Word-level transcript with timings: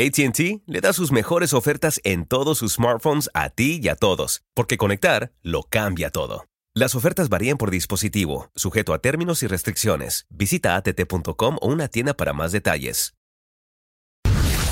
ATT 0.00 0.62
le 0.66 0.80
da 0.80 0.92
sus 0.92 1.12
mejores 1.12 1.52
ofertas 1.52 2.00
en 2.02 2.26
todos 2.26 2.58
sus 2.58 2.72
smartphones 2.74 3.30
a 3.32 3.48
ti 3.50 3.78
y 3.80 3.88
a 3.88 3.94
todos, 3.94 4.42
porque 4.52 4.76
conectar 4.76 5.32
lo 5.42 5.62
cambia 5.62 6.10
todo. 6.10 6.46
Las 6.74 6.96
ofertas 6.96 7.28
varían 7.28 7.58
por 7.58 7.70
dispositivo, 7.70 8.50
sujeto 8.56 8.92
a 8.92 8.98
términos 8.98 9.44
y 9.44 9.46
restricciones. 9.46 10.26
Visita 10.30 10.74
att.com 10.74 11.58
o 11.60 11.68
una 11.68 11.86
tienda 11.86 12.14
para 12.14 12.32
más 12.32 12.50
detalles. 12.50 13.14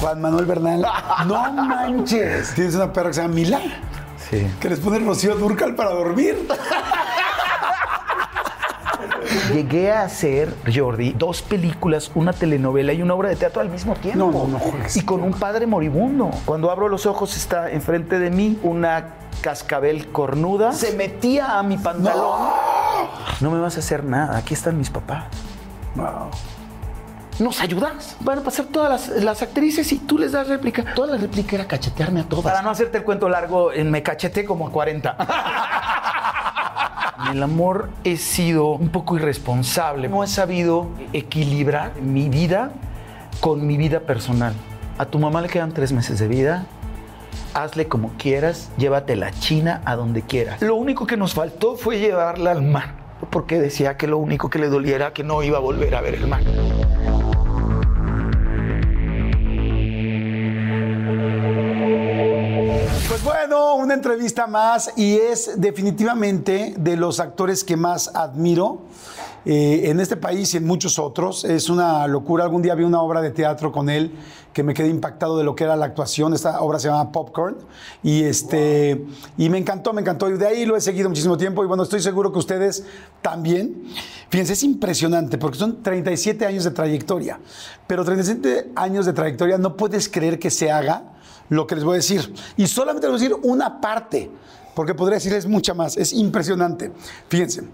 Juan 0.01 0.21
Manuel 0.21 0.47
Bernal, 0.47 0.85
no 1.29 1.53
manches. 1.53 2.53
Tienes 2.57 2.75
una 2.75 2.93
perra 2.93 3.11
que 3.11 3.15
se 3.15 3.23
llama 3.23 3.35
Mila, 3.35 3.61
Sí. 4.29 4.45
que 4.61 4.71
les 4.71 4.81
pone 4.81 4.99
Rocío 4.99 5.37
Durcal 5.37 5.77
para 5.77 5.91
dormir. 5.91 6.37
Llegué 9.53 9.93
a 9.93 10.03
hacer, 10.03 10.55
Jordi, 10.73 11.13
dos 11.13 11.43
películas, 11.43 12.11
una 12.15 12.33
telenovela 12.33 12.93
y 12.93 13.03
una 13.03 13.15
obra 13.15 13.29
de 13.29 13.37
teatro 13.37 13.61
al 13.61 13.69
mismo 13.71 13.95
tiempo. 13.95 14.19
No, 14.19 14.33
no, 14.33 14.47
no. 14.47 14.61
Y 14.95 15.03
con 15.03 15.23
un 15.23 15.33
padre 15.33 15.67
moribundo. 15.67 16.31
Cuando 16.45 16.71
abro 16.71 16.89
los 16.89 17.07
ojos 17.07 17.37
está 17.37 17.71
enfrente 17.71 18.19
de 18.19 18.31
mí 18.31 18.59
una 18.63 19.15
cascabel 19.41 20.09
cornuda. 20.13 20.73
Se 20.73 20.93
metía 20.97 21.59
a 21.59 21.63
mi 21.63 21.77
pantalón. 21.79 22.51
No, 23.41 23.51
me 23.51 23.59
vas 23.61 23.77
a 23.77 23.81
hacer 23.81 24.05
nada. 24.05 24.37
Aquí 24.39 24.55
están 24.55 24.79
mis 24.79 24.91
papás. 24.91 25.25
Wow. 25.95 26.31
¿Nos 27.39 27.61
ayudas? 27.61 28.17
Van 28.21 28.39
a 28.39 28.43
pasar 28.43 28.67
todas 28.67 28.91
las, 29.11 29.23
las 29.23 29.43
actrices 29.43 29.91
y 29.93 29.99
tú 29.99 30.19
les 30.19 30.33
das 30.33 30.49
réplica. 30.49 30.85
Toda 30.95 31.09
la 31.09 31.17
réplica 31.17 31.57
era 31.57 31.67
cachetearme 31.67 32.21
a 32.21 32.25
todas. 32.25 32.45
Para 32.45 32.63
no 32.63 32.71
hacerte 32.71 32.99
el 32.99 33.05
cuento 33.05 33.29
largo, 33.29 33.73
en- 33.73 33.91
me 33.91 34.03
cacheté 34.03 34.45
como 34.45 34.69
a 34.69 34.71
40. 34.71 35.17
El 37.31 37.43
amor 37.43 37.91
he 38.05 38.17
sido 38.17 38.73
un 38.73 38.89
poco 38.89 39.17
irresponsable. 39.17 40.09
No 40.09 40.25
he 40.25 40.27
sabido 40.27 40.89
equilibrar 41.13 42.01
mi 42.01 42.29
vida 42.29 42.73
con 43.41 43.67
mi 43.67 43.77
vida 43.77 44.01
personal. 44.01 44.55
A 44.99 45.05
tu 45.05 45.19
mamá 45.19 45.41
le 45.41 45.49
quedan 45.49 45.73
tres 45.73 45.93
meses 45.93 46.19
de 46.19 46.29
vida. 46.29 46.65
Hazle 47.55 47.87
como 47.87 48.13
quieras, 48.17 48.71
llévate 48.79 49.15
la 49.15 49.31
China 49.31 49.83
a 49.85 49.95
donde 49.95 50.23
quieras. 50.23 50.63
Lo 50.63 50.75
único 50.75 51.07
que 51.07 51.17
nos 51.19 51.35
faltó 51.35 51.77
fue 51.77 51.99
llevarla 51.99 52.51
al 52.51 52.63
mar, 52.63 52.95
porque 53.31 53.61
decía 53.61 53.97
que 53.99 54.07
lo 54.07 54.17
único 54.17 54.49
que 54.49 54.59
le 54.59 54.69
doliera 54.69 55.07
era 55.07 55.13
que 55.13 55.23
no 55.23 55.43
iba 55.43 55.59
a 55.59 55.61
volver 55.61 55.95
a 55.95 56.01
ver 56.01 56.15
el 56.15 56.27
mar. 56.27 56.43
Bueno, 63.49 63.75
una 63.75 63.95
entrevista 63.95 64.47
más 64.47 64.93
y 64.97 65.17
es 65.17 65.61
definitivamente 65.61 66.75
de 66.79 66.97
los 66.97 67.19
actores 67.19 67.65
que 67.65 67.77
más 67.77 68.15
admiro 68.15 68.83
eh, 69.45 69.91
en 69.91 69.99
este 69.99 70.17
país 70.17 70.55
y 70.55 70.59
en 70.59 70.65
muchos 70.65 71.01
otros. 71.01 71.45
Es 71.45 71.69
una 71.69 72.07
locura. 72.07 72.45
Algún 72.45 72.63
día 72.63 72.77
vi 72.77 72.85
una 72.85 73.03
obra 73.03 73.21
de 73.21 73.33
teatro 73.33 73.73
con 73.73 73.91
él 73.91 74.13
que 74.53 74.63
me 74.63 74.75
quedé 74.75 74.91
impactado 74.91 75.37
de 75.37 75.43
lo 75.43 75.57
que 75.57 75.65
era 75.65 75.75
la 75.75 75.87
actuación. 75.87 76.35
Esta 76.35 76.61
obra 76.61 76.79
se 76.79 76.87
llama 76.87 77.11
Popcorn 77.11 77.57
y 78.05 78.23
este 78.23 79.05
y 79.37 79.49
me 79.49 79.59
encantó, 79.59 79.93
me 79.93 80.03
encantó 80.03 80.31
y 80.31 80.39
de 80.39 80.47
ahí 80.47 80.65
lo 80.65 80.77
he 80.77 80.81
seguido 80.81 81.09
muchísimo 81.09 81.37
tiempo 81.37 81.65
y 81.65 81.67
bueno, 81.67 81.83
estoy 81.83 82.01
seguro 82.01 82.31
que 82.31 82.39
ustedes 82.39 82.85
también. 83.23 83.89
Fíjense, 84.29 84.53
es 84.53 84.63
impresionante 84.63 85.37
porque 85.37 85.59
son 85.59 85.83
37 85.83 86.47
años 86.47 86.63
de 86.63 86.71
trayectoria, 86.71 87.41
pero 87.89 88.05
37 88.05 88.71
años 88.77 89.05
de 89.05 89.13
trayectoria 89.13 89.59
no 89.59 89.77
puedes 89.77 90.09
creer 90.09 90.39
que 90.39 90.51
se 90.51 90.71
haga 90.71 91.13
lo 91.49 91.67
que 91.67 91.75
les 91.75 91.85
voy 91.85 91.95
a 91.95 91.97
decir. 91.97 92.33
Y 92.57 92.67
solamente 92.67 93.07
les 93.07 93.19
voy 93.19 93.27
a 93.27 93.29
decir 93.29 93.51
una 93.51 93.81
parte, 93.81 94.31
porque 94.75 94.95
podría 94.95 95.17
decirles 95.17 95.47
mucha 95.47 95.75
más. 95.75 95.97
Es 95.97 96.13
impresionante. 96.13 96.93
Fíjense. 97.29 97.65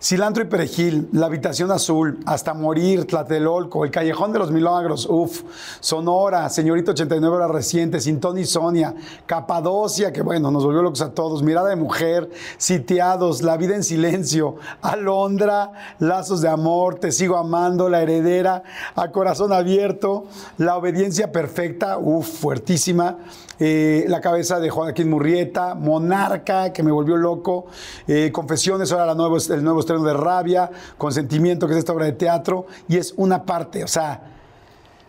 Cilantro 0.00 0.42
y 0.42 0.46
perejil, 0.46 1.08
La 1.12 1.26
Habitación 1.26 1.70
Azul, 1.70 2.20
Hasta 2.26 2.52
Morir, 2.52 3.06
Tlatelolco, 3.06 3.84
El 3.84 3.90
Callejón 3.90 4.32
de 4.32 4.38
los 4.38 4.50
Milagros, 4.50 5.06
Uf, 5.08 5.42
Sonora, 5.80 6.48
Señorita 6.50 6.90
89 6.90 7.36
Horas 7.36 7.50
Recientes, 7.50 8.04
Sintón 8.04 8.38
y 8.38 8.44
Sonia, 8.44 8.94
Capadocia, 9.24 10.12
que 10.12 10.20
bueno, 10.20 10.50
nos 10.50 10.64
volvió 10.64 10.82
locos 10.82 11.00
a 11.00 11.12
todos, 11.12 11.42
Mirada 11.42 11.70
de 11.70 11.76
Mujer, 11.76 12.30
Sitiados, 12.58 13.42
La 13.42 13.56
Vida 13.56 13.74
en 13.74 13.84
Silencio, 13.84 14.56
Alondra, 14.82 15.72
Lazos 15.98 16.42
de 16.42 16.48
Amor, 16.48 16.96
Te 16.96 17.10
Sigo 17.10 17.38
Amando, 17.38 17.88
La 17.88 18.02
Heredera, 18.02 18.62
A 18.94 19.10
Corazón 19.10 19.52
Abierto, 19.52 20.26
La 20.58 20.76
Obediencia 20.76 21.32
Perfecta, 21.32 21.96
Uf, 21.98 22.26
fuertísima, 22.26 23.16
eh, 23.58 24.04
La 24.08 24.20
Cabeza 24.20 24.60
de 24.60 24.68
Joaquín 24.68 25.08
Murrieta, 25.08 25.74
Monarca, 25.74 26.72
que 26.74 26.82
me 26.82 26.92
volvió 26.92 27.16
loco, 27.16 27.66
eh, 28.06 28.30
Confesiones, 28.30 28.92
ahora 28.92 29.06
la 29.06 29.14
nuevo, 29.14 29.38
el 29.38 29.64
nuevo 29.64 29.80
estreno 29.86 30.02
de 30.04 30.14
Rabia, 30.14 30.70
Consentimiento, 30.98 31.66
que 31.66 31.72
es 31.74 31.78
esta 31.78 31.92
obra 31.92 32.06
de 32.06 32.12
teatro, 32.12 32.66
y 32.88 32.96
es 32.96 33.14
una 33.16 33.44
parte, 33.44 33.84
o 33.84 33.88
sea, 33.88 34.20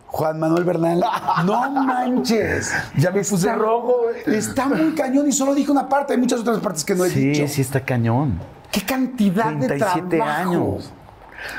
Juan 0.08 0.40
Manuel 0.40 0.64
Bernal, 0.64 1.04
no 1.46 1.70
manches. 1.72 2.72
Ya 2.98 3.12
me 3.12 3.24
puse 3.24 3.54
rojo. 3.54 3.96
Está 4.26 4.68
muy 4.68 4.94
cañón 4.96 5.28
y 5.28 5.32
solo 5.34 5.54
dije 5.54 5.70
una 5.72 5.90
parte, 5.90 6.14
hay 6.14 6.20
muchas 6.20 6.40
otras 6.40 6.60
partes 6.60 6.86
que 6.86 6.96
no 6.96 7.04
he 7.04 7.10
Sí, 7.10 7.30
dicho. 7.30 7.48
sí 7.48 7.62
está 7.62 7.82
cañón. 7.82 8.40
¿Qué 8.72 8.82
cantidad 8.82 9.52
de 9.54 9.68
37 9.68 10.18
trabajo? 10.18 10.50
años. 10.50 10.94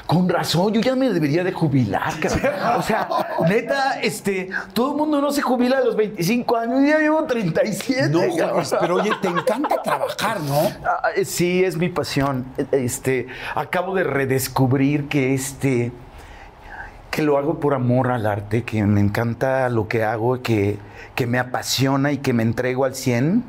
Con 0.06 0.28
razón, 0.28 0.72
yo 0.72 0.80
ya 0.80 0.94
me 0.94 1.10
debería 1.10 1.44
de 1.44 1.52
jubilar. 1.52 2.12
O 2.76 2.82
sea, 2.82 3.08
neta, 3.48 4.00
este, 4.00 4.48
todo 4.72 4.92
el 4.92 4.96
mundo 4.96 5.20
no 5.20 5.30
se 5.30 5.42
jubila 5.42 5.78
a 5.78 5.80
los 5.80 5.96
25 5.96 6.56
años, 6.56 6.88
ya 6.88 6.98
llevo 6.98 7.24
37. 7.24 8.08
No, 8.08 8.36
cabrón. 8.36 8.64
pero 8.80 8.94
oye, 8.96 9.10
te 9.20 9.28
encanta 9.28 9.82
trabajar, 9.82 10.40
¿no? 10.40 10.60
Ah, 10.84 11.10
eh, 11.16 11.24
Sí, 11.24 11.62
es 11.64 11.76
mi 11.76 11.88
pasión. 11.88 12.46
Este, 12.72 13.26
acabo 13.54 13.94
de 13.94 14.04
redescubrir 14.04 15.08
que 15.08 15.34
este 15.34 15.92
que 17.10 17.22
lo 17.22 17.38
hago 17.38 17.58
por 17.58 17.74
amor 17.74 18.10
al 18.10 18.26
arte, 18.26 18.62
que 18.62 18.82
me 18.84 19.00
encanta 19.00 19.68
lo 19.70 19.88
que 19.88 20.04
hago, 20.04 20.40
que, 20.42 20.78
que 21.14 21.26
me 21.26 21.38
apasiona 21.38 22.12
y 22.12 22.18
que 22.18 22.32
me 22.32 22.42
entrego 22.42 22.84
al 22.84 22.94
100. 22.94 23.44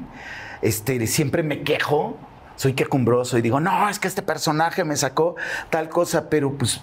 Este, 0.62 1.06
siempre 1.08 1.44
me 1.44 1.62
quejo, 1.62 2.18
soy 2.60 2.74
quejumbroso 2.74 3.38
y 3.38 3.42
digo, 3.42 3.62
no, 3.62 3.88
es 3.88 4.00
que 4.00 4.10
este 4.10 4.22
personaje 4.22 4.84
me 4.84 4.98
sacó 4.98 5.38
tal 5.70 5.88
cosa, 5.88 6.30
pero 6.30 6.52
pues 6.52 6.82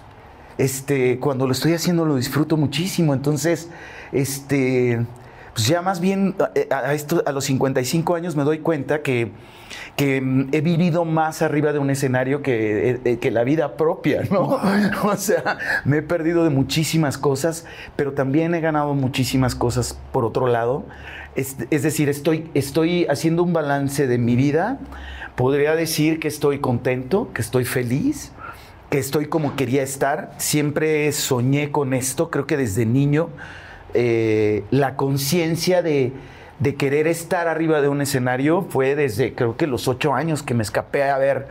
este, 0.56 1.18
cuando 1.18 1.46
lo 1.46 1.52
estoy 1.52 1.74
haciendo 1.74 2.06
lo 2.06 2.16
disfruto 2.16 2.56
muchísimo. 2.56 3.12
Entonces, 3.12 3.68
este, 4.10 5.04
pues 5.52 5.66
ya 5.66 5.82
más 5.82 6.00
bien 6.00 6.34
a, 6.70 6.76
a 6.76 6.94
esto, 6.94 7.22
a 7.26 7.32
los 7.32 7.44
55 7.44 8.14
años 8.14 8.36
me 8.36 8.44
doy 8.44 8.60
cuenta 8.60 9.02
que, 9.02 9.32
que 9.96 10.22
mm, 10.22 10.48
he 10.52 10.62
vivido 10.62 11.04
más 11.04 11.42
arriba 11.42 11.74
de 11.74 11.78
un 11.78 11.90
escenario 11.90 12.40
que, 12.40 12.92
eh, 12.92 13.00
eh, 13.04 13.18
que 13.18 13.30
la 13.30 13.44
vida 13.44 13.76
propia, 13.76 14.22
¿no? 14.30 14.58
O 15.04 15.16
sea, 15.18 15.58
me 15.84 15.98
he 15.98 16.02
perdido 16.02 16.42
de 16.42 16.48
muchísimas 16.48 17.18
cosas, 17.18 17.66
pero 17.96 18.14
también 18.14 18.54
he 18.54 18.62
ganado 18.62 18.94
muchísimas 18.94 19.54
cosas 19.54 19.98
por 20.10 20.24
otro 20.24 20.46
lado. 20.46 20.86
Es, 21.36 21.56
es 21.70 21.82
decir, 21.82 22.08
estoy, 22.08 22.50
estoy 22.54 23.06
haciendo 23.06 23.42
un 23.42 23.52
balance 23.52 24.06
de 24.06 24.18
mi 24.18 24.36
vida. 24.36 24.78
Podría 25.36 25.76
decir 25.76 26.18
que 26.18 26.28
estoy 26.28 26.60
contento, 26.60 27.30
que 27.34 27.42
estoy 27.42 27.64
feliz, 27.64 28.32
que 28.90 28.98
estoy 28.98 29.26
como 29.26 29.54
quería 29.54 29.82
estar. 29.82 30.32
Siempre 30.38 31.12
soñé 31.12 31.70
con 31.70 31.92
esto, 31.94 32.30
creo 32.30 32.46
que 32.46 32.56
desde 32.56 32.86
niño. 32.86 33.28
eh, 33.94 34.64
la 34.70 34.96
conciencia 34.96 35.82
de, 35.82 36.12
de 36.58 36.74
querer 36.74 37.06
estar 37.06 37.48
arriba 37.48 37.80
de 37.80 37.88
un 37.88 38.00
escenario 38.00 38.66
fue 38.70 38.94
desde 38.94 39.34
creo 39.34 39.56
que 39.56 39.66
los 39.66 39.88
ocho 39.88 40.14
años 40.14 40.42
que 40.42 40.54
me 40.54 40.62
escapé 40.62 41.04
a 41.04 41.18
ver 41.18 41.48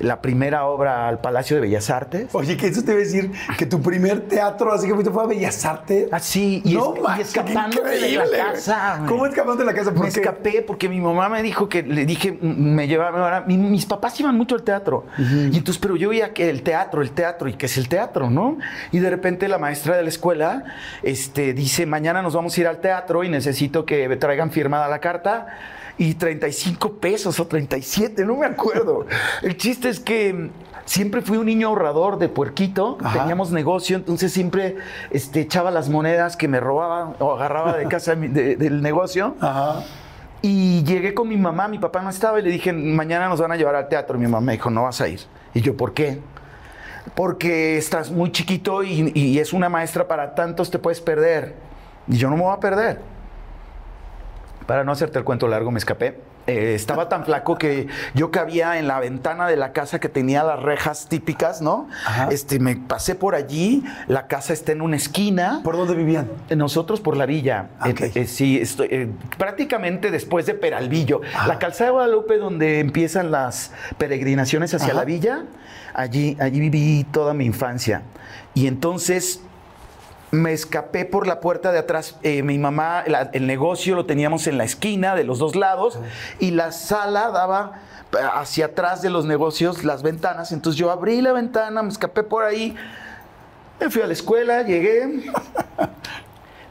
la 0.00 0.20
primera 0.20 0.64
obra 0.66 1.08
al 1.08 1.20
Palacio 1.20 1.56
de 1.56 1.62
Bellas 1.62 1.90
Artes. 1.90 2.34
Oye, 2.34 2.56
que 2.56 2.66
eso 2.68 2.82
te 2.82 2.92
iba 2.92 3.00
a 3.00 3.04
decir 3.04 3.30
que 3.56 3.66
tu 3.66 3.80
primer 3.80 4.22
teatro, 4.22 4.72
así 4.72 4.88
que 4.88 4.94
fue 5.10 5.22
a 5.22 5.26
Bellas 5.26 5.64
Artes. 5.64 6.08
Así, 6.12 6.60
y, 6.64 6.74
No 6.74 6.94
es- 7.12 7.18
y 7.18 7.20
escapando 7.22 7.82
de 7.82 8.10
la 8.16 8.24
casa. 8.52 9.02
¿Cómo 9.06 9.26
escapaste 9.26 9.60
de 9.60 9.64
la 9.66 9.74
casa? 9.74 9.90
¿Por 9.92 10.04
Me 10.06 10.10
qué? 10.12 10.20
escapé 10.20 10.62
porque 10.66 10.88
mi 10.88 11.00
mamá 11.00 11.28
me 11.28 11.42
dijo 11.42 11.68
que 11.68 11.82
le 11.82 12.04
dije, 12.06 12.36
me 12.42 12.86
llevaba. 12.88 13.42
mi- 13.46 13.56
mis 13.56 13.86
papás 13.86 14.18
iban 14.20 14.36
mucho 14.36 14.54
al 14.54 14.62
teatro. 14.62 15.06
Y 15.18 15.56
entonces, 15.56 15.78
pero 15.78 15.96
yo 15.96 16.08
veía 16.10 16.32
que 16.34 16.50
el 16.50 16.62
teatro, 16.62 17.02
el 17.02 17.12
teatro, 17.12 17.48
y 17.48 17.54
que 17.54 17.66
es 17.66 17.76
el 17.78 17.88
teatro, 17.88 18.28
¿no? 18.30 18.58
Y 18.92 18.98
de 18.98 19.10
repente 19.10 19.46
la 19.48 19.58
maestra 19.58 19.96
de 19.96 20.02
la 20.02 20.08
escuela 20.08 20.64
este, 21.02 21.52
dice: 21.54 21.86
Mañana 21.86 22.22
nos 22.22 22.34
vamos 22.34 22.56
a 22.56 22.60
ir 22.60 22.66
al 22.66 22.80
teatro 22.80 23.24
y 23.24 23.28
necesito 23.28 23.84
que 23.84 24.08
me 24.08 24.16
traigan 24.48 24.50
firmada 24.50 24.88
la 24.88 24.98
carta. 25.00 25.46
Y 26.00 26.14
35 26.14 26.92
pesos 27.00 27.40
o 27.40 27.46
37, 27.48 28.24
no 28.24 28.36
me 28.36 28.46
acuerdo. 28.46 29.04
El 29.42 29.56
chiste 29.56 29.88
es 29.88 29.98
que 29.98 30.32
mm, 30.32 30.50
siempre 30.84 31.22
fui 31.22 31.38
un 31.38 31.46
niño 31.46 31.66
ahorrador 31.68 32.18
de 32.18 32.28
puerquito. 32.28 32.98
Ajá. 33.02 33.18
Teníamos 33.20 33.50
negocio, 33.50 33.96
entonces 33.96 34.32
siempre 34.32 34.76
este, 35.10 35.40
echaba 35.40 35.72
las 35.72 35.88
monedas 35.88 36.36
que 36.36 36.46
me 36.46 36.60
robaban 36.60 37.14
o 37.18 37.34
agarraba 37.34 37.76
de 37.76 37.86
casa 37.88 38.12
de 38.12 38.16
mi- 38.16 38.28
de- 38.28 38.54
del 38.54 38.80
negocio. 38.80 39.34
Ajá. 39.40 39.82
Y 40.40 40.84
llegué 40.84 41.14
con 41.14 41.26
mi 41.28 41.36
mamá, 41.36 41.66
mi 41.66 41.80
papá 41.80 42.00
no 42.00 42.10
estaba 42.10 42.38
y 42.38 42.42
le 42.44 42.50
dije, 42.50 42.72
mañana 42.72 43.28
nos 43.28 43.40
van 43.40 43.50
a 43.50 43.56
llevar 43.56 43.74
al 43.74 43.88
teatro. 43.88 44.16
Y 44.16 44.20
mi 44.20 44.26
mamá 44.28 44.40
me 44.40 44.52
dijo, 44.52 44.70
no 44.70 44.84
vas 44.84 45.00
a 45.00 45.08
ir. 45.08 45.18
Y 45.52 45.62
yo, 45.62 45.76
¿por 45.76 45.94
qué? 45.94 46.20
Porque 47.16 47.76
estás 47.76 48.12
muy 48.12 48.30
chiquito 48.30 48.84
y, 48.84 49.10
y 49.16 49.40
es 49.40 49.52
una 49.52 49.68
maestra 49.68 50.06
para 50.06 50.36
tantos, 50.36 50.70
te 50.70 50.78
puedes 50.78 51.00
perder. 51.00 51.56
Y 52.06 52.18
yo 52.18 52.30
no 52.30 52.36
me 52.36 52.42
voy 52.44 52.54
a 52.54 52.60
perder. 52.60 53.00
Para 54.68 54.84
no 54.84 54.92
hacerte 54.92 55.18
el 55.18 55.24
cuento 55.24 55.48
largo, 55.48 55.70
me 55.70 55.78
escapé. 55.78 56.18
Eh, 56.46 56.74
estaba 56.74 57.08
tan 57.08 57.24
flaco 57.24 57.56
que 57.56 57.86
yo 58.12 58.30
cabía 58.30 58.78
en 58.78 58.86
la 58.86 59.00
ventana 59.00 59.46
de 59.48 59.56
la 59.56 59.72
casa 59.72 59.98
que 59.98 60.10
tenía 60.10 60.44
las 60.44 60.62
rejas 60.62 61.08
típicas, 61.08 61.62
¿no? 61.62 61.88
Ajá. 62.04 62.28
Este, 62.30 62.58
me 62.58 62.76
pasé 62.76 63.14
por 63.14 63.34
allí, 63.34 63.82
la 64.08 64.26
casa 64.26 64.52
está 64.52 64.72
en 64.72 64.82
una 64.82 64.96
esquina. 64.96 65.62
¿Por 65.64 65.78
dónde 65.78 65.94
vivían? 65.94 66.28
Nosotros 66.54 67.00
por 67.00 67.16
la 67.16 67.24
villa. 67.24 67.70
Ah. 67.80 67.88
Eh, 67.88 68.12
eh, 68.14 68.26
sí, 68.26 68.58
estoy, 68.60 69.10
prácticamente 69.38 70.10
después 70.10 70.44
de 70.44 70.52
Peralvillo. 70.52 71.22
La 71.46 71.58
calzada 71.58 71.86
de 71.86 71.92
Guadalupe, 71.92 72.36
donde 72.36 72.80
empiezan 72.80 73.30
las 73.30 73.72
peregrinaciones 73.96 74.74
hacia 74.74 74.88
Ajá. 74.88 74.96
la 74.96 75.04
villa, 75.06 75.44
allí, 75.94 76.36
allí 76.40 76.60
viví 76.60 77.06
toda 77.10 77.32
mi 77.32 77.46
infancia. 77.46 78.02
Y 78.52 78.66
entonces 78.66 79.40
me 80.30 80.52
escapé 80.52 81.04
por 81.04 81.26
la 81.26 81.40
puerta 81.40 81.72
de 81.72 81.78
atrás. 81.78 82.16
Eh, 82.22 82.42
mi 82.42 82.58
mamá, 82.58 83.04
la- 83.06 83.30
el 83.32 83.46
negocio 83.46 83.94
lo 83.94 84.04
teníamos 84.06 84.46
en 84.46 84.58
la 84.58 84.64
esquina 84.64 85.14
de 85.14 85.24
los 85.24 85.38
dos 85.38 85.56
lados 85.56 85.98
y 86.38 86.50
la 86.50 86.72
sala 86.72 87.30
daba 87.30 87.80
hacia 88.34 88.66
atrás 88.66 89.02
de 89.02 89.10
los 89.10 89.24
negocios 89.26 89.84
las 89.84 90.02
ventanas. 90.02 90.52
Entonces 90.52 90.78
yo 90.78 90.90
abrí 90.90 91.20
la 91.22 91.32
ventana, 91.32 91.82
me 91.82 91.88
escapé 91.88 92.22
por 92.22 92.44
ahí, 92.44 92.74
me 93.80 93.90
fui 93.90 94.02
a 94.02 94.06
la 94.06 94.12
escuela, 94.12 94.62
llegué. 94.62 95.30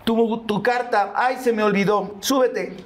Tu, 0.04 0.38
tu 0.46 0.64
carta, 0.64 1.12
ay, 1.18 1.36
se 1.42 1.52
me 1.52 1.64
olvidó, 1.64 2.16
súbete. 2.22 2.78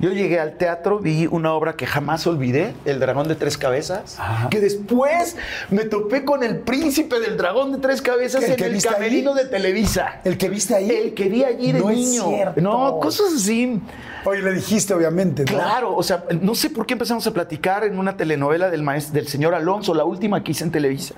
Yo 0.00 0.10
llegué 0.10 0.40
al 0.40 0.56
teatro, 0.56 0.98
vi 0.98 1.26
una 1.30 1.52
obra 1.52 1.74
que 1.74 1.86
jamás 1.86 2.26
olvidé, 2.26 2.74
El 2.86 3.00
Dragón 3.00 3.28
de 3.28 3.34
Tres 3.34 3.58
Cabezas, 3.58 4.16
Ajá. 4.18 4.48
que 4.48 4.58
después 4.60 5.36
me 5.70 5.84
topé 5.84 6.24
con 6.24 6.42
el 6.42 6.58
príncipe 6.60 7.20
del 7.20 7.36
Dragón 7.36 7.72
de 7.72 7.78
Tres 7.78 8.00
Cabezas 8.00 8.42
¿El 8.44 8.50
en 8.52 8.56
que 8.56 8.64
el 8.64 8.74
ahí? 8.76 8.80
camerino 8.80 9.34
de 9.34 9.44
Televisa. 9.44 10.20
¿El 10.24 10.38
que 10.38 10.48
viste 10.48 10.74
ahí? 10.74 10.90
El 10.90 11.12
que 11.14 11.28
vi 11.28 11.44
allí 11.44 11.72
de 11.72 11.80
No 11.80 11.90
es 11.90 11.98
niño. 11.98 12.28
cierto. 12.28 12.60
No, 12.62 12.98
cosas 12.98 13.34
así. 13.36 13.78
Oye, 14.24 14.40
le 14.42 14.52
dijiste, 14.54 14.94
obviamente, 14.94 15.44
¿no? 15.44 15.52
Claro, 15.52 15.94
o 15.94 16.02
sea, 16.02 16.24
no 16.40 16.54
sé 16.54 16.70
por 16.70 16.86
qué 16.86 16.94
empezamos 16.94 17.26
a 17.26 17.32
platicar 17.32 17.84
en 17.84 17.98
una 17.98 18.16
telenovela 18.16 18.70
del 18.70 18.82
maestro, 18.82 19.14
del 19.14 19.28
señor 19.28 19.54
Alonso, 19.54 19.92
la 19.94 20.04
última 20.04 20.42
que 20.42 20.52
hice 20.52 20.64
en 20.64 20.70
Televisa. 20.70 21.14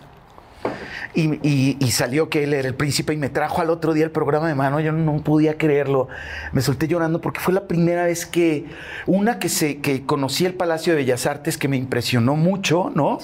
Y, 1.15 1.35
y- 1.47 1.77
y 1.79 1.91
salió 1.91 2.29
que 2.31 2.45
él 2.45 2.55
era 2.55 2.67
el 2.67 2.75
príncipe 2.75 3.13
y 3.13 3.17
me 3.17 3.29
trajo 3.29 3.61
al 3.61 3.69
otro 3.71 3.93
día 3.93 4.05
el 4.05 4.11
programa 4.11 4.49
de 4.49 4.55
mano. 4.55 4.81
Yo 4.81 4.93
no 4.93 5.23
podía 5.23 5.59
creerlo. 5.59 6.09
Me 6.53 6.63
solté 6.63 6.89
llorando 6.89 7.21
porque 7.21 7.41
fue 7.41 7.53
la 7.53 7.67
primera 7.67 8.05
vez 8.05 8.25
que, 8.25 8.67
una 9.07 9.39
que, 9.39 9.49
se, 9.49 9.79
que 9.81 10.07
conocí 10.07 10.47
el 10.47 10.55
Palacio 10.55 10.93
de 10.95 10.99
Bellas 11.01 11.27
Artes 11.27 11.59
que 11.59 11.69
me 11.69 11.77
impresionó 11.77 12.35
mucho, 12.37 12.91
¿no? 12.95 13.19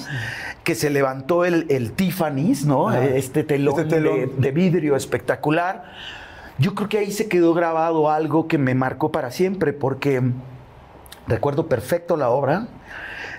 Que 0.65 0.75
se 0.75 0.91
levantó 0.91 1.45
el, 1.47 1.67
el 1.71 1.93
Tiffany's, 1.93 2.67
¿no? 2.67 2.89
Ah, 2.91 3.05
este 3.05 3.43
telón, 3.45 3.79
este 3.81 3.97
telón. 3.97 4.21
De, 4.21 4.27
de 4.37 4.51
vidrio 4.51 4.95
espectacular. 4.97 5.85
Yo 6.59 6.75
creo 6.75 6.89
que 6.89 6.99
ahí 6.99 7.13
se 7.13 7.29
quedó 7.29 7.55
grabado 7.55 8.11
algo 8.11 8.49
que 8.49 8.59
me 8.59 8.75
marcó 8.75 9.13
para 9.13 9.31
siempre 9.31 9.73
porque 9.73 10.21
recuerdo 11.27 11.69
perfecto 11.69 12.17
la 12.17 12.31
obra. 12.31 12.67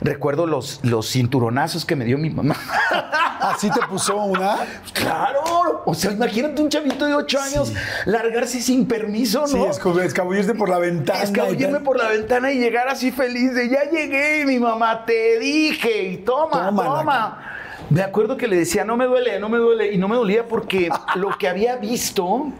Recuerdo 0.01 0.47
los, 0.47 0.79
los 0.83 1.11
cinturonazos 1.11 1.85
que 1.85 1.95
me 1.95 2.05
dio 2.05 2.17
mi 2.17 2.29
mamá. 2.29 2.55
¿Así 3.41 3.69
te 3.69 3.81
puso 3.87 4.15
una? 4.15 4.57
Claro, 4.93 5.83
o 5.85 5.93
sea, 5.93 6.11
imagínate 6.11 6.61
un 6.61 6.69
chavito 6.69 7.05
de 7.05 7.13
8 7.15 7.39
años 7.41 7.73
largarse 8.05 8.61
sin 8.61 8.85
permiso, 8.85 9.41
¿no? 9.41 9.47
Sí, 9.47 9.57
escab- 9.57 10.01
escabullirte 10.01 10.53
por 10.53 10.69
la 10.69 10.77
ventana. 10.79 11.23
Escabullirme 11.23 11.79
por 11.81 11.97
la 11.97 12.09
ventana 12.09 12.51
y 12.51 12.59
llegar 12.59 12.87
así 12.87 13.11
feliz 13.11 13.53
de 13.53 13.69
ya 13.69 13.89
llegué, 13.89 14.45
mi 14.45 14.59
mamá, 14.59 15.05
te 15.05 15.37
dije, 15.39 16.03
y 16.03 16.17
toma, 16.17 16.67
Tómala. 16.67 16.89
toma. 16.89 17.43
Me 17.89 18.01
acuerdo 18.03 18.37
que 18.37 18.47
le 18.47 18.55
decía, 18.57 18.85
no 18.85 18.95
me 18.97 19.05
duele, 19.05 19.39
no 19.39 19.49
me 19.49 19.57
duele, 19.57 19.91
y 19.93 19.97
no 19.97 20.07
me 20.07 20.15
dolía 20.15 20.47
porque 20.47 20.89
lo 21.15 21.37
que 21.37 21.47
había 21.47 21.75
visto 21.77 22.51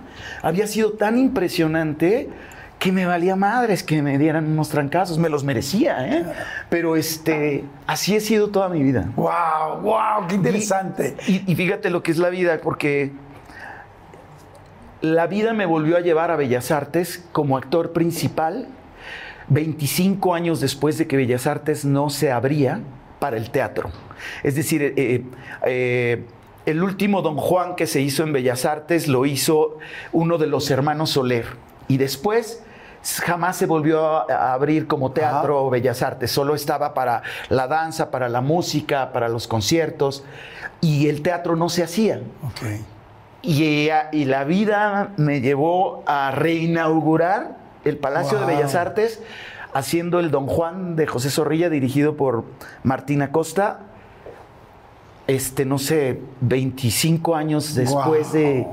había 0.42 0.68
sido 0.68 0.92
tan 0.94 1.18
impresionante 1.18 2.30
que 2.80 2.92
me 2.92 3.06
valía 3.06 3.36
madres 3.36 3.84
que 3.84 4.02
me 4.02 4.18
dieran 4.18 4.46
unos 4.46 4.70
trancazos, 4.70 5.18
me 5.18 5.30
los 5.30 5.44
merecía, 5.44 6.08
¿eh? 6.08 6.26
Pero 6.70 6.96
este, 6.96 7.66
así 7.86 8.16
he 8.16 8.22
sido 8.22 8.50
toda 8.50 8.70
mi 8.70 8.82
vida. 8.82 9.12
¡Wow! 9.16 9.82
¡Wow! 9.82 10.28
¡Qué 10.28 10.36
interesante! 10.36 11.18
Y, 11.28 11.52
y 11.52 11.56
fíjate 11.56 11.90
lo 11.90 12.02
que 12.02 12.12
es 12.12 12.18
la 12.18 12.30
vida, 12.30 12.60
porque 12.64 13.12
la 15.02 15.28
vida 15.28 15.54
me 15.54 15.66
volvió 15.66 15.98
a 15.98 16.00
llevar 16.00 16.32
a 16.32 16.38
Bellas 16.38 16.72
Artes 16.72 17.24
como 17.34 17.58
actor 17.58 17.92
principal 17.92 18.70
25 19.50 20.34
años 20.34 20.62
después 20.62 20.98
de 20.98 21.08
que 21.08 21.18
Bellas 21.18 21.48
Artes 21.48 21.84
no 21.86 22.10
se 22.10 22.32
abría 22.32 22.82
para 23.20 23.38
el 23.38 23.50
teatro. 23.50 23.92
Es 24.44 24.56
decir, 24.56 24.82
eh, 24.82 24.94
eh, 24.96 25.24
eh, 25.66 26.26
el 26.66 26.84
último 26.84 27.22
Don 27.22 27.36
Juan 27.36 27.76
que 27.76 27.88
se 27.88 28.02
hizo 28.02 28.24
en 28.24 28.32
Bellas 28.32 28.66
Artes 28.66 29.08
lo 29.08 29.26
hizo 29.26 29.78
uno 30.12 30.38
de 30.38 30.48
los 30.48 30.70
hermanos 30.70 31.12
Soler. 31.12 31.46
Y 31.88 31.98
después 31.98 32.64
jamás 33.24 33.58
se 33.58 33.66
volvió 33.66 34.30
a, 34.30 34.54
abrir 34.54 34.88
como 34.88 35.12
teatro 35.12 35.66
o 35.66 35.70
Bellas 35.70 36.02
Artes. 36.02 36.32
Solo 36.32 36.56
estaba 36.56 36.94
para 36.94 37.22
la 37.50 37.68
danza, 37.68 38.12
para 38.12 38.30
la 38.30 38.42
música, 38.42 39.12
para 39.12 39.30
los 39.30 39.48
conciertos. 39.48 40.24
Y 40.82 41.08
el 41.10 41.22
teatro 41.22 41.56
no 41.56 41.70
se 41.70 41.84
hacía. 41.84 42.22
Y, 43.42 43.88
eh, 43.90 43.94
y 44.12 44.26
la 44.26 44.44
vida 44.44 45.10
me 45.18 45.42
llevó 45.42 46.04
a 46.06 46.32
reinaugurar 46.32 47.58
el 47.86 47.98
Palacio 47.98 48.38
Wow. 48.38 48.48
de 48.48 48.56
Bellas 48.56 48.76
Artes 48.76 49.22
haciendo 49.74 50.20
el 50.20 50.32
Don 50.32 50.48
Juan 50.48 50.96
de 50.96 51.08
José 51.08 51.30
Zorrilla 51.30 51.70
dirigido 51.70 52.16
por 52.18 52.44
Martina 52.84 53.32
Costa. 53.32 53.80
Este, 55.28 55.64
no 55.64 55.78
sé, 55.78 56.22
25 56.42 57.36
años 57.36 57.76
después 57.76 58.32
Wow. 58.32 58.34
de, 58.42 58.68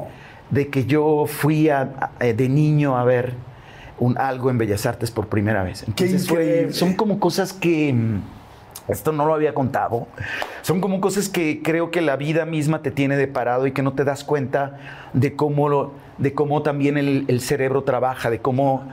de 0.50 0.68
que 0.70 0.86
yo 0.86 1.26
fui 1.26 1.68
a- 1.68 2.10
a- 2.18 2.24
de 2.24 2.48
niño 2.48 2.96
a 2.96 3.04
ver 3.04 3.34
un, 3.98 4.18
algo 4.18 4.50
en 4.50 4.58
Bellas 4.58 4.84
Artes 4.86 5.10
por 5.10 5.28
primera 5.28 5.62
vez. 5.62 5.84
Entonces 5.86 6.28
fue- 6.28 6.44
increíble. 6.44 6.72
son 6.72 6.94
como 6.94 7.18
cosas 7.20 7.52
que... 7.52 7.92
mm, 7.92 8.20
Esto 8.88 9.10
no 9.12 9.26
lo 9.26 9.34
había 9.34 9.52
contado. 9.54 10.06
Son 10.62 10.80
como 10.80 11.00
cosas 11.00 11.28
que 11.28 11.60
creo 11.62 11.90
que 11.90 12.00
la 12.00 12.16
vida 12.16 12.44
misma 12.46 12.82
te 12.82 12.90
tiene 12.92 13.16
de 13.16 13.26
parado 13.26 13.66
y 13.66 13.72
que 13.72 13.82
no 13.82 13.94
te 13.94 14.04
das 14.04 14.22
cuenta 14.22 14.78
de 15.12 15.34
cómo, 15.34 15.68
lo- 15.68 15.92
de 16.18 16.32
cómo 16.34 16.62
también 16.62 16.96
el, 16.98 17.24
el 17.28 17.40
cerebro 17.40 17.82
trabaja, 17.82 18.30
de 18.30 18.38
cómo... 18.40 18.84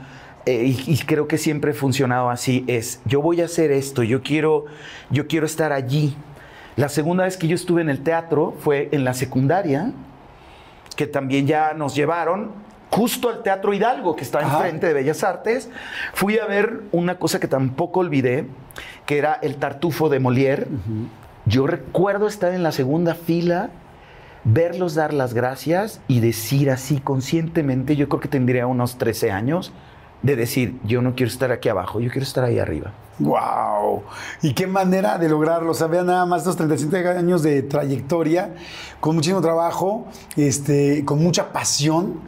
eh, 0.46 0.64
y, 0.64 0.92
y 0.92 0.98
creo 0.98 1.28
que 1.28 1.38
siempre 1.38 1.70
he 1.70 1.74
funcionado 1.74 2.28
así. 2.30 2.64
Es, 2.66 3.00
yo 3.04 3.22
voy 3.22 3.40
a 3.40 3.44
hacer 3.44 3.70
esto, 3.70 4.02
yo 4.02 4.22
quiero, 4.22 4.64
yo 5.10 5.26
quiero 5.28 5.46
estar 5.46 5.72
allí. 5.72 6.16
La 6.76 6.88
segunda 6.88 7.22
vez 7.24 7.36
que 7.36 7.46
yo 7.46 7.54
estuve 7.54 7.80
en 7.82 7.88
el 7.88 8.00
teatro 8.02 8.52
fue 8.58 8.88
en 8.90 9.04
la 9.04 9.14
secundaria, 9.14 9.92
que 10.96 11.06
también 11.06 11.46
ya 11.46 11.72
nos 11.74 11.94
llevaron 11.94 12.50
justo 12.94 13.28
al 13.28 13.42
Teatro 13.42 13.74
Hidalgo, 13.74 14.14
que 14.14 14.22
está 14.22 14.40
enfrente 14.40 14.86
de 14.86 14.92
Bellas 14.92 15.24
Artes. 15.24 15.68
Fui 16.12 16.38
a 16.38 16.46
ver 16.46 16.82
una 16.92 17.18
cosa 17.18 17.40
que 17.40 17.48
tampoco 17.48 17.98
olvidé, 17.98 18.46
que 19.04 19.18
era 19.18 19.34
el 19.42 19.56
tartufo 19.56 20.08
de 20.08 20.20
Molière. 20.20 20.68
Yo 21.44 21.66
recuerdo 21.66 22.28
estar 22.28 22.54
en 22.54 22.62
la 22.62 22.70
segunda 22.70 23.16
fila, 23.16 23.70
verlos 24.44 24.94
dar 24.94 25.12
las 25.12 25.34
gracias 25.34 26.00
y 26.06 26.20
decir 26.20 26.70
así 26.70 27.00
conscientemente, 27.00 27.96
yo 27.96 28.08
creo 28.08 28.20
que 28.20 28.28
tendría 28.28 28.68
unos 28.68 28.96
13 28.96 29.32
años, 29.32 29.72
de 30.22 30.36
decir, 30.36 30.78
yo 30.84 31.02
no 31.02 31.16
quiero 31.16 31.32
estar 31.32 31.50
aquí 31.50 31.68
abajo, 31.68 31.98
yo 31.98 32.10
quiero 32.10 32.24
estar 32.24 32.44
ahí 32.44 32.60
arriba. 32.60 32.92
¡Wow! 33.18 34.02
Y 34.42 34.54
qué 34.54 34.66
manera 34.66 35.18
de 35.18 35.28
lograrlo. 35.28 35.70
O 35.70 35.74
sea, 35.74 35.86
vean 35.86 36.06
nada 36.06 36.26
más 36.26 36.40
estos 36.42 36.56
37 36.56 37.08
años 37.08 37.42
de 37.42 37.62
trayectoria, 37.62 38.54
con 39.00 39.14
muchísimo 39.14 39.40
trabajo, 39.40 40.06
este, 40.36 41.04
con 41.04 41.22
mucha 41.22 41.52
pasión. 41.52 42.20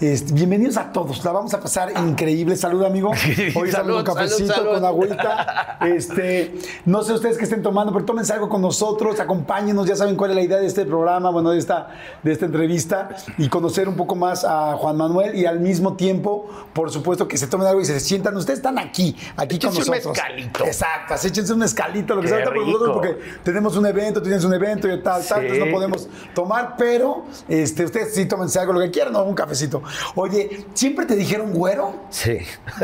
Este, 0.00 0.32
bienvenidos 0.32 0.76
a 0.76 0.92
todos, 0.92 1.24
la 1.24 1.32
vamos 1.32 1.52
a 1.54 1.60
pasar 1.60 1.90
increíble. 2.06 2.54
Salud, 2.54 2.84
amigo. 2.84 3.10
Hoy 3.56 3.72
Salud, 3.72 3.96
un 3.96 4.04
cafecito 4.04 4.52
salud, 4.52 4.68
salud. 4.68 4.74
con 4.74 4.84
agüita. 4.84 5.76
Este, 5.80 6.54
no 6.84 7.02
sé 7.02 7.14
ustedes 7.14 7.36
qué 7.36 7.42
estén 7.42 7.62
tomando, 7.62 7.92
pero 7.92 8.04
tómense 8.04 8.32
algo 8.32 8.48
con 8.48 8.62
nosotros, 8.62 9.18
acompáñenos, 9.18 9.88
ya 9.88 9.96
saben 9.96 10.14
cuál 10.14 10.30
es 10.30 10.36
la 10.36 10.42
idea 10.42 10.58
de 10.58 10.66
este 10.66 10.84
programa, 10.84 11.30
bueno, 11.30 11.50
de 11.50 11.58
esta, 11.58 11.88
de 12.22 12.30
esta 12.30 12.46
entrevista, 12.46 13.08
y 13.38 13.48
conocer 13.48 13.88
un 13.88 13.96
poco 13.96 14.14
más 14.14 14.44
a 14.44 14.74
Juan 14.76 14.96
Manuel 14.96 15.34
y 15.34 15.46
al 15.46 15.58
mismo 15.58 15.94
tiempo, 15.96 16.46
por 16.72 16.92
supuesto, 16.92 17.26
que 17.26 17.36
se 17.36 17.48
tomen 17.48 17.66
algo 17.66 17.80
y 17.80 17.84
se 17.84 17.98
sientan. 17.98 18.36
Ustedes 18.36 18.60
están 18.60 18.78
aquí, 18.78 19.16
aquí 19.36 19.58
con 19.58 19.70
Échense 19.70 19.90
un 19.90 19.96
nosotros. 19.96 20.16
mezcalito. 20.16 20.64
Exacto, 20.64 21.14
así 21.14 21.26
échense 21.26 21.52
un 21.52 21.62
escalito, 21.64 22.14
lo 22.14 22.22
que 22.22 22.28
sea, 22.28 22.44
por 22.44 22.92
porque 22.94 23.18
tenemos 23.42 23.76
un 23.76 23.84
evento, 23.86 24.22
tienes 24.22 24.44
un 24.44 24.54
evento 24.54 24.86
y 24.86 25.02
tal, 25.02 25.22
tal, 25.22 25.22
Sí. 25.24 25.34
entonces 25.46 25.66
no 25.66 25.72
podemos 25.72 26.08
tomar, 26.36 26.76
pero 26.78 27.24
este, 27.48 27.84
ustedes 27.84 28.14
sí 28.14 28.26
tómense 28.26 28.60
algo, 28.60 28.74
lo 28.74 28.80
que 28.80 28.92
quieran, 28.92 29.16
o 29.16 29.24
un 29.24 29.34
cafecito. 29.34 29.82
Oye, 30.14 30.66
¿siempre 30.74 31.06
te 31.06 31.14
dijeron 31.16 31.52
güero 31.52 31.94
Sí. 32.10 32.38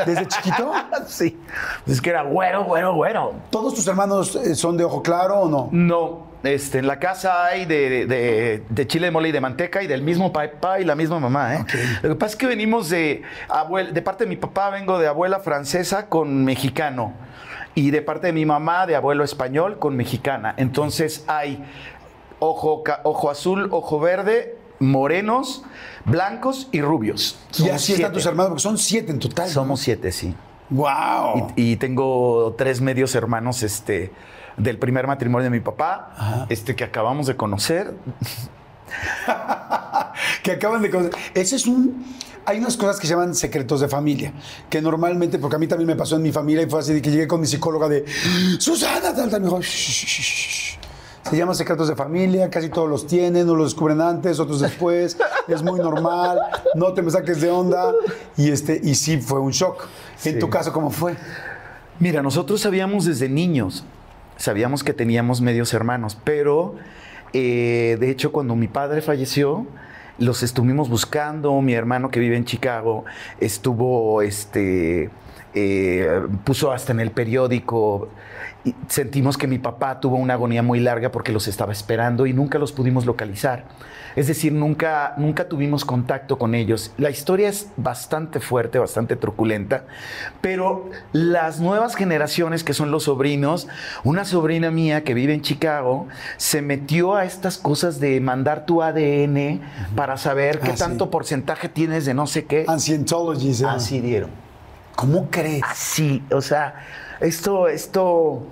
desde 0.07 0.27
chiquito? 0.27 0.73
sí. 1.07 1.39
Es 1.87 2.01
que 2.01 2.11
era 2.11 2.23
güero, 2.23 2.65
güero, 2.65 2.95
güero. 2.95 3.35
¿Todos 3.51 3.75
tus 3.75 3.87
hermanos 3.87 4.37
eh, 4.37 4.55
son 4.55 4.77
de 4.77 4.85
ojo 4.85 5.03
claro 5.03 5.41
o 5.41 5.49
no? 5.49 5.69
No, 5.73 6.27
este, 6.43 6.79
en 6.79 6.87
la 6.87 6.99
casa 6.99 7.45
hay 7.47 7.65
de, 7.65 8.07
de- 8.07 8.63
de 8.69 8.87
chile 8.87 9.07
de 9.07 9.11
mole 9.11 9.29
y 9.29 9.33
de 9.33 9.41
manteca 9.41 9.83
y 9.83 9.87
del 9.87 10.03
mismo 10.03 10.33
papá 10.33 10.81
y 10.81 10.85
la 10.85 10.95
misma 10.95 11.19
mamá. 11.21 11.55
¿eh? 11.57 11.65
Lo 12.03 12.11
que 12.11 12.15
pasa 12.17 12.33
es 12.33 12.37
que 12.37 12.47
venimos 12.47 12.89
de, 12.91 13.23
abuel- 13.49 13.93
de 13.93 14.03
parte 14.03 14.25
de 14.25 14.31
mi 14.31 14.37
papá, 14.37 14.71
vengo 14.71 14.99
de 14.99 15.07
abuela 15.09 15.41
francesa 15.41 16.07
con 16.09 16.45
mexicano. 16.45 17.13
Y 17.77 17.91
de 17.91 18.03
parte 18.03 18.29
de 18.29 18.33
mi 18.33 18.47
mamá, 18.47 18.87
de 18.87 18.95
abuelo 18.95 19.25
español 19.25 19.79
con 19.81 19.97
mexicana. 19.97 20.55
Entonces 20.59 21.25
hay 21.27 21.65
ojo, 22.39 22.85
ojo 23.03 23.31
azul, 23.31 23.69
ojo 23.73 23.99
verde, 23.99 24.57
morenos, 24.79 25.65
blancos 26.05 26.69
y 26.73 26.81
rubios. 26.81 27.39
Y 27.59 27.69
así 27.69 27.95
están 27.95 28.13
tus 28.13 28.27
hermanos, 28.27 28.51
porque 28.51 28.63
son 28.63 28.79
siete 28.79 29.13
en 29.13 29.19
total. 29.19 29.49
Somos 29.49 29.81
siete, 29.81 30.13
sí. 30.13 30.35
¡Wow! 30.71 31.53
Y, 31.57 31.73
y 31.73 31.77
tengo 31.77 32.55
tres 32.57 32.81
medios 32.81 33.15
hermanos 33.15 33.63
este, 33.63 34.13
del 34.57 34.79
primer 34.79 35.07
matrimonio 35.07 35.45
de 35.45 35.51
mi 35.51 35.61
papá, 35.61 36.47
este, 36.49 36.75
que 36.75 36.85
acabamos 36.85 37.27
de 37.27 37.37
conocer. 37.37 37.95
que 40.43 40.53
acaban 40.53 40.83
de 40.83 40.91
conocer. 40.91 41.15
Ese 41.35 41.57
es 41.57 41.67
un. 41.67 42.05
Hay 42.47 42.59
unas 42.59 42.77
cosas 42.77 43.01
que 43.01 43.07
se 43.07 43.15
llaman 43.15 43.35
secretos 43.35 43.81
de 43.81 43.89
familia, 43.89 44.35
que 44.69 44.83
normalmente, 44.83 45.39
porque 45.39 45.57
a 45.57 45.59
mí 45.59 45.67
también 45.67 45.87
me 45.87 45.97
pasó 45.97 46.17
en 46.17 46.23
mi 46.23 46.31
familia 46.31 46.63
y 46.63 46.69
fue 46.69 46.81
así 46.81 46.93
de 46.93 47.01
que 47.01 47.11
llegué 47.11 47.27
con 47.27 47.41
mi 47.41 47.47
psicóloga 47.47 47.89
de 47.89 48.05
Susana, 48.59 49.15
tal, 49.15 49.31
tal, 49.31 49.41
me 49.41 49.47
dijo, 49.47 49.63
"Shh, 49.63 49.67
shh, 49.67 50.07
shh, 50.07 50.23
shh". 50.23 50.79
Se 51.29 51.37
llaman 51.39 51.55
secretos 51.55 51.89
de 51.89 51.97
familia, 51.97 52.51
casi 52.51 52.69
todos 52.69 52.89
los 52.89 53.07
tienen, 53.07 53.45
unos 53.45 53.57
los 53.59 53.73
descubren 53.73 54.01
antes, 54.01 54.39
otros 54.39 54.61
después, 54.61 55.17
es 55.49 55.63
muy 55.63 55.81
normal, 55.81 56.39
no 56.75 56.93
te 56.93 57.01
me 57.01 57.11
saques 57.11 57.41
de 57.41 57.51
onda, 57.51 57.93
y, 58.37 58.51
este, 58.51 58.79
y 58.83 58.95
sí, 58.95 59.19
fue 59.19 59.41
un 59.41 59.51
shock. 59.51 59.87
En 60.25 60.39
tu 60.39 60.51
caso, 60.51 60.73
¿cómo 60.73 60.91
fue? 60.91 61.17
Mira, 61.99 62.23
nosotros 62.23 62.61
sabíamos 62.61 63.07
desde 63.07 63.29
niños, 63.29 63.85
sabíamos 64.37 64.85
que 64.85 64.93
teníamos 64.93 65.41
medios 65.41 65.73
hermanos, 65.73 66.19
pero 66.25 66.75
eh, 67.33 67.97
de 67.99 68.11
hecho 68.11 68.31
cuando 68.31 68.55
mi 68.55 68.69
padre 68.69 69.01
falleció, 69.01 69.67
los 70.19 70.43
estuvimos 70.43 70.89
buscando, 70.89 71.61
mi 71.63 71.73
hermano 71.73 72.11
que 72.11 72.21
vive 72.21 72.37
en 72.37 72.45
Chicago 72.45 73.05
estuvo, 73.41 74.23
este, 74.23 75.11
eh, 75.55 76.23
puso 76.45 76.71
hasta 76.71 76.93
en 76.93 77.01
el 77.01 77.11
periódico, 77.11 78.09
y 78.65 78.75
sentimos 78.89 79.37
que 79.37 79.47
mi 79.47 79.59
papá 79.59 80.01
tuvo 80.01 80.17
una 80.17 80.35
agonía 80.35 80.63
muy 80.63 80.81
larga 80.81 81.13
porque 81.13 81.33
los 81.33 81.49
estaba 81.49 81.73
esperando 81.73 82.27
y 82.27 82.33
nunca 82.33 82.59
los 82.59 82.73
pudimos 82.73 83.05
localizar. 83.05 83.65
Es 84.17 84.29
decir, 84.29 84.53
nunca, 84.53 85.15
nunca 85.19 85.49
tuvimos 85.49 85.85
contacto 85.85 86.39
con 86.39 86.55
ellos. 86.55 86.93
La 86.99 87.11
historia 87.11 87.49
es 87.49 87.69
bastante 87.77 88.39
fuerte, 88.41 88.79
bastante 88.79 89.17
truculenta, 89.17 89.85
pero 90.41 90.89
las 91.13 91.59
nuevas 91.61 91.97
generaciones 91.97 92.63
que 92.63 92.75
son 92.75 92.91
los 92.93 93.03
sobrinos, 93.05 93.67
una 94.05 94.25
sobrina 94.25 94.71
mía 94.71 95.03
que 95.03 95.15
vive 95.15 95.35
en 95.35 95.43
Chicago, 95.43 96.07
se 96.37 96.63
metió 96.63 97.17
a 97.17 97.25
estas 97.25 97.59
cosas 97.59 97.99
de 97.99 98.21
mandar 98.21 98.67
tu 98.67 98.83
ADN 98.83 99.61
para 99.97 100.17
saber 100.17 100.61
qué 100.61 100.71
Ah, 100.71 100.77
sí. 100.77 100.79
tanto 100.79 101.11
porcentaje 101.11 101.69
tienes 101.69 102.05
de 102.05 102.15
no 102.15 102.27
sé 102.29 102.45
qué. 102.45 102.65
Llama. 103.53 103.75
Así 103.75 104.01
dieron. 104.01 104.31
¿Cómo 104.97 105.31
crees? 105.31 105.63
Así, 105.65 106.23
o 106.31 106.41
sea, 106.41 106.87
esto, 107.21 107.69
esto. 107.69 108.47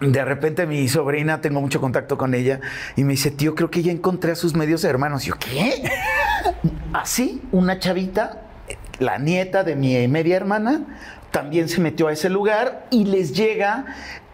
De 0.00 0.24
repente 0.24 0.66
mi 0.66 0.86
sobrina, 0.88 1.40
tengo 1.40 1.60
mucho 1.60 1.80
contacto 1.80 2.18
con 2.18 2.34
ella, 2.34 2.60
y 2.96 3.04
me 3.04 3.12
dice, 3.12 3.30
tío, 3.30 3.54
creo 3.54 3.70
que 3.70 3.82
ya 3.82 3.92
encontré 3.92 4.32
a 4.32 4.34
sus 4.34 4.54
medios 4.54 4.84
hermanos. 4.84 5.24
Y 5.24 5.28
yo, 5.28 5.34
¿qué? 5.38 5.82
Así, 6.92 7.40
una 7.52 7.78
chavita, 7.78 8.42
la 8.98 9.18
nieta 9.18 9.64
de 9.64 9.76
mi 9.76 10.06
media 10.08 10.36
hermana, 10.36 10.82
también 11.30 11.68
se 11.68 11.80
metió 11.80 12.08
a 12.08 12.12
ese 12.12 12.28
lugar 12.28 12.86
y 12.90 13.06
les 13.06 13.32
llega 13.34 13.86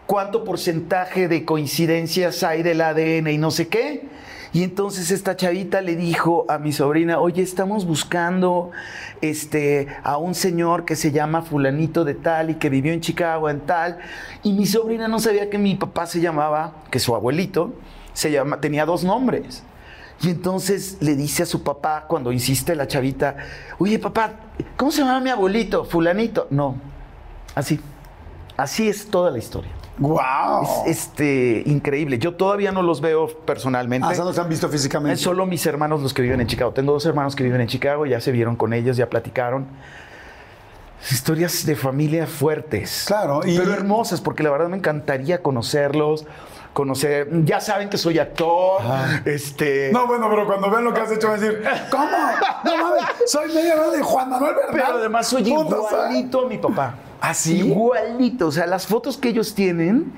cuánto 0.05 0.43
porcentaje 0.43 1.27
de 1.27 1.45
coincidencias 1.45 2.43
hay 2.43 2.63
del 2.63 2.81
ADN 2.81 3.27
y 3.27 3.37
no 3.37 3.49
sé 3.49 3.69
qué. 3.69 4.07
Y 4.53 4.63
entonces 4.63 5.11
esta 5.11 5.37
chavita 5.37 5.81
le 5.81 5.95
dijo 5.95 6.45
a 6.49 6.57
mi 6.57 6.73
sobrina, 6.73 7.19
oye, 7.19 7.41
estamos 7.41 7.85
buscando 7.85 8.71
este, 9.21 9.87
a 10.03 10.17
un 10.17 10.35
señor 10.35 10.83
que 10.83 10.97
se 10.97 11.11
llama 11.11 11.41
fulanito 11.41 12.03
de 12.03 12.15
tal 12.15 12.49
y 12.49 12.55
que 12.55 12.69
vivió 12.69 12.91
en 12.91 12.99
Chicago 12.99 13.49
en 13.49 13.61
tal. 13.61 13.99
Y 14.43 14.51
mi 14.51 14.65
sobrina 14.65 15.07
no 15.07 15.19
sabía 15.19 15.49
que 15.49 15.57
mi 15.57 15.75
papá 15.75 16.05
se 16.05 16.19
llamaba, 16.19 16.73
que 16.89 16.99
su 16.99 17.15
abuelito 17.15 17.73
se 18.13 18.37
tenía 18.59 18.85
dos 18.85 19.05
nombres. 19.05 19.63
Y 20.21 20.29
entonces 20.29 20.97
le 20.99 21.15
dice 21.15 21.43
a 21.43 21.45
su 21.45 21.63
papá, 21.63 22.05
cuando 22.07 22.31
insiste 22.31 22.75
la 22.75 22.87
chavita, 22.87 23.37
oye 23.79 23.99
papá, 23.99 24.33
¿cómo 24.75 24.91
se 24.91 24.99
llama 24.99 25.21
mi 25.21 25.29
abuelito? 25.29 25.85
Fulanito. 25.85 26.47
No, 26.49 26.75
así. 27.55 27.79
Así 28.57 28.89
es 28.89 29.07
toda 29.07 29.31
la 29.31 29.39
historia. 29.39 29.71
¡Wow! 30.01 30.63
Es 30.87 30.97
este, 30.97 31.61
increíble. 31.67 32.17
Yo 32.17 32.33
todavía 32.33 32.71
no 32.71 32.81
los 32.81 33.01
veo 33.01 33.27
personalmente. 33.45 34.07
Ah, 34.09 34.13
no 34.17 34.33
se 34.33 34.41
han 34.41 34.49
visto 34.49 34.67
físicamente. 34.67 35.13
Es 35.13 35.21
solo 35.21 35.45
mis 35.45 35.63
hermanos 35.67 36.01
los 36.01 36.11
que 36.13 36.23
viven 36.23 36.41
en 36.41 36.47
Chicago. 36.47 36.71
Tengo 36.71 36.91
dos 36.91 37.05
hermanos 37.05 37.35
que 37.35 37.43
viven 37.43 37.61
en 37.61 37.67
Chicago, 37.67 38.07
ya 38.07 38.19
se 38.19 38.31
vieron 38.31 38.55
con 38.55 38.73
ellos, 38.73 38.97
ya 38.97 39.07
platicaron. 39.09 39.67
Historias 41.09 41.65
de 41.67 41.75
familia 41.75 42.25
fuertes. 42.25 43.05
Claro, 43.07 43.41
y- 43.45 43.55
Pero 43.57 43.73
hermosas, 43.73 44.21
porque 44.21 44.41
la 44.41 44.49
verdad 44.49 44.69
me 44.69 44.77
encantaría 44.77 45.43
conocerlos, 45.43 46.25
conocer. 46.73 47.27
Ya 47.45 47.59
saben 47.59 47.89
que 47.89 47.97
soy 47.99 48.17
actor. 48.17 48.81
Este. 49.25 49.91
No, 49.93 50.07
bueno, 50.07 50.27
pero 50.31 50.47
cuando 50.47 50.71
vean 50.71 50.83
lo 50.83 50.93
que 50.95 51.01
has 51.01 51.11
hecho 51.11 51.27
van 51.27 51.37
a 51.37 51.41
decir, 51.43 51.63
¿cómo? 51.91 52.05
No 52.63 52.77
mames, 52.77 53.03
soy 53.27 53.53
medio 53.53 53.73
hermano 53.73 53.91
de 53.91 54.01
Juan 54.01 54.29
Manuel 54.31 54.55
Bernal. 54.55 54.73
Pero 54.73 54.97
además 54.97 55.27
soy 55.27 55.47
igualito 55.47 56.45
a 56.45 56.49
mi 56.49 56.57
papá. 56.57 56.95
¿Ah, 57.21 57.35
sí? 57.35 57.59
Igualito. 57.59 58.47
O 58.47 58.51
sea, 58.51 58.65
las 58.65 58.87
fotos 58.87 59.15
que 59.15 59.29
ellos 59.29 59.53
tienen, 59.53 60.11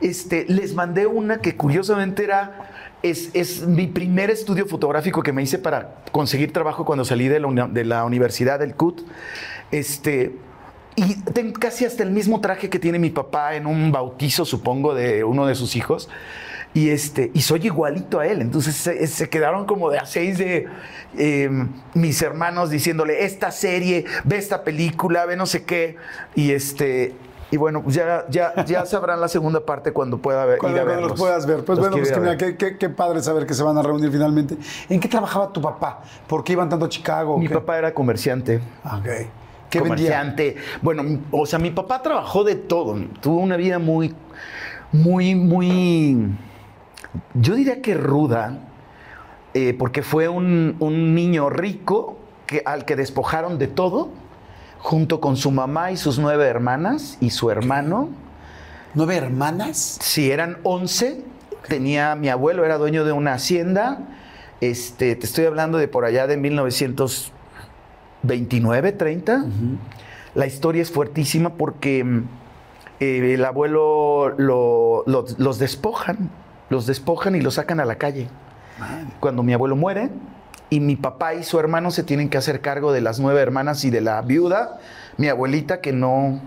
este, 0.00 0.44
les 0.48 0.74
mandé 0.74 1.06
una 1.06 1.38
que 1.38 1.56
curiosamente 1.56 2.22
era. 2.22 2.68
Es, 3.02 3.30
es 3.34 3.66
mi 3.66 3.88
primer 3.88 4.30
estudio 4.30 4.64
fotográfico 4.66 5.24
que 5.24 5.32
me 5.32 5.42
hice 5.42 5.58
para 5.58 5.96
conseguir 6.12 6.52
trabajo 6.52 6.84
cuando 6.84 7.04
salí 7.04 7.26
de 7.26 7.40
la, 7.40 7.66
de 7.66 7.84
la 7.84 8.04
universidad 8.04 8.60
del 8.60 8.76
CUT. 8.76 9.02
Este. 9.72 10.36
Y 10.94 11.14
tengo 11.22 11.54
casi 11.54 11.86
hasta 11.86 12.02
el 12.02 12.10
mismo 12.10 12.40
traje 12.42 12.68
que 12.68 12.78
tiene 12.78 12.98
mi 12.98 13.08
papá 13.08 13.56
en 13.56 13.66
un 13.66 13.90
bautizo, 13.90 14.44
supongo, 14.44 14.94
de 14.94 15.24
uno 15.24 15.46
de 15.46 15.54
sus 15.54 15.74
hijos. 15.74 16.10
Y, 16.74 16.88
este, 16.88 17.30
y 17.34 17.42
soy 17.42 17.66
igualito 17.66 18.20
a 18.20 18.26
él. 18.26 18.40
Entonces 18.40 18.74
se, 18.74 19.06
se 19.06 19.28
quedaron 19.28 19.66
como 19.66 19.90
de 19.90 19.98
a 19.98 20.06
seis 20.06 20.38
de 20.38 20.66
eh, 21.18 21.50
mis 21.94 22.22
hermanos 22.22 22.70
diciéndole, 22.70 23.24
esta 23.24 23.50
serie, 23.50 24.06
ve 24.24 24.38
esta 24.38 24.64
película, 24.64 25.26
ve 25.26 25.36
no 25.36 25.46
sé 25.46 25.64
qué. 25.64 25.96
Y 26.34 26.52
este. 26.52 27.14
Y 27.50 27.58
bueno, 27.58 27.82
pues 27.82 27.94
ya, 27.94 28.24
ya, 28.30 28.64
ya 28.64 28.86
sabrán 28.86 29.20
la 29.20 29.28
segunda 29.28 29.66
parte 29.66 29.92
cuando 29.92 30.16
pueda 30.16 30.46
ver, 30.46 30.56
Cuando, 30.56 30.78
ir 30.78 30.82
a 30.82 30.86
cuando 30.86 31.08
los 31.08 31.18
puedas 31.20 31.44
ver. 31.44 31.62
Pues 31.62 31.78
Los 31.78 31.90
bueno, 31.90 31.98
pues 31.98 32.10
que 32.10 32.20
mira, 32.20 32.38
qué, 32.38 32.56
qué- 32.56 32.78
qué 32.78 32.88
padre 32.88 33.20
saber 33.22 33.44
que 33.44 33.52
se 33.52 33.62
van 33.62 33.76
a 33.76 33.82
reunir 33.82 34.10
finalmente. 34.10 34.56
¿En 34.88 34.98
qué 34.98 35.08
trabajaba 35.08 35.52
tu 35.52 35.60
papá? 35.60 36.00
¿Por 36.26 36.42
qué 36.42 36.54
iban 36.54 36.70
tanto 36.70 36.86
a 36.86 36.88
Chicago? 36.88 37.36
Mi 37.36 37.50
papá 37.50 37.76
era 37.76 37.92
comerciante. 37.92 38.56
Ok. 38.84 39.04
¿Qué 39.68 39.80
vendía? 39.80 39.82
comerciante. 39.82 40.56
Bueno, 40.80 41.04
o 41.30 41.44
sea, 41.44 41.58
mi 41.58 41.70
papá 41.70 42.00
trabajó 42.00 42.42
de 42.44 42.54
todo. 42.54 42.96
Tuvo 43.20 43.40
una 43.40 43.58
vida 43.58 43.78
muy, 43.78 44.14
muy, 44.90 45.34
muy, 45.34 46.28
yo 47.34 47.54
diría 47.54 47.82
que 47.82 47.94
ruda, 47.94 48.58
eh, 49.54 49.74
porque 49.78 50.02
fue 50.02 50.28
un, 50.28 50.76
un 50.80 51.14
niño 51.14 51.50
rico 51.50 52.16
que, 52.46 52.62
al 52.64 52.84
que 52.84 52.96
despojaron 52.96 53.58
de 53.58 53.66
todo, 53.68 54.10
junto 54.78 55.20
con 55.20 55.36
su 55.36 55.50
mamá 55.50 55.90
y 55.92 55.96
sus 55.96 56.18
nueve 56.18 56.46
hermanas 56.46 57.16
y 57.20 57.30
su 57.30 57.50
hermano. 57.50 58.08
¿Nueve 58.94 59.16
hermanas? 59.16 59.98
Sí, 60.00 60.30
eran 60.30 60.58
11. 60.64 61.22
Tenía 61.68 62.14
mi 62.16 62.28
abuelo, 62.28 62.64
era 62.64 62.78
dueño 62.78 63.04
de 63.04 63.12
una 63.12 63.34
hacienda. 63.34 64.00
Este, 64.60 65.16
te 65.16 65.26
estoy 65.26 65.44
hablando 65.46 65.78
de 65.78 65.88
por 65.88 66.04
allá 66.04 66.26
de 66.26 66.36
1929, 68.22 68.92
30. 68.92 69.44
La 70.34 70.46
historia 70.46 70.82
es 70.82 70.90
fuertísima 70.90 71.50
porque 71.54 72.02
mm, 72.04 72.24
eh, 73.00 73.34
el 73.34 73.44
abuelo 73.44 74.30
lo- 74.38 75.04
lo- 75.06 75.24
los 75.38 75.58
despojan, 75.58 76.30
los 76.72 76.86
despojan 76.86 77.36
y 77.36 77.40
los 77.40 77.54
sacan 77.54 77.78
a 77.78 77.84
la 77.84 77.94
calle. 77.96 78.26
Cuando 79.20 79.42
mi 79.44 79.52
abuelo 79.52 79.76
muere 79.76 80.10
y 80.70 80.80
mi 80.80 80.96
papá 80.96 81.34
y 81.34 81.44
su 81.44 81.60
hermano 81.60 81.90
se 81.92 82.02
tienen 82.02 82.28
que 82.30 82.38
hacer 82.38 82.60
cargo 82.60 82.92
de 82.92 83.00
las 83.02 83.20
nueve 83.20 83.40
hermanas 83.40 83.84
y 83.84 83.90
de 83.90 84.00
la 84.00 84.20
viuda, 84.22 84.80
mi 85.18 85.28
abuelita 85.28 85.80
que 85.80 85.92
no, 85.92 86.40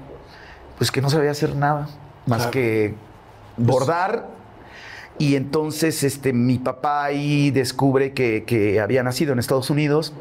pues 0.77 0.91
que 0.91 1.01
no 1.01 1.10
sabía 1.10 1.32
hacer 1.32 1.55
nada 1.55 1.88
más 2.25 2.38
Claro. 2.39 2.51
que 2.51 2.96
bordar. 3.55 4.27
Y 5.17 5.36
entonces 5.36 6.03
este, 6.03 6.34
mi 6.34 6.58
papá 6.58 7.05
ahí 7.05 7.51
descubre 7.51 8.12
que, 8.12 8.44
que 8.46 8.82
había 8.82 9.01
nacido 9.03 9.32
en 9.32 9.39
Estados 9.39 9.70
Unidos 9.70 10.12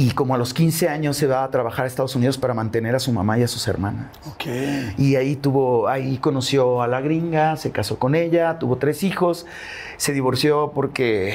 y 0.00 0.12
como 0.12 0.34
a 0.34 0.38
los 0.38 0.54
15 0.54 0.88
años 0.88 1.18
se 1.18 1.26
va 1.26 1.44
a 1.44 1.50
trabajar 1.50 1.84
a 1.84 1.88
Estados 1.88 2.16
Unidos 2.16 2.38
para 2.38 2.54
mantener 2.54 2.94
a 2.94 2.98
su 2.98 3.12
mamá 3.12 3.38
y 3.38 3.42
a 3.42 3.48
sus 3.48 3.68
hermanas. 3.68 4.06
Ok. 4.32 4.46
Y 4.96 5.16
ahí 5.16 5.36
tuvo, 5.36 5.88
ahí 5.88 6.16
conoció 6.16 6.80
a 6.80 6.88
la 6.88 7.02
gringa, 7.02 7.58
se 7.58 7.70
casó 7.70 7.98
con 7.98 8.14
ella, 8.14 8.58
tuvo 8.58 8.76
tres 8.78 9.02
hijos, 9.02 9.44
se 9.98 10.14
divorció 10.14 10.72
porque 10.74 11.34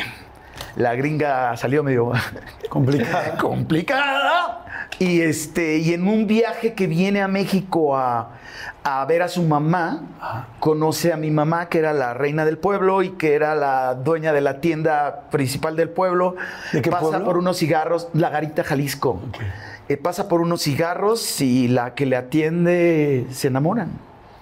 la 0.76 0.96
gringa 0.96 1.56
salió 1.58 1.84
medio 1.84 2.12
Complicada. 2.70 3.38
complicada. 3.42 4.62
Y 5.00 5.22
este, 5.22 5.78
y 5.78 5.94
en 5.94 6.08
un 6.08 6.28
viaje 6.28 6.74
que 6.74 6.88
viene 6.88 7.22
a 7.22 7.28
México 7.28 7.98
a, 7.98 8.30
a 8.84 9.04
ver 9.06 9.22
a 9.24 9.28
su 9.28 9.44
mamá, 9.44 10.04
conoce 10.60 11.12
a 11.12 11.18
mi 11.18 11.32
mamá, 11.32 11.68
que 11.68 11.80
era 11.80 11.92
la 11.92 12.14
reina 12.14 12.46
del 12.46 12.58
pueblo 12.58 13.02
y 13.04 13.10
que 13.12 13.34
era 13.34 13.56
la 13.56 13.96
dueña 13.96 14.32
de 14.32 14.42
la 14.42 14.62
tienda 14.62 15.24
principal 15.32 15.76
del 15.76 15.90
pueblo. 15.90 16.36
¿De 16.72 16.82
qué 16.82 16.90
Pasa 16.92 17.02
pueblo? 17.10 17.26
por 17.26 17.38
unos 17.38 17.58
cigarros, 17.58 18.08
La 18.14 18.30
Garita, 18.30 18.64
Jalisco. 18.64 19.20
Eh, 19.90 19.98
pasa 19.98 20.28
por 20.30 20.40
unos 20.42 20.62
cigarros 20.62 21.42
y 21.42 21.68
la 21.68 21.94
que 21.94 22.06
le 22.06 22.16
atiende 22.16 23.28
se 23.32 23.48
enamoran. 23.50 23.90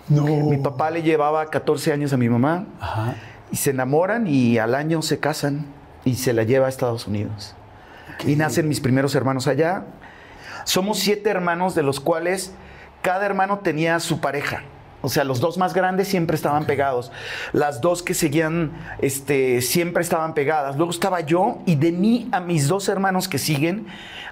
No. 0.09 0.23
Mi 0.25 0.57
papá 0.57 0.91
le 0.91 1.01
llevaba 1.01 1.45
14 1.49 1.93
años 1.93 2.13
a 2.13 2.17
mi 2.17 2.29
mamá 2.29 2.65
Ajá. 2.79 3.15
y 3.51 3.55
se 3.55 3.71
enamoran 3.71 4.27
y 4.27 4.57
al 4.57 4.75
año 4.75 5.01
se 5.01 5.19
casan 5.19 5.65
y 6.05 6.15
se 6.15 6.33
la 6.33 6.43
lleva 6.43 6.67
a 6.67 6.69
Estados 6.69 7.07
Unidos. 7.07 7.55
Y 8.25 8.35
nacen 8.35 8.67
mis 8.67 8.79
primeros 8.79 9.15
hermanos 9.15 9.47
allá. 9.47 9.85
Somos 10.65 10.99
siete 10.99 11.29
hermanos, 11.29 11.75
de 11.75 11.83
los 11.83 11.99
cuales 11.99 12.53
cada 13.01 13.25
hermano 13.25 13.59
tenía 13.59 13.99
su 13.99 14.19
pareja. 14.21 14.63
O 15.01 15.09
sea, 15.09 15.25
los 15.25 15.41
dos 15.41 15.57
más 15.57 15.73
grandes 15.73 16.07
siempre 16.07 16.35
estaban 16.35 16.65
pegados. 16.65 17.11
Las 17.51 17.81
dos 17.81 18.01
que 18.01 18.13
seguían, 18.13 18.71
este, 18.99 19.61
siempre 19.61 20.01
estaban 20.01 20.33
pegadas. 20.33 20.77
Luego 20.77 20.91
estaba 20.91 21.19
yo 21.19 21.59
y 21.65 21.75
de 21.75 21.91
mí 21.91 22.29
a 22.31 22.39
mis 22.39 22.69
dos 22.69 22.87
hermanos 22.87 23.27
que 23.27 23.37
siguen 23.37 23.85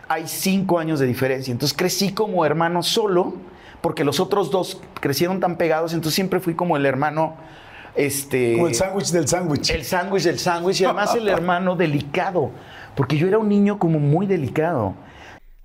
hay 0.07 0.27
cinco 0.27 0.79
años 0.79 0.99
de 0.99 1.07
diferencia. 1.07 1.51
Entonces 1.51 1.77
crecí 1.77 2.13
como 2.13 2.45
hermano 2.45 2.83
solo, 2.83 3.33
porque 3.81 4.05
los 4.05 4.21
otros 4.21 4.49
dos 4.49 4.81
crecieron 5.01 5.41
tan 5.41 5.57
pegados. 5.57 5.93
Entonces 5.93 6.15
siempre 6.15 6.39
fui 6.39 6.53
como 6.53 6.77
el 6.77 6.85
hermano, 6.85 7.35
este, 7.95 8.53
Como 8.53 8.67
el 8.67 8.75
sándwich 8.75 9.11
del 9.11 9.27
sándwich. 9.27 9.69
el 9.69 9.83
sándwich 9.85 10.23
del 10.23 10.39
sándwich 10.39 10.81
y 10.81 10.85
además 10.85 11.15
el 11.15 11.27
hermano 11.29 11.75
delicado, 11.75 12.51
porque 12.95 13.17
yo 13.17 13.27
era 13.27 13.37
un 13.37 13.49
niño 13.49 13.79
como 13.79 13.99
muy 13.99 14.27
delicado. 14.27 14.95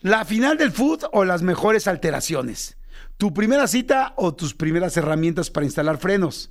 La 0.01 0.25
final 0.25 0.57
del 0.59 0.73
food 0.73 1.05
o 1.13 1.25
las 1.25 1.43
mejores 1.43 1.89
alteraciones. 1.89 2.77
Tu 3.17 3.33
primera 3.33 3.67
cita 3.67 4.13
o 4.17 4.35
tus 4.35 4.55
primeras 4.55 4.97
herramientas 4.97 5.51
para 5.51 5.65
instalar 5.67 5.99
frenos. 5.99 6.51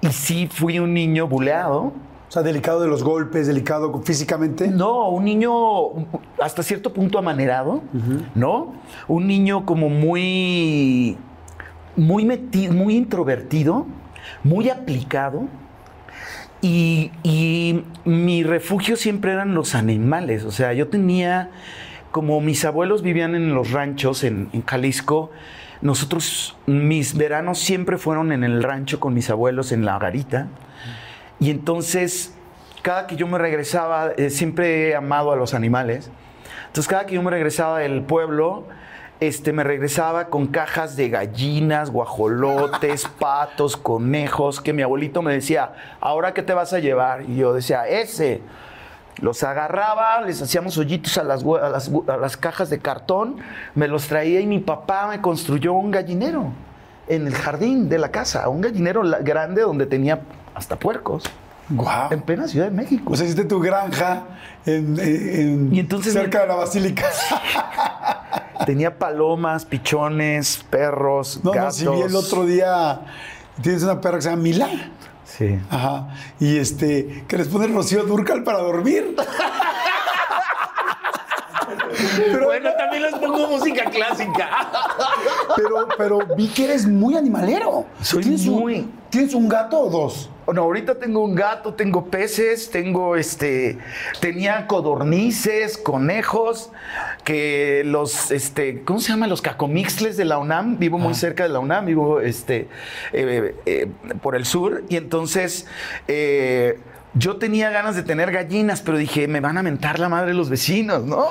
Y 0.00 0.08
sí 0.08 0.48
fui 0.50 0.78
un 0.78 0.92
niño 0.92 1.26
buleado. 1.28 1.92
O 2.28 2.32
sea, 2.34 2.42
delicado 2.42 2.80
de 2.80 2.88
los 2.88 3.04
golpes, 3.04 3.46
delicado 3.46 4.02
físicamente. 4.02 4.68
No, 4.68 5.08
un 5.10 5.24
niño 5.24 5.52
hasta 6.42 6.62
cierto 6.62 6.92
punto 6.92 7.18
amanerado, 7.18 7.82
¿no? 8.34 8.74
Un 9.06 9.28
niño 9.28 9.64
como 9.64 9.88
muy, 9.88 11.16
muy 11.96 12.24
metido, 12.24 12.72
muy 12.72 12.96
introvertido, 12.96 13.86
muy 14.42 14.68
aplicado. 14.68 15.44
Y, 16.60 17.12
y 17.22 17.84
mi 18.04 18.42
refugio 18.42 18.96
siempre 18.96 19.32
eran 19.32 19.54
los 19.54 19.74
animales. 19.74 20.44
O 20.44 20.50
sea, 20.50 20.72
yo 20.72 20.88
tenía, 20.88 21.50
como 22.10 22.40
mis 22.40 22.64
abuelos 22.64 23.02
vivían 23.02 23.34
en 23.36 23.54
los 23.54 23.70
ranchos 23.70 24.24
en, 24.24 24.48
en 24.52 24.64
Jalisco, 24.64 25.30
nosotros, 25.84 26.56
mis 26.64 27.14
veranos 27.14 27.58
siempre 27.58 27.98
fueron 27.98 28.32
en 28.32 28.42
el 28.42 28.62
rancho 28.62 29.00
con 29.00 29.12
mis 29.12 29.28
abuelos 29.28 29.70
en 29.70 29.84
la 29.84 29.98
garita. 29.98 30.48
Y 31.38 31.50
entonces, 31.50 32.34
cada 32.80 33.06
que 33.06 33.16
yo 33.16 33.26
me 33.26 33.36
regresaba, 33.36 34.12
eh, 34.16 34.30
siempre 34.30 34.88
he 34.88 34.96
amado 34.96 35.30
a 35.30 35.36
los 35.36 35.52
animales. 35.52 36.10
Entonces, 36.68 36.88
cada 36.88 37.04
que 37.04 37.14
yo 37.14 37.22
me 37.22 37.30
regresaba 37.30 37.80
del 37.80 38.00
pueblo, 38.00 38.64
este, 39.20 39.52
me 39.52 39.62
regresaba 39.62 40.28
con 40.28 40.46
cajas 40.46 40.96
de 40.96 41.10
gallinas, 41.10 41.90
guajolotes, 41.90 43.06
patos, 43.20 43.76
conejos, 43.76 44.62
que 44.62 44.72
mi 44.72 44.80
abuelito 44.80 45.20
me 45.20 45.34
decía, 45.34 45.74
¿ahora 46.00 46.32
qué 46.32 46.42
te 46.42 46.54
vas 46.54 46.72
a 46.72 46.78
llevar? 46.78 47.28
Y 47.28 47.36
yo 47.36 47.52
decía, 47.52 47.86
ese. 47.86 48.40
Los 49.24 49.42
agarraba, 49.42 50.20
les 50.20 50.42
hacíamos 50.42 50.76
hoyitos 50.76 51.16
a 51.16 51.24
las, 51.24 51.42
a 51.44 51.68
las, 51.70 51.90
a 52.08 52.16
las 52.18 52.36
cajas 52.36 52.68
de 52.68 52.78
cartón, 52.78 53.36
me 53.74 53.88
los 53.88 54.06
traía 54.06 54.38
y 54.40 54.46
mi 54.46 54.58
papá 54.60 55.06
me 55.08 55.22
construyó 55.22 55.72
un 55.72 55.90
gallinero 55.90 56.52
en 57.08 57.26
el 57.26 57.34
jardín 57.34 57.88
de 57.88 57.96
la 57.98 58.10
casa, 58.10 58.46
un 58.50 58.60
gallinero 58.60 59.02
grande 59.22 59.62
donde 59.62 59.86
tenía 59.86 60.20
hasta 60.54 60.76
puercos, 60.76 61.24
Guau. 61.70 62.12
en 62.12 62.20
plena 62.20 62.46
Ciudad 62.48 62.66
de 62.66 62.72
México. 62.72 63.14
O 63.14 63.16
sea, 63.16 63.24
hiciste 63.24 63.46
tu 63.46 63.60
granja 63.60 64.24
en, 64.66 65.00
en- 65.00 65.74
Y 65.74 65.80
entonces 65.80 66.12
cerca 66.12 66.42
de 66.42 66.46
la 66.48 66.56
basílica. 66.56 67.04
Tenía 68.66 68.98
palomas, 68.98 69.64
pichones, 69.64 70.64
perros, 70.70 71.40
No, 71.42 71.50
no, 71.50 71.56
gatos. 71.56 71.76
si 71.76 71.86
vi 71.88 72.00
el 72.02 72.14
otro 72.14 72.44
día, 72.44 73.00
tienes 73.62 73.82
una 73.82 74.00
perra 74.00 74.16
que 74.18 74.22
se 74.22 74.30
llama 74.30 74.42
Mila. 74.42 74.68
Sí. 75.36 75.58
Ajá. 75.70 76.14
Y 76.38 76.58
este, 76.58 77.24
que 77.26 77.38
les 77.38 77.48
pone 77.48 77.66
Rocío 77.66 78.04
Durcal 78.04 78.44
para 78.44 78.58
dormir. 78.58 79.16
pero, 82.16 82.44
Bueno, 82.46 82.70
también 82.76 83.02
les 83.02 83.14
pongo 83.14 83.48
música 83.48 83.84
clásica. 83.90 84.70
pero, 85.56 85.88
pero 85.96 86.18
vi 86.36 86.48
que 86.48 86.64
eres 86.64 86.86
muy 86.86 87.16
animalero. 87.16 87.86
Soy 88.00 88.22
¿Tienes 88.22 88.46
muy- 88.46 88.74
Un, 88.80 88.92
¿Tienes 89.10 89.34
un 89.34 89.48
gato 89.48 89.78
o 89.80 89.90
dos? 89.90 90.30
No, 90.52 90.62
ahorita 90.62 90.96
tengo 90.96 91.22
un 91.24 91.34
gato, 91.34 91.72
tengo 91.74 92.06
peces, 92.06 92.68
tengo 92.70 93.16
este, 93.16 93.78
tenía 94.20 94.66
codornices, 94.66 95.78
conejos, 95.78 96.70
que 97.22 97.82
los, 97.86 98.30
este, 98.30 98.82
¿cómo 98.82 99.00
se 99.00 99.08
llama? 99.10 99.26
Los 99.26 99.40
cacomixles 99.40 100.16
de 100.16 100.24
la 100.26 100.38
UNAM. 100.38 100.78
Vivo 100.78 100.98
muy 100.98 101.14
cerca 101.14 101.44
de 101.44 101.48
la 101.50 101.60
UNAM, 101.60 101.86
vivo, 101.86 102.20
este, 102.20 102.68
eh, 103.12 103.54
eh, 103.66 103.86
por 104.20 104.34
el 104.36 104.44
sur 104.44 104.82
y 104.88 104.96
entonces. 104.96 105.66
eh, 106.08 106.78
yo 107.16 107.36
tenía 107.36 107.70
ganas 107.70 107.94
de 107.94 108.02
tener 108.02 108.32
gallinas, 108.32 108.82
pero 108.82 108.98
dije, 108.98 109.28
me 109.28 109.38
van 109.38 109.56
a 109.56 109.62
mentar 109.62 110.00
la 110.00 110.08
madre 110.08 110.34
los 110.34 110.50
vecinos, 110.50 111.04
¿no? 111.04 111.28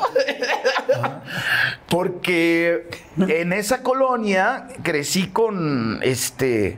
Porque 1.90 2.88
en 3.18 3.54
esa 3.54 3.84
colonia 3.84 4.68
crecí 4.84 5.28
con 5.28 6.00
este 6.04 6.78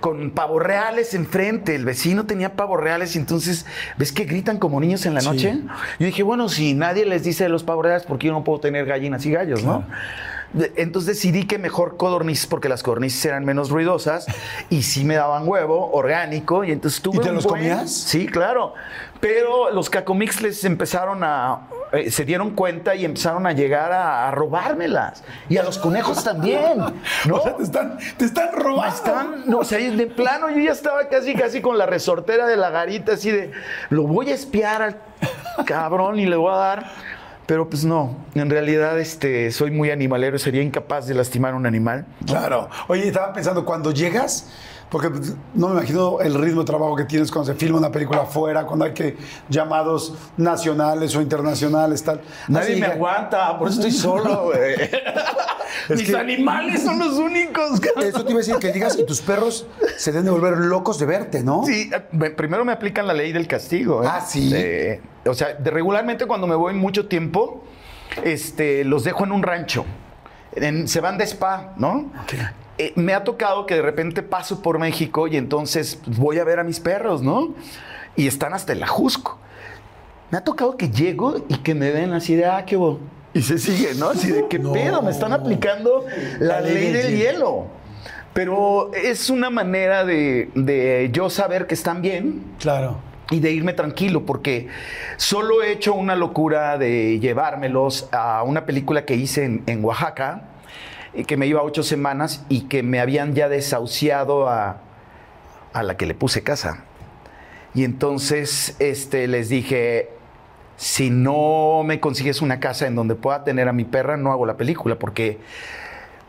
con 0.00 0.30
pavos 0.32 0.62
reales 0.62 1.14
enfrente. 1.14 1.74
El 1.74 1.86
vecino 1.86 2.26
tenía 2.26 2.54
pavos 2.54 2.78
reales 2.78 3.16
y 3.16 3.18
entonces, 3.18 3.64
¿ves 3.96 4.12
que 4.12 4.24
gritan 4.24 4.58
como 4.58 4.78
niños 4.80 5.06
en 5.06 5.14
la 5.14 5.22
Sí. 5.22 5.26
noche? 5.28 5.58
Yo 5.98 6.06
dije, 6.06 6.22
bueno, 6.22 6.48
si 6.50 6.74
nadie 6.74 7.06
les 7.06 7.24
dice 7.24 7.44
de 7.44 7.48
los 7.48 7.62
pavos 7.64 7.84
reales, 7.86 8.04
¿por 8.04 8.18
qué 8.18 8.26
yo 8.26 8.32
no 8.34 8.44
puedo 8.44 8.60
tener 8.60 8.84
gallinas 8.84 9.24
y 9.24 9.30
gallos, 9.32 9.64
no? 9.64 9.84
Entonces 10.76 11.06
decidí 11.16 11.44
que 11.46 11.58
mejor 11.58 11.96
codornices, 11.96 12.46
porque 12.46 12.68
las 12.68 12.82
codornices 12.82 13.22
eran 13.26 13.44
menos 13.44 13.70
ruidosas 13.70 14.26
y 14.70 14.82
sí 14.82 15.04
me 15.04 15.14
daban 15.14 15.46
huevo 15.48 15.90
orgánico. 15.92 16.64
Y 16.64 16.72
entonces 16.72 17.00
tuve 17.02 17.16
¿Y 17.16 17.20
te 17.20 17.28
un 17.30 17.34
los 17.36 17.44
buen- 17.44 17.60
comías? 17.60 17.90
Sí, 17.92 18.26
claro. 18.26 18.74
Pero 19.20 19.70
los 19.72 19.90
cacomixles 19.90 20.64
empezaron 20.64 21.22
a. 21.24 21.60
eh, 21.92 22.10
se 22.10 22.24
dieron 22.24 22.50
cuenta 22.50 22.94
y 22.94 23.04
empezaron 23.04 23.46
a 23.46 23.52
llegar 23.52 23.92
a, 23.92 24.28
a 24.28 24.30
robármelas. 24.30 25.22
Y 25.48 25.56
a 25.56 25.62
los 25.62 25.78
conejos 25.78 26.22
también. 26.24 26.78
¿no? 26.78 27.36
O 27.38 27.42
sea, 27.42 27.56
te 27.56 27.62
están, 27.62 27.98
te 28.16 28.24
están 28.24 28.52
robando. 28.52 28.82
Me 28.82 28.88
están, 28.88 29.42
no, 29.46 29.58
o 29.58 29.64
sea, 29.64 29.78
de 29.78 30.06
plano 30.06 30.50
yo 30.50 30.58
ya 30.58 30.72
estaba 30.72 31.08
casi, 31.08 31.34
casi 31.34 31.60
con 31.60 31.78
la 31.78 31.86
resortera 31.86 32.46
de 32.46 32.56
la 32.56 32.70
garita, 32.70 33.12
así 33.12 33.30
de, 33.30 33.52
lo 33.90 34.04
voy 34.04 34.30
a 34.30 34.34
espiar 34.34 34.82
al 34.82 34.96
cabrón 35.64 36.18
y 36.18 36.26
le 36.26 36.36
voy 36.36 36.52
a 36.52 36.56
dar. 36.56 36.92
Pero 37.46 37.70
pues 37.70 37.84
no, 37.84 38.14
en 38.34 38.50
realidad 38.50 38.98
este, 38.98 39.50
soy 39.52 39.70
muy 39.70 39.90
animalero, 39.90 40.38
sería 40.38 40.60
incapaz 40.60 41.06
de 41.06 41.14
lastimar 41.14 41.54
a 41.54 41.56
un 41.56 41.64
animal. 41.64 42.04
Claro. 42.26 42.68
Oye, 42.88 43.08
estaba 43.08 43.32
pensando, 43.32 43.64
cuando 43.64 43.90
llegas, 43.90 44.50
porque 44.90 45.10
no 45.54 45.68
me 45.68 45.74
imagino 45.74 46.20
el 46.20 46.34
ritmo 46.34 46.60
de 46.62 46.66
trabajo 46.66 46.96
que 46.96 47.04
tienes 47.04 47.30
cuando 47.30 47.52
se 47.52 47.58
filma 47.58 47.78
una 47.78 47.90
película 47.92 48.22
afuera, 48.22 48.64
cuando 48.64 48.84
hay 48.86 48.92
que 48.94 49.16
llamados 49.48 50.14
nacionales 50.36 51.14
o 51.16 51.20
internacionales, 51.20 52.02
tal. 52.02 52.20
Nadie 52.48 52.72
Así 52.72 52.80
me 52.80 52.86
que- 52.86 52.92
aguanta, 52.94 53.58
por 53.58 53.68
eso 53.68 53.78
estoy 53.80 53.92
solo, 53.92 54.44
güey. 54.54 54.76
Mis 55.90 56.10
que- 56.10 56.16
animales 56.16 56.82
son 56.82 56.98
los 56.98 57.14
únicos. 57.18 57.80
cabrón. 57.80 58.04
Eso 58.08 58.24
te 58.24 58.30
iba 58.32 58.38
a 58.40 58.42
decir, 58.44 58.56
que 58.56 58.72
llegas 58.72 58.98
y 58.98 59.04
tus 59.04 59.20
perros 59.20 59.66
se 59.98 60.10
deben 60.12 60.24
de 60.24 60.30
volver 60.30 60.56
locos 60.56 60.98
de 60.98 61.06
verte, 61.06 61.42
¿no? 61.42 61.64
Sí, 61.66 61.90
eh, 61.92 62.02
me- 62.12 62.30
primero 62.30 62.64
me 62.64 62.72
aplican 62.72 63.06
la 63.06 63.14
ley 63.14 63.32
del 63.32 63.46
castigo. 63.46 64.02
¿eh? 64.04 64.08
Ah, 64.10 64.20
¿sí? 64.26 64.52
O 65.26 65.34
sea, 65.34 65.54
de- 65.54 65.70
regularmente 65.70 66.26
cuando 66.26 66.46
me 66.46 66.54
voy 66.54 66.72
mucho 66.74 67.06
tiempo, 67.08 67.62
este, 68.24 68.84
los 68.84 69.04
dejo 69.04 69.24
en 69.24 69.32
un 69.32 69.42
rancho. 69.42 69.84
En- 70.52 70.88
se 70.88 71.00
van 71.00 71.18
de 71.18 71.24
spa, 71.24 71.74
¿no? 71.76 72.10
Eh, 72.78 72.92
me 72.94 73.12
ha 73.14 73.24
tocado 73.24 73.66
que 73.66 73.74
de 73.74 73.82
repente 73.82 74.22
paso 74.22 74.62
por 74.62 74.78
México 74.78 75.26
y 75.26 75.36
entonces 75.36 76.00
voy 76.06 76.38
a 76.38 76.44
ver 76.44 76.60
a 76.60 76.64
mis 76.64 76.78
perros, 76.80 77.22
¿no? 77.22 77.54
Y 78.16 78.26
están 78.26 78.54
hasta 78.54 78.72
el 78.72 78.82
ajusco. 78.82 79.38
Me 80.30 80.38
ha 80.38 80.44
tocado 80.44 80.76
que 80.76 80.88
llego 80.90 81.44
y 81.48 81.56
que 81.58 81.74
me 81.74 81.90
ven 81.90 82.12
así 82.12 82.34
de, 82.36 82.46
ah, 82.46 82.64
qué 82.64 82.76
bo. 82.76 83.00
Y 83.34 83.42
se 83.42 83.58
sigue, 83.58 83.94
¿no? 83.94 84.10
Así 84.10 84.30
de, 84.30 84.46
¿qué 84.48 84.58
No. 84.58 84.72
pedo? 84.72 85.02
Me 85.02 85.10
están 85.10 85.32
aplicando 85.32 86.04
la, 86.38 86.54
La 86.54 86.60
ley 86.60 86.74
ley 86.74 86.92
del 86.92 87.16
hielo. 87.16 87.32
hielo. 87.32 87.66
Pero 88.34 88.92
es 88.94 89.30
una 89.30 89.50
manera 89.50 90.04
de, 90.04 90.50
de 90.54 91.10
yo 91.12 91.30
saber 91.30 91.66
que 91.66 91.74
están 91.74 92.02
bien 92.02 92.44
Claro. 92.60 92.98
y 93.30 93.40
de 93.40 93.50
irme 93.52 93.72
tranquilo, 93.72 94.24
porque 94.24 94.68
solo 95.16 95.62
he 95.62 95.72
hecho 95.72 95.94
una 95.94 96.14
locura 96.14 96.78
de 96.78 97.18
llevármelos 97.18 98.08
a 98.12 98.42
una 98.44 98.64
película 98.66 99.04
que 99.04 99.14
hice 99.16 99.44
en, 99.44 99.62
en 99.66 99.84
Oaxaca, 99.84 100.42
que 101.26 101.36
me 101.36 101.46
iba 101.46 101.62
ocho 101.62 101.82
semanas 101.82 102.44
y 102.48 102.62
que 102.62 102.82
me 102.82 103.00
habían 103.00 103.34
ya 103.34 103.48
desahuciado 103.48 104.48
a, 104.48 104.78
a 105.72 105.82
la 105.82 105.96
que 105.96 106.06
le 106.06 106.14
puse 106.14 106.42
casa. 106.42 106.84
Y 107.74 107.84
entonces 107.84 108.76
este, 108.78 109.28
les 109.28 109.48
dije, 109.48 110.10
si 110.76 111.10
no 111.10 111.82
me 111.84 112.00
consigues 112.00 112.40
una 112.40 112.60
casa 112.60 112.86
en 112.86 112.94
donde 112.94 113.14
pueda 113.14 113.44
tener 113.44 113.68
a 113.68 113.72
mi 113.72 113.84
perra, 113.84 114.16
no 114.16 114.32
hago 114.32 114.46
la 114.46 114.56
película, 114.56 114.98
porque, 114.98 115.38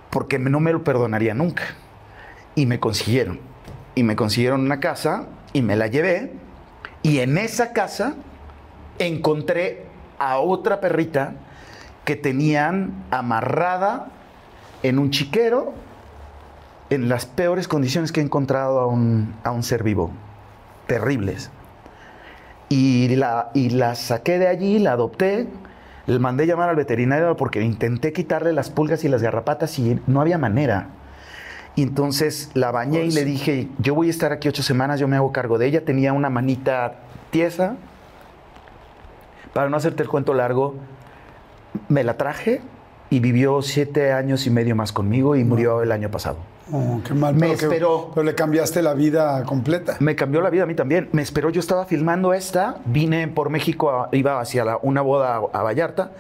porque 0.10 0.40
no 0.40 0.60
me 0.60 0.72
lo 0.72 0.84
perdonaría 0.84 1.34
nunca. 1.34 1.64
Y 2.56 2.66
me 2.66 2.80
consiguieron. 2.80 3.40
Y 3.96 4.04
me 4.04 4.16
consiguieron 4.16 4.62
una 4.62 4.80
casa 4.80 5.28
y 5.54 5.62
me 5.62 5.76
la 5.76 5.88
llevé. 5.88 6.34
Y 7.04 7.20
en 7.20 7.38
esa 7.38 7.74
casa 7.74 8.16
encontré 8.98 9.86
a 10.18 10.40
otra 10.40 10.82
perrita 10.82 11.36
que 12.04 12.16
tenían 12.16 13.06
amarrada 13.12 14.12
en 14.84 15.00
un 15.00 15.12
chiquero 15.12 15.74
en 16.90 17.08
las 17.08 17.26
peores 17.26 17.68
condiciones 17.68 18.12
que 18.12 18.20
he 18.20 18.24
encontrado 18.24 18.80
a 18.80 18.88
un, 18.88 19.36
a 19.44 19.52
un 19.52 19.64
ser 19.64 19.84
vivo. 19.84 20.12
Terribles. 20.88 21.52
Y 22.68 23.16
la, 23.16 23.52
y 23.54 23.70
la 23.70 23.96
saqué 23.96 24.40
de 24.40 24.48
allí, 24.48 24.80
la 24.80 24.94
adopté, 24.94 25.48
le 26.08 26.20
mandé 26.20 26.48
llamar 26.48 26.70
al 26.70 26.76
veterinario 26.76 27.36
porque 27.36 27.62
intenté 27.62 28.14
quitarle 28.14 28.54
las 28.54 28.70
pulgas 28.70 29.04
y 29.04 29.10
las 29.10 29.22
garrapatas 29.22 29.78
y 29.80 30.00
no 30.08 30.22
había 30.22 30.38
manera. 30.38 30.90
Y 31.76 31.84
entonces 31.84 32.52
la 32.56 32.72
bañé 32.72 33.06
y 33.06 33.12
le 33.12 33.24
dije, 33.24 33.70
yo 33.78 33.96
voy 33.96 34.08
a 34.08 34.10
estar 34.10 34.32
aquí 34.32 34.50
ocho 34.50 34.64
semanas, 34.64 35.00
yo 35.00 35.08
me 35.08 35.16
hago 35.16 35.32
cargo 35.32 35.58
de 35.58 35.68
ella. 35.68 35.86
Tenía 35.86 36.14
una 36.14 36.30
manita 36.30 36.96
tiesa. 37.30 37.78
Para 39.54 39.70
no 39.70 39.78
hacerte 39.78 40.04
el 40.04 40.10
cuento 40.10 40.34
largo, 40.34 40.76
me 41.88 42.04
la 42.04 42.18
traje 42.18 42.62
y 43.10 43.20
vivió 43.20 43.62
siete 43.62 44.12
años 44.14 44.46
y 44.46 44.50
medio 44.50 44.76
más 44.76 44.92
conmigo 44.92 45.36
y 45.36 45.44
murió 45.44 45.82
el 45.82 45.92
año 45.92 46.10
pasado. 46.12 46.38
Oh, 46.72 47.02
qué 47.04 47.14
mal. 47.16 47.34
Me 47.34 47.48
pero 47.48 47.58
que- 47.58 47.66
esperó. 47.66 48.12
pero 48.14 48.24
le 48.24 48.36
cambiaste 48.36 48.82
la 48.84 48.94
vida 48.94 49.44
completa. 49.44 49.98
Me 50.00 50.16
cambió 50.16 50.42
la 50.42 50.50
vida 50.52 50.64
a 50.64 50.66
mí 50.68 50.76
también. 50.76 51.10
Me 51.14 51.22
esperó, 51.24 51.50
yo 51.50 51.60
estaba 51.60 51.86
filmando 51.86 52.34
esta, 52.34 52.78
vine 52.86 53.28
por 53.28 53.50
México, 53.50 53.90
a- 53.90 54.10
iba 54.12 54.40
hacia 54.40 54.64
la- 54.66 54.78
una 54.84 55.02
boda 55.02 55.36
a, 55.36 55.58
a 55.60 55.64
Vallarta 55.64 56.12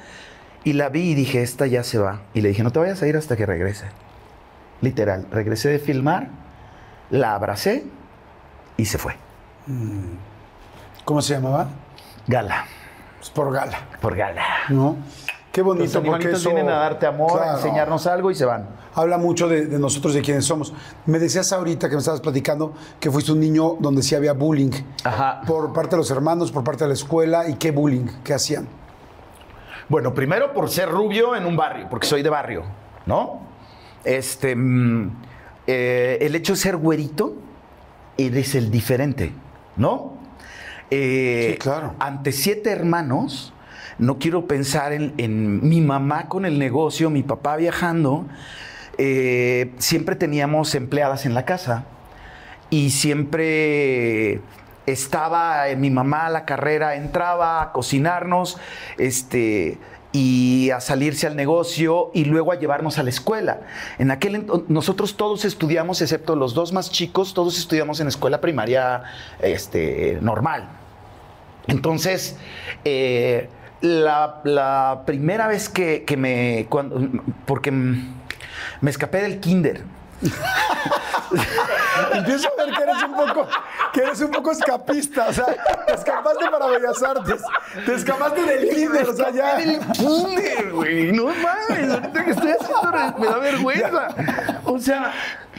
y 0.63 0.73
la 0.73 0.89
vi 0.89 1.11
y 1.11 1.13
dije, 1.15 1.43
esta 1.43 1.67
ya 1.67 1.83
se 1.83 1.99
va. 1.99 2.21
Y 2.33 2.41
le 2.41 2.49
dije, 2.49 2.63
no 2.63 2.71
te 2.71 2.79
vayas 2.79 3.01
a 3.03 3.07
ir 3.07 3.15
hasta 3.15 3.35
que 3.37 3.45
regrese. 3.45 3.85
Literal, 4.81 5.27
regresé 5.29 5.69
de 5.69 5.77
filmar, 5.79 6.29
la 7.11 7.35
abracé 7.35 7.83
y 8.77 8.85
se 8.85 8.97
fue. 8.97 9.15
¿Cómo 11.05 11.21
se 11.21 11.33
llamaba? 11.35 11.69
Gala, 12.27 12.65
Pues 13.19 13.29
por 13.29 13.51
gala, 13.53 13.77
por 14.01 14.15
gala. 14.15 14.43
¿no? 14.69 14.97
Qué 15.51 15.61
bonito, 15.63 15.85
Los 15.85 15.93
porque 15.93 16.07
animalitos 16.09 16.41
eso... 16.41 16.49
vienen 16.51 16.69
a 16.69 16.75
darte 16.77 17.07
amor, 17.07 17.41
a 17.41 17.53
enseñarnos 17.55 18.05
algo 18.05 18.29
y 18.29 18.35
se 18.35 18.45
van. 18.45 18.69
Habla 18.93 19.17
mucho 19.17 19.47
de, 19.47 19.65
de 19.65 19.79
nosotros, 19.79 20.13
de 20.13 20.21
quienes 20.21 20.45
somos. 20.45 20.73
Me 21.07 21.17
decías 21.17 21.51
ahorita 21.51 21.89
que 21.89 21.95
me 21.95 21.99
estabas 21.99 22.21
platicando 22.21 22.73
que 22.99 23.09
fuiste 23.09 23.31
un 23.31 23.39
niño 23.39 23.75
donde 23.79 24.03
sí 24.03 24.13
había 24.13 24.33
bullying. 24.33 24.71
Ajá. 25.03 25.41
Por 25.47 25.73
parte 25.73 25.91
de 25.91 25.97
los 25.97 26.11
hermanos, 26.11 26.51
por 26.51 26.63
parte 26.63 26.83
de 26.83 26.89
la 26.89 26.93
escuela. 26.93 27.49
¿Y 27.49 27.55
qué 27.55 27.71
bullying? 27.71 28.05
¿Qué 28.23 28.33
hacían? 28.35 28.67
Bueno, 29.87 30.13
primero 30.13 30.53
por 30.53 30.69
ser 30.69 30.87
rubio 30.89 31.35
en 31.35 31.45
un 31.47 31.57
barrio, 31.57 31.87
porque 31.89 32.05
soy 32.05 32.21
de 32.21 32.29
barrio, 32.29 32.63
¿no? 33.07 33.39
Este, 34.03 34.55
mm, 34.55 35.11
eh, 35.65 36.19
el 36.21 36.35
hecho 36.35 36.53
de 36.53 36.59
ser 36.59 36.77
güerito, 36.77 37.33
eres 38.17 38.53
el 38.53 38.69
diferente, 38.69 39.33
¿no? 39.77 40.13
Eh, 40.91 41.53
Sí, 41.53 41.57
claro. 41.57 41.95
Ante 41.99 42.31
siete 42.31 42.69
hermanos, 42.71 43.51
no 43.99 44.17
quiero 44.17 44.47
pensar 44.47 44.93
en, 44.93 45.67
mi 45.67 45.81
mamá 45.81 46.27
con 46.27 46.45
el 46.45 46.57
negocio, 46.57 47.09
mi 47.09 47.23
papá 47.23 47.57
viajando. 47.57 48.25
eh, 48.97 49.71
siempre 49.77 50.15
teníamos 50.15 50.75
empleadas 50.75 51.25
en 51.25 51.33
la 51.33 51.45
casa 51.45 51.85
y 52.69 52.89
siempre 52.89 54.41
estaba 54.85 55.69
eh, 55.69 55.75
mi 55.75 55.89
mamá 55.89 56.27
a 56.27 56.29
la 56.29 56.45
carrera, 56.45 56.95
entraba 56.95 57.61
a 57.61 57.71
cocinarnos, 57.71 58.57
este 58.97 59.77
y 60.11 60.71
a 60.71 60.79
salirse 60.79 61.27
al 61.27 61.35
negocio 61.35 62.09
y 62.15 62.25
luego 62.25 62.51
a 62.51 62.55
llevarnos 62.55 62.97
a 62.97 63.03
la 63.03 63.11
escuela. 63.11 63.61
En 63.99 64.09
aquel 64.09 64.47
nosotros 64.67 65.15
todos 65.15 65.45
estudiamos, 65.45 66.01
excepto 66.01 66.35
los 66.35 66.55
dos 66.55 66.73
más 66.73 66.89
chicos, 66.91 67.33
todos 67.35 67.59
estudiamos 67.59 67.99
en 67.99 68.07
escuela 68.07 68.41
primaria 68.41 69.03
este, 69.39 70.17
normal. 70.21 70.67
Entonces, 71.67 72.37
eh, 72.85 73.49
la, 73.81 74.41
la 74.43 75.03
primera 75.05 75.47
vez 75.47 75.69
que, 75.69 76.03
que 76.05 76.17
me. 76.17 76.67
Cuando, 76.69 77.07
porque 77.45 77.71
me 77.71 78.89
escapé 78.89 79.21
del 79.21 79.39
kinder. 79.39 79.83
Empiezo 82.13 82.49
a 82.49 82.65
ver 82.65 82.75
que 82.75 82.83
eres 82.83 83.03
un 83.03 83.13
poco, 83.15 83.47
que 83.93 84.01
eres 84.01 84.21
un 84.21 84.31
poco 84.31 84.51
escapista. 84.51 85.27
O 85.29 85.33
sea, 85.33 85.45
te 85.85 85.93
escapaste 85.93 86.49
para 86.51 86.67
Bellas 86.67 87.01
Artes. 87.01 87.41
Te 87.85 87.93
escapaste 87.93 88.41
del 88.43 88.69
kinder. 88.69 89.07
O 89.07 89.15
sea, 89.15 89.31
ya. 89.31 89.55
del 89.55 89.79
kinder, 89.91 90.71
güey. 90.71 91.11
No 91.11 91.27
mames, 91.27 91.91
ahorita 91.91 92.25
que 92.25 92.31
estoy 92.31 92.51
haciendo 92.51 93.17
me 93.17 93.27
da 93.27 93.37
vergüenza. 93.37 94.07
O 94.65 94.77
sea, 94.77 95.13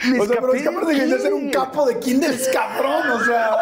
Me 0.05 0.19
o 0.19 0.25
sea, 0.25 0.37
pero 0.39 0.53
escapé 0.53 0.57
es 0.57 0.63
que 0.63 0.69
aparte 0.69 0.93
del 0.93 1.09
de 1.09 1.19
ser 1.19 1.33
un 1.33 1.49
capo 1.49 1.85
de 1.87 1.99
kinder 1.99 2.31
es 2.31 2.49
cabrón, 2.49 3.09
o 3.11 3.23
sea. 3.23 3.55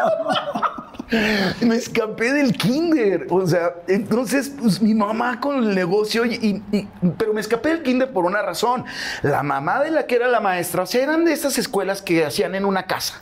Me 1.62 1.76
escapé 1.76 2.32
del 2.34 2.54
kinder. 2.56 3.28
O 3.30 3.46
sea, 3.48 3.74
entonces, 3.88 4.52
pues 4.62 4.82
mi 4.82 4.94
mamá 4.94 5.40
con 5.40 5.58
el 5.64 5.76
negocio, 5.76 6.26
y, 6.26 6.36
y- 6.36 6.78
y- 6.78 6.88
pero 7.18 7.34
me 7.34 7.42
escapé 7.42 7.70
del 7.70 7.84
kinder 7.84 8.12
por 8.12 8.26
una 8.26 8.42
razón. 8.42 8.86
La 9.24 9.42
mamá 9.44 9.82
de 9.82 9.92
la 9.92 10.06
que 10.06 10.16
era 10.16 10.28
la 10.28 10.40
maestra, 10.40 10.84
o 10.84 10.86
sea, 10.86 11.02
eran 11.04 11.26
de 11.26 11.34
esas 11.34 11.58
escuelas 11.58 12.02
que 12.02 12.26
hacían 12.26 12.56
en 12.56 12.66
una 12.66 12.84
casa. 12.84 13.22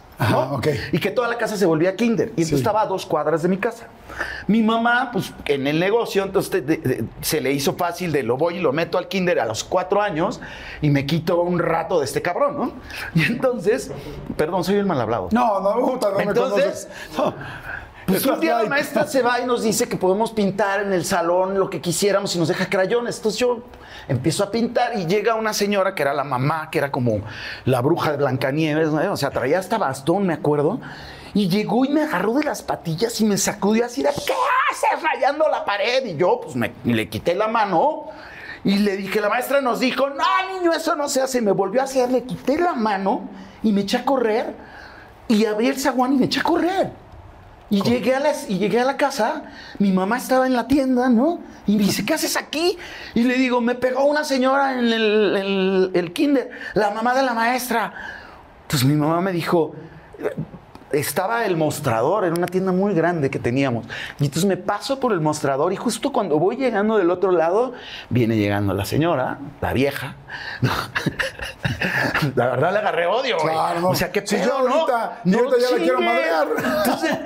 Y 0.91 0.99
que 0.99 1.11
toda 1.11 1.27
la 1.27 1.37
casa 1.37 1.57
se 1.57 1.65
volvía 1.65 1.95
kinder. 1.95 2.29
Y 2.29 2.29
entonces 2.41 2.49
Sí. 2.49 2.55
estaba 2.55 2.81
a 2.81 2.85
dos 2.87 3.05
cuadras 3.05 3.43
de 3.43 3.49
mi 3.49 3.57
casa. 3.57 3.87
Mi 4.47 4.63
mamá, 4.63 5.09
pues 5.13 5.31
en 5.45 5.67
el 5.67 5.79
negocio, 5.79 6.23
entonces 6.23 6.65
de- 6.65 6.77
de- 6.77 7.03
se 7.21 7.39
le 7.39 7.51
hizo 7.51 7.75
fácil 7.75 8.11
de 8.11 8.23
lo 8.23 8.35
voy 8.37 8.57
y 8.57 8.59
lo 8.59 8.73
meto 8.73 8.97
al 8.97 9.07
kinder 9.07 9.39
a 9.39 9.45
los 9.45 9.63
cuatro 9.63 10.01
años 10.01 10.41
y 10.81 10.89
me 10.89 11.05
quito 11.05 11.41
un 11.41 11.59
rato 11.59 11.99
de 11.99 12.05
este 12.05 12.21
cabrón, 12.21 12.57
¿no? 12.57 12.71
Y 13.13 13.23
entonces, 13.25 13.91
perdón, 14.35 14.63
soy 14.63 14.75
el 14.75 14.85
mal 14.85 14.99
hablado. 15.01 15.29
No, 15.31 15.59
no, 15.59 15.85
puta, 15.85 16.09
no 16.09 16.17
me 16.17 16.23
Entonces, 16.23 16.87
conoces. 17.15 17.35
No. 17.35 17.77
Pues 18.07 18.25
un 18.25 18.39
día 18.39 18.63
la 18.63 18.69
maestra 18.69 19.05
se 19.05 19.21
va 19.21 19.41
y 19.41 19.45
nos 19.45 19.63
dice 19.63 19.87
que 19.89 19.97
podemos 19.97 20.31
pintar 20.31 20.81
en 20.81 20.93
el 20.93 21.03
salón 21.03 21.59
lo 21.59 21.69
que 21.69 21.81
quisiéramos 21.81 22.33
y 22.37 22.39
nos 22.39 22.47
deja 22.47 22.69
crayones. 22.69 23.17
Entonces 23.17 23.37
yo 23.39 23.63
empiezo 24.07 24.43
a 24.43 24.51
pintar 24.51 24.97
y 24.97 25.05
llega 25.05 25.35
una 25.35 25.53
señora 25.53 25.95
que 25.95 26.01
era 26.03 26.13
la 26.13 26.23
mamá, 26.23 26.69
que 26.71 26.77
era 26.79 26.91
como 26.91 27.21
la 27.65 27.81
bruja 27.81 28.11
de 28.11 28.17
Blancanieves, 28.17 28.89
¿no? 28.89 29.11
o 29.11 29.17
sea, 29.17 29.29
traía 29.29 29.59
hasta 29.59 29.77
bastón, 29.77 30.25
me 30.25 30.33
acuerdo. 30.33 30.79
Y 31.33 31.49
llegó 31.49 31.85
y 31.85 31.89
me 31.89 32.03
agarró 32.03 32.33
de 32.33 32.43
las 32.43 32.63
patillas 32.63 33.19
y 33.21 33.25
me 33.25 33.37
sacudió 33.37 33.85
así 33.85 34.01
¿qué 34.01 34.07
haces 34.07 35.03
rayando 35.03 35.47
la 35.49 35.65
pared? 35.65 36.05
Y 36.05 36.15
yo, 36.15 36.41
pues, 36.41 36.55
le 36.83 37.09
quité 37.09 37.35
la 37.35 37.47
mano 37.47 38.07
y 38.63 38.79
le 38.79 38.97
dije, 38.97 39.21
la 39.21 39.29
maestra 39.29 39.61
nos 39.61 39.79
dijo, 39.79 40.09
no, 40.09 40.25
niño, 40.53 40.73
eso 40.73 40.95
no 40.95 41.07
se 41.09 41.21
hace. 41.21 41.41
Me 41.41 41.51
volvió 41.51 41.81
a 41.81 41.83
hacer, 41.83 42.09
le 42.09 42.23
quité 42.23 42.57
la 42.57 42.73
mano 42.73 43.29
y 43.61 43.71
me 43.71 43.81
eché 43.81 43.97
a 43.97 44.05
correr 44.05 44.55
y 45.27 45.45
abrí 45.45 45.67
el 45.67 45.79
zaguán 45.79 46.13
y 46.13 46.17
me 46.17 46.25
eché 46.25 46.39
a 46.39 46.43
correr. 46.43 46.91
Y 47.69 47.81
llegué, 47.81 48.15
a 48.15 48.19
la, 48.21 48.31
y 48.47 48.59
llegué 48.59 48.79
a 48.79 48.85
la 48.85 48.95
casa, 48.95 49.43
mi 49.79 49.91
mamá 49.91 50.17
estaba 50.17 50.47
en 50.47 50.53
la 50.53 50.67
tienda, 50.67 51.09
¿no? 51.09 51.39
Y 51.65 51.75
me 51.75 51.83
dice, 51.83 52.05
¿qué 52.05 52.13
haces 52.13 52.37
aquí? 52.37 52.77
Y 53.13 53.23
le 53.23 53.35
digo, 53.35 53.59
me 53.59 53.75
pegó 53.75 54.05
una 54.05 54.23
señora 54.23 54.79
en 54.79 54.85
el, 54.85 55.35
el- 55.35 55.91
el 55.93 56.13
kinder, 56.13 56.49
la 56.75 56.91
mamá 56.91 57.13
de 57.13 57.23
la 57.23 57.33
maestra. 57.33 57.93
Entonces 58.63 58.87
mi 58.87 58.95
mamá 58.95 59.19
me 59.19 59.33
dijo, 59.33 59.73
estaba 60.91 61.45
el 61.45 61.57
mostrador, 61.57 62.25
era 62.25 62.33
una 62.35 62.47
tienda 62.47 62.71
muy 62.71 62.93
grande 62.93 63.29
que 63.29 63.39
teníamos. 63.39 63.85
Y 64.19 64.25
entonces 64.25 64.45
me 64.45 64.57
paso 64.57 64.99
por 64.99 65.11
el 65.11 65.19
mostrador 65.21 65.73
y 65.73 65.75
justo 65.75 66.11
cuando 66.11 66.39
voy 66.39 66.55
llegando 66.55 66.97
del 66.97 67.09
otro 67.11 67.31
lado, 67.31 67.73
viene 68.09 68.37
llegando 68.37 68.73
la 68.73 68.85
señora, 68.85 69.37
la 69.61 69.73
vieja. 69.73 70.15
La 72.35 72.47
verdad 72.47 72.71
le 72.73 72.79
agarré 72.79 73.07
odio, 73.07 73.37
güey. 73.39 73.53
Claro, 73.53 73.79
no. 73.81 73.89
O 73.89 73.95
sea, 73.95 74.11
qué 74.11 74.25
Si 74.25 74.35
pedo, 74.35 74.45
yo 74.61 74.67
¿no? 74.69 74.75
ahorita- 74.75 75.21
yo 75.25 75.39
ahorita 75.39 75.55
ya 75.59 75.71
la 75.71 75.77
quiero 75.83 76.01
madrear. 76.01 76.47
Entonces, 76.85 77.17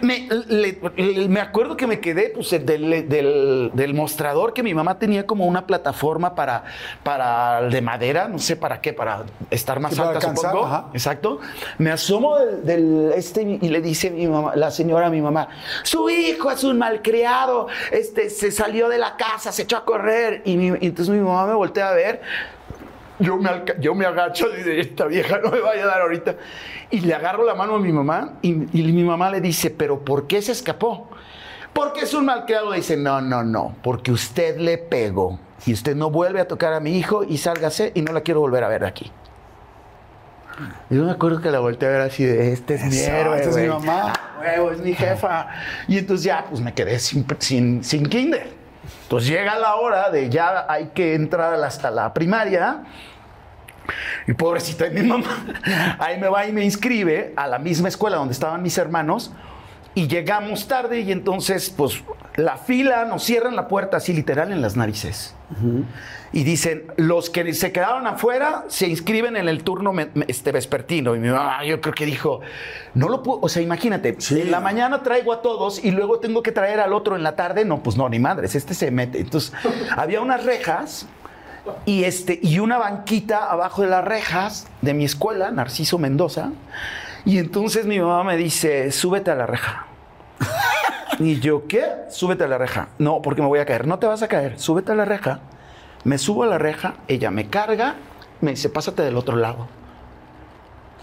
me, 0.00 0.28
le- 0.48 0.78
le- 0.96 1.28
me 1.28 1.40
acuerdo 1.40 1.76
que 1.76 1.86
me 1.86 2.00
quedé 2.00 2.30
pues, 2.34 2.50
del, 2.50 3.08
del- 3.08 3.70
del 3.72 3.94
mostrador 3.94 4.52
que 4.52 4.62
mi 4.62 4.74
mamá 4.74 4.98
tenía 4.98 5.26
como 5.26 5.46
una 5.46 5.66
plataforma 5.66 6.34
para, 6.34 6.64
para 7.02 7.62
de 7.62 7.80
madera, 7.80 8.28
no 8.28 8.38
sé 8.38 8.56
para 8.56 8.80
qué, 8.80 8.92
para 8.92 9.24
estar 9.50 9.80
más 9.80 9.94
Sí, 9.94 10.00
alta, 10.00 10.20
supongo. 10.34 10.66
ajá. 10.66 10.86
Exacto. 10.92 11.40
Me 11.78 11.90
asomo 11.90 12.36
del, 12.38 12.64
del 12.64 13.03
este 13.10 13.42
y 13.42 13.68
le 13.68 13.80
dice 13.80 14.10
mi 14.10 14.26
mamá, 14.26 14.56
la 14.56 14.70
señora 14.70 15.06
a 15.06 15.10
mi 15.10 15.20
mamá, 15.20 15.48
su 15.82 16.08
hijo 16.10 16.50
es 16.50 16.64
un 16.64 16.78
malcriado, 16.78 17.68
este, 17.90 18.30
se 18.30 18.50
salió 18.50 18.88
de 18.88 18.98
la 18.98 19.16
casa, 19.16 19.52
se 19.52 19.62
echó 19.62 19.76
a 19.76 19.84
correr. 19.84 20.42
Y, 20.44 20.68
entonces 20.84 21.08
mi 21.08 21.20
mamá 21.20 21.46
me 21.46 21.54
voltea 21.54 21.90
a 21.90 21.94
ver. 21.94 22.22
Yo 23.20 23.36
me, 23.36 23.48
yo 23.78 23.94
me 23.94 24.06
agacho 24.06 24.48
y 24.48 24.62
digo, 24.62 24.80
esta 24.80 25.06
vieja 25.06 25.38
no 25.38 25.50
me 25.50 25.60
vaya 25.60 25.84
a 25.84 25.86
dar 25.86 26.00
ahorita. 26.02 26.34
Y 26.90 27.00
le 27.00 27.14
agarro 27.14 27.44
la 27.44 27.54
mano 27.54 27.76
a 27.76 27.78
mi 27.78 27.92
mamá 27.92 28.34
y, 28.42 28.50
y 28.50 28.92
mi 28.92 29.04
mamá 29.04 29.30
le 29.30 29.40
dice, 29.40 29.70
pero 29.70 30.00
¿por 30.00 30.26
qué 30.26 30.42
se 30.42 30.52
escapó? 30.52 31.08
Porque 31.74 32.02
es 32.02 32.14
un 32.14 32.24
malcriado. 32.24 32.72
Dice, 32.72 32.96
no, 32.96 33.20
no, 33.20 33.42
no, 33.42 33.76
porque 33.82 34.12
usted 34.12 34.58
le 34.58 34.78
pegó. 34.78 35.38
Y 35.66 35.72
usted 35.72 35.96
no 35.96 36.10
vuelve 36.10 36.40
a 36.40 36.48
tocar 36.48 36.72
a 36.72 36.80
mi 36.80 36.96
hijo 36.96 37.24
y 37.24 37.38
sálgase 37.38 37.92
y 37.94 38.02
no 38.02 38.12
la 38.12 38.20
quiero 38.20 38.40
volver 38.40 38.64
a 38.64 38.68
ver 38.68 38.84
aquí. 38.84 39.10
Y 40.90 40.96
yo 40.96 41.04
me 41.04 41.12
acuerdo 41.12 41.40
que 41.40 41.50
la 41.50 41.58
volteé 41.58 41.88
a 41.88 41.92
ver 41.92 42.00
así 42.02 42.24
de, 42.24 42.52
este 42.52 42.74
es 42.74 42.84
mi 42.84 42.98
héroe, 42.98 43.36
esta 43.36 43.50
es 43.50 43.56
mi 43.56 43.68
mamá. 43.68 44.12
Ah, 44.12 44.40
huevo, 44.40 44.70
es 44.70 44.78
mi 44.78 44.94
jefa. 44.94 45.48
Y 45.88 45.98
entonces 45.98 46.24
ya, 46.24 46.44
pues 46.48 46.60
me 46.60 46.72
quedé 46.72 46.98
sin, 46.98 47.26
sin, 47.38 47.82
sin 47.82 48.06
kinder. 48.06 48.48
Entonces 49.02 49.28
llega 49.28 49.58
la 49.58 49.76
hora 49.76 50.10
de 50.10 50.28
ya 50.28 50.66
hay 50.68 50.90
que 50.94 51.14
entrar 51.14 51.54
hasta 51.62 51.90
la 51.90 52.12
primaria. 52.14 52.84
Y 54.26 54.32
pobrecita 54.32 54.84
de 54.84 55.02
mi 55.02 55.06
mamá, 55.06 55.44
ahí 55.98 56.18
me 56.18 56.28
va 56.28 56.46
y 56.46 56.52
me 56.52 56.64
inscribe 56.64 57.34
a 57.36 57.46
la 57.46 57.58
misma 57.58 57.88
escuela 57.88 58.16
donde 58.16 58.32
estaban 58.32 58.62
mis 58.62 58.78
hermanos. 58.78 59.32
Y 59.94 60.08
llegamos 60.08 60.66
tarde 60.66 61.00
y 61.00 61.12
entonces, 61.12 61.70
pues, 61.70 62.02
la 62.36 62.56
fila 62.56 63.04
nos 63.04 63.22
cierran 63.22 63.54
la 63.54 63.68
puerta 63.68 63.98
así 63.98 64.12
literal 64.12 64.50
en 64.50 64.60
las 64.60 64.76
narices. 64.76 65.34
Y 66.36 66.42
dicen, 66.42 66.86
los 66.96 67.30
que 67.30 67.54
se 67.54 67.70
quedaron 67.70 68.08
afuera 68.08 68.64
se 68.66 68.88
inscriben 68.88 69.36
en 69.36 69.48
el 69.48 69.62
turno 69.62 69.92
me- 69.92 70.08
me- 70.14 70.24
este, 70.26 70.50
vespertino. 70.50 71.14
Y 71.14 71.20
mi 71.20 71.28
mamá, 71.28 71.62
yo 71.64 71.80
creo 71.80 71.94
que 71.94 72.04
dijo, 72.06 72.40
no 72.94 73.08
lo 73.08 73.22
puedo, 73.22 73.38
o 73.40 73.48
sea, 73.48 73.62
imagínate, 73.62 74.16
Sí. 74.18 74.40
en 74.40 74.50
la 74.50 74.58
mañana 74.58 75.04
traigo 75.04 75.32
a 75.32 75.42
todos 75.42 75.84
y 75.84 75.92
luego 75.92 76.18
tengo 76.18 76.42
que 76.42 76.50
traer 76.50 76.80
al 76.80 76.92
otro 76.92 77.14
en 77.14 77.22
la 77.22 77.36
tarde. 77.36 77.64
No, 77.64 77.84
pues 77.84 77.96
no, 77.96 78.08
ni 78.08 78.18
madres, 78.18 78.56
este 78.56 78.74
se 78.74 78.90
mete. 78.90 79.20
Entonces, 79.20 79.52
había 79.96 80.20
unas 80.20 80.44
rejas 80.44 81.06
y, 81.86 82.02
este, 82.02 82.40
y 82.42 82.58
una 82.58 82.78
banquita 82.78 83.48
abajo 83.48 83.82
de 83.82 83.88
las 83.88 84.04
rejas 84.04 84.66
de 84.82 84.92
mi 84.92 85.04
escuela, 85.04 85.52
Narciso 85.52 85.98
Mendoza. 85.98 86.50
Y 87.24 87.38
entonces 87.38 87.86
mi 87.86 88.00
mamá 88.00 88.24
me 88.24 88.36
dice, 88.36 88.90
súbete 88.90 89.30
a 89.30 89.36
la 89.36 89.46
reja. 89.46 89.86
Y 91.20 91.38
yo, 91.38 91.68
¿qué? 91.68 91.84
Súbete 92.10 92.42
a 92.42 92.48
la 92.48 92.58
reja. 92.58 92.88
No, 92.98 93.22
porque 93.22 93.40
me 93.40 93.46
voy 93.46 93.60
a 93.60 93.64
caer. 93.64 93.86
No 93.86 94.00
te 94.00 94.06
vas 94.08 94.22
a 94.22 94.26
caer. 94.26 94.58
Súbete 94.58 94.90
a 94.90 94.94
la 94.96 95.04
reja. 95.04 95.38
Me 96.04 96.18
subo 96.18 96.42
a 96.42 96.46
la 96.46 96.58
reja, 96.58 96.94
ella 97.08 97.30
me 97.30 97.48
carga, 97.48 97.96
me 98.40 98.52
dice, 98.52 98.68
pásate 98.68 99.02
del 99.02 99.16
otro 99.16 99.36
lado. 99.36 99.66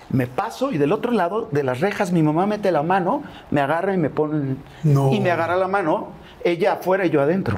Me 0.09 0.27
paso 0.27 0.71
y 0.71 0.77
del 0.77 0.91
otro 0.91 1.11
lado 1.11 1.47
de 1.51 1.63
las 1.63 1.79
rejas 1.79 2.11
mi 2.11 2.21
mamá 2.21 2.45
mete 2.45 2.71
la 2.71 2.83
mano, 2.83 3.23
me 3.49 3.61
agarra 3.61 3.93
y 3.93 3.97
me 3.97 4.09
pone... 4.09 4.57
No. 4.83 5.11
Y 5.13 5.19
me 5.21 5.31
agarra 5.31 5.55
la 5.55 5.67
mano, 5.69 6.09
ella 6.43 6.73
afuera 6.73 7.05
y 7.05 7.09
yo 7.09 7.21
adentro. 7.21 7.57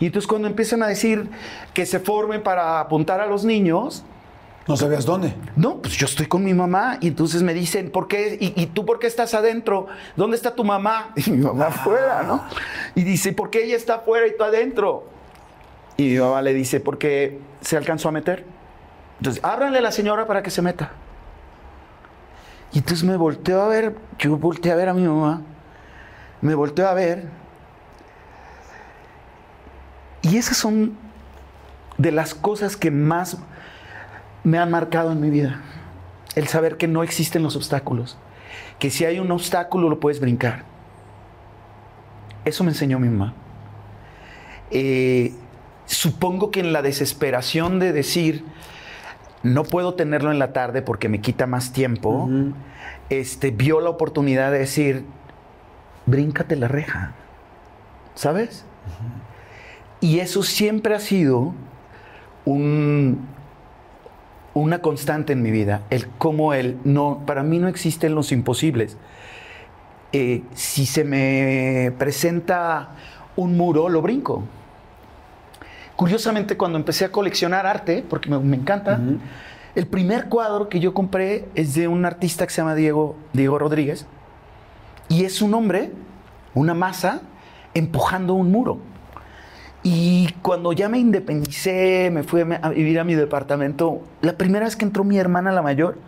Y 0.00 0.06
entonces 0.06 0.26
cuando 0.26 0.48
empiezan 0.48 0.82
a 0.82 0.86
decir 0.86 1.28
que 1.74 1.84
se 1.84 2.00
formen 2.00 2.42
para 2.42 2.80
apuntar 2.80 3.20
a 3.20 3.26
los 3.26 3.44
niños, 3.44 4.02
No 4.66 4.76
sabías 4.76 5.04
dónde. 5.04 5.34
no, 5.56 5.76
pues 5.76 5.94
yo 5.96 6.06
estoy 6.06 6.26
con 6.26 6.42
mi 6.44 6.54
mamá 6.54 6.96
y 7.00 7.08
entonces 7.08 7.42
me 7.42 7.52
dicen, 7.52 7.90
¿por 7.90 8.08
qué? 8.08 8.38
¿Y, 8.40 8.60
y 8.60 8.66
tú 8.66 8.86
por 8.86 8.98
qué 8.98 9.06
estás 9.06 9.34
adentro? 9.34 9.86
¿Dónde 10.16 10.36
está 10.36 10.54
tu 10.54 10.64
mamá? 10.64 11.10
Y 11.16 11.30
mi 11.30 11.44
mamá 11.44 11.66
afuera, 11.66 12.22
¿no? 12.22 12.44
Y 12.94 13.02
dice, 13.02 13.32
¿por 13.34 13.50
qué 13.50 13.64
ella 13.64 13.76
está 13.76 13.96
afuera 13.96 14.26
y 14.26 14.36
tú 14.36 14.42
adentro? 14.44 15.04
Y 15.98 16.10
mi 16.10 16.18
mamá 16.18 16.40
le 16.42 16.54
dice, 16.54 16.78
porque 16.78 17.40
se 17.60 17.76
alcanzó 17.76 18.08
a 18.08 18.12
meter. 18.12 18.44
Entonces, 19.18 19.44
ábranle 19.44 19.78
a 19.78 19.82
la 19.82 19.90
señora 19.90 20.26
para 20.26 20.44
que 20.44 20.50
se 20.50 20.62
meta. 20.62 20.92
Y 22.72 22.78
entonces 22.78 23.04
me 23.04 23.16
volteo 23.16 23.62
a 23.62 23.68
ver, 23.68 23.96
yo 24.18 24.36
volteé 24.36 24.70
a 24.70 24.76
ver 24.76 24.88
a 24.88 24.94
mi 24.94 25.02
mamá, 25.02 25.42
me 26.40 26.54
volteo 26.54 26.86
a 26.86 26.94
ver. 26.94 27.28
Y 30.22 30.36
esas 30.36 30.56
son 30.56 30.96
de 31.96 32.12
las 32.12 32.32
cosas 32.32 32.76
que 32.76 32.92
más 32.92 33.38
me 34.44 34.58
han 34.58 34.70
marcado 34.70 35.10
en 35.10 35.20
mi 35.20 35.30
vida. 35.30 35.62
El 36.36 36.46
saber 36.46 36.76
que 36.76 36.86
no 36.86 37.02
existen 37.02 37.42
los 37.42 37.56
obstáculos. 37.56 38.18
Que 38.78 38.90
si 38.90 39.04
hay 39.04 39.18
un 39.18 39.32
obstáculo 39.32 39.88
lo 39.88 39.98
puedes 39.98 40.20
brincar. 40.20 40.62
Eso 42.44 42.62
me 42.62 42.70
enseñó 42.70 43.00
mi 43.00 43.08
mamá. 43.08 43.34
Eh, 44.70 45.34
supongo 45.88 46.50
que 46.50 46.60
en 46.60 46.72
la 46.72 46.82
desesperación 46.82 47.78
de 47.78 47.92
decir, 47.92 48.44
no 49.42 49.64
puedo 49.64 49.94
tenerlo 49.94 50.30
en 50.30 50.38
la 50.38 50.52
tarde 50.52 50.82
porque 50.82 51.08
me 51.08 51.20
quita 51.20 51.46
más 51.46 51.72
tiempo, 51.72 52.28
este, 53.08 53.50
vio 53.50 53.80
la 53.80 53.90
oportunidad 53.90 54.52
de 54.52 54.58
decir, 54.58 55.04
bríncate 56.06 56.56
la 56.56 56.68
reja. 56.68 57.14
¿Sabes? 58.14 58.64
Y 60.00 60.20
eso 60.20 60.42
siempre 60.42 60.94
ha 60.94 61.00
sido 61.00 61.54
un, 62.44 63.26
una 64.54 64.80
constante 64.80 65.32
en 65.32 65.42
mi 65.42 65.50
vida, 65.50 65.82
el 65.90 66.08
cómo 66.18 66.52
el 66.52 66.78
no, 66.84 67.22
para 67.26 67.42
mí 67.42 67.58
no 67.58 67.68
existen 67.68 68.14
los 68.14 68.30
imposibles. 68.30 68.96
Eh, 70.12 70.42
si 70.54 70.84
se 70.86 71.04
me 71.04 71.92
presenta 71.98 72.90
un 73.36 73.56
muro, 73.56 73.88
lo 73.88 74.02
brinco. 74.02 74.42
Curiosamente, 75.98 76.56
cuando 76.56 76.78
empecé 76.78 77.06
a 77.06 77.10
coleccionar 77.10 77.66
arte, 77.66 78.04
porque 78.08 78.30
me, 78.30 78.38
me 78.38 78.56
encanta, 78.56 79.00
el 79.74 79.88
primer 79.88 80.28
cuadro 80.28 80.68
que 80.68 80.78
yo 80.78 80.94
compré 80.94 81.48
es 81.56 81.74
de 81.74 81.88
un 81.88 82.04
artista 82.04 82.46
que 82.46 82.52
se 82.52 82.60
llama 82.60 82.76
Diego, 82.76 83.16
Diego 83.32 83.58
Rodríguez, 83.58 84.06
y 85.08 85.24
es 85.24 85.42
un 85.42 85.54
hombre, 85.54 85.90
una 86.54 86.72
masa, 86.72 87.22
empujando 87.74 88.34
un 88.34 88.52
muro. 88.52 88.78
Y 89.82 90.32
cuando 90.40 90.72
ya 90.72 90.88
me 90.88 91.00
independicé, 91.00 92.10
me 92.12 92.22
fui 92.22 92.42
a 92.42 92.68
vivir 92.68 93.00
a 93.00 93.02
mi 93.02 93.16
departamento, 93.16 94.00
la 94.20 94.34
primera 94.34 94.66
vez 94.66 94.76
que 94.76 94.84
entró 94.84 95.02
mi 95.02 95.18
hermana, 95.18 95.50
la 95.50 95.62
mayor, 95.62 95.98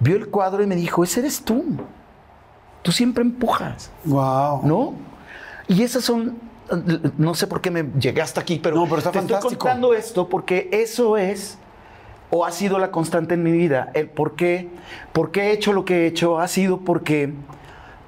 vio 0.00 0.16
el 0.16 0.28
cuadro 0.28 0.62
y 0.62 0.66
me 0.66 0.74
dijo, 0.74 1.04
ese 1.04 1.20
eres 1.20 1.44
tú. 1.44 1.66
Tú 2.80 2.92
siempre 2.92 3.22
empujas. 3.22 3.90
Wow. 4.06 4.62
¿No? 4.64 4.94
Y 5.68 5.82
esas 5.82 6.02
son, 6.02 6.38
no 7.18 7.34
sé 7.34 7.46
por 7.46 7.60
qué 7.60 7.70
me 7.70 7.84
llegué 7.98 8.22
hasta 8.22 8.40
aquí, 8.40 8.58
pero, 8.62 8.76
No, 8.76 8.84
pero 8.84 8.98
está 8.98 9.10
te 9.10 9.18
estoy 9.18 9.34
fantástico. 9.34 9.58
contando 9.64 9.94
esto 9.94 10.28
porque 10.28 10.68
eso 10.72 11.16
es 11.16 11.58
o 12.30 12.44
ha 12.44 12.50
sido 12.50 12.78
la 12.78 12.90
constante 12.90 13.34
en 13.34 13.42
mi 13.42 13.52
vida. 13.52 13.90
El 13.94 14.08
por 14.08 14.34
qué, 14.34 14.68
por 15.12 15.30
qué 15.30 15.42
he 15.42 15.52
hecho 15.52 15.72
lo 15.72 15.84
que 15.84 16.02
he 16.02 16.06
hecho 16.06 16.38
ha 16.40 16.48
sido 16.48 16.78
porque, 16.80 17.32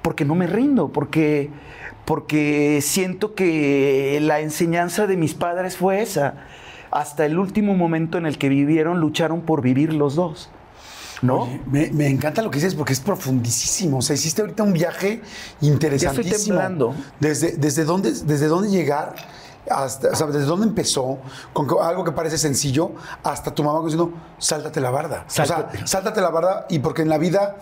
porque 0.01 0.25
no 0.25 0.35
me 0.35 0.47
rindo, 0.47 0.89
porque, 0.89 1.49
porque 2.05 2.79
siento 2.81 3.35
que 3.35 4.19
la 4.21 4.39
enseñanza 4.41 5.07
de 5.07 5.17
mis 5.17 5.33
padres 5.33 5.77
fue 5.77 6.01
esa. 6.01 6.33
Hasta 6.91 7.25
el 7.25 7.37
último 7.37 7.75
momento 7.75 8.17
en 8.17 8.25
el 8.25 8.37
que 8.37 8.49
vivieron, 8.49 8.99
lucharon 8.99 9.41
por 9.41 9.61
vivir 9.61 9.93
los 9.93 10.15
dos. 10.15 10.49
¿No? 11.21 11.43
Oye, 11.43 11.61
me, 11.71 11.89
me 11.91 12.07
encanta 12.07 12.41
lo 12.41 12.49
que 12.51 12.57
dices 12.59 12.75
porque 12.75 12.93
es 12.93 12.99
profundísimo. 12.99 13.97
O 13.97 14.01
sea, 14.01 14.15
hiciste 14.15 14.41
ahorita 14.41 14.63
un 14.63 14.73
viaje 14.73 15.21
interesantísimo. 15.61 16.37
temblando. 16.57 16.95
Desde, 17.19 17.51
desde, 17.57 17.83
dónde, 17.85 18.11
desde 18.11 18.47
dónde 18.47 18.69
llegar, 18.69 19.15
hasta, 19.69 20.09
o 20.11 20.15
sea, 20.15 20.27
desde 20.27 20.45
dónde 20.45 20.67
empezó, 20.67 21.17
con 21.53 21.65
co- 21.67 21.83
algo 21.83 22.03
que 22.03 22.11
parece 22.11 22.37
sencillo, 22.37 22.91
hasta 23.23 23.53
tu 23.53 23.63
mamá 23.63 23.79
diciendo, 23.83 24.11
sáltate 24.37 24.79
la 24.79 24.91
barda. 24.91 25.25
O 25.27 25.29
Sáltate. 25.31 25.77
sea, 25.79 25.87
sáltate 25.87 26.21
la 26.21 26.29
barda 26.29 26.65
y 26.69 26.79
porque 26.79 27.01
en 27.01 27.09
la 27.09 27.17
vida 27.17 27.57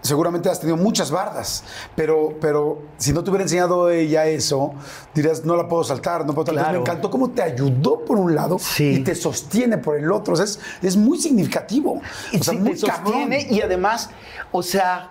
seguramente 0.00 0.48
has 0.48 0.60
tenido 0.60 0.76
muchas 0.76 1.10
bardas, 1.10 1.64
pero, 1.96 2.34
pero 2.40 2.82
si 2.98 3.12
no 3.12 3.22
te 3.24 3.30
hubiera 3.30 3.42
enseñado 3.44 3.90
ella 3.90 4.26
eso, 4.26 4.72
dirías, 5.14 5.44
no 5.44 5.56
la 5.56 5.68
puedo 5.68 5.84
saltar, 5.84 6.24
no 6.24 6.32
puedo 6.34 6.46
saltar. 6.46 6.64
Claro. 6.66 6.78
Me 6.78 6.82
encantó 6.82 7.10
cómo 7.10 7.30
te 7.30 7.42
ayudó 7.42 8.04
por 8.04 8.16
un 8.18 8.34
lado 8.34 8.58
Sí. 8.58 8.94
y 8.96 8.98
te 9.04 9.14
sostiene 9.14 9.78
por 9.78 9.96
el 9.96 10.10
otro. 10.12 10.34
O 10.34 10.36
sea, 10.36 10.44
es, 10.44 10.60
es 10.82 10.96
muy 10.96 11.18
significativo. 11.18 12.00
Y 12.32 12.40
o 12.40 12.44
sea, 12.44 12.54
sí, 12.54 12.60
muy 12.60 12.70
te 12.72 12.76
sostiene 12.78 13.38
cabrón. 13.40 13.54
y 13.56 13.60
además, 13.60 14.10
o 14.52 14.62
sea, 14.62 15.10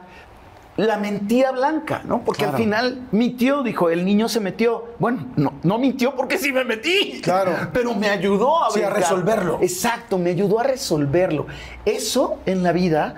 la 0.78 0.98
mentira 0.98 1.52
blanca, 1.52 2.02
¿no? 2.06 2.24
Porque 2.24 2.44
Claro. 2.44 2.56
al 2.58 2.64
final 2.64 3.08
mi 3.12 3.32
tío 3.32 3.64
dijo, 3.64 3.90
el 3.90 4.06
niño 4.06 4.30
se 4.30 4.40
metió. 4.40 4.86
Bueno, 5.00 5.26
no, 5.36 5.54
no 5.64 5.80
mintió 5.80 6.16
porque 6.16 6.38
sí 6.38 6.52
me 6.54 6.64
metí. 6.64 7.20
Claro. 7.24 7.52
Pero 7.74 7.96
me 7.96 8.10
ayudó 8.10 8.64
a, 8.64 8.70
Sí, 8.70 8.82
a 8.82 8.90
brincar. 8.90 9.02
resolverlo. 9.02 9.58
Exacto, 9.62 10.20
me 10.20 10.30
ayudó 10.30 10.60
a 10.60 10.64
resolverlo. 10.64 11.48
Eso 11.84 12.38
en 12.46 12.62
la 12.62 12.72
vida 12.74 13.16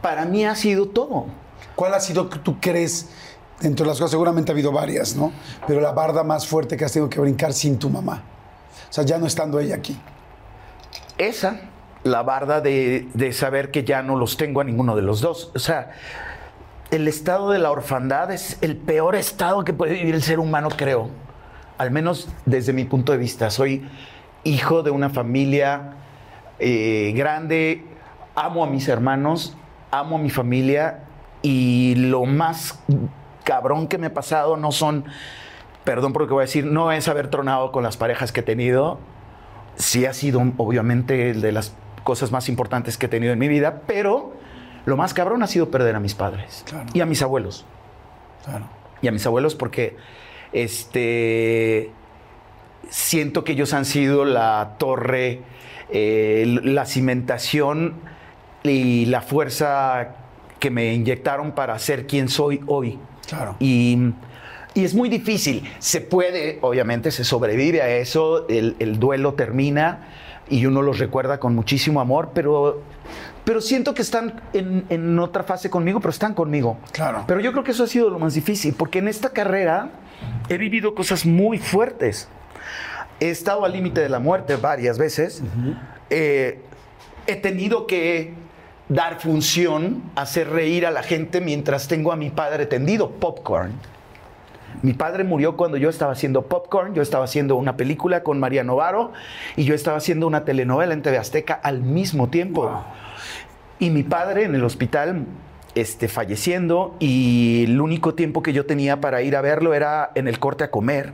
para 0.00 0.24
mí 0.24 0.44
ha 0.44 0.54
sido 0.54 0.86
todo. 0.86 1.26
¿Cuál 1.74 1.94
ha 1.94 2.00
sido 2.00 2.28
que 2.28 2.38
tú 2.38 2.60
crees, 2.60 3.08
dentro 3.60 3.84
de 3.84 3.90
las 3.90 3.98
cosas, 3.98 4.10
seguramente 4.10 4.52
ha 4.52 4.54
habido 4.54 4.72
varias, 4.72 5.16
¿no? 5.16 5.32
Pero 5.66 5.80
la 5.80 5.92
barda 5.92 6.24
más 6.24 6.46
fuerte 6.46 6.76
que 6.76 6.84
has 6.84 6.92
tenido 6.92 7.08
que 7.08 7.20
brincar 7.20 7.52
sin 7.52 7.78
tu 7.78 7.90
mamá. 7.90 8.22
O 8.88 8.92
sea, 8.92 9.04
ya 9.04 9.18
no 9.18 9.26
estando 9.26 9.60
ella 9.60 9.76
aquí. 9.76 9.98
esa, 11.16 11.60
la 12.02 12.22
barda 12.22 12.60
de, 12.60 13.08
de 13.14 13.32
saber 13.32 13.70
que 13.70 13.84
ya 13.84 14.02
no 14.02 14.16
los 14.16 14.36
tengo 14.36 14.60
a 14.60 14.64
ninguno 14.64 14.96
de 14.96 15.02
los 15.02 15.20
dos. 15.20 15.52
O 15.54 15.58
sea, 15.58 15.90
el 16.90 17.06
estado 17.06 17.50
de 17.50 17.58
la 17.58 17.70
orfandad 17.70 18.32
es 18.32 18.58
el 18.62 18.76
peor 18.76 19.14
estado 19.14 19.64
que 19.64 19.72
puede 19.72 19.94
vivir 19.94 20.14
el 20.14 20.22
ser 20.22 20.40
humano, 20.40 20.70
creo. 20.76 21.08
Al 21.78 21.90
menos 21.90 22.28
desde 22.46 22.72
mi 22.72 22.84
punto 22.84 23.12
de 23.12 23.18
vista. 23.18 23.50
Soy 23.50 23.86
hijo 24.44 24.82
de 24.82 24.90
una 24.90 25.10
familia 25.10 25.94
eh, 26.58 27.12
grande, 27.14 27.84
amo 28.34 28.64
a 28.64 28.66
mis 28.66 28.88
hermanos, 28.88 29.56
amo 29.90 30.16
a 30.16 30.18
mi 30.18 30.30
familia 30.30 31.00
y 31.42 31.94
lo 31.96 32.24
más 32.24 32.78
cabrón 33.44 33.88
que 33.88 33.98
me 33.98 34.08
ha 34.08 34.14
pasado 34.14 34.56
no 34.56 34.72
son, 34.72 35.04
perdón 35.84 36.12
por 36.12 36.22
lo 36.22 36.28
que 36.28 36.34
voy 36.34 36.42
a 36.42 36.46
decir, 36.46 36.64
no 36.66 36.92
es 36.92 37.08
haber 37.08 37.28
tronado 37.28 37.72
con 37.72 37.82
las 37.82 37.96
parejas 37.96 38.32
que 38.32 38.40
he 38.40 38.42
tenido, 38.44 38.98
sí 39.76 40.06
ha 40.06 40.12
sido 40.12 40.40
obviamente 40.58 41.32
de 41.34 41.52
las 41.52 41.74
cosas 42.04 42.30
más 42.32 42.48
importantes 42.48 42.96
que 42.98 43.06
he 43.06 43.08
tenido 43.08 43.32
en 43.32 43.38
mi 43.38 43.48
vida, 43.48 43.82
pero 43.86 44.32
lo 44.86 44.96
más 44.96 45.14
cabrón 45.14 45.42
ha 45.42 45.46
sido 45.46 45.70
perder 45.70 45.96
a 45.96 46.00
mis 46.00 46.14
padres 46.14 46.64
Claro. 46.66 46.86
y 46.92 47.00
a 47.00 47.06
mis 47.06 47.22
abuelos. 47.22 47.64
Claro. 48.44 48.66
Y 49.02 49.08
a 49.08 49.12
mis 49.12 49.26
abuelos 49.26 49.54
porque 49.54 49.96
este 50.52 51.90
siento 52.88 53.44
que 53.44 53.52
ellos 53.52 53.72
han 53.74 53.84
sido 53.84 54.24
la 54.24 54.76
torre, 54.78 55.42
eh, 55.90 56.44
la 56.62 56.86
cimentación 56.86 57.94
y 58.62 59.06
la 59.06 59.20
fuerza 59.20 60.16
que 60.58 60.70
me 60.70 60.92
inyectaron 60.92 61.52
para 61.52 61.78
ser 61.78 62.06
quien 62.06 62.28
soy 62.28 62.60
hoy. 62.66 62.98
Claro. 63.26 63.56
Y, 63.60 64.12
y 64.74 64.84
es 64.84 64.94
muy 64.94 65.08
difícil. 65.08 65.68
Se 65.78 66.00
puede, 66.00 66.58
obviamente, 66.60 67.10
se 67.10 67.24
sobrevive 67.24 67.80
a 67.82 67.88
eso, 67.88 68.46
el, 68.48 68.76
el 68.78 68.98
duelo 68.98 69.34
termina 69.34 70.08
y 70.48 70.66
uno 70.66 70.82
los 70.82 70.98
recuerda 70.98 71.38
con 71.38 71.54
muchísimo 71.54 72.00
amor, 72.00 72.32
pero, 72.34 72.82
pero 73.44 73.60
siento 73.60 73.94
que 73.94 74.02
están 74.02 74.40
en, 74.52 74.84
en 74.90 75.18
otra 75.18 75.44
fase 75.44 75.70
conmigo, 75.70 76.00
pero 76.00 76.10
están 76.10 76.34
conmigo. 76.34 76.76
Claro. 76.92 77.24
Pero 77.26 77.40
yo 77.40 77.52
creo 77.52 77.64
que 77.64 77.70
eso 77.70 77.84
ha 77.84 77.86
sido 77.86 78.10
lo 78.10 78.18
más 78.18 78.34
difícil, 78.34 78.74
porque 78.74 78.98
en 78.98 79.08
esta 79.08 79.30
carrera 79.30 79.90
he 80.48 80.58
vivido 80.58 80.94
cosas 80.94 81.24
muy 81.24 81.58
fuertes. 81.58 82.28
He 83.20 83.30
estado 83.30 83.64
al 83.64 83.72
límite 83.72 84.00
de 84.00 84.08
la 84.08 84.18
muerte 84.18 84.56
varias 84.56 84.98
veces. 84.98 85.42
Eh, 86.10 86.60
he 87.26 87.36
tenido 87.36 87.86
que 87.86 88.34
dar 88.90 89.20
función, 89.20 90.02
hacer 90.16 90.50
reír 90.50 90.84
a 90.84 90.90
la 90.90 91.04
gente 91.04 91.40
mientras 91.40 91.86
tengo 91.86 92.12
a 92.12 92.16
mi 92.16 92.28
padre 92.28 92.66
tendido, 92.66 93.10
popcorn. 93.12 93.72
Mi 94.82 94.94
padre 94.94 95.22
murió 95.24 95.56
cuando 95.56 95.76
yo 95.76 95.88
estaba 95.88 96.12
haciendo 96.12 96.42
popcorn, 96.42 96.94
yo 96.94 97.02
estaba 97.02 97.24
haciendo 97.24 97.54
una 97.56 97.76
película 97.76 98.22
con 98.22 98.40
María 98.40 98.64
Novaro 98.64 99.12
y 99.56 99.64
yo 99.64 99.74
estaba 99.74 99.96
haciendo 99.96 100.26
una 100.26 100.44
telenovela 100.44 100.92
en 100.92 101.02
TV 101.02 101.18
Azteca 101.18 101.54
al 101.54 101.82
mismo 101.82 102.30
tiempo. 102.30 102.82
Y 103.78 103.90
mi 103.90 104.02
padre 104.02 104.44
en 104.44 104.56
el 104.56 104.64
hospital 104.64 105.24
este, 105.76 106.08
falleciendo 106.08 106.96
y 106.98 107.64
el 107.68 107.80
único 107.80 108.14
tiempo 108.14 108.42
que 108.42 108.52
yo 108.52 108.66
tenía 108.66 109.00
para 109.00 109.22
ir 109.22 109.36
a 109.36 109.40
verlo 109.40 109.72
era 109.72 110.10
en 110.16 110.26
el 110.26 110.40
corte 110.40 110.64
a 110.64 110.70
comer, 110.72 111.12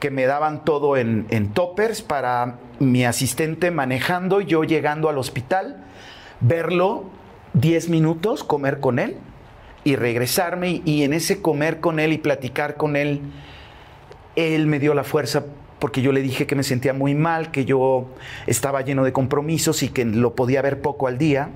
que 0.00 0.10
me 0.10 0.26
daban 0.26 0.64
todo 0.64 0.98
en, 0.98 1.26
en 1.30 1.48
toppers 1.54 2.02
para 2.02 2.58
mi 2.78 3.06
asistente 3.06 3.70
manejando, 3.70 4.42
yo 4.42 4.64
llegando 4.64 5.08
al 5.08 5.16
hospital, 5.16 5.84
verlo 6.40 7.04
10 7.54 7.88
minutos, 7.88 8.44
comer 8.44 8.80
con 8.80 8.98
él 8.98 9.16
y 9.84 9.96
regresarme 9.96 10.70
y, 10.70 10.82
y 10.84 11.02
en 11.02 11.12
ese 11.12 11.40
comer 11.40 11.80
con 11.80 12.00
él 12.00 12.12
y 12.12 12.18
platicar 12.18 12.76
con 12.76 12.96
él, 12.96 13.20
él 14.36 14.66
me 14.66 14.78
dio 14.78 14.94
la 14.94 15.04
fuerza 15.04 15.44
porque 15.78 16.02
yo 16.02 16.12
le 16.12 16.22
dije 16.22 16.46
que 16.46 16.54
me 16.54 16.62
sentía 16.62 16.92
muy 16.92 17.14
mal, 17.14 17.50
que 17.50 17.64
yo 17.64 18.08
estaba 18.46 18.82
lleno 18.82 19.04
de 19.04 19.12
compromisos 19.12 19.82
y 19.82 19.88
que 19.88 20.04
lo 20.04 20.34
podía 20.34 20.62
ver 20.62 20.80
poco 20.80 21.06
al 21.06 21.18
día. 21.18 21.50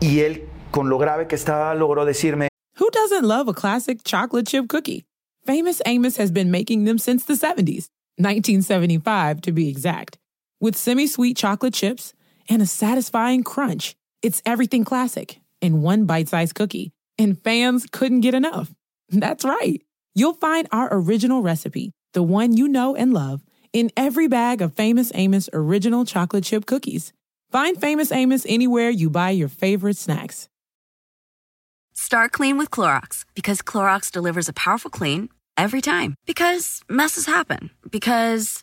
Y 0.00 0.20
él, 0.20 0.44
con 0.70 0.88
lo 0.88 0.98
grave 0.98 1.26
que 1.28 1.36
estaba, 1.36 1.74
logró 1.74 2.04
decirme, 2.04 2.48
Who 2.80 2.88
doesn't 2.90 3.24
love 3.24 3.48
a 3.48 3.54
classic 3.54 4.02
chocolate 4.02 4.46
chip 4.46 4.66
cookie? 4.68 5.04
Famous 5.44 5.82
Amos 5.84 6.18
has 6.18 6.32
been 6.32 6.50
making 6.50 6.84
them 6.84 6.98
since 6.98 7.24
the 7.24 7.34
70s, 7.34 7.88
1975 8.16 9.40
to 9.42 9.52
be 9.52 9.68
exact. 9.68 10.18
With 10.60 10.76
semi 10.76 11.06
sweet 11.06 11.36
chocolate 11.36 11.74
chips 11.74 12.14
and 12.52 12.60
a 12.60 12.66
satisfying 12.66 13.42
crunch, 13.42 13.96
it's 14.20 14.42
everything 14.44 14.84
classic 14.84 15.40
in 15.62 15.80
one 15.80 16.04
bite 16.04 16.28
sized 16.28 16.54
cookie. 16.54 16.92
And 17.18 17.42
fans 17.42 17.86
couldn't 17.90 18.20
get 18.20 18.34
enough. 18.34 18.70
That's 19.08 19.44
right. 19.44 19.80
You'll 20.14 20.34
find 20.34 20.68
our 20.70 20.88
original 20.90 21.40
recipe, 21.40 21.92
the 22.12 22.22
one 22.22 22.54
you 22.54 22.68
know 22.68 22.94
and 22.94 23.14
love, 23.14 23.42
in 23.72 23.90
every 23.96 24.28
bag 24.28 24.60
of 24.60 24.74
Famous 24.74 25.10
Amos 25.14 25.48
original 25.54 26.04
chocolate 26.04 26.44
chip 26.44 26.66
cookies. 26.66 27.12
Find 27.50 27.80
Famous 27.80 28.12
Amos 28.12 28.44
anywhere 28.46 28.90
you 28.90 29.08
buy 29.08 29.30
your 29.30 29.48
favorite 29.48 29.96
snacks. 29.96 30.48
Start 31.94 32.32
clean 32.32 32.58
with 32.58 32.70
Clorox 32.70 33.24
because 33.34 33.62
Clorox 33.62 34.10
delivers 34.10 34.48
a 34.48 34.52
powerful 34.52 34.90
clean 34.90 35.30
every 35.56 35.80
time. 35.80 36.16
Because 36.26 36.82
messes 36.88 37.26
happen. 37.26 37.70
Because. 37.90 38.62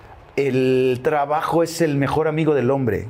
el 0.35 0.99
trabajo 1.03 1.63
es 1.63 1.81
el 1.81 1.95
mejor 1.95 2.27
amigo 2.27 2.53
del 2.55 2.71
hombre. 2.71 3.07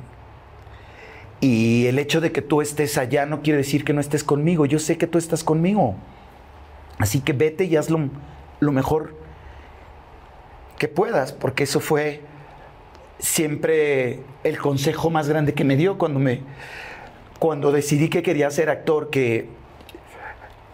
Y 1.40 1.86
el 1.86 1.98
hecho 1.98 2.20
de 2.20 2.30
que 2.30 2.42
tú 2.42 2.60
estés 2.60 2.98
allá 2.98 3.26
no 3.26 3.42
quiere 3.42 3.58
decir 3.58 3.84
que 3.84 3.92
no 3.92 4.00
estés 4.00 4.22
conmigo. 4.22 4.66
Yo 4.66 4.78
sé 4.78 4.96
que 4.96 5.06
tú 5.06 5.18
estás 5.18 5.42
conmigo. 5.42 5.96
Así 6.98 7.20
que 7.20 7.32
vete 7.32 7.64
y 7.64 7.76
haz 7.76 7.90
lo, 7.90 8.10
lo 8.60 8.72
mejor 8.72 9.16
que 10.78 10.88
puedas, 10.88 11.32
porque 11.32 11.64
eso 11.64 11.80
fue 11.80 12.20
siempre 13.18 14.20
el 14.44 14.58
consejo 14.58 15.10
más 15.10 15.28
grande 15.28 15.54
que 15.54 15.64
me 15.64 15.76
dio 15.76 15.96
cuando 15.98 16.18
me 16.18 16.40
cuando 17.38 17.72
decidí 17.72 18.08
que 18.08 18.22
quería 18.22 18.48
ser 18.52 18.70
actor, 18.70 19.10
que, 19.10 19.48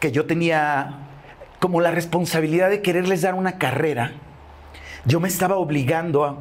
que 0.01 0.13
yo 0.13 0.27
tenía 0.27 0.99
como 1.61 1.81
la 1.81 1.91
responsabilidad 1.91 2.69
de 2.69 2.83
quererles 2.83 3.23
dar 3.23 3.35
una 3.35 3.57
carrera, 3.57 4.13
yo 5.09 5.21
me 5.21 5.29
estaba 5.29 5.57
obligando 5.57 6.25
a... 6.25 6.37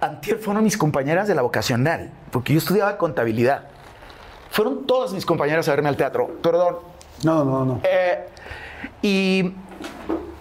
Antier 0.00 0.38
fueron 0.38 0.62
mis 0.62 0.76
compañeras 0.76 1.26
de 1.26 1.34
la 1.34 1.40
vocacional, 1.40 2.10
porque 2.30 2.52
yo 2.52 2.58
estudiaba 2.58 2.98
contabilidad. 2.98 3.68
Fueron 4.50 4.86
todas 4.86 5.14
mis 5.14 5.24
compañeras 5.24 5.66
a 5.66 5.70
verme 5.70 5.88
al 5.88 5.96
teatro, 5.96 6.28
perdón. 6.42 6.76
No, 7.24 7.42
no, 7.42 7.64
no. 7.64 7.80
Eh, 7.82 8.28
y, 9.00 9.54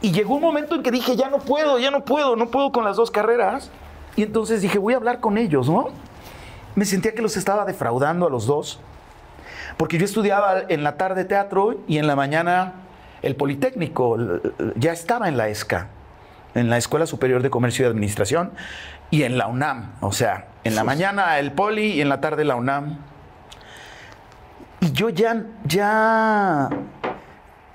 y 0.02 0.12
llegó 0.12 0.36
un 0.36 0.42
momento 0.42 0.76
en 0.76 0.84
que 0.84 0.92
dije, 0.92 1.16
ya 1.16 1.30
no 1.30 1.40
puedo, 1.40 1.80
ya 1.80 1.92
no 1.92 2.04
puedo, 2.04 2.36
no 2.36 2.52
puedo 2.52 2.74
con 2.74 2.84
las 2.84 2.98
dos 2.98 3.10
carreras. 3.10 3.72
Y 4.18 4.24
entonces 4.24 4.62
dije, 4.62 4.78
voy 4.78 4.94
a 4.94 4.98
hablar 4.98 5.22
con 5.22 5.38
ellos, 5.38 5.70
¿no? 5.70 5.88
Me 6.76 6.84
sentía 6.84 7.14
que 7.14 7.22
los 7.22 7.38
estaba 7.38 7.64
defraudando 7.64 8.28
a 8.28 8.30
los 8.30 8.46
dos, 8.46 8.82
porque 9.78 9.98
yo 9.98 10.04
estudiaba 10.04 10.64
en 10.68 10.84
la 10.84 10.98
tarde 10.98 11.24
teatro 11.24 11.76
y 11.88 12.00
en 12.00 12.08
la 12.08 12.18
mañana 12.18 12.74
el 13.22 13.38
Politécnico, 13.38 14.18
ya 14.76 14.92
estaba 14.92 15.30
en 15.30 15.38
la 15.38 15.48
ESCA, 15.48 15.88
en 16.56 16.70
la 16.70 16.78
Escuela 16.78 17.06
Superior 17.06 17.42
de 17.42 17.50
Comercio 17.50 17.86
y 17.86 17.90
Administración, 17.90 18.52
y 19.12 19.24
en 19.24 19.38
la 19.38 19.48
UNAM, 19.48 19.94
o 20.02 20.12
sea, 20.12 20.48
en 20.64 20.76
la 20.76 20.84
mañana 20.84 21.38
el 21.40 21.52
Poli 21.52 21.94
y 21.94 22.02
en 22.02 22.10
la 22.10 22.20
tarde 22.22 22.46
la 22.46 22.56
UNAM. 22.56 22.98
Y 24.80 24.92
yo 24.92 25.10
ya, 25.10 25.44
ya, 25.66 26.70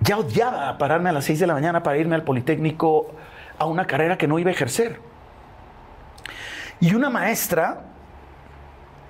ya 0.01 0.19
odiaba 0.19 0.77
pararme 0.79 1.11
a 1.11 1.13
las 1.13 1.25
6 1.25 1.41
de 1.41 1.47
la 1.47 1.55
mañana 1.55 1.83
para 1.83 1.97
irme 1.99 2.15
al 2.15 2.23
Politécnico 2.23 3.15
a 3.59 3.67
una 3.67 3.87
carrera 3.87 4.19
que 4.19 4.27
no 4.27 4.39
iba 4.39 4.51
a 4.51 4.53
ejercer. 4.53 5.01
Y 6.81 6.95
una 6.95 7.11
maestra 7.11 7.83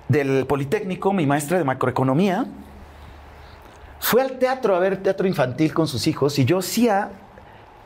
del 0.07 0.45
Politécnico, 0.47 1.13
mi 1.13 1.25
maestra 1.25 1.57
de 1.57 1.63
macroeconomía, 1.63 2.45
fue 3.99 4.21
al 4.21 4.39
teatro 4.39 4.75
a 4.75 4.79
ver 4.79 5.03
teatro 5.03 5.27
infantil 5.27 5.73
con 5.73 5.87
sus 5.87 6.07
hijos 6.07 6.39
y 6.39 6.45
yo 6.45 6.59
hacía, 6.59 7.11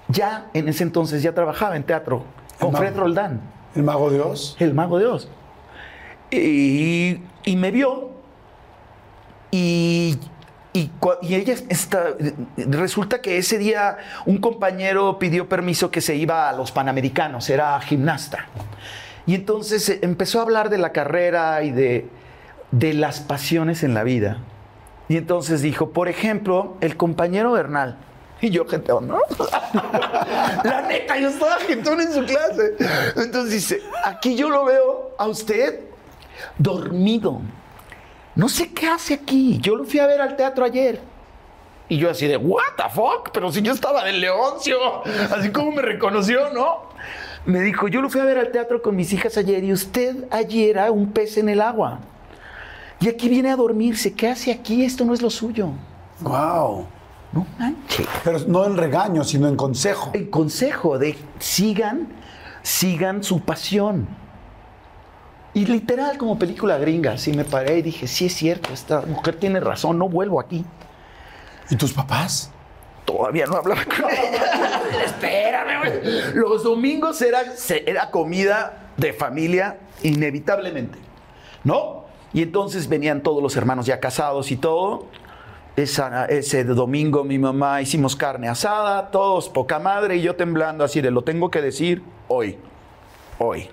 ya 0.08 0.48
en 0.54 0.68
ese 0.70 0.84
entonces 0.84 1.24
ya 1.24 1.34
trabajaba 1.34 1.76
en 1.76 1.84
teatro 1.84 2.26
con 2.60 2.74
Fred. 2.76 2.96
Roldán, 2.96 3.42
El 3.76 3.84
mago 3.84 4.10
de 4.10 4.22
Oz. 4.22 4.56
el 4.60 4.74
mago 4.74 5.00
de 5.00 5.06
Oz. 5.06 5.28
Y, 6.32 7.22
y 7.46 7.56
me 7.56 7.72
vio 7.72 8.10
y, 9.52 10.18
y 10.74 10.90
ella 11.36 11.54
está, 11.70 12.16
resulta 12.58 13.22
que 13.22 13.38
ese 13.38 13.60
día 13.60 13.98
un 14.26 14.40
compañero 14.40 15.20
pidió 15.20 15.48
permiso 15.48 15.92
que 15.92 16.02
se 16.02 16.16
iba 16.16 16.50
a 16.50 16.54
los 16.54 16.72
Panamericanos, 16.72 17.50
era 17.50 17.80
gimnasta. 17.82 18.48
Y 19.28 19.36
entonces 19.36 19.88
eh, 19.90 20.00
empezó 20.02 20.40
a 20.40 20.42
hablar 20.42 20.70
de 20.70 20.80
la 20.80 20.92
carrera 20.92 21.64
y 21.64 21.72
de, 21.72 22.10
de 22.72 22.94
las 22.94 23.20
pasiones 23.20 23.84
en 23.84 23.94
la 23.94 24.04
vida. 24.04 24.40
Y 25.08 25.18
entonces 25.18 25.62
dijo, 25.62 25.92
por 25.92 26.10
ejemplo, 26.10 26.76
el 26.82 26.98
compañero 26.98 27.52
Bernal. 27.52 27.98
Y 28.44 28.50
yo, 28.50 28.66
jetón, 28.66 29.08
¿no? 29.08 29.20
la 30.66 30.82
neta, 30.82 31.18
yo 31.18 31.30
estaba 31.30 31.56
jetón 31.60 32.02
en 32.02 32.12
su 32.12 32.26
clase. 32.26 32.76
Entonces 33.16 33.52
dice, 33.54 33.82
aquí 34.04 34.36
yo 34.36 34.50
lo 34.50 34.66
veo 34.66 35.16
a 35.18 35.28
usted 35.28 35.80
dormido. 36.58 37.40
No 38.36 38.50
sé 38.50 38.74
qué 38.74 38.88
hace 38.88 39.14
aquí. 39.14 39.60
Yo 39.62 39.78
lo 39.78 39.86
fui 39.86 40.02
a 40.02 40.08
ver 40.08 40.20
al 40.20 40.36
teatro 40.36 40.66
ayer. 40.66 41.00
Y 41.88 41.98
yo 41.98 42.10
así 42.10 42.28
de, 42.28 42.36
what 42.36 42.76
the 42.76 42.84
fuck? 42.94 43.30
Pero 43.32 43.50
si 43.50 43.62
yo 43.62 43.72
estaba 43.72 44.04
del 44.04 44.20
Leoncio. 44.20 44.78
Así 45.34 45.50
como 45.50 45.72
me 45.72 45.82
reconoció, 45.82 46.50
¿no? 46.50 46.90
Me 47.46 47.62
dijo, 47.62 47.88
yo 47.88 48.02
lo 48.02 48.10
fui 48.10 48.20
a 48.20 48.26
ver 48.26 48.40
al 48.40 48.52
teatro 48.52 48.82
con 48.82 48.98
mis 48.98 49.14
hijas 49.14 49.38
ayer 49.38 49.64
y 49.64 49.72
usted 49.72 50.28
ayer 50.32 50.72
era 50.72 50.92
un 50.92 51.14
pez 51.14 51.38
en 51.38 51.48
el 51.48 51.62
agua. 51.62 52.02
Y 53.00 53.08
aquí 53.08 53.30
viene 53.30 53.52
a 53.52 53.56
dormirse. 53.56 54.14
¿Qué 54.14 54.28
hace 54.28 54.52
aquí? 54.52 54.84
Esto 54.84 55.06
no 55.06 55.14
es 55.14 55.22
lo 55.22 55.30
suyo. 55.30 55.70
Wow. 56.20 56.88
No 57.34 57.48
manches. 57.58 58.08
Pero 58.24 58.40
no 58.48 58.66
en 58.66 58.78
regaño, 58.78 59.24
sino 59.24 59.48
en 59.48 59.56
consejo. 59.56 60.12
El 60.14 60.30
consejo 60.30 61.00
de 61.00 61.18
sigan, 61.40 62.08
sigan 62.62 63.24
su 63.24 63.42
pasión. 63.42 64.08
Y 65.56 65.66
literal, 65.66 66.18
como 66.18 66.40
película 66.40 66.78
gringa, 66.78 67.14
así 67.14 67.32
me 67.32 67.46
paré 67.46 67.78
y 67.78 67.82
dije, 67.84 68.08
sí 68.08 68.26
es 68.26 68.34
cierto, 68.34 68.74
esta 68.74 69.02
mujer 69.02 69.36
tiene 69.36 69.60
razón, 69.60 70.00
no 70.00 70.10
vuelvo 70.10 70.40
aquí. 70.40 70.66
¿Y 71.70 71.76
tus 71.76 71.94
papás? 71.94 72.52
Todavía 73.06 73.46
no 73.46 73.58
hablaba 73.58 73.84
con 73.86 74.10
ella. 74.10 74.82
Espérame, 75.06 75.80
güey. 75.80 76.34
Los 76.34 76.64
domingos 76.64 77.22
era, 77.22 77.44
era 77.86 78.10
comida 78.10 78.90
de 78.98 79.14
familia, 79.14 79.78
inevitablemente. 80.02 80.98
¿No? 81.64 82.06
Y 82.34 82.42
entonces 82.42 82.90
venían 82.90 83.22
todos 83.22 83.44
los 83.44 83.56
hermanos 83.56 83.86
ya 83.86 84.00
casados 84.00 84.52
y 84.52 84.56
todo. 84.56 85.08
Esa- 85.76 86.26
ese 86.26 86.64
domingo 86.66 87.24
mi 87.24 87.40
mamá 87.40 87.82
hicimos 87.82 88.16
carne 88.16 88.48
asada, 88.48 89.10
todos 89.10 89.50
poca 89.50 89.80
madre 89.80 90.18
y 90.18 90.22
yo 90.22 90.36
temblando 90.36 90.84
así 90.84 91.02
de 91.02 91.10
lo 91.10 91.24
tengo 91.24 91.50
que 91.50 91.62
decir 91.62 92.04
hoy. 92.28 92.58
Hoy. 93.40 93.70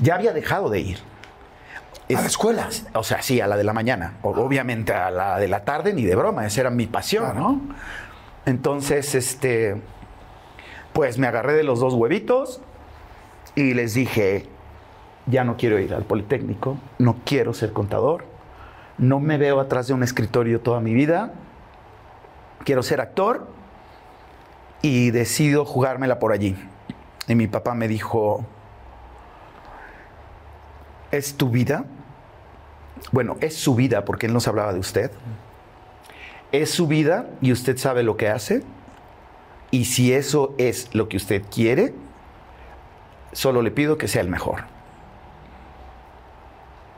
Ya 0.00 0.16
había 0.16 0.32
dejado 0.32 0.68
de 0.70 0.80
ir. 0.80 0.98
¿A 2.10 2.20
la 2.20 2.26
escuela? 2.26 2.68
O 2.94 3.04
sea, 3.04 3.22
sí, 3.22 3.40
a 3.40 3.46
la 3.46 3.56
de 3.56 3.62
la 3.64 3.72
mañana. 3.72 4.14
O- 4.22 4.30
Obviamente 4.30 4.92
a 4.92 5.10
la 5.10 5.38
de 5.38 5.46
la 5.48 5.64
tarde 5.64 5.94
ni 5.94 6.02
de 6.04 6.16
broma, 6.16 6.46
esa 6.46 6.62
era 6.62 6.70
mi 6.70 6.86
pasión, 6.86 7.36
¿no? 7.36 7.60
Entonces, 8.44 9.14
este, 9.14 9.80
pues 10.92 11.16
me 11.18 11.28
agarré 11.28 11.54
de 11.54 11.62
los 11.62 11.78
dos 11.80 11.94
huevitos 11.94 12.60
y 13.54 13.72
les 13.74 13.94
dije, 13.94 14.46
ya 15.26 15.44
no 15.44 15.56
quiero 15.56 15.78
ir 15.78 15.94
al 15.94 16.02
Politécnico, 16.02 16.76
no 16.98 17.16
quiero 17.24 17.54
ser 17.54 17.72
contador, 17.72 18.26
no 18.98 19.20
me 19.20 19.38
veo 19.38 19.60
atrás 19.60 19.86
de 19.86 19.94
un 19.94 20.02
escritorio 20.02 20.60
toda 20.60 20.80
mi 20.80 20.94
vida, 20.94 21.32
quiero 22.64 22.82
ser 22.82 23.00
actor 23.00 23.46
y 24.82 25.10
decido 25.10 25.64
jugármela 25.64 26.18
por 26.18 26.32
allí. 26.32 26.56
Y 27.26 27.34
mi 27.34 27.46
papá 27.46 27.74
me 27.74 27.88
dijo, 27.88 28.44
¿es 31.10 31.36
tu 31.36 31.50
vida? 31.50 31.84
Bueno, 33.12 33.36
es 33.40 33.56
su 33.56 33.74
vida 33.74 34.04
porque 34.04 34.26
él 34.26 34.32
nos 34.32 34.46
hablaba 34.48 34.72
de 34.72 34.78
usted. 34.78 35.10
Es 36.52 36.70
su 36.70 36.86
vida 36.86 37.26
y 37.40 37.52
usted 37.52 37.76
sabe 37.78 38.02
lo 38.02 38.16
que 38.16 38.28
hace. 38.28 38.62
Y 39.70 39.86
si 39.86 40.12
eso 40.12 40.54
es 40.58 40.94
lo 40.94 41.08
que 41.08 41.16
usted 41.16 41.42
quiere, 41.50 41.94
solo 43.32 43.62
le 43.62 43.70
pido 43.70 43.98
que 43.98 44.06
sea 44.06 44.22
el 44.22 44.28
mejor. 44.28 44.73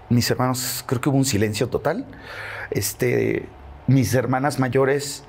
Mis 0.09 0.31
hermanos, 0.31 0.85
creo 0.87 1.01
que 1.01 1.09
hubo 1.09 1.19
un 1.19 1.25
silencio 1.25 1.69
total. 1.69 2.05
Este, 2.71 3.47
mis 3.87 4.15
hermanas 4.15 4.59
mayores, 4.59 5.25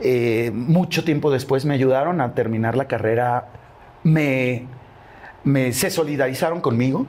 eh, 0.00 0.50
mucho 0.54 1.04
tiempo 1.04 1.30
después 1.30 1.64
me 1.64 1.74
ayudaron 1.74 2.20
a 2.20 2.34
terminar 2.34 2.76
la 2.76 2.86
carrera. 2.86 3.48
Me, 4.02 4.66
me- 5.44 5.72
se 5.72 5.90
solidarizaron 5.90 6.60
conmigo. 6.60 7.06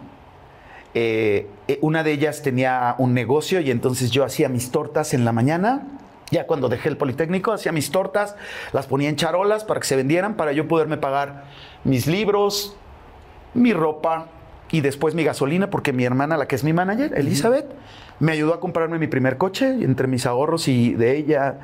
Eh, 0.94 1.48
eh, 1.68 1.80
una 1.82 2.04
de 2.04 2.12
ellas 2.14 2.42
tenía 2.42 2.96
un 2.98 3.14
negocio 3.14 3.60
y 3.62 3.72
entonces 3.72 4.12
yo 4.12 4.24
hacía 4.24 4.50
mis 4.50 4.72
tortas 4.72 5.14
en 5.14 5.24
la 5.26 5.32
mañana. 5.32 5.88
Ya 6.32 6.48
cuando 6.48 6.70
dejé 6.70 6.90
el 6.90 6.98
Politécnico, 6.98 7.52
hacía 7.52 7.72
mis 7.72 7.92
tortas, 7.92 8.36
las 8.74 8.88
ponía 8.88 9.10
en 9.10 9.16
charolas 9.16 9.64
para 9.64 9.80
que 9.80 9.86
se 9.88 9.96
vendieran, 9.96 10.36
para 10.36 10.54
yo 10.54 10.68
poderme 10.68 10.98
pagar 10.98 11.44
mis 11.84 12.08
libros, 12.08 12.76
mi 13.54 13.74
ropa 13.74 14.28
y 14.72 14.82
después 14.82 15.14
mi 15.16 15.24
gasolina, 15.24 15.70
porque 15.70 15.94
mi 15.94 16.04
hermana, 16.06 16.38
la 16.38 16.48
que 16.48 16.56
es 16.56 16.64
mi 16.64 16.74
manager, 16.74 17.14
Elizabeth, 17.18 17.66
me 18.20 18.32
ayudó 18.32 18.54
a 18.54 18.60
comprarme 18.60 18.98
mi 19.00 19.08
primer 19.08 19.38
coche 19.38 19.68
entre 19.70 20.08
mis 20.08 20.26
ahorros 20.26 20.68
y 20.68 20.94
de 20.94 21.18
ella, 21.18 21.60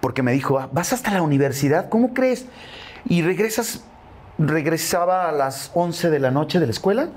porque 0.00 0.22
me 0.22 0.32
dijo, 0.32 0.58
"Ah, 0.58 0.68
vas 0.72 0.92
hasta 0.92 1.10
la 1.12 1.22
universidad, 1.22 1.88
¿cómo 1.88 2.12
crees? 2.14 2.46
Y 3.06 3.22
regresas, 3.22 3.84
regresaba 4.38 5.28
a 5.28 5.32
las 5.32 5.70
11 5.74 6.10
de 6.10 6.18
la 6.18 6.30
noche 6.30 6.58
de 6.58 6.66
la 6.66 6.72
escuela. 6.72 7.08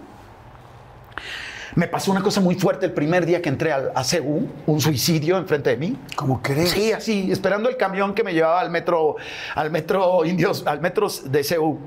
Me 1.75 1.87
pasó 1.87 2.11
una 2.11 2.21
cosa 2.23 2.41
muy 2.41 2.55
fuerte 2.55 2.85
el 2.87 2.93
primer 2.93 3.25
día 3.25 3.41
que 3.41 3.49
entré 3.49 3.71
a 3.71 4.03
CEU, 4.03 4.47
un 4.65 4.81
suicidio 4.81 5.37
enfrente 5.37 5.69
de 5.69 5.77
mí. 5.77 5.97
¿Cómo 6.15 6.41
crees? 6.41 6.71
Sí, 6.71 6.91
así, 6.91 7.31
esperando 7.31 7.69
el 7.69 7.77
camión 7.77 8.15
que 8.15 8.23
me 8.23 8.33
llevaba 8.33 8.59
al 8.61 8.71
metro, 8.71 9.15
al 9.53 9.69
metro 9.69 10.25
Indios, 10.25 10.65
al 10.65 10.81
metro 10.81 11.07
de 11.25 11.43
CEU. 11.43 11.77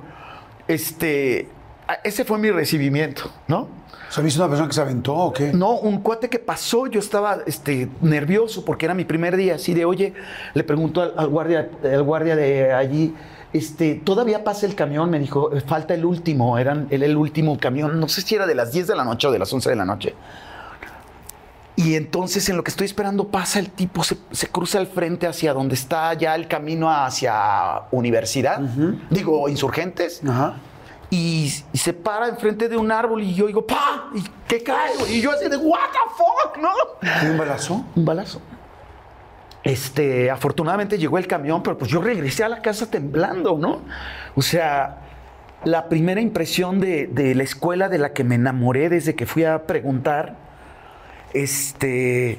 Este, 0.69 1.49
a- 1.49 1.60
ese 2.05 2.25
fue 2.25 2.39
mi 2.39 2.51
recibimiento, 2.51 3.31
¿no? 3.49 3.81
¿viste 4.23 4.41
una 4.41 4.49
persona 4.49 4.69
que 4.69 4.75
se 4.75 4.81
aventó 4.81 5.15
o 5.15 5.33
qué? 5.33 5.53
No, 5.53 5.79
un 5.79 6.01
cuate 6.01 6.29
que 6.29 6.41
pasó, 6.41 6.89
yo 6.89 6.99
estaba 6.99 7.39
este, 7.47 7.89
nervioso 8.01 8.65
porque 8.65 8.87
era 8.87 8.95
mi 8.95 9.05
primer 9.05 9.37
día, 9.37 9.55
así 9.55 9.73
de, 9.73 9.85
oye, 9.85 10.15
le 10.53 10.65
pregunto 10.65 11.01
al, 11.01 11.15
al 11.17 11.29
guardia, 11.29 11.71
al 11.85 12.03
guardia 12.03 12.35
de 12.35 12.73
allí, 12.73 13.15
este, 13.53 13.95
todavía 13.95 14.43
pasa 14.43 14.67
el 14.67 14.75
camión, 14.75 15.11
me 15.11 15.19
dijo, 15.19 15.51
falta 15.67 15.95
el 15.95 16.05
último, 16.05 16.59
eran 16.59 16.89
el, 16.91 17.03
el 17.03 17.17
último 17.17 17.57
camión, 17.59 18.01
no 18.01 18.09
sé 18.09 18.23
si 18.23 18.35
era 18.35 18.47
de 18.47 18.55
las 18.55 18.73
10 18.73 18.89
de 18.89 18.97
la 18.97 19.05
noche 19.05 19.29
o 19.29 19.33
de 19.33 19.39
las 19.39 19.53
11 19.53 19.71
de 19.71 19.77
la 19.77 19.85
noche. 19.85 20.15
Y 21.77 21.95
entonces 21.95 22.47
en 22.49 22.57
lo 22.57 22.65
que 22.65 22.71
estoy 22.71 22.85
esperando 22.87 23.29
pasa 23.29 23.59
el 23.59 23.71
tipo, 23.71 24.05
se, 24.05 24.19
se 24.33 24.49
cruza 24.49 24.79
al 24.79 24.87
frente 24.87 25.27
hacia 25.27 25.55
donde 25.55 25.75
está 25.77 26.13
ya 26.15 26.35
el 26.35 26.47
camino 26.47 26.91
hacia 26.91 27.83
universidad, 27.91 28.61
digo, 29.09 29.49
insurgentes, 29.49 30.21
Ajá. 30.29 30.57
Y, 31.11 31.53
y 31.73 31.79
se 31.79 31.93
para 31.93 32.29
enfrente 32.29 32.69
de 32.69 32.77
un 32.77 32.91
árbol 32.93 33.23
y 33.23 33.35
yo 33.35 33.49
digo, 33.49 33.67
¡pa! 33.67 34.11
¿Y 34.15 34.23
qué 34.47 34.63
cae? 34.63 34.93
Y 35.09 35.21
yo 35.21 35.33
así 35.33 35.49
de, 35.49 35.57
¿what 35.57 35.81
the 35.93 35.99
fuck? 36.17 36.57
¿No? 36.59 36.71
¿Y 37.25 37.31
un 37.31 37.39
balazo? 37.39 37.85
Un 37.97 38.05
balazo. 38.05 38.41
Este, 39.63 40.31
afortunadamente 40.31 40.97
llegó 40.97 41.19
el 41.19 41.27
camión, 41.27 41.63
pero 41.63 41.77
pues 41.77 41.91
yo 41.91 42.01
regresé 42.01 42.45
a 42.45 42.49
la 42.49 42.63
casa 42.63 42.91
temblando, 42.91 43.59
¿no? 43.59 43.83
O 44.35 44.43
sea, 44.43 45.01
la 45.65 45.89
primera 45.89 46.21
impresión 46.21 46.81
de, 46.81 47.09
de 47.09 47.35
la 47.35 47.43
escuela 47.43 47.89
de 47.89 47.99
la 47.99 48.13
que 48.13 48.25
me 48.25 48.37
enamoré 48.37 48.89
desde 48.89 49.15
que 49.15 49.27
fui 49.27 49.45
a 49.45 49.67
preguntar, 49.67 50.37
este, 51.35 52.39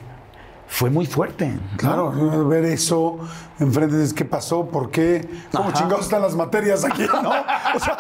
fue 0.74 0.90
muy 0.90 1.06
fuerte. 1.06 1.48
¿no? 1.50 1.78
Claro, 1.78 2.48
ver 2.48 2.64
eso 2.64 3.20
enfrente 3.60 3.98
de 3.98 4.16
qué 4.16 4.24
pasó, 4.24 4.66
por 4.70 4.90
qué, 4.90 5.28
cómo 5.52 5.70
Ajá. 5.70 5.78
chingados 5.78 6.06
están 6.06 6.22
las 6.22 6.34
materias 6.34 6.86
aquí, 6.86 7.04
¿no? 7.04 7.30
O 7.76 7.80
sea, 7.80 7.98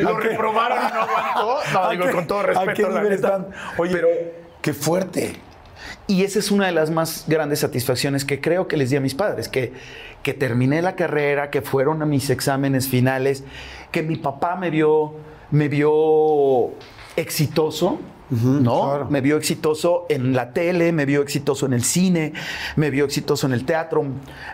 lo 0.00 0.16
¿a 0.16 0.20
qué- 0.20 0.28
reprobaron 0.28 0.78
y 0.78 0.92
no 0.94 1.00
aguantó. 1.00 1.58
No, 1.72 1.78
¿a 1.84 1.90
digo, 1.90 2.10
con 2.12 2.26
todo 2.28 2.38
¿A 2.38 2.42
respeto, 2.44 2.72
qué 2.74 2.82
la 2.88 3.14
están? 3.14 3.48
Oye, 3.78 3.92
Pero- 3.92 4.08
qué 4.62 4.72
fuerte. 4.72 5.36
Y 6.06 6.22
esa 6.22 6.38
es 6.38 6.50
una 6.52 6.66
de 6.66 6.72
las 6.72 6.90
más 6.90 7.24
grandes 7.26 7.60
satisfacciones 7.60 8.24
que 8.24 8.40
creo 8.40 8.68
que 8.68 8.76
les 8.76 8.90
di 8.90 8.96
a 8.96 9.00
mis 9.00 9.14
padres, 9.14 9.48
que, 9.48 9.72
que 10.22 10.34
terminé 10.34 10.82
la 10.82 10.94
carrera, 10.94 11.50
que 11.50 11.62
fueron 11.62 12.00
a 12.00 12.06
mis 12.06 12.30
exámenes 12.30 12.88
finales, 12.88 13.42
que 13.90 14.02
mi 14.04 14.16
papá 14.16 14.54
me 14.56 14.70
vio, 14.70 15.14
me 15.50 15.68
vio 15.68 16.70
exitoso, 17.16 17.98
¿no? 18.42 18.82
claro. 18.84 19.06
Me 19.10 19.20
vio 19.20 19.36
exitoso 19.36 20.06
en 20.08 20.32
la 20.34 20.52
tele, 20.52 20.92
me 20.92 21.04
vio 21.06 21.22
exitoso 21.22 21.66
en 21.66 21.72
el 21.72 21.84
cine, 21.84 22.32
me 22.76 22.90
vio 22.90 23.04
exitoso 23.04 23.46
en 23.46 23.52
el 23.52 23.64
teatro, 23.64 24.04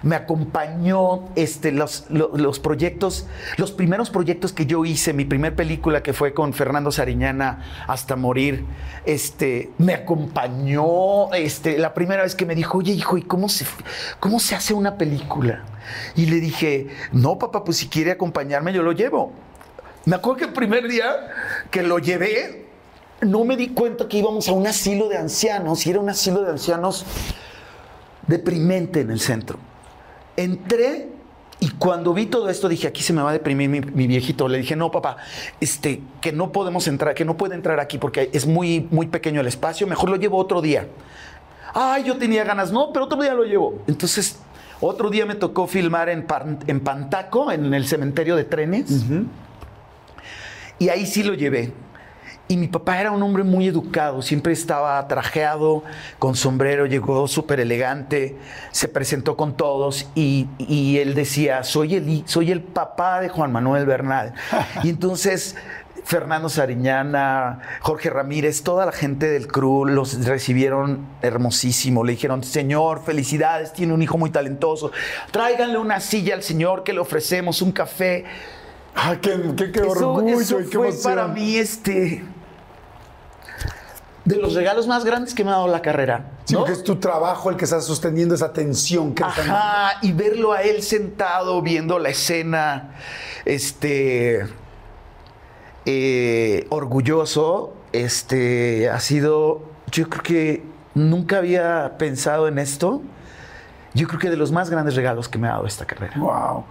me 0.02 0.16
acompañó 0.16 1.28
este, 1.36 1.72
los, 1.72 2.06
lo- 2.10 2.30
los 2.36 2.58
proyectos, 2.60 3.26
los 3.56 3.72
primeros 3.72 4.10
proyectos 4.10 4.52
que 4.52 4.66
yo 4.66 4.84
hice, 4.84 5.12
mi 5.12 5.24
primer 5.24 5.54
película 5.54 6.02
que 6.02 6.12
fue 6.12 6.34
con 6.34 6.52
Fernando 6.52 6.90
Sariñana 6.92 7.64
hasta 7.86 8.16
morir, 8.16 8.64
este, 9.06 9.70
me 9.78 9.94
acompañó, 9.94 11.32
este, 11.34 11.78
la 11.78 11.94
primera 11.94 12.22
vez 12.22 12.34
que 12.34 12.46
me 12.46 12.54
dijo, 12.54 12.78
oye 12.78 12.92
hijo, 12.92 13.16
¿y 13.18 13.22
cómo 13.22 13.48
se, 13.48 13.64
cómo 14.18 14.40
se 14.40 14.54
hace 14.54 14.74
una 14.74 14.96
película? 14.96 15.64
Y 16.16 16.26
le 16.26 16.36
dije, 16.40 16.88
no 17.12 17.38
papá, 17.38 17.64
pues 17.64 17.78
si 17.78 17.88
quiere 17.88 18.10
acompañarme 18.12 18.72
yo 18.72 18.82
lo 18.82 18.92
llevo. 18.92 19.32
Me 20.06 20.16
acuerdo 20.16 20.38
que 20.38 20.44
el 20.46 20.52
primer 20.52 20.88
día 20.88 21.14
que 21.70 21.82
lo 21.82 21.98
llevé, 21.98 22.66
no 23.22 23.44
me 23.44 23.56
di 23.56 23.68
cuenta 23.68 24.08
que 24.08 24.18
íbamos 24.18 24.48
a 24.48 24.52
un 24.52 24.66
asilo 24.66 25.08
de 25.08 25.18
ancianos 25.18 25.86
y 25.86 25.90
era 25.90 26.00
un 26.00 26.08
asilo 26.08 26.42
de 26.42 26.50
ancianos 26.50 27.04
deprimente 28.26 29.00
en 29.00 29.10
el 29.10 29.20
centro. 29.20 29.58
Entré 30.36 31.08
y 31.58 31.68
cuando 31.72 32.14
vi 32.14 32.26
todo 32.26 32.48
esto 32.48 32.68
dije, 32.68 32.86
aquí 32.88 33.02
se 33.02 33.12
me 33.12 33.20
va 33.22 33.30
a 33.30 33.32
deprimir 33.34 33.68
mi, 33.68 33.80
mi 33.80 34.06
viejito. 34.06 34.48
Le 34.48 34.58
dije, 34.58 34.76
no, 34.76 34.90
papá, 34.90 35.18
este, 35.60 36.00
que 36.22 36.32
no 36.32 36.52
podemos 36.52 36.86
entrar, 36.88 37.14
que 37.14 37.24
no 37.26 37.36
puede 37.36 37.54
entrar 37.54 37.78
aquí 37.80 37.98
porque 37.98 38.30
es 38.32 38.46
muy, 38.46 38.88
muy 38.90 39.06
pequeño 39.08 39.40
el 39.42 39.46
espacio, 39.46 39.86
mejor 39.86 40.08
lo 40.08 40.16
llevo 40.16 40.38
otro 40.38 40.62
día. 40.62 40.88
Ay, 41.74 42.04
yo 42.04 42.16
tenía 42.16 42.44
ganas, 42.44 42.72
no, 42.72 42.92
pero 42.92 43.04
otro 43.04 43.20
día 43.20 43.34
lo 43.34 43.44
llevo. 43.44 43.82
Entonces, 43.86 44.38
otro 44.80 45.10
día 45.10 45.26
me 45.26 45.34
tocó 45.34 45.66
filmar 45.66 46.08
en, 46.08 46.26
Pan- 46.26 46.58
en 46.66 46.80
Pantaco, 46.80 47.52
en 47.52 47.74
el 47.74 47.86
cementerio 47.86 48.34
de 48.34 48.44
trenes. 48.44 49.04
Y 50.78 50.88
ahí 50.88 51.04
sí 51.04 51.22
lo 51.22 51.34
llevé. 51.34 51.72
Y 52.50 52.56
mi 52.56 52.66
papá 52.66 53.00
era 53.00 53.12
un 53.12 53.22
hombre 53.22 53.44
muy 53.44 53.68
educado, 53.68 54.22
siempre 54.22 54.52
estaba 54.52 55.06
trajeado, 55.06 55.84
con 56.18 56.34
sombrero, 56.34 56.84
llegó 56.86 57.28
súper 57.28 57.60
elegante, 57.60 58.36
se 58.72 58.88
presentó 58.88 59.36
con 59.36 59.56
todos 59.56 60.08
y, 60.16 60.48
y 60.58 60.98
él 60.98 61.14
decía, 61.14 61.62
soy 61.62 61.94
el, 61.94 62.24
soy 62.26 62.50
el 62.50 62.60
papá 62.60 63.20
de 63.20 63.28
Juan 63.28 63.52
Manuel 63.52 63.86
Bernal. 63.86 64.34
y 64.82 64.88
entonces 64.88 65.54
Fernando 66.02 66.48
Sariñana, 66.48 67.60
Jorge 67.82 68.10
Ramírez, 68.10 68.64
toda 68.64 68.84
la 68.84 68.90
gente 68.90 69.28
del 69.28 69.46
crew 69.46 69.84
los 69.84 70.24
recibieron 70.26 71.06
hermosísimo. 71.22 72.02
Le 72.02 72.12
dijeron, 72.14 72.42
señor, 72.42 73.04
felicidades, 73.04 73.72
tiene 73.72 73.92
un 73.92 74.02
hijo 74.02 74.18
muy 74.18 74.30
talentoso. 74.30 74.90
Tráiganle 75.30 75.78
una 75.78 76.00
silla 76.00 76.34
al 76.34 76.42
señor 76.42 76.82
que 76.82 76.92
le 76.94 76.98
ofrecemos, 76.98 77.62
un 77.62 77.70
café. 77.70 78.24
Ay, 78.92 79.18
qué, 79.22 79.40
qué- 79.56 79.70
qué 79.70 79.80
Eso- 79.82 80.14
orgullo 80.14 80.40
eso 80.40 80.60
y 80.60 80.64
qué 80.64 80.76
fue 80.78 80.88
emoción. 80.88 81.14
para 81.14 81.28
mí 81.28 81.54
este 81.56 82.24
de 84.30 84.36
los 84.40 84.54
regalos 84.54 84.86
más 84.86 85.04
grandes 85.04 85.34
que 85.34 85.44
me 85.44 85.50
ha 85.50 85.54
dado 85.54 85.68
la 85.68 85.82
carrera. 85.82 86.30
Sí, 86.44 86.54
¿no? 86.54 86.60
porque 86.60 86.72
es 86.72 86.84
tu 86.84 86.96
trabajo 86.96 87.50
el 87.50 87.56
que 87.56 87.64
está 87.64 87.80
sosteniendo 87.80 88.34
esa 88.34 88.52
tensión 88.52 89.14
que 89.14 89.24
Ajá, 89.24 89.98
y 90.02 90.12
verlo 90.12 90.52
a 90.52 90.62
él 90.62 90.82
sentado 90.82 91.60
viendo 91.62 91.98
la 91.98 92.10
escena, 92.10 92.94
este, 93.44 94.46
eh, 95.84 96.66
orgulloso, 96.70 97.74
este, 97.92 98.88
ha 98.88 99.00
sido, 99.00 99.62
yo 99.90 100.08
creo 100.08 100.22
que 100.22 100.62
nunca 100.94 101.38
había 101.38 101.96
pensado 101.98 102.48
en 102.48 102.58
esto. 102.58 103.02
Yo 103.92 104.06
creo 104.06 104.20
que 104.20 104.30
de 104.30 104.36
los 104.36 104.52
más 104.52 104.70
grandes 104.70 104.94
regalos 104.94 105.28
que 105.28 105.38
me 105.38 105.48
ha 105.48 105.52
dado 105.52 105.66
esta 105.66 105.84
carrera. 105.84 106.14
Wow. 106.16 106.64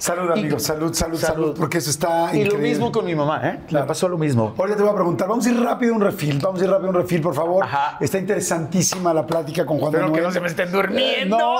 Salud, 0.00 0.30
amigos. 0.30 0.62
Salud, 0.62 0.94
salud, 0.94 1.18
salud, 1.18 1.54
porque 1.58 1.76
eso 1.76 1.90
está 1.90 2.30
Y 2.32 2.38
lo 2.38 2.44
increíble. 2.46 2.68
mismo 2.70 2.90
con 2.90 3.04
mi 3.04 3.14
mamá, 3.14 3.38
¿eh? 3.46 3.60
Claro. 3.68 3.84
Me 3.84 3.88
pasó 3.88 4.08
lo 4.08 4.16
mismo. 4.16 4.54
Ahora 4.56 4.74
te 4.74 4.80
voy 4.82 4.90
a 4.90 4.94
preguntar, 4.94 5.28
vamos 5.28 5.44
a 5.46 5.50
ir 5.50 5.60
rápido 5.62 5.92
a 5.92 5.96
un 5.96 6.00
refil, 6.00 6.38
vamos 6.40 6.58
a 6.58 6.64
ir 6.64 6.70
rápido 6.70 6.86
a 6.86 6.90
un 6.92 6.96
refil, 6.96 7.20
por 7.20 7.34
favor. 7.34 7.64
Ajá. 7.64 7.98
Está 8.00 8.16
interesantísima 8.18 9.12
la 9.12 9.26
plática 9.26 9.66
con 9.66 9.78
Juan 9.78 9.88
Espero 9.92 10.04
Manuel. 10.06 10.22
que 10.22 10.26
no 10.26 10.32
se 10.32 10.40
me 10.40 10.46
estén 10.48 10.72
durmiendo. 10.72 11.36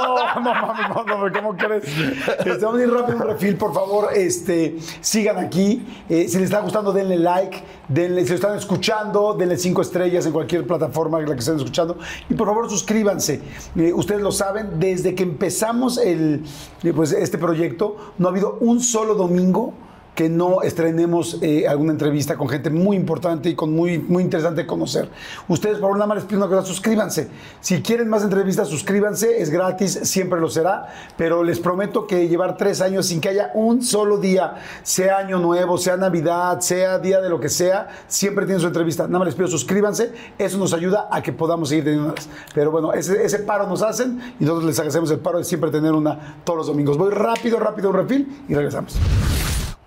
No, 0.40 0.40
no, 0.40 0.54
mami, 0.54 0.80
no, 1.06 1.28
no, 1.28 1.32
¿cómo 1.34 1.54
crees? 1.56 1.84
Este, 1.84 2.64
vamos 2.64 2.80
a 2.80 2.82
ir 2.84 2.90
rápido 2.90 3.18
a 3.18 3.22
un 3.22 3.28
refil, 3.28 3.56
por 3.56 3.74
favor. 3.74 4.08
Este, 4.14 4.78
sigan 5.02 5.36
aquí. 5.38 5.86
Eh, 6.08 6.26
si 6.28 6.36
les 6.38 6.44
está 6.44 6.60
gustando, 6.60 6.92
denle 6.92 7.18
like. 7.18 7.62
Denle, 7.92 8.22
si 8.22 8.28
lo 8.28 8.34
están 8.36 8.56
escuchando, 8.56 9.34
denle 9.34 9.56
cinco 9.56 9.82
estrellas 9.82 10.24
en 10.24 10.30
cualquier 10.30 10.64
plataforma 10.64 11.18
en 11.18 11.28
la 11.28 11.34
que 11.34 11.40
estén 11.40 11.56
escuchando. 11.56 11.98
Y 12.28 12.34
por 12.34 12.46
favor, 12.46 12.70
suscríbanse. 12.70 13.40
Eh, 13.74 13.92
ustedes 13.92 14.22
lo 14.22 14.30
saben, 14.30 14.78
desde 14.78 15.16
que 15.16 15.24
empezamos 15.24 15.98
el, 15.98 16.44
eh, 16.84 16.92
pues, 16.94 17.10
este 17.10 17.36
proyecto, 17.36 17.96
no 18.16 18.28
ha 18.28 18.30
habido 18.30 18.58
un 18.60 18.80
solo 18.80 19.16
domingo 19.16 19.74
que 20.14 20.28
no 20.28 20.62
estrenemos 20.62 21.38
eh, 21.40 21.66
alguna 21.68 21.92
entrevista 21.92 22.36
con 22.36 22.48
gente 22.48 22.70
muy 22.70 22.96
importante 22.96 23.48
y 23.48 23.54
con 23.54 23.72
muy, 23.72 23.98
muy 23.98 24.22
interesante 24.22 24.66
conocer. 24.66 25.08
Ustedes, 25.48 25.76
por 25.76 25.82
favor, 25.82 25.96
nada 25.96 26.08
más 26.08 26.16
les 26.16 26.24
pido 26.24 26.38
una 26.38 26.48
cosa, 26.48 26.66
suscríbanse. 26.66 27.28
Si 27.60 27.82
quieren 27.82 28.08
más 28.08 28.22
entrevistas, 28.22 28.68
suscríbanse, 28.68 29.40
es 29.40 29.50
gratis, 29.50 30.00
siempre 30.04 30.40
lo 30.40 30.48
será, 30.48 30.88
pero 31.16 31.42
les 31.42 31.60
prometo 31.60 32.06
que 32.06 32.28
llevar 32.28 32.56
tres 32.56 32.80
años 32.80 33.06
sin 33.06 33.20
que 33.20 33.30
haya 33.30 33.50
un 33.54 33.82
solo 33.82 34.18
día, 34.18 34.56
sea 34.82 35.18
año 35.18 35.38
nuevo, 35.38 35.78
sea 35.78 35.96
Navidad, 35.96 36.60
sea 36.60 36.98
día 36.98 37.20
de 37.20 37.28
lo 37.28 37.40
que 37.40 37.48
sea, 37.48 37.88
siempre 38.06 38.46
tienen 38.46 38.60
su 38.60 38.66
entrevista. 38.66 39.06
Nada 39.06 39.20
más 39.20 39.26
les 39.26 39.34
pido 39.34 39.48
suscríbanse, 39.48 40.12
eso 40.38 40.58
nos 40.58 40.72
ayuda 40.72 41.08
a 41.10 41.22
que 41.22 41.32
podamos 41.32 41.68
seguir 41.68 41.84
teniendo. 41.84 42.14
Pero 42.54 42.70
bueno, 42.70 42.92
ese, 42.92 43.24
ese 43.24 43.40
paro 43.40 43.66
nos 43.66 43.82
hacen 43.82 44.20
y 44.38 44.44
nosotros 44.44 44.64
les 44.64 44.78
hacemos 44.78 45.10
el 45.10 45.18
paro 45.18 45.38
de 45.38 45.44
siempre 45.44 45.70
tener 45.70 45.92
una 45.92 46.36
todos 46.44 46.58
los 46.58 46.66
domingos. 46.66 46.98
Voy 46.98 47.10
rápido, 47.10 47.58
rápido 47.58 47.90
un 47.90 47.96
refil 47.96 48.44
y 48.48 48.54
regresamos. 48.54 48.98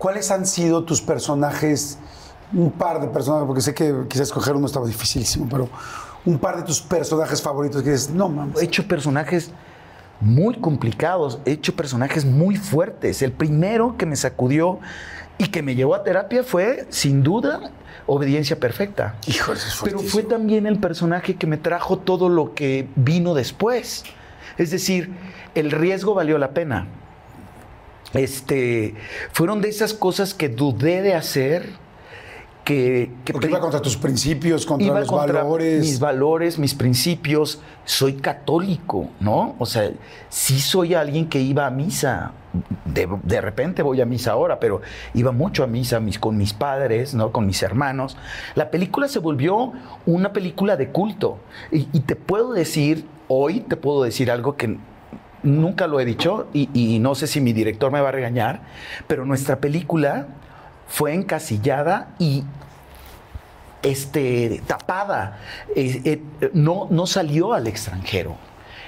¿Cuáles 0.04 0.30
han 0.30 0.44
sido 0.44 0.84
tus 0.84 1.00
personajes? 1.00 1.96
Un 2.52 2.70
par 2.72 3.00
de 3.00 3.08
personajes, 3.08 3.46
porque 3.46 3.62
sé 3.62 3.72
que 3.72 4.04
quizás 4.06 4.26
escoger 4.26 4.54
uno 4.54 4.66
estaba 4.66 4.86
dificilísimo, 4.86 5.48
pero 5.50 5.70
un 6.26 6.38
par 6.38 6.58
de 6.58 6.62
tus 6.62 6.82
personajes 6.82 7.40
favoritos 7.40 7.82
que 7.82 7.92
dices, 7.92 8.10
no 8.10 8.28
mames. 8.28 8.60
He 8.60 8.66
hecho 8.66 8.86
personajes 8.86 9.50
muy 10.20 10.56
complicados, 10.56 11.38
he 11.46 11.52
hecho 11.52 11.74
personajes 11.74 12.26
muy 12.26 12.56
fuertes. 12.56 13.22
El 13.22 13.32
primero 13.32 13.96
que 13.96 14.04
me 14.04 14.14
sacudió 14.16 14.78
y 15.38 15.46
que 15.46 15.62
me 15.62 15.74
llevó 15.74 15.94
a 15.94 16.04
terapia 16.04 16.44
fue, 16.44 16.86
sin 16.90 17.22
duda, 17.22 17.70
Obediencia 18.04 18.60
Perfecta. 18.60 19.14
Híjole, 19.26 19.58
es 19.58 19.80
Pero 19.82 20.00
fue 20.00 20.22
también 20.22 20.66
el 20.66 20.78
personaje 20.80 21.36
que 21.36 21.46
me 21.46 21.56
trajo 21.56 21.96
todo 21.96 22.28
lo 22.28 22.52
que 22.52 22.90
vino 22.94 23.32
después. 23.32 24.04
Es 24.58 24.70
decir, 24.70 25.14
el 25.54 25.70
riesgo 25.70 26.12
valió 26.12 26.36
la 26.36 26.50
pena. 26.50 26.88
Este, 28.14 28.94
fueron 29.32 29.60
de 29.60 29.68
esas 29.68 29.92
cosas 29.94 30.34
que 30.34 30.48
dudé 30.48 31.02
de 31.02 31.14
hacer, 31.14 31.68
que, 32.64 33.10
que 33.26 33.32
Porque 33.34 33.48
iba 33.48 33.60
contra 33.60 33.82
tus 33.82 33.96
principios, 33.96 34.64
contra 34.64 34.86
iba 34.86 35.00
los 35.00 35.08
contra 35.08 35.42
valores. 35.42 35.80
mis 35.80 36.00
valores, 36.00 36.58
mis 36.58 36.74
principios. 36.74 37.60
Soy 37.84 38.14
católico, 38.14 39.10
¿no? 39.20 39.54
O 39.58 39.66
sea, 39.66 39.90
sí 40.30 40.58
soy 40.58 40.94
alguien 40.94 41.28
que 41.28 41.40
iba 41.40 41.66
a 41.66 41.70
misa. 41.70 42.32
De, 42.86 43.06
de 43.24 43.40
repente 43.42 43.82
voy 43.82 44.00
a 44.00 44.06
misa 44.06 44.32
ahora, 44.32 44.58
pero 44.60 44.80
iba 45.12 45.32
mucho 45.32 45.62
a 45.62 45.66
misa 45.66 46.00
mis- 46.00 46.18
con 46.18 46.38
mis 46.38 46.54
padres, 46.54 47.12
¿no? 47.12 47.32
Con 47.32 47.44
mis 47.46 47.62
hermanos. 47.62 48.16
La 48.54 48.70
película 48.70 49.08
se 49.08 49.18
volvió 49.18 49.72
una 50.06 50.32
película 50.32 50.76
de 50.78 50.88
culto. 50.88 51.36
Y, 51.70 51.88
y 51.92 52.00
te 52.00 52.16
puedo 52.16 52.52
decir, 52.54 53.04
hoy 53.28 53.60
te 53.60 53.76
puedo 53.76 54.04
decir 54.04 54.30
algo 54.30 54.56
que 54.56 54.78
nunca 55.44 55.86
lo 55.86 56.00
he 56.00 56.04
dicho 56.04 56.48
y, 56.52 56.98
no 56.98 57.14
sé 57.14 57.26
si 57.28 57.40
mi 57.40 57.52
director 57.52 57.92
me 57.92 58.00
va 58.00 58.08
a 58.08 58.12
regañar, 58.12 58.62
pero 59.06 59.24
nuestra 59.24 59.56
película 59.60 60.26
fue 60.88 61.14
encasillada 61.14 62.08
y 62.18 62.42
este, 63.82 64.62
tapada. 64.66 65.38
Eh, 65.76 66.00
eh, 66.40 66.50
no, 66.54 66.88
no 66.90 67.06
salió 67.06 67.52
al 67.52 67.66
extranjero. 67.66 68.36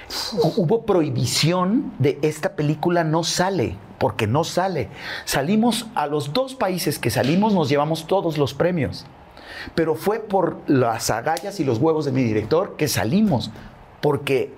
Hu- 0.09 0.53
Hubo 0.57 0.85
prohibición 0.85 1.93
de 1.99 2.17
esta 2.21 2.55
película 2.55 3.03
no 3.03 3.23
sale. 3.23 3.75
porque 3.99 4.27
no 4.27 4.43
sale. 4.43 4.89
Salimos 5.25 5.87
a 5.95 6.05
los 6.05 6.31
dos 6.31 6.53
países 6.53 6.99
que 6.99 7.09
salimos, 7.09 7.53
nos 7.53 7.67
llevamos 7.67 8.05
todos 8.05 8.37
los 8.37 8.53
premios. 8.53 9.07
Pero 9.73 9.95
fue 9.95 10.19
por 10.19 10.57
las 10.67 11.09
agallas 11.09 11.59
y 11.59 11.63
los 11.63 11.79
huevos 11.79 12.05
de 12.05 12.11
mi 12.11 12.21
director 12.23 12.75
que 12.77 12.87
salimos, 12.87 13.49
porque, 13.99 14.53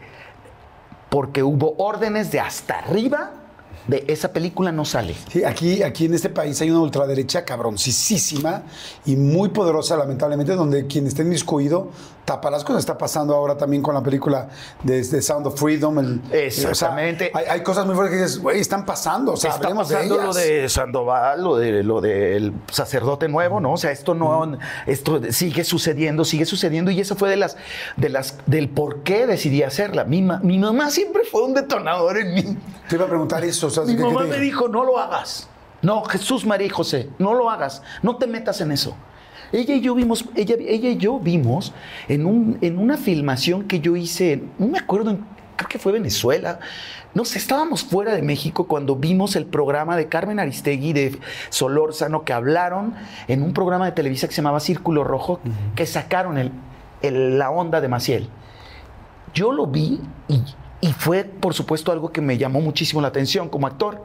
porque 1.10 1.44
hubo 1.44 1.76
órdenes 1.78 2.32
de 2.32 2.40
hasta 2.40 2.80
arriba 2.80 3.32
de 3.90 4.06
esa 4.08 4.32
película 4.32 4.72
no 4.72 4.86
sale. 4.86 5.16
Sí, 5.32 5.44
aquí, 5.44 5.82
aquí 5.84 6.06
en 6.06 6.14
este 6.14 6.30
país 6.30 6.62
hay 6.62 6.70
una 6.70 6.82
ultraderecha 6.82 7.44
cabroncísima 7.44 8.64
y 9.06 9.16
muy 9.16 9.50
poderosa, 9.50 9.98
lamentablemente, 9.98 10.54
donde 10.56 10.86
quien 10.88 11.08
esté 11.08 11.24
inmiscuido 11.24 11.90
tapa 12.26 12.52
las 12.52 12.64
cosas. 12.64 12.82
Está 12.82 12.96
pasando 12.98 13.34
ahora 13.36 13.58
también 13.58 13.82
con 13.82 13.96
la 13.96 14.04
película 14.04 14.50
de, 14.84 15.02
de 15.04 15.22
Sound 15.22 15.48
of 15.48 15.60
Freedom. 15.60 15.98
el- 15.98 16.22
Exactamente. 16.32 17.32
o 17.34 17.40
sea, 17.40 17.40
hay, 17.54 17.58
hay 17.58 17.64
cosas 17.64 17.88
muy 17.88 17.96
fuertes 17.96 18.16
que 18.18 18.24
dices, 18.24 18.40
güey, 18.40 18.60
están 18.60 18.86
pasando. 18.86 19.34
O 19.34 19.38
sea, 19.38 19.50
Está 19.56 19.70
de 19.70 20.08
lo 20.08 20.34
de 20.34 20.70
Sandoval, 20.70 21.44
lo 21.44 21.56
de 21.58 21.82
lo 21.84 22.02
del 22.02 22.54
sacerdote 22.72 23.28
nuevo, 23.28 23.60
¿no? 23.60 23.74
O 23.74 23.78
sea, 23.78 23.90
esto 23.92 24.14
no, 24.14 24.58
esto 24.86 25.20
sigue 25.32 25.64
sucediendo, 25.64 26.24
sigue 26.24 26.46
sucediendo, 26.46 26.92
y 26.92 27.00
eso 27.00 27.16
fue 27.16 27.30
de 27.32 27.38
las, 27.38 27.58
de 27.98 28.10
las, 28.10 28.36
del 28.46 28.70
por 28.70 29.02
qué 29.02 29.26
decidí 29.26 29.64
hacerla. 29.64 30.04
Mi, 30.04 30.22
ma- 30.22 30.40
mi 30.44 30.60
mamá 30.60 30.92
siempre 30.92 31.24
fue 31.24 31.42
un 31.44 31.56
detonador 31.56 32.18
en 32.20 32.34
mí. 32.36 32.58
Te 32.88 32.96
iba 32.96 33.06
a 33.06 33.08
preguntar 33.08 33.44
eso. 33.44 33.68
o 33.68 33.70
sea, 33.72 33.79
Mi 33.88 33.94
¿qué- 33.96 33.98
qué 33.98 34.04
mamá 34.04 34.26
me 34.26 34.40
dijo, 34.40 34.68
no 34.68 34.84
lo 34.84 34.98
hagas. 35.00 35.48
No, 35.82 36.04
Jesús, 36.04 36.46
María 36.46 36.68
y 36.68 36.70
José, 36.70 37.10
no 37.20 37.34
lo 37.34 37.50
hagas. 37.50 37.82
No 38.04 38.18
te 38.18 38.28
metas 38.28 38.60
en 38.62 38.72
eso. 38.72 38.96
Ella 39.52 39.74
y 39.76 39.82
yo 39.82 39.96
vimos, 39.96 40.26
ella, 40.36 40.56
ella 40.60 40.90
y 40.90 40.98
yo 40.98 41.20
vimos 41.20 41.74
en, 42.08 42.26
un, 42.26 42.58
en 42.62 42.78
una 42.78 42.98
filmación 42.98 43.64
que 43.64 43.80
yo 43.80 43.96
hice, 43.96 44.44
no 44.60 44.68
me 44.68 44.78
acuerdo, 44.78 45.18
creo 45.56 45.70
que 45.70 45.80
fue 45.80 45.92
Venezuela. 45.92 46.60
No 47.16 47.26
sé, 47.26 47.40
estábamos 47.40 47.84
fuera 47.84 48.14
de 48.14 48.22
México 48.22 48.68
cuando 48.68 48.96
vimos 48.96 49.36
el 49.36 49.46
programa 49.48 49.98
de 49.98 50.08
Carmen 50.08 50.40
Aristegui 50.40 50.94
de 50.94 51.20
Solórzano 51.50 52.24
que 52.24 52.34
hablaron 52.34 52.94
en 53.28 53.42
un 53.42 53.54
programa 53.54 53.86
de 53.86 53.94
Televisa 53.94 54.28
que 54.28 54.34
se 54.36 54.42
llamaba 54.44 54.60
Círculo 54.60 55.04
Rojo, 55.04 55.40
que 55.76 55.88
sacaron 55.88 56.38
el, 56.38 56.52
el- 57.02 57.40
la 57.40 57.50
onda 57.50 57.82
de 57.82 57.88
Maciel. 57.88 58.30
Yo 59.34 59.52
lo 59.52 59.66
vi 59.66 60.00
y, 60.28 60.44
y 60.82 60.94
fue, 60.94 61.24
por 61.24 61.54
supuesto, 61.54 61.92
algo 61.92 62.12
que 62.12 62.22
me 62.22 62.38
llamó 62.38 62.62
muchísimo 62.62 63.02
la 63.02 63.10
atención 63.10 63.50
como 63.50 63.68
actor. 63.68 64.02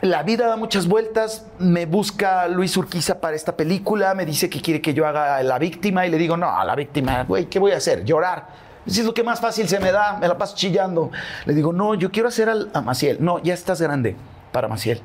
La 0.00 0.22
vida 0.22 0.46
da 0.46 0.56
muchas 0.56 0.86
vueltas, 0.86 1.46
me 1.58 1.86
busca 1.86 2.46
Luis 2.46 2.76
Urquiza 2.76 3.20
para 3.20 3.34
esta 3.34 3.56
película, 3.56 4.14
me 4.14 4.26
dice 4.26 4.50
que 4.50 4.60
quiere 4.60 4.82
que 4.82 4.92
yo 4.92 5.06
haga 5.06 5.42
la 5.42 5.58
víctima 5.58 6.06
y 6.06 6.10
le 6.10 6.18
digo, 6.18 6.36
no, 6.36 6.62
la 6.64 6.74
víctima, 6.74 7.24
güey, 7.24 7.46
¿qué 7.46 7.58
voy 7.58 7.72
a 7.72 7.78
hacer? 7.78 8.04
Llorar. 8.04 8.48
Es 8.86 9.02
lo 9.02 9.14
que 9.14 9.22
más 9.22 9.40
fácil 9.40 9.66
se 9.66 9.80
me 9.80 9.92
da, 9.92 10.18
me 10.18 10.28
la 10.28 10.36
paso 10.36 10.54
chillando. 10.56 11.10
Le 11.46 11.54
digo, 11.54 11.72
no, 11.72 11.94
yo 11.94 12.10
quiero 12.10 12.28
hacer 12.28 12.50
a 12.72 12.80
Maciel. 12.82 13.16
No, 13.20 13.42
ya 13.42 13.54
estás 13.54 13.80
grande 13.80 14.14
para 14.52 14.68
Maciel. 14.68 15.00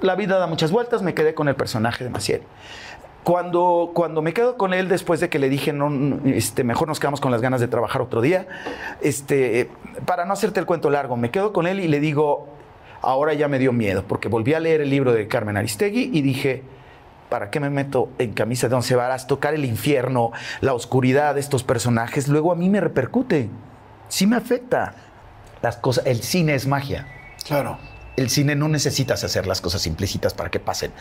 La 0.00 0.16
vida 0.16 0.38
da 0.38 0.48
muchas 0.48 0.72
vueltas, 0.72 1.00
me 1.00 1.14
quedé 1.14 1.32
con 1.32 1.46
el 1.46 1.54
personaje 1.54 2.02
de 2.02 2.10
Maciel. 2.10 2.42
Cuando, 3.24 3.90
cuando 3.94 4.20
me 4.20 4.34
quedo 4.34 4.56
con 4.58 4.74
él, 4.74 4.88
después 4.88 5.18
de 5.18 5.30
que 5.30 5.38
le 5.38 5.48
dije, 5.48 5.72
no, 5.72 6.20
este, 6.26 6.62
mejor 6.62 6.88
nos 6.88 7.00
quedamos 7.00 7.20
con 7.20 7.32
las 7.32 7.40
ganas 7.40 7.60
de 7.60 7.68
trabajar 7.68 8.02
otro 8.02 8.20
día, 8.20 8.46
este, 9.00 9.70
para 10.04 10.26
no 10.26 10.34
hacerte 10.34 10.60
el 10.60 10.66
cuento 10.66 10.90
largo, 10.90 11.16
me 11.16 11.30
quedo 11.30 11.54
con 11.54 11.66
él 11.66 11.80
y 11.80 11.88
le 11.88 12.00
digo, 12.00 12.48
ahora 13.00 13.32
ya 13.32 13.48
me 13.48 13.58
dio 13.58 13.72
miedo, 13.72 14.04
porque 14.06 14.28
volví 14.28 14.52
a 14.52 14.60
leer 14.60 14.82
el 14.82 14.90
libro 14.90 15.12
de 15.12 15.26
Carmen 15.26 15.56
Aristegui 15.56 16.10
y 16.12 16.20
dije, 16.20 16.62
¿para 17.30 17.50
qué 17.50 17.60
me 17.60 17.70
meto 17.70 18.10
en 18.18 18.32
camisa 18.32 18.68
de 18.68 18.74
once 18.74 18.94
varas? 18.94 19.26
Tocar 19.26 19.54
el 19.54 19.64
infierno, 19.64 20.32
la 20.60 20.74
oscuridad 20.74 21.34
de 21.34 21.40
estos 21.40 21.64
personajes, 21.64 22.28
luego 22.28 22.52
a 22.52 22.54
mí 22.54 22.68
me 22.68 22.80
repercute, 22.80 23.48
sí 24.08 24.26
me 24.26 24.36
afecta. 24.36 24.94
Las 25.62 25.76
cosas, 25.78 26.04
el 26.04 26.20
cine 26.20 26.54
es 26.54 26.66
magia. 26.66 27.06
Claro. 27.46 27.78
El 28.16 28.30
cine 28.30 28.54
no 28.54 28.68
necesitas 28.68 29.24
hacer 29.24 29.46
las 29.46 29.60
cosas 29.60 29.86
implícitas 29.86 30.34
para 30.34 30.50
que 30.50 30.60
pasen. 30.60 30.92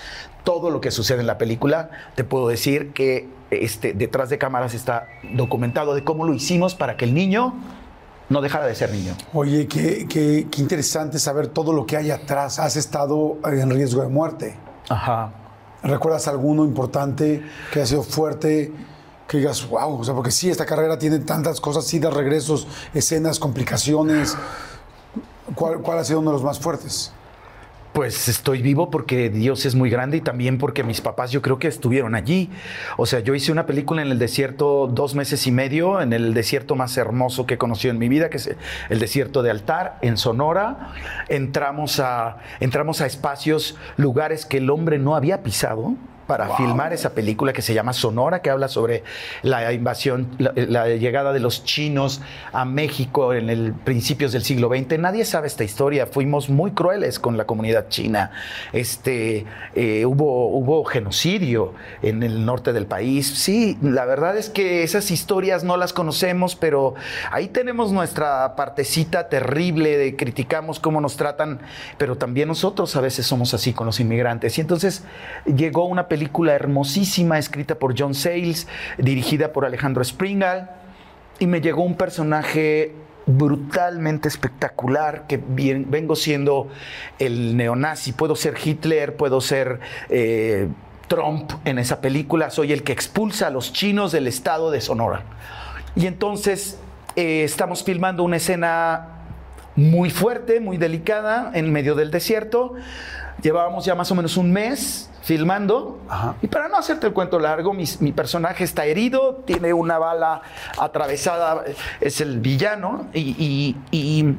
Todo 0.44 0.72
lo 0.72 0.82
que 0.82 0.90
sucede 0.92 1.20
en 1.22 1.28
la 1.28 1.38
película, 1.38 1.90
te 2.16 2.24
puedo 2.24 2.48
decir 2.48 2.92
que 2.94 3.28
este, 3.52 3.94
detrás 3.94 4.30
de 4.30 4.38
cámaras 4.40 4.74
está 4.74 5.08
documentado 5.34 5.94
de 5.94 6.04
cómo 6.04 6.26
lo 6.26 6.34
hicimos 6.34 6.74
para 6.74 6.98
que 6.98 7.06
el 7.06 7.14
niño 7.14 7.54
no 8.30 8.42
dejara 8.42 8.66
de 8.66 8.74
ser 8.74 8.92
niño. 8.92 9.16
Oye, 9.34 9.68
qué, 9.68 10.08
qué- 10.10 10.48
qué 10.50 10.62
interesante 10.62 11.20
saber 11.20 11.48
todo 11.48 11.72
lo 11.72 11.86
que 11.86 11.98
hay 11.98 12.10
atrás. 12.10 12.58
Has 12.58 12.76
estado 12.78 13.38
en 13.46 13.70
riesgo 13.70 14.02
de 14.02 14.08
muerte. 14.08 14.56
Ajá. 14.90 15.32
¿Recuerdas 15.84 16.28
alguno 16.28 16.64
importante 16.64 17.44
que 17.72 17.82
ha 17.82 17.86
sido 17.86 18.02
fuerte? 18.02 18.72
Que 19.28 19.38
digas, 19.38 19.68
wow, 19.70 20.00
o 20.00 20.04
sea, 20.04 20.14
porque 20.16 20.32
sí, 20.32 20.50
esta 20.50 20.66
carrera 20.66 20.98
tiene 20.98 21.20
tantas 21.20 21.62
cosas, 21.62 21.94
idas, 21.94 22.14
regresos, 22.14 22.68
escenas, 22.94 23.38
complicaciones. 23.40 24.36
¿Cuál, 25.56 26.00
ha 26.00 26.04
sido 26.04 26.20
uno 26.20 26.32
de 26.32 26.36
los 26.36 26.44
más 26.44 26.60
fuertes? 26.60 27.14
Pues 27.92 28.28
estoy 28.28 28.64
vivo 28.64 28.90
porque 28.90 29.30
Dios 29.30 29.68
es 29.68 29.76
muy 29.76 29.92
grande 29.92 30.18
y 30.18 30.22
también 30.22 30.58
porque 30.58 30.84
mis 30.84 31.00
papás 31.00 31.32
yo 31.32 31.44
creo 31.44 31.60
que 31.60 31.68
estuvieron 31.68 32.16
allí. 32.16 32.50
O 32.98 33.06
sea, 33.06 33.20
yo 33.20 33.36
hice 33.36 33.52
una 33.52 33.68
película 33.68 34.02
en 34.02 34.10
el 34.10 34.18
desierto 34.18 34.88
dos 34.88 35.14
meses 35.14 35.46
y 35.46 35.52
medio, 35.52 36.02
en 36.02 36.12
el 36.12 36.34
desierto 36.34 36.76
más 36.76 36.98
hermoso 36.98 37.46
que 37.46 37.54
he 37.54 37.58
conocido 37.60 37.92
en 37.92 38.00
mi 38.00 38.10
vida, 38.10 38.32
que 38.32 38.38
es 38.38 38.56
el 38.90 39.00
desierto 39.00 39.44
de 39.44 39.52
Altar, 39.52 40.00
en 40.02 40.18
Sonora. 40.18 40.94
Entramos 41.30 42.00
a, 42.00 42.38
entramos 42.60 43.02
a 43.02 43.06
espacios, 43.06 43.78
lugares 43.96 44.48
que 44.48 44.58
el 44.58 44.72
hombre 44.72 44.98
no 44.98 45.16
había 45.16 45.44
pisado 45.44 45.96
para 46.28 46.56
filmar 46.56 46.94
esa 46.94 47.14
película 47.14 47.54
que 47.54 47.62
se 47.62 47.74
llama 47.74 47.94
Sonora, 47.94 48.42
que 48.42 48.50
habla 48.50 48.68
sobre 48.68 49.04
la 49.42 49.72
invasión, 49.74 50.30
la, 50.38 50.54
la 50.56 50.88
llegada 50.88 51.34
de 51.34 51.40
los 51.40 51.64
chinos 51.64 52.22
a 52.52 52.66
México 52.66 53.34
en 53.34 53.50
el 53.50 53.74
principios 53.74 54.32
del 54.32 54.44
siglo 54.44 54.70
XX. 54.70 55.00
Nadie 55.00 55.26
sabe 55.26 55.48
esta 55.48 55.64
historia. 55.64 56.08
Fuimos 56.08 56.50
muy 56.50 56.72
crueles 56.72 57.20
con 57.20 57.38
la 57.38 57.46
comunidad 57.46 57.90
china. 57.90 58.32
Este, 58.72 59.46
eh, 59.76 60.06
hubo, 60.06 60.48
hubo 60.48 60.84
genocidio 60.86 61.74
en 62.02 62.24
el 62.24 62.46
norte 62.46 62.74
del 62.74 62.86
país. 62.86 63.28
Sí, 63.28 63.78
la 63.82 64.06
verdad 64.06 64.38
es 64.38 64.50
que 64.50 64.84
esas 64.84 65.12
historias 65.12 65.64
no 65.64 65.78
las 65.78 65.94
conocemos, 65.94 66.56
pero 66.56 66.96
ahí 67.32 67.48
tenemos 67.48 67.92
nuestra 67.92 68.56
partecita 68.56 69.30
terrible 69.30 69.98
de 69.98 70.16
criticamos 70.16 70.80
cómo 70.80 71.02
nos 71.02 71.18
tratan, 71.18 71.60
pero 71.98 72.18
también 72.18 72.48
nosotros 72.48 72.96
a 72.96 73.02
veces 73.02 73.26
somos 73.26 73.54
así 73.54 73.74
con 73.74 73.86
los 73.86 74.00
inmigrantes. 74.00 74.58
Y 74.58 74.62
entonces 74.62 75.04
llegó 75.46 75.86
una 75.86 76.08
película 76.08 76.13
hermosísima 76.56 77.38
escrita 77.38 77.76
por 77.76 77.98
John 77.98 78.14
Sayles, 78.14 78.68
dirigida 78.98 79.54
por 79.54 79.66
Alejandro 79.66 80.04
Springal, 80.04 80.72
y 81.40 81.48
me 81.48 81.62
llegó 81.62 81.84
un 81.84 81.96
personaje 81.96 82.94
brutalmente 83.26 84.28
espectacular 84.28 85.28
que 85.28 85.38
vengo 85.38 86.16
siendo 86.16 86.68
el 87.20 87.56
neonazi. 87.56 88.12
Puedo 88.12 88.36
ser 88.36 88.56
Hitler, 88.64 89.16
puedo 89.16 89.42
ser 89.42 89.80
eh, 90.10 90.68
Trump 91.08 91.52
en 91.66 91.80
esa 91.80 92.02
película. 92.02 92.50
Soy 92.50 92.74
el 92.74 92.84
que 92.84 92.92
expulsa 92.92 93.48
a 93.48 93.50
los 93.50 93.74
chinos 93.74 94.12
del 94.12 94.28
estado 94.28 94.72
de 94.72 94.82
Sonora. 94.82 95.24
Y 95.96 96.08
entonces 96.08 96.80
eh, 97.16 97.44
estamos 97.44 97.84
filmando 97.84 98.24
una 98.24 98.38
escena 98.38 99.10
muy 99.76 100.10
fuerte, 100.10 100.60
muy 100.60 100.78
delicada, 100.78 101.52
en 101.54 101.72
medio 101.72 101.96
del 101.96 102.12
desierto. 102.12 102.74
Llevábamos 103.42 103.86
ya 103.86 103.96
más 103.96 104.12
o 104.12 104.16
menos 104.16 104.38
un 104.38 104.52
mes 104.52 105.10
filmando. 105.24 106.00
Y 106.42 106.48
para 106.48 106.68
no 106.68 106.78
hacerte 106.78 107.08
el 107.08 107.14
cuento 107.14 107.40
largo, 107.40 107.74
mi, 107.74 107.86
mi 108.02 108.12
personaje 108.12 108.64
está 108.64 108.86
herido, 108.86 109.42
tiene 109.46 109.74
una 109.74 109.98
bala 109.98 110.42
atravesada, 110.78 111.64
es 112.02 112.22
el 112.22 112.40
villano, 112.40 113.08
y, 113.14 113.22
y- 113.40 113.76
y- 113.92 114.36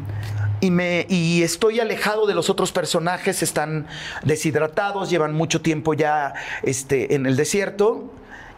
y 0.61 0.71
me, 0.71 1.05
y 1.11 1.43
estoy 1.43 1.81
alejado 1.81 2.27
de 2.27 2.35
los 2.35 2.49
otros 2.49 2.71
personajes, 2.73 3.43
están 3.43 3.87
deshidratados, 4.23 5.11
llevan 5.11 5.35
mucho 5.35 5.61
tiempo 5.61 5.93
ya 5.95 6.33
este, 6.63 7.15
en 7.15 7.27
el 7.27 7.37
desierto. 7.37 8.05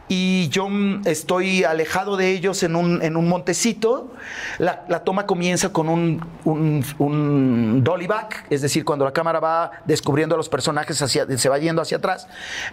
Y 0.08 0.48
yo 0.50 0.68
mm, 0.68 1.02
estoy 1.06 1.64
alejado 1.64 2.16
de 2.16 2.30
ellos 2.30 2.62
en 2.62 2.76
un, 2.76 3.02
en 3.02 3.16
un 3.16 3.28
montecito. 3.28 4.12
La, 4.58 4.84
la 4.88 5.00
toma 5.02 5.26
comienza 5.26 5.72
con 5.72 5.88
un, 5.88 6.24
un, 6.44 6.84
un 6.98 7.82
dolly 7.82 8.06
back, 8.06 8.46
es 8.48 8.62
decir, 8.62 8.84
cuando 8.84 9.04
la 9.04 9.12
cámara 9.12 9.40
va 9.40 9.72
descubriendo 9.84 10.36
a 10.36 10.38
los 10.38 10.48
personajes, 10.48 11.02
hacia, 11.02 11.26
se 11.36 11.48
va 11.48 11.58
yendo 11.58 11.82
hacia 11.82 11.96
atrás. 11.96 12.28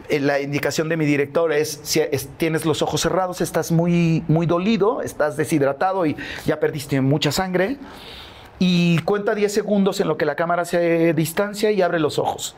Eh, 0.10 0.20
la 0.20 0.40
indicación 0.42 0.90
de 0.90 0.98
mi 0.98 1.06
director 1.06 1.52
es, 1.52 1.80
si 1.84 2.02
es- 2.02 2.30
tienes 2.38 2.66
los 2.66 2.84
ojos 2.84 3.02
cerrados, 3.02 3.42
estás 3.42 3.72
muy, 3.72 4.24
muy 4.28 4.46
dolido, 4.46 5.02
estás 5.02 5.36
deshidratado 5.36 6.06
y 6.06 6.16
ya 6.46 6.60
perdiste 6.60 7.02
mucha 7.02 7.32
sangre. 7.32 7.78
Y 8.60 9.00
cuenta 9.00 9.34
10 9.34 9.52
segundos 9.52 10.00
en 10.00 10.08
lo 10.08 10.18
que 10.18 10.26
la 10.26 10.36
cámara 10.36 10.66
se 10.66 11.14
distancia 11.14 11.72
y 11.72 11.82
abre 11.82 12.00
los 12.00 12.20
ojos. 12.20 12.56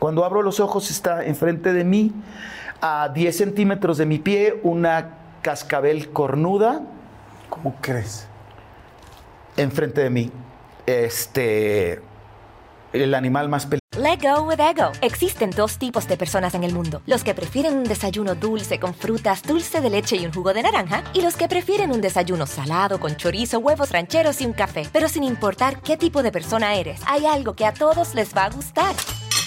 Cuando 0.00 0.24
abro 0.24 0.42
los 0.42 0.60
ojos 0.60 0.90
está 0.90 1.24
enfrente 1.24 1.72
de 1.72 1.84
mí, 1.84 2.12
a 2.80 3.08
10 3.08 3.36
centímetros 3.36 3.98
de 3.98 4.06
mi 4.06 4.18
pie, 4.18 4.60
una 4.62 5.18
cascabel 5.42 6.10
cornuda 6.10 6.82
¿Cómo 7.48 7.74
crees? 7.80 8.26
enfrente 9.56 10.02
de 10.02 10.10
mí. 10.10 10.30
Este, 10.84 12.00
el 12.92 13.14
animal 13.14 13.48
más 13.48 13.64
peligroso. 13.64 13.80
Let 13.98 14.18
go 14.20 14.42
with 14.42 14.60
ego. 14.60 14.92
Existen 15.00 15.50
dos 15.50 15.78
tipos 15.78 16.06
de 16.06 16.18
personas 16.18 16.54
en 16.54 16.64
el 16.64 16.74
mundo: 16.74 17.00
los 17.06 17.24
que 17.24 17.34
prefieren 17.34 17.76
un 17.76 17.84
desayuno 17.84 18.34
dulce 18.34 18.78
con 18.78 18.92
frutas, 18.92 19.42
dulce 19.42 19.80
de 19.80 19.88
leche 19.88 20.16
y 20.16 20.26
un 20.26 20.32
jugo 20.34 20.52
de 20.52 20.62
naranja, 20.62 21.02
y 21.14 21.22
los 21.22 21.36
que 21.36 21.48
prefieren 21.48 21.90
un 21.90 22.02
desayuno 22.02 22.46
salado 22.46 23.00
con 23.00 23.16
chorizo, 23.16 23.58
huevos 23.58 23.90
rancheros 23.90 24.40
y 24.42 24.46
un 24.46 24.52
café. 24.52 24.86
Pero 24.92 25.08
sin 25.08 25.24
importar 25.24 25.80
qué 25.80 25.96
tipo 25.96 26.22
de 26.22 26.30
persona 26.30 26.74
eres, 26.74 27.00
hay 27.06 27.24
algo 27.24 27.54
que 27.54 27.64
a 27.64 27.72
todos 27.72 28.14
les 28.14 28.36
va 28.36 28.44
a 28.44 28.50
gustar. 28.50 28.94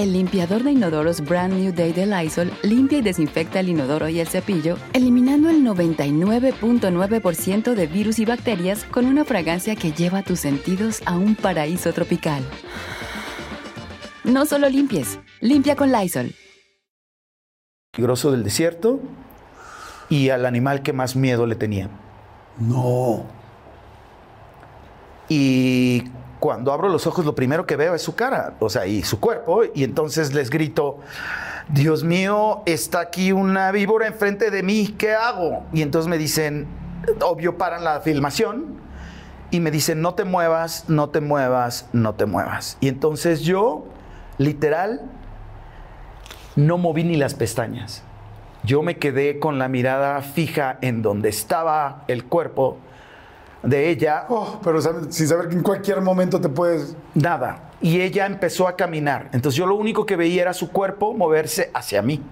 El 0.00 0.14
limpiador 0.14 0.62
de 0.62 0.72
inodoros 0.72 1.20
Brand 1.20 1.52
New 1.52 1.74
Day 1.74 1.92
de 1.92 2.06
Lysol 2.06 2.50
limpia 2.62 3.00
y 3.00 3.02
desinfecta 3.02 3.60
el 3.60 3.68
inodoro 3.68 4.08
y 4.08 4.18
el 4.18 4.28
cepillo, 4.28 4.78
eliminando 4.94 5.50
el 5.50 5.62
99.9% 5.62 7.74
de 7.74 7.86
virus 7.86 8.18
y 8.18 8.24
bacterias 8.24 8.84
con 8.84 9.04
una 9.04 9.26
fragancia 9.26 9.76
que 9.76 9.92
lleva 9.92 10.22
tus 10.22 10.40
sentidos 10.40 11.02
a 11.04 11.18
un 11.18 11.34
paraíso 11.34 11.92
tropical. 11.92 12.42
No 14.24 14.46
solo 14.46 14.70
limpies, 14.70 15.18
limpia 15.42 15.76
con 15.76 15.92
Lysol. 15.92 16.32
Grosso 17.94 18.30
del 18.30 18.42
desierto 18.42 19.00
y 20.08 20.30
al 20.30 20.46
animal 20.46 20.80
que 20.80 20.94
más 20.94 21.14
miedo 21.14 21.46
le 21.46 21.56
tenía. 21.56 21.90
No. 22.58 23.26
Y 25.28 26.04
cuando 26.40 26.72
abro 26.72 26.88
los 26.88 27.06
ojos, 27.06 27.24
lo 27.24 27.34
primero 27.34 27.66
que 27.66 27.76
veo 27.76 27.94
es 27.94 28.02
su 28.02 28.14
cara, 28.14 28.54
o 28.58 28.68
sea, 28.70 28.86
y 28.86 29.02
su 29.02 29.20
cuerpo, 29.20 29.62
y 29.74 29.84
entonces 29.84 30.32
les 30.32 30.50
grito, 30.50 30.98
Dios 31.68 32.02
mío, 32.02 32.62
está 32.66 33.00
aquí 33.00 33.30
una 33.30 33.70
víbora 33.70 34.06
enfrente 34.06 34.50
de 34.50 34.62
mí, 34.62 34.94
¿qué 34.98 35.12
hago? 35.12 35.64
Y 35.72 35.82
entonces 35.82 36.08
me 36.08 36.18
dicen, 36.18 36.66
obvio, 37.22 37.58
paran 37.58 37.84
la 37.84 38.00
filmación, 38.00 38.80
y 39.50 39.60
me 39.60 39.70
dicen, 39.70 40.00
no 40.00 40.14
te 40.14 40.24
muevas, 40.24 40.88
no 40.88 41.10
te 41.10 41.20
muevas, 41.20 41.88
no 41.92 42.14
te 42.14 42.24
muevas. 42.24 42.78
Y 42.80 42.88
entonces 42.88 43.42
yo, 43.42 43.84
literal, 44.38 45.02
no 46.56 46.78
moví 46.78 47.04
ni 47.04 47.16
las 47.16 47.34
pestañas. 47.34 48.02
Yo 48.62 48.82
me 48.82 48.98
quedé 48.98 49.38
con 49.38 49.58
la 49.58 49.68
mirada 49.68 50.20
fija 50.22 50.78
en 50.80 51.02
donde 51.02 51.28
estaba 51.28 52.04
el 52.08 52.24
cuerpo 52.24 52.78
de 53.62 53.90
ella. 53.90 54.26
Oh, 54.28 54.58
pero 54.62 54.80
sin 55.10 55.28
saber 55.28 55.48
que 55.48 55.54
en 55.56 55.62
cualquier 55.62 56.00
momento 56.00 56.40
te 56.40 56.48
puedes. 56.48 56.96
Nada. 57.14 57.70
Y 57.80 58.00
ella 58.00 58.26
empezó 58.26 58.68
a 58.68 58.76
caminar. 58.76 59.28
Entonces 59.32 59.56
yo 59.58 59.66
lo 59.66 59.74
único 59.74 60.04
que 60.06 60.16
veía 60.16 60.42
era 60.42 60.52
su 60.54 60.70
cuerpo 60.70 61.14
moverse 61.14 61.70
hacia 61.74 62.02
mí. 62.02 62.22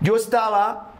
Yo 0.00 0.16
estaba, 0.16 0.90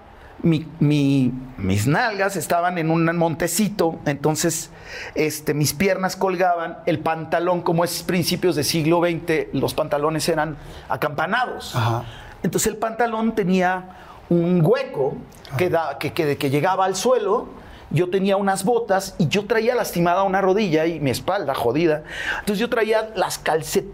mi- 0.43 0.67
mi- 0.81 1.33
mis 1.59 1.87
nalgas 1.87 2.37
estaban 2.37 2.79
en 2.79 2.91
un 2.91 3.05
montecito, 3.17 3.99
entonces 4.07 4.71
este, 5.15 5.55
mis 5.55 5.73
piernas 5.73 6.17
colgaban, 6.17 6.79
el 6.87 6.99
pantalón, 7.01 7.63
como 7.63 7.85
es 7.85 8.03
principios 8.03 8.57
del 8.57 8.65
siglo 8.65 9.01
XX, 9.01 9.53
los 9.53 9.75
pantalones 9.75 10.29
eran 10.29 10.57
acampanados. 10.89 11.75
Ajá. 11.77 12.05
Entonces 12.43 12.73
el 12.73 12.79
pantalón 12.79 13.35
tenía 13.35 13.97
un 14.29 14.61
hueco 14.65 15.15
que, 15.57 15.71
da- 15.71 15.99
que- 15.99 16.13
que- 16.13 16.37
que 16.37 16.51
llegaba 16.51 16.85
al 16.85 16.97
suelo. 16.97 17.49
Yo 17.91 18.11
tenía 18.11 18.37
unas 18.37 18.65
botas 18.65 19.15
y 19.19 19.29
yo 19.29 19.47
traía 19.47 19.75
lastimada 19.75 20.23
una 20.25 20.41
rodilla 20.41 20.87
y 20.87 21.01
mi 21.01 21.11
espalda 21.11 21.55
jodida. 21.55 22.03
Entonces 22.41 22.59
yo 22.59 22.69
traía 22.69 23.13
las 23.15 23.41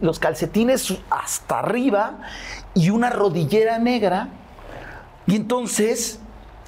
los 0.01 0.18
calcetines 0.18 0.97
hasta 1.11 1.59
arriba 1.59 2.18
y 2.74 2.91
una 2.91 3.11
rodillera 3.11 3.78
negra. 3.78 4.28
Y 5.26 5.36
entonces 5.36 6.20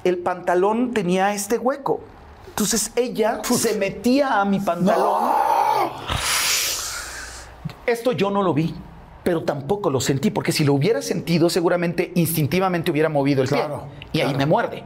el 0.03 0.17
pantalón 0.19 0.93
tenía 0.93 1.33
este 1.33 1.57
hueco. 1.57 2.01
Entonces 2.47 2.91
ella 2.95 3.41
se 3.43 3.77
metía 3.77 4.39
a 4.39 4.45
mi 4.45 4.59
pantalón. 4.59 5.31
Esto 7.85 8.11
yo 8.11 8.29
no 8.29 8.43
lo 8.43 8.53
vi, 8.53 8.75
pero 9.23 9.43
tampoco 9.43 9.89
lo 9.89 9.99
sentí, 9.99 10.29
porque 10.29 10.51
si 10.51 10.63
lo 10.63 10.73
hubiera 10.73 11.01
sentido, 11.01 11.49
seguramente 11.49 12.11
instintivamente 12.15 12.91
hubiera 12.91 13.09
movido 13.09 13.41
el 13.41 13.47
Claro, 13.49 13.87
pie. 14.11 14.21
Y 14.21 14.25
ahí 14.25 14.35
me 14.35 14.45
muerde. 14.45 14.83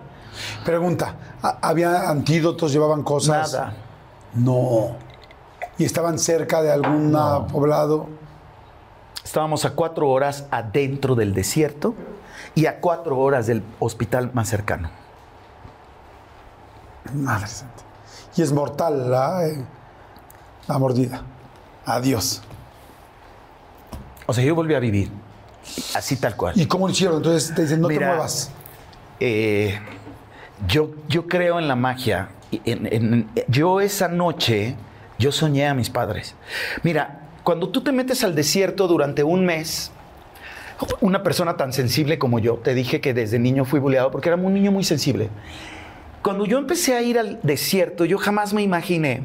Pregunta: 0.66 1.16
¿ha- 1.42 1.58
¿había 1.62 2.10
antídotos, 2.10 2.72
llevaban 2.72 3.04
cosas? 3.04 3.54
Nada. 3.54 3.74
No. 4.34 4.96
¿Y 5.78 5.86
estaban 5.86 6.18
cerca 6.20 6.62
de 6.62 6.72
algún 6.72 7.12
poblado? 7.52 8.08
Estábamos 9.24 9.66
a 9.66 9.72
cuatro 9.72 10.10
horas 10.10 10.46
adentro 10.52 11.16
del 11.16 11.34
desierto 11.34 11.94
y 12.56 12.66
a 12.66 12.80
cuatro 12.80 13.18
horas 13.20 13.46
del 13.48 13.62
hospital 13.80 14.32
más 14.34 14.48
cercano. 14.50 14.90
Madre 17.14 17.48
santa. 17.48 17.84
Y 18.36 18.42
es 18.42 18.52
mortal 18.52 19.10
la, 19.10 19.48
eh, 19.48 19.64
la 20.68 20.78
mordida. 20.78 21.22
Adiós. 21.86 22.42
O 24.26 24.34
sea, 24.34 24.44
yo 24.44 24.54
volví 24.56 24.76
a 24.76 24.80
vivir. 24.80 25.12
Así 25.96 26.18
tal 26.18 26.36
cual. 26.36 26.54
¿Y 26.60 26.66
cómo 26.66 26.88
lo 26.88 26.94
hicieron? 26.94 27.18
Entonces 27.18 27.54
te 27.54 27.64
dicen, 27.64 27.82
no 27.82 27.88
Mira, 27.88 28.00
te 28.00 28.06
muevas. 28.14 28.50
Eh, 29.20 29.80
yo, 30.68 30.92
yo 31.08 31.28
creo 31.28 31.60
en 31.60 31.68
la 31.68 31.76
magia. 31.76 32.30
Yo 33.48 33.82
esa 33.82 34.08
noche, 34.08 34.76
yo 35.20 35.32
soñé 35.32 35.68
a 35.68 35.74
mis 35.74 35.90
padres. 35.90 36.36
Mira, 36.84 37.22
cuando 37.44 37.70
tú 37.70 37.82
te 37.82 37.92
metes 37.92 38.24
al 38.24 38.36
desierto 38.36 38.88
durante 38.88 39.24
un 39.24 39.46
mes, 39.46 39.92
una 41.02 41.24
persona 41.24 41.58
tan 41.58 41.74
sensible 41.74 42.18
como 42.18 42.40
yo, 42.40 42.56
te 42.56 42.74
dije 42.74 43.02
que 43.02 43.14
desde 43.14 43.40
niño 43.40 43.66
fui 43.66 43.80
buleado 43.80 44.12
porque 44.12 44.30
era 44.30 44.38
un 44.38 44.54
niño 44.54 44.72
muy 44.72 44.84
sensible. 44.84 45.30
Cuando 46.22 46.46
yo 46.46 46.58
empecé 46.58 46.96
a 46.96 47.02
ir 47.02 47.20
al 47.20 47.40
desierto, 47.44 48.06
yo 48.06 48.18
jamás 48.18 48.54
me 48.54 48.62
imaginé 48.62 49.24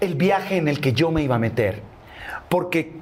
el 0.00 0.14
viaje 0.14 0.56
en 0.56 0.68
el 0.68 0.80
que 0.80 0.92
yo 0.92 1.10
me 1.10 1.22
iba 1.22 1.36
a 1.36 1.38
meter. 1.38 1.82
Porque 2.48 2.92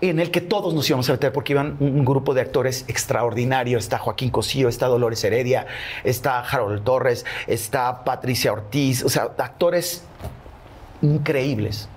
en 0.00 0.20
el 0.20 0.30
que 0.30 0.40
todos 0.40 0.74
nos 0.74 0.88
íbamos 0.88 1.08
a 1.08 1.12
meter, 1.12 1.32
porque 1.32 1.52
iban 1.52 1.76
un, 1.80 2.04
grupo 2.04 2.34
de 2.34 2.42
actores 2.42 2.84
extraordinarios. 2.88 3.84
Está 3.84 3.98
Joaquín 3.98 4.30
Cosío, 4.30 4.68
está 4.68 4.86
Dolores 4.86 5.22
Heredia, 5.24 5.66
está 6.04 6.40
Harold 6.40 6.84
Torres, 6.84 7.24
está 7.46 8.04
Patricia 8.04 8.52
Ortiz, 8.52 9.04
o 9.04 9.08
sea, 9.08 9.30
actores 9.38 10.04
increíbles. 11.02 11.88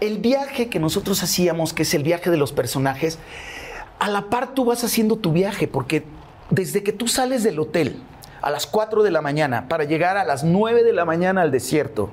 El 0.00 0.18
viaje 0.18 0.68
que 0.68 0.78
nosotros 0.78 1.22
hacíamos, 1.22 1.72
que 1.72 1.82
es 1.82 1.94
el 1.94 2.02
viaje 2.02 2.30
de 2.30 2.36
los 2.36 2.52
personajes, 2.52 3.18
a 3.98 4.08
la 4.08 4.28
par 4.28 4.54
tú 4.54 4.64
vas 4.64 4.84
haciendo 4.84 5.16
tu 5.16 5.32
viaje, 5.32 5.68
porque 5.68 6.04
desde 6.50 6.82
que 6.82 6.92
tú 6.92 7.08
sales 7.08 7.42
del 7.42 7.58
hotel 7.58 7.96
a 8.42 8.50
las 8.50 8.66
4 8.66 9.02
de 9.02 9.10
la 9.10 9.22
mañana 9.22 9.68
para 9.68 9.84
llegar 9.84 10.16
a 10.16 10.24
las 10.24 10.44
9 10.44 10.82
de 10.82 10.92
la 10.92 11.04
mañana 11.04 11.42
al 11.42 11.50
desierto, 11.50 12.10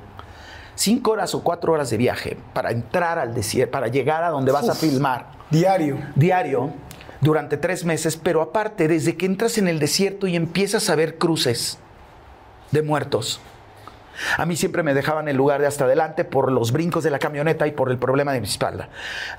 cinco 0.75 1.11
horas 1.11 1.33
o 1.35 1.43
cuatro 1.43 1.73
horas 1.73 1.89
de 1.89 1.97
viaje 1.97 2.37
para 2.53 2.71
entrar 2.71 3.19
al 3.19 3.33
desierto, 3.33 3.71
para 3.71 3.87
llegar 3.87 4.23
a 4.23 4.29
donde 4.29 4.51
vas 4.51 4.69
a 4.69 4.75
filmar 4.75 5.27
Diario. 5.49 5.97
diario 6.15 6.71
durante 7.21 7.57
tres 7.57 7.85
meses, 7.85 8.17
pero 8.17 8.41
aparte, 8.41 8.87
desde 8.87 9.15
que 9.15 9.25
entras 9.25 9.57
en 9.57 9.67
el 9.67 9.79
desierto 9.79 10.27
y 10.27 10.35
empiezas 10.35 10.89
a 10.89 10.95
ver 10.95 11.17
cruces 11.17 11.77
de 12.71 12.81
muertos. 12.81 13.39
A 14.37 14.45
mí 14.45 14.55
siempre 14.55 14.83
me 14.83 14.93
dejaban 14.93 15.27
el 15.27 15.35
lugar 15.35 15.61
de 15.61 15.67
hasta 15.67 15.85
adelante 15.85 16.23
por 16.23 16.51
los 16.51 16.71
brincos 16.71 17.03
de 17.03 17.09
la 17.09 17.19
camioneta 17.19 17.65
y 17.65 17.71
por 17.71 17.89
el 17.89 17.97
problema 17.97 18.33
de 18.33 18.41
mi 18.41 18.47
espalda. 18.47 18.89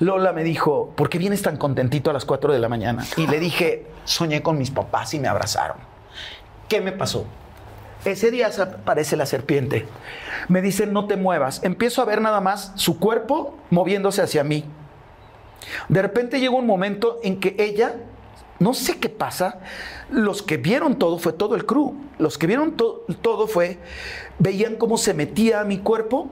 Lola 0.01 0.33
me 0.33 0.43
dijo, 0.43 0.93
¿por 0.97 1.09
qué 1.09 1.19
vienes 1.19 1.43
tan 1.43 1.57
contentito 1.57 2.11
a 2.11 2.13
las 2.13 2.25
4 2.25 2.53
de 2.53 2.59
la 2.59 2.69
mañana? 2.69 3.05
Y 3.17 3.27
le 3.27 3.39
dije, 3.39 3.87
soñé 4.05 4.43
con 4.43 4.59
mis 4.59 4.71
papás 4.71 5.15
y 5.15 5.21
me 5.21 5.29
abrazaron. 5.29 5.77
¿Qué 6.69 6.81
me 6.81 6.93
pasó? 6.93 7.27
Ese 8.05 8.31
día 8.31 8.51
aparece 8.59 9.17
la 9.17 9.27
serpiente. 9.27 9.87
Me 10.49 10.61
dicen, 10.61 10.93
no 10.93 11.07
te 11.07 11.17
muevas. 11.17 11.63
Empiezo 11.65 12.03
a 12.03 12.05
ver 12.05 12.21
nada 12.21 12.41
más 12.41 12.73
su 12.77 12.99
cuerpo 12.99 13.57
moviéndose 13.71 14.21
hacia 14.23 14.45
mí. 14.45 14.65
De 15.89 16.03
repente 16.03 16.41
llegó 16.41 16.57
un 16.59 16.67
momento 16.67 17.19
en 17.23 17.41
que 17.41 17.57
ella, 17.59 17.95
no 18.59 18.75
sé 18.75 18.99
qué 18.99 19.09
pasa, 19.09 19.61
los 20.11 20.43
que 20.43 20.59
vieron 20.59 20.99
todo 20.99 21.19
fue 21.19 21.33
todo 21.33 21.55
el 21.55 21.65
crew. 21.65 21.95
Los 22.19 22.37
que 22.37 22.47
vieron 22.47 22.73
to- 22.77 23.05
todo 23.23 23.47
fue, 23.49 23.79
veían 24.39 24.77
cómo 24.77 24.99
se 24.99 25.15
metía 25.15 25.61
a 25.61 25.65
mi 25.65 25.79
cuerpo 25.79 26.29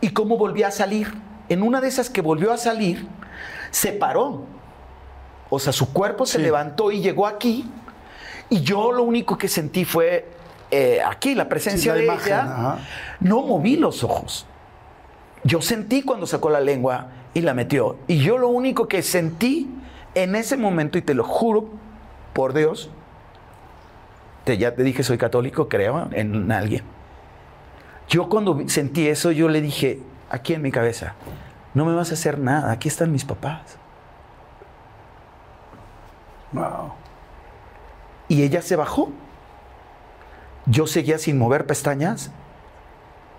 y 0.00 0.10
cómo 0.10 0.36
volvía 0.36 0.68
a 0.68 0.72
salir. 0.72 1.14
En 1.48 1.62
una 1.62 1.80
de 1.80 1.88
esas 1.88 2.10
que 2.10 2.22
volvió 2.22 2.52
a 2.52 2.56
salir, 2.56 3.06
se 3.70 3.92
paró. 3.92 4.42
O 5.48 5.58
sea, 5.60 5.72
su 5.72 5.92
cuerpo 5.92 6.26
se 6.26 6.38
Sí. 6.38 6.42
levantó 6.42 6.90
y 6.90 7.00
llegó 7.00 7.26
aquí. 7.28 7.70
Y 8.50 8.62
yo 8.62 8.90
lo 8.90 9.04
único 9.04 9.38
que 9.38 9.46
sentí 9.48 9.84
fue 9.84 10.28
eh, 10.72 11.00
aquí, 11.06 11.34
la 11.36 11.48
presencia 11.48 11.80
Sí, 11.80 11.88
la 11.88 11.94
de 11.94 12.04
imagen, 12.04 12.32
ella. 12.32 12.42
ajá. 12.42 12.78
No 13.20 13.42
moví 13.42 13.76
los 13.76 14.02
ojos. 14.02 14.46
Yo 15.44 15.60
sentí 15.62 16.02
cuando 16.02 16.26
sacó 16.26 16.50
la 16.50 16.60
lengua 16.60 17.08
y 17.34 17.42
la 17.42 17.54
metió. 17.54 17.96
Y 18.08 18.18
yo 18.18 18.38
lo 18.38 18.48
único 18.48 18.88
que 18.88 19.02
sentí 19.02 19.68
en 20.14 20.34
ese 20.34 20.56
momento, 20.56 20.98
y 20.98 21.02
te 21.02 21.14
lo 21.14 21.24
juro 21.24 21.68
por 22.32 22.52
Dios, 22.52 22.90
te, 24.44 24.58
ya 24.58 24.74
te 24.74 24.82
dije, 24.82 25.02
soy 25.02 25.18
católico, 25.18 25.68
creo 25.68 26.08
en 26.12 26.50
alguien. 26.50 26.82
Yo 28.08 28.28
cuando 28.28 28.58
sentí 28.68 29.06
eso, 29.08 29.30
yo 29.30 29.48
le 29.48 29.60
dije, 29.60 30.00
aquí 30.30 30.54
en 30.54 30.62
mi 30.62 30.70
cabeza, 30.70 31.14
no 31.74 31.84
me 31.84 31.94
vas 31.94 32.10
a 32.10 32.14
hacer 32.14 32.38
nada, 32.38 32.72
aquí 32.72 32.88
están 32.88 33.12
mis 33.12 33.24
papás. 33.24 33.78
Wow. 36.52 36.92
Y 38.28 38.42
ella 38.42 38.62
se 38.62 38.76
bajó. 38.76 39.10
Yo 40.66 40.86
seguía 40.86 41.18
sin 41.18 41.38
mover 41.38 41.66
pestañas. 41.66 42.30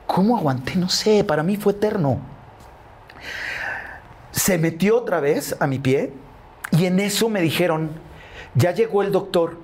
¿Cómo 0.07 0.37
aguanté? 0.37 0.75
No 0.75 0.89
sé, 0.89 1.23
para 1.23 1.43
mí 1.43 1.57
fue 1.57 1.73
eterno. 1.73 2.19
Se 4.31 4.57
metió 4.57 4.97
otra 4.97 5.19
vez 5.19 5.55
a 5.59 5.67
mi 5.67 5.79
pie 5.79 6.11
y 6.71 6.85
en 6.85 6.99
eso 6.99 7.29
me 7.29 7.41
dijeron, 7.41 7.91
ya 8.55 8.71
llegó 8.71 9.03
el 9.03 9.11
doctor, 9.11 9.59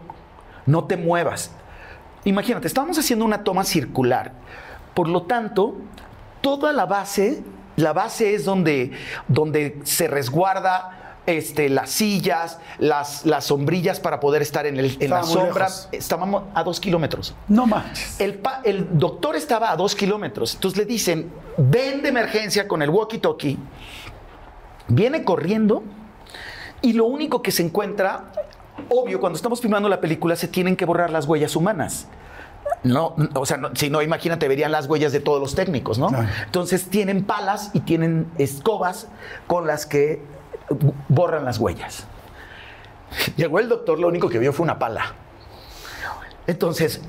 no 0.65 0.85
te 0.85 0.95
muevas. 0.95 1.51
Imagínate, 2.23 2.67
estábamos 2.67 2.97
haciendo 2.97 3.25
una 3.25 3.43
toma 3.43 3.63
circular. 3.63 4.33
Por 4.93 5.07
lo 5.07 5.23
tanto, 5.23 5.77
toda 6.41 6.71
la 6.71 6.85
base, 6.85 7.43
la 7.75 7.93
base 7.93 8.35
es 8.35 8.45
donde, 8.45 8.91
donde 9.27 9.79
se 9.83 10.07
resguarda 10.07 10.98
este, 11.29 11.69
las 11.69 11.89
sillas, 11.89 12.59
las, 12.77 13.25
las 13.25 13.45
sombrillas 13.45 13.99
para 13.99 14.19
poder 14.19 14.41
estar 14.41 14.65
en, 14.65 14.77
el, 14.79 14.97
en 14.99 15.09
la 15.09 15.23
sombra. 15.23 15.65
lejos. 15.65 15.89
Estábamos 15.91 16.43
a 16.53 16.63
dos 16.63 16.79
kilómetros. 16.79 17.35
No 17.47 17.65
manches. 17.65 18.19
El, 18.19 18.35
pa- 18.35 18.61
el 18.63 18.97
doctor 18.97 19.35
estaba 19.35 19.71
a 19.71 19.75
dos 19.75 19.95
kilómetros. 19.95 20.55
Entonces 20.55 20.77
le 20.77 20.85
dicen, 20.85 21.31
ven 21.57 22.01
de 22.01 22.09
emergencia 22.09 22.67
con 22.67 22.81
el 22.81 22.89
walkie-talkie. 22.89 23.57
Viene 24.87 25.23
corriendo 25.23 25.83
y 26.81 26.93
lo 26.93 27.05
único 27.05 27.41
que 27.41 27.51
se 27.51 27.61
encuentra, 27.63 28.31
obvio, 28.89 29.19
cuando 29.19 29.35
estamos 29.37 29.61
filmando 29.61 29.87
la 29.89 30.01
película 30.01 30.35
se 30.35 30.47
tienen 30.47 30.75
que 30.75 30.85
borrar 30.85 31.09
las 31.11 31.25
huellas 31.25 31.55
humanas. 31.55 32.07
No, 32.83 33.15
o 33.35 33.45
sea, 33.45 33.57
no- 33.57 33.69
si 33.75 33.89
no, 33.89 34.01
imagínate, 34.01 34.47
verían 34.47 34.71
las 34.71 34.87
huellas 34.87 35.11
de 35.11 35.19
todos 35.19 35.39
los 35.41 35.53
técnicos, 35.55 35.97
¿no? 35.99 36.07
Claro. 36.07 36.27
Entonces 36.45 36.85
tienen 36.89 37.23
palas 37.25 37.71
y 37.73 37.81
tienen 37.81 38.27
escobas 38.37 39.07
con 39.47 39.67
las 39.67 39.85
que 39.85 40.21
borran 41.07 41.45
las 41.45 41.57
huellas. 41.57 42.05
Llegó 43.35 43.59
el 43.59 43.69
doctor, 43.69 43.99
lo 43.99 44.07
único 44.07 44.29
que 44.29 44.39
vio 44.39 44.53
fue 44.53 44.63
una 44.63 44.79
pala. 44.79 45.13
Entonces, 46.47 47.01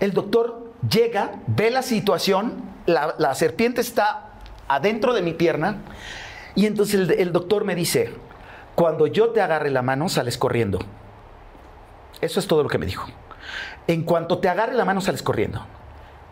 el 0.00 0.12
doctor 0.12 0.72
llega, 0.88 1.40
ve 1.46 1.70
la 1.70 1.82
situación, 1.82 2.62
la, 2.86 3.34
serpiente 3.34 3.80
está 3.80 4.30
adentro 4.68 5.14
de 5.14 5.22
mi 5.22 5.32
pierna, 5.32 5.78
y 6.54 6.66
entonces 6.66 7.08
el, 7.08 7.32
doctor 7.32 7.64
me 7.64 7.74
dice, 7.74 8.12
cuando 8.74 9.06
yo 9.06 9.30
te 9.30 9.40
agarre 9.40 9.70
la 9.70 9.82
mano, 9.82 10.08
sales 10.08 10.38
corriendo. 10.38 10.78
Eso 12.20 12.38
es 12.40 12.46
todo 12.46 12.62
lo 12.62 12.68
que 12.68 12.78
me 12.78 12.86
dijo. 12.86 13.06
En 13.86 14.02
cuanto 14.02 14.38
te 14.38 14.48
agarre 14.48 14.74
la 14.74 14.84
mano, 14.84 15.00
sales 15.00 15.22
corriendo. 15.22 15.66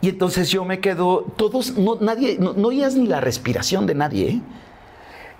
Y 0.00 0.08
entonces 0.08 0.50
yo 0.50 0.64
me 0.64 0.80
quedo, 0.80 1.26
todos, 1.36 1.76
no, 1.76 1.96
nadie, 2.00 2.36
no, 2.38 2.54
no 2.54 2.68
oías 2.68 2.94
ni 2.94 3.06
la 3.06 3.20
respiración 3.20 3.86
de 3.86 3.94
nadie. 3.94 4.28
¿eh? 4.28 4.40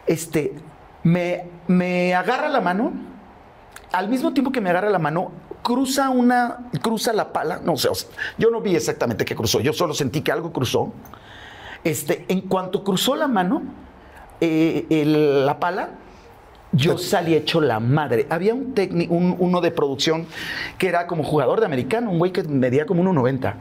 Este, 0.06 0.54
me, 1.04 1.44
me 1.68 2.14
agarra 2.14 2.48
la 2.48 2.60
mano, 2.60 2.92
al 3.92 4.08
mismo 4.08 4.32
tiempo 4.32 4.52
que 4.52 4.60
me 4.60 4.70
agarra 4.70 4.90
la 4.90 4.98
mano, 4.98 5.32
cruza 5.62 6.10
una, 6.10 6.58
cruza 6.80 7.12
la 7.12 7.32
pala, 7.32 7.60
no 7.64 7.76
sé, 7.76 7.88
o 7.88 7.94
sea, 7.94 8.08
yo 8.38 8.50
no 8.50 8.60
vi 8.60 8.74
exactamente 8.74 9.24
qué 9.24 9.34
cruzó, 9.36 9.60
yo 9.60 9.72
solo 9.72 9.94
sentí 9.94 10.22
que 10.22 10.32
algo 10.32 10.52
cruzó. 10.52 10.92
Este, 11.84 12.24
en 12.28 12.42
cuanto 12.42 12.84
cruzó 12.84 13.16
la 13.16 13.26
mano, 13.28 13.62
eh, 14.40 14.86
el- 14.90 15.44
la 15.46 15.58
pala, 15.60 15.90
yo 16.72 16.96
salí 16.96 17.34
hecho 17.34 17.60
la 17.60 17.80
madre. 17.80 18.26
Había 18.30 18.54
un 18.54 18.72
técnico, 18.72 19.12
un- 19.14 19.36
uno 19.38 19.60
de 19.60 19.70
producción 19.72 20.26
que 20.78 20.88
era 20.88 21.06
como 21.06 21.22
jugador 21.22 21.60
de 21.60 21.66
americano, 21.66 22.10
un 22.10 22.18
güey 22.18 22.32
que 22.32 22.42
medía 22.44 22.86
como 22.86 23.02
1.90. 23.02 23.54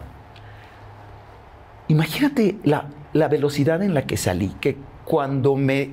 Imagínate 1.88 2.58
la, 2.64 2.86
la 3.14 3.28
velocidad 3.28 3.82
en 3.84 3.94
la 3.94 4.04
que 4.04 4.16
salí, 4.18 4.56
que 4.62 4.78
cuando 5.04 5.56
me 5.56 5.90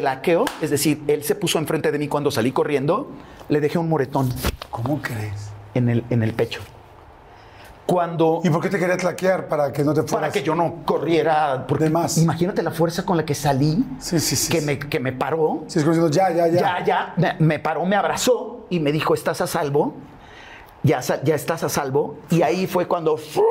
tlaqueó, 0.00 0.44
es 0.60 0.70
decir, 0.70 1.02
él 1.06 1.22
se 1.24 1.34
puso 1.34 1.58
enfrente 1.58 1.92
de 1.92 1.98
mí 1.98 2.08
cuando 2.08 2.30
salí 2.30 2.52
corriendo, 2.52 3.08
le 3.48 3.60
dejé 3.60 3.78
un 3.78 3.88
moretón 3.88 4.32
¿Cómo 4.70 5.00
crees? 5.00 5.50
en 5.74 5.88
el, 5.88 6.04
en 6.10 6.22
el 6.22 6.32
pecho. 6.32 6.60
Cuando 7.86 8.40
¿Y 8.42 8.48
por 8.48 8.62
qué 8.62 8.70
te 8.70 8.78
quería 8.78 8.96
tlaquear? 8.96 9.46
Para 9.46 9.70
que 9.70 9.84
no 9.84 9.92
te 9.92 10.00
fueras. 10.02 10.12
para 10.30 10.32
que 10.32 10.42
yo 10.42 10.54
no 10.54 10.76
corriera. 10.86 11.66
Porque 11.68 11.84
De 11.84 11.90
más. 11.90 12.16
Imagínate 12.16 12.62
la 12.62 12.70
fuerza 12.70 13.04
con 13.04 13.18
la 13.18 13.26
que 13.26 13.34
salí, 13.34 13.84
Sí, 13.98 14.18
sí, 14.20 14.36
sí. 14.36 14.50
que, 14.50 14.60
sí. 14.60 14.66
me, 14.66 14.78
que 14.78 15.00
me 15.00 15.12
paró. 15.12 15.64
Sí, 15.66 15.78
es 15.80 15.84
como 15.84 15.94
diciendo, 15.94 16.10
ya, 16.10 16.30
ya, 16.30 16.46
ya. 16.48 16.60
Ya, 16.60 16.84
ya, 16.84 17.14
me, 17.18 17.36
me 17.40 17.58
paró, 17.58 17.84
me 17.84 17.94
abrazó 17.96 18.64
y 18.70 18.80
me 18.80 18.90
dijo, 18.90 19.12
estás 19.12 19.42
a 19.42 19.46
salvo. 19.46 19.92
Ya, 20.82 21.00
ya 21.00 21.34
estás 21.34 21.62
a 21.62 21.68
salvo. 21.68 22.16
Y 22.30 22.40
ahí 22.40 22.66
fue 22.66 22.88
cuando 22.88 23.18
¡fua! 23.18 23.44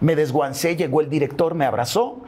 me 0.00 0.16
desguancé, 0.16 0.74
llegó 0.76 1.02
el 1.02 1.10
director, 1.10 1.54
me 1.54 1.66
abrazó, 1.66 2.18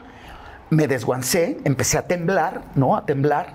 me 0.70 0.86
desguancé, 0.88 1.58
empecé 1.64 1.98
a 1.98 2.02
temblar, 2.06 2.62
¿no? 2.74 2.96
A 2.96 3.06
temblar. 3.06 3.54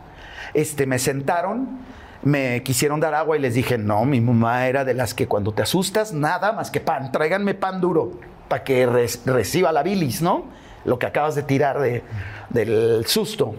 Este, 0.53 0.85
me 0.85 0.99
sentaron, 0.99 1.79
me 2.23 2.63
quisieron 2.63 2.99
dar 2.99 3.13
agua 3.13 3.37
y 3.37 3.39
les 3.39 3.53
dije, 3.53 3.77
no, 3.77 4.05
mi 4.05 4.21
mamá 4.21 4.67
era 4.67 4.85
de 4.85 4.93
las 4.93 5.13
que 5.13 5.27
cuando 5.27 5.51
te 5.53 5.61
asustas, 5.63 6.13
nada 6.13 6.51
más 6.53 6.71
que 6.71 6.79
pan, 6.79 7.11
tráiganme 7.11 7.53
pan 7.53 7.81
duro 7.81 8.19
para 8.47 8.63
que 8.63 8.85
reciba 9.25 9.71
la 9.71 9.83
bilis, 9.83 10.21
¿no? 10.21 10.45
Lo 10.85 10.99
que 10.99 11.05
acabas 11.05 11.35
de 11.35 11.43
tirar 11.43 11.79
de- 11.79 12.03
del 12.49 13.05
susto. 13.07 13.55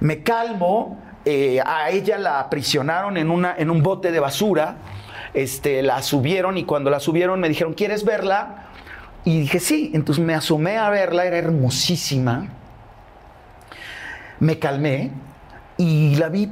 Me 0.00 0.22
calmo, 0.22 0.98
eh, 1.24 1.60
a 1.64 1.90
ella 1.90 2.18
la 2.18 2.40
aprisionaron 2.40 3.16
en, 3.16 3.30
una, 3.30 3.54
en 3.58 3.68
un 3.70 3.82
bote 3.82 4.10
de 4.12 4.20
basura, 4.20 4.76
este, 5.34 5.82
la 5.82 6.02
subieron 6.02 6.56
y 6.56 6.64
cuando 6.64 6.88
la 6.88 7.00
subieron 7.00 7.40
me 7.40 7.48
dijeron, 7.48 7.74
¿quieres 7.74 8.04
verla? 8.04 8.68
Y 9.24 9.40
dije, 9.40 9.60
sí, 9.60 9.90
entonces 9.92 10.24
me 10.24 10.34
asomé 10.34 10.78
a 10.78 10.88
verla, 10.88 11.24
era 11.26 11.36
hermosísima. 11.36 12.46
Me 14.40 14.58
calmé 14.58 15.10
y 15.78 16.16
la 16.16 16.28
vi, 16.28 16.50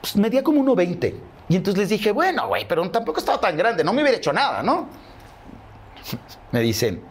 pues, 0.00 0.16
medía 0.16 0.42
como 0.42 0.60
1,20. 0.62 1.14
Y 1.48 1.56
entonces 1.56 1.78
les 1.80 1.88
dije, 1.88 2.12
bueno, 2.12 2.46
güey, 2.48 2.66
pero 2.68 2.88
tampoco 2.90 3.18
estaba 3.18 3.38
tan 3.40 3.56
grande, 3.56 3.82
no 3.84 3.92
me 3.92 4.02
hubiera 4.02 4.16
hecho 4.18 4.32
nada, 4.32 4.62
¿no? 4.62 4.86
Me 6.52 6.60
dicen, 6.60 7.02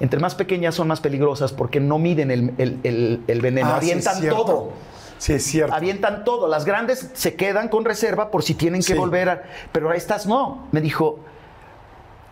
entre 0.00 0.18
más 0.20 0.34
pequeñas 0.34 0.74
son 0.74 0.88
más 0.88 1.00
peligrosas 1.00 1.52
porque 1.52 1.80
no 1.80 1.98
miden 1.98 2.30
el, 2.30 2.54
el- 2.58 2.80
el- 2.82 3.22
el 3.26 3.40
veneno, 3.40 3.68
Ah, 3.68 3.76
avientan 3.76 4.20
todo. 4.28 4.72
Sí, 5.18 5.32
es 5.34 5.44
cierto. 5.44 5.74
Avientan 5.74 6.24
todo. 6.24 6.48
Las 6.48 6.64
grandes 6.64 7.10
se 7.14 7.34
quedan 7.34 7.68
con 7.68 7.84
reserva 7.84 8.30
por 8.30 8.42
si 8.42 8.54
tienen 8.54 8.80
que 8.80 8.92
Sí. 8.92 8.94
volver 8.94 9.28
a. 9.30 9.42
Pero 9.72 9.90
a 9.90 9.94
estas 9.96 10.26
no. 10.26 10.66
Me 10.72 10.80
dijo. 10.80 11.20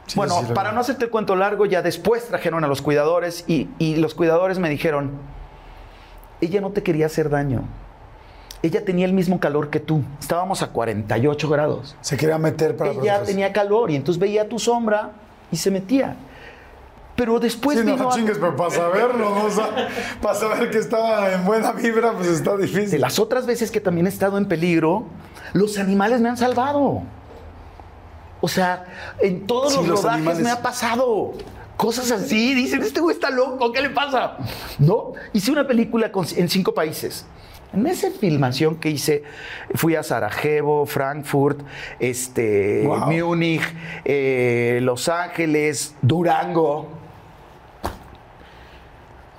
Sí, 0.06 0.16
bueno, 0.16 0.34
para 0.52 0.72
no 0.72 0.80
hacerte 0.80 1.04
el 1.04 1.10
cuento 1.10 1.36
largo, 1.36 1.64
ya 1.64 1.80
después 1.80 2.26
trajeron 2.26 2.64
a 2.64 2.66
los 2.66 2.82
cuidadores 2.82 3.44
y, 3.46 3.68
y 3.78 3.96
los 3.96 4.14
cuidadores 4.14 4.58
me 4.58 4.68
dijeron: 4.68 5.12
ella 6.43 6.61
no 6.61 6.70
te 6.70 6.82
quería 6.82 7.07
hacer 7.07 7.30
daño. 7.30 7.62
Ella 8.62 8.84
tenía 8.84 9.07
el 9.07 9.12
mismo 9.12 9.40
calor 9.40 9.70
que 9.70 9.80
tú. 9.80 10.03
Estábamos 10.20 10.62
a 10.62 10.68
48 10.68 11.49
grados. 11.49 11.97
Se 12.01 12.16
quería 12.16 12.38
meter 12.38 12.76
para 12.76 12.90
Ella 12.90 13.01
protegerse. 13.01 13.32
tenía 13.32 13.53
calor 13.53 13.90
y 13.90 13.97
entonces 13.97 14.20
veía 14.20 14.49
tu 14.49 14.59
sombra 14.59 15.12
y 15.51 15.57
se 15.57 15.70
metía. 15.70 16.16
Pero 17.16 17.40
después 17.40 17.78
Sí, 17.78 17.84
no, 17.84 17.93
vino 17.95 18.09
a- 18.11 18.14
chingues, 18.14 18.38
pero 18.38 18.55
para 18.57 18.70
saberlo, 18.70 19.30
¿no? 19.30 19.45
O 19.45 19.51
sea, 19.51 19.88
para 20.22 20.34
saber 20.34 20.70
que 20.70 20.78
estaba 20.78 21.32
en 21.32 21.45
buena 21.45 21.72
vibra, 21.72 22.12
pues 22.12 22.28
está 22.28 22.57
De 22.57 22.66
difícil. 22.66 23.01
las 23.01 23.18
otras 23.18 23.47
veces 23.47 23.70
que 23.70 23.80
también 23.80 24.07
he 24.07 24.11
estado 24.11 24.38
en 24.38 24.47
peligro, 24.47 25.05
los 25.53 25.76
animales 25.78 26.20
me 26.20 26.28
han 26.28 26.36
salvado. 26.36 27.03
O 28.40 28.49
sea, 28.49 28.84
en 29.20 29.47
todos 29.47 29.72
Sí, 29.72 29.78
los, 29.78 29.88
los 29.88 30.03
rodajes 30.03 30.16
animales. 30.18 30.43
me 30.45 30.51
ha 30.51 30.62
pasado. 30.62 31.32
Cosas 31.82 32.12
así, 32.12 32.54
dicen, 32.54 32.80
este 32.82 33.00
güey 33.00 33.12
está 33.16 33.28
loco, 33.30 33.72
¿qué 33.72 33.82
le 33.82 33.90
pasa? 33.90 34.36
¿No? 34.78 35.14
Hice 35.32 35.50
una 35.50 35.66
película 35.66 36.12
con- 36.12 36.24
en 36.36 36.48
cinco 36.48 36.72
países. 36.72 37.26
En 37.72 37.86
esa 37.88 38.08
filmación 38.12 38.76
que 38.76 38.90
hice, 38.90 39.24
fui 39.74 39.96
a 39.96 40.04
Sarajevo, 40.04 40.86
Frankfurt, 40.86 41.60
este, 41.98 42.84
Wow. 42.86 43.10
Múnich, 43.10 43.62
eh, 44.04 44.78
Los 44.82 45.08
Ángeles, 45.08 45.96
Durango. 46.02 46.88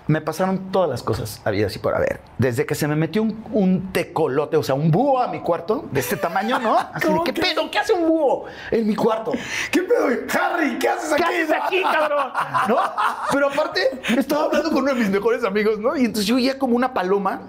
Me 0.06 0.20
pasaron 0.20 0.72
todas 0.72 0.90
las 0.90 1.02
cosas 1.02 1.40
habidas 1.46 1.74
y 1.76 1.80
por 1.80 1.96
haber. 1.96 2.20
Desde 2.38 2.66
que 2.66 2.76
se 2.76 2.88
me 2.90 2.96
metió 2.98 3.22
un, 3.22 3.42
un 3.54 3.94
tecolote, 3.94 4.58
o 4.58 4.64
sea, 4.64 4.76
un 4.76 4.92
búho 4.92 5.20
a 5.22 5.28
mi 5.30 5.40
cuarto, 5.40 5.86
de 5.92 6.00
este 6.02 6.18
tamaño, 6.18 6.60
¿no? 6.60 6.78
Así 6.94 7.08
de, 7.08 7.08
¿Cómo 7.08 7.24
¿qué 7.24 7.34
que? 7.34 7.42
pedo? 7.42 7.72
¿Qué 7.72 7.80
hace 7.80 7.94
un 7.94 8.08
búho 8.10 8.46
en 8.70 8.86
mi 8.86 8.96
cuarto? 8.96 9.32
¿Qué 9.72 9.82
pedo? 9.84 10.08
Harry, 10.38 10.78
¿qué 10.78 10.90
haces 10.90 11.14
aquí? 11.14 11.24
¿Qué 11.24 11.42
haces 11.44 11.52
aquí, 11.64 11.82
cabrón? 11.84 12.28
¿No? 12.68 12.78
Pero 13.32 13.48
aparte, 13.48 13.80
estaba 14.18 14.46
hablando 14.46 14.70
con 14.72 14.80
uno 14.84 14.94
de 14.94 15.00
mis 15.00 15.10
mejores 15.10 15.44
amigos, 15.46 15.80
¿no? 15.80 15.96
Y 15.96 16.02
entonces 16.02 16.26
yo 16.26 16.36
oía 16.36 16.60
como 16.60 16.76
una 16.76 16.94
paloma. 16.94 17.44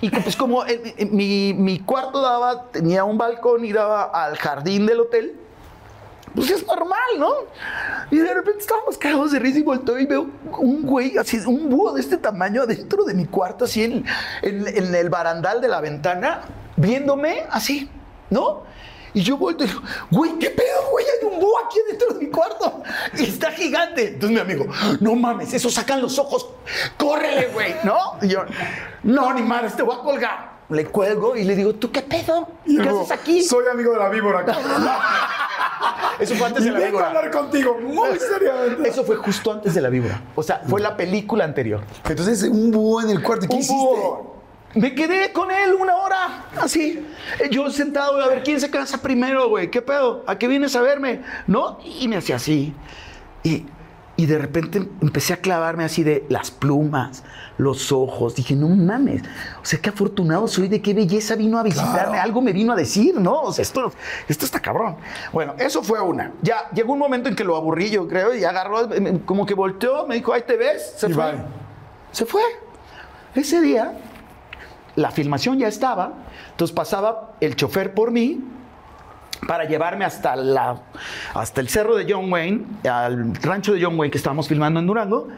Y 0.00 0.10
que, 0.10 0.20
pues 0.20 0.36
como 0.36 0.64
el- 0.64 0.92
el- 0.96 1.10
mi, 1.10 1.54
mi 1.54 1.80
cuarto 1.80 2.20
daba, 2.22 2.64
tenía 2.70 3.04
un 3.04 3.16
balcón 3.18 3.64
y 3.64 3.72
daba 3.72 4.04
al 4.04 4.36
jardín 4.36 4.86
del 4.86 5.00
hotel. 5.00 5.36
Pues 6.34 6.50
es 6.50 6.66
normal, 6.66 6.98
¿no? 7.18 7.30
Y 8.10 8.16
de 8.18 8.34
repente 8.34 8.60
estábamos 8.60 8.98
cagados 8.98 9.30
de 9.32 9.38
risa 9.38 9.58
y 9.58 9.62
volteo 9.62 9.98
y 9.98 10.06
veo 10.06 10.26
un 10.58 10.82
güey, 10.82 11.16
así, 11.16 11.38
un 11.46 11.68
búho 11.70 11.92
de 11.92 12.00
este 12.00 12.16
tamaño 12.16 12.62
adentro 12.62 13.04
de 13.04 13.14
mi 13.14 13.26
cuarto, 13.26 13.64
así 13.66 13.84
en, 13.84 14.04
en- 14.42 14.66
en 14.66 14.94
el 14.94 15.10
barandal 15.10 15.60
de 15.60 15.68
la 15.68 15.80
ventana, 15.80 16.42
viéndome 16.76 17.44
así, 17.50 17.88
¿no? 18.30 18.62
Y 19.16 19.22
yo 19.22 19.36
volteo 19.36 19.64
y 19.66 19.70
digo, 19.70 19.82
güey, 20.10 20.32
¿qué 20.40 20.50
pedo, 20.50 20.90
güey? 20.90 21.04
Hay 21.06 21.28
un 21.32 21.38
búho 21.38 21.56
aquí 21.64 21.78
dentro 21.88 22.14
de 22.14 22.24
mi 22.24 22.30
cuarto. 22.32 22.82
Y 23.16 23.22
está 23.22 23.52
gigante. 23.52 24.08
Entonces 24.08 24.30
mi 24.34 24.40
amigo, 24.40 24.66
no 24.98 25.14
mames, 25.14 25.54
eso 25.54 25.70
sacan 25.70 26.02
los 26.02 26.18
ojos. 26.18 26.48
Córrele, 26.96 27.46
güey, 27.52 27.76
¿no? 27.84 27.96
Y 28.22 28.26
yo, 28.30 28.40
no, 29.04 29.32
ni 29.32 29.42
madres, 29.42 29.76
te 29.76 29.84
voy 29.84 29.94
a 29.94 30.00
colgar. 30.00 30.54
Le 30.68 30.86
cuelgo 30.86 31.36
y 31.36 31.44
le 31.44 31.54
digo, 31.54 31.74
¿tú 31.76 31.92
qué 31.92 32.02
pedo? 32.02 32.48
¿Qué 32.66 32.80
haces 32.88 33.12
aquí? 33.12 33.44
Soy 33.44 33.66
amigo 33.70 33.92
de 33.92 33.98
la 34.00 34.08
víbora, 34.08 34.44
cabrón. 34.44 34.64
Eso 36.20 36.34
fue 36.36 36.46
antes 36.46 36.64
de 36.64 36.70
la 36.70 36.78
vengo 36.78 36.98
a 36.98 37.02
víbora. 37.02 37.06
hablar 37.08 37.30
contigo 37.30 37.78
muy 37.80 38.18
seriamente. 38.18 38.88
Eso 38.88 39.04
fue 39.04 39.16
justo 39.16 39.52
antes 39.52 39.74
de 39.74 39.80
la 39.80 39.88
víbora. 39.88 40.20
O 40.34 40.42
sea, 40.42 40.62
fue 40.68 40.80
la 40.80 40.96
película 40.96 41.44
anterior. 41.44 41.80
Entonces, 42.08 42.42
un 42.44 42.70
búho 42.70 43.02
en 43.02 43.10
el 43.10 43.22
cuarto. 43.22 43.44
¿Y 43.46 43.48
¿Qué 43.48 43.54
Un 43.54 43.60
hiciste? 43.60 43.74
búho. 43.76 44.34
Me 44.74 44.92
quedé 44.94 45.32
con 45.32 45.50
él 45.52 45.72
una 45.74 45.94
hora, 45.96 46.46
así. 46.60 47.06
Eh, 47.38 47.48
Yo 47.50 47.70
sentado, 47.70 48.20
a 48.20 48.26
ver 48.28 48.42
quién 48.42 48.60
se 48.60 48.70
cansa 48.70 48.98
primero, 49.00 49.48
güey. 49.48 49.70
¿Qué 49.70 49.80
pedo? 49.82 50.24
¿A 50.26 50.36
qué 50.36 50.48
vienes 50.48 50.74
a 50.74 50.82
verme? 50.82 51.22
¿No? 51.46 51.78
Y 51.84 52.08
me 52.08 52.16
hacía 52.16 52.36
así. 52.36 52.74
Y, 53.44 53.64
y 54.16 54.26
de 54.26 54.38
repente 54.38 54.78
empecé 55.00 55.32
a 55.32 55.38
clavarme 55.38 55.82
así 55.84 56.04
de 56.04 56.24
las 56.28 56.50
plumas, 56.52 57.24
los 57.58 57.90
ojos. 57.90 58.36
Dije, 58.36 58.54
no 58.54 58.68
mames. 58.68 59.22
O 59.60 59.64
sea, 59.64 59.80
qué 59.80 59.90
afortunado 59.90 60.46
soy 60.46 60.68
de 60.68 60.80
qué 60.80 60.94
belleza 60.94 61.34
vino 61.34 61.58
a 61.58 61.64
visitarme. 61.64 61.92
Claro. 62.12 62.22
Algo 62.22 62.40
me 62.40 62.52
vino 62.52 62.72
a 62.72 62.76
decir, 62.76 63.18
¿no? 63.18 63.42
O 63.42 63.52
sea, 63.52 63.62
esto, 63.62 63.92
esto 64.28 64.44
está 64.44 64.60
cabrón. 64.60 64.96
Bueno, 65.32 65.54
eso 65.58 65.82
fue 65.82 66.00
una. 66.00 66.32
Ya 66.42 66.70
llegó 66.72 66.92
un 66.92 67.00
momento 67.00 67.28
en 67.28 67.34
que 67.34 67.42
lo 67.42 67.56
aburrí, 67.56 67.90
yo 67.90 68.06
creo, 68.06 68.34
y 68.34 68.44
agarró, 68.44 68.86
me- 68.88 69.20
como 69.22 69.44
que 69.46 69.54
volteó, 69.54 70.06
me 70.06 70.14
dijo, 70.14 70.32
ahí 70.32 70.42
te 70.46 70.56
ves. 70.56 70.94
Se 70.96 71.08
Y 71.10 71.12
fue. 71.12 71.32
bye. 71.32 71.40
Se 72.12 72.24
fue. 72.24 72.42
Ese 73.34 73.60
día 73.60 73.98
la 74.94 75.10
filmación 75.10 75.58
ya 75.58 75.66
estaba, 75.66 76.12
entonces 76.52 76.72
pasaba 76.72 77.32
el 77.40 77.56
chofer 77.56 77.94
por 77.94 78.12
mí 78.12 78.44
para 79.46 79.64
llevarme 79.64 80.04
hasta, 80.04 80.36
la, 80.36 80.82
hasta 81.34 81.60
el 81.60 81.68
cerro 81.68 81.96
de 81.96 82.06
John 82.12 82.32
Wayne, 82.32 82.64
al 82.90 83.34
rancho 83.36 83.72
de 83.72 83.82
John 83.82 83.98
Wayne 83.98 84.10
que 84.10 84.18
estábamos 84.18 84.48
filmando 84.48 84.80
en 84.80 84.86
Durango, 84.86 85.28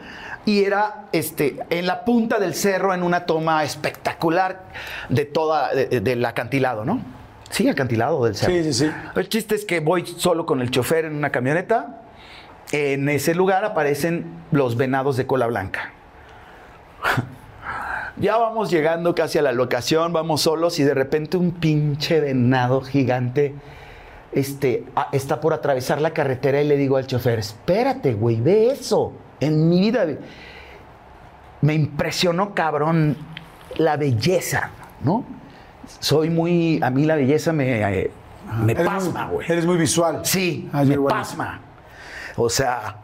y 0.45 0.63
era 0.63 1.05
este, 1.11 1.57
en 1.69 1.85
la 1.87 2.05
punta 2.05 2.39
del 2.39 2.53
cerro 2.53 2.93
en 2.93 3.03
una 3.03 3.25
toma 3.25 3.63
espectacular 3.63 4.63
de 5.09 5.25
toda, 5.25 5.73
de- 5.73 5.99
del 6.01 6.23
acantilado, 6.25 6.85
¿no? 6.85 7.01
Sí, 7.49 7.67
acantilado 7.69 8.23
del 8.25 8.35
cerro. 8.35 8.53
Sí, 8.53 8.63
sí, 8.63 8.73
sí. 8.85 8.91
El 9.15 9.29
chiste 9.29 9.55
es 9.55 9.65
que 9.65 9.79
voy 9.79 10.05
solo 10.05 10.45
con 10.45 10.61
el 10.61 10.69
chofer 10.71 11.05
en 11.05 11.15
una 11.15 11.29
camioneta. 11.29 12.01
En 12.73 13.07
ese 13.07 13.33
lugar 13.35 13.63
aparecen 13.63 14.25
los 14.51 14.75
venados 14.77 15.15
de 15.17 15.25
cola 15.27 15.47
blanca. 15.47 15.91
Ya 18.19 18.35
vamos 18.35 18.71
llegando 18.71 19.13
casi 19.13 19.37
a 19.37 19.43
la 19.43 19.51
locación, 19.51 20.11
vamos 20.11 20.41
solos 20.41 20.79
y 20.79 20.83
de 20.83 20.95
repente 20.95 21.37
un 21.37 21.51
pinche 21.51 22.19
venado 22.19 22.81
gigante 22.81 23.53
este, 24.37 24.85
a- 24.95 25.09
está 25.11 25.39
por 25.41 25.53
atravesar 25.53 26.01
la 26.01 26.11
carretera 26.11 26.61
y 26.61 26.67
le 26.67 26.77
digo 26.77 26.97
al 26.97 27.07
chofer, 27.07 27.39
espérate, 27.39 28.13
güey, 28.13 28.39
ve 28.41 28.71
eso. 28.71 29.13
En 29.39 29.69
mi 29.69 29.79
vida 29.81 30.05
me 31.61 31.73
impresionó, 31.73 32.53
cabrón, 32.53 33.17
la 33.77 33.97
belleza, 33.97 34.71
¿no? 35.03 35.25
Soy 35.99 36.29
muy, 36.29 36.79
a 36.83 36.89
mí 36.89 37.05
la 37.05 37.15
belleza 37.15 37.53
me, 37.53 37.81
eh, 38.01 38.11
me 38.63 38.75
pasma, 38.75 39.27
güey. 39.29 39.49
Eres 39.51 39.65
muy 39.65 39.77
visual. 39.77 40.21
Sí, 40.23 40.69
Ah, 40.73 40.83
me 40.83 40.97
pasma. 40.99 41.61
O 42.35 42.49
sea, 42.49 42.97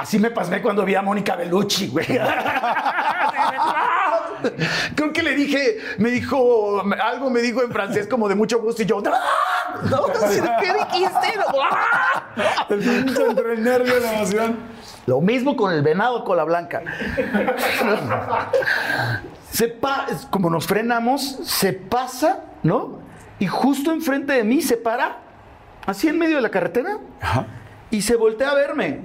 así 0.00 0.18
me 0.18 0.30
pasmé 0.30 0.60
cuando 0.62 0.84
vi 0.84 0.94
a 0.94 1.02
Mónica 1.02 1.36
Bellucci, 1.36 1.88
güey. 1.88 2.06
Creo 4.94 5.12
que 5.12 5.22
le 5.22 5.34
dije, 5.34 5.78
me 5.98 6.10
dijo, 6.10 6.82
algo 7.02 7.30
me 7.30 7.40
dijo 7.40 7.62
en 7.62 7.72
francés 7.72 8.06
como 8.06 8.28
de 8.28 8.34
mucho 8.34 8.60
gusto 8.60 8.82
y 8.82 8.86
yo, 8.86 9.02
¡Ah! 9.06 9.80
¿no? 9.90 10.06
¿qué 10.60 10.72
dijiste? 10.72 11.34
¡Ah! 11.70 12.66
El 12.68 12.78
pinche 12.78 13.22
entre 13.26 13.52
el 13.54 13.64
nervio 13.64 13.98
y 13.98 14.00
la 14.02 14.12
emoción. 14.14 14.56
Lo 15.06 15.20
mismo 15.20 15.56
con 15.56 15.72
el 15.72 15.82
venado 15.82 16.22
cola 16.24 16.44
blanca. 16.44 16.82
Se 19.50 19.68
pa- 19.68 20.06
como 20.30 20.50
nos 20.50 20.66
frenamos, 20.66 21.38
se 21.42 21.72
pasa, 21.72 22.40
¿no? 22.62 22.98
Y 23.38 23.46
justo 23.46 23.90
enfrente 23.92 24.32
de 24.34 24.44
mí 24.44 24.60
se 24.60 24.76
para, 24.76 25.18
así 25.86 26.08
en 26.08 26.18
medio 26.18 26.36
de 26.36 26.42
la 26.42 26.50
carretera, 26.50 26.98
Ajá. 27.20 27.46
y 27.90 28.02
se 28.02 28.16
voltea 28.16 28.50
a 28.50 28.54
verme. 28.54 29.00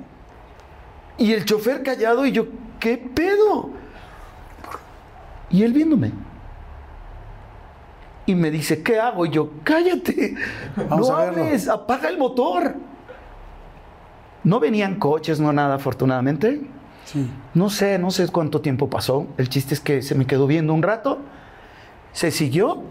Y 1.18 1.34
el 1.34 1.45
chofer 1.45 1.84
callado 1.84 2.26
y 2.26 2.32
yo, 2.32 2.47
¿qué 2.80 2.97
pedo? 2.97 3.70
Y 5.49 5.64
él 5.64 5.74
viéndome. 5.74 6.11
Y 8.26 8.36
me 8.36 8.49
dice, 8.51 8.82
¿qué 8.82 8.99
hago? 8.99 9.26
Y 9.26 9.30
yo, 9.30 9.51
cállate, 9.64 10.36
Vamos 10.89 11.09
no 11.09 11.16
hables, 11.16 11.68
apaga 11.68 12.09
el 12.09 12.18
motor. 12.18 12.76
No 14.43 14.59
venían 14.59 14.95
coches, 14.95 15.39
no 15.39 15.53
nada, 15.53 15.76
afortunadamente. 15.76 16.61
Sí. 17.05 17.30
No 17.53 17.70
sé, 17.70 17.99
no 17.99 18.11
sé 18.11 18.28
cuánto 18.30 18.61
tiempo 18.61 18.89
pasó. 18.89 19.28
El 19.38 19.49
chiste 19.49 19.74
es 19.74 19.80
que 19.80 20.01
se 20.01 20.16
me 20.16 20.26
quedó 20.26 20.47
viendo 20.47 20.74
un 20.74 20.84
rato. 20.84 21.20
Se 22.14 22.32
siguió, 22.32 22.82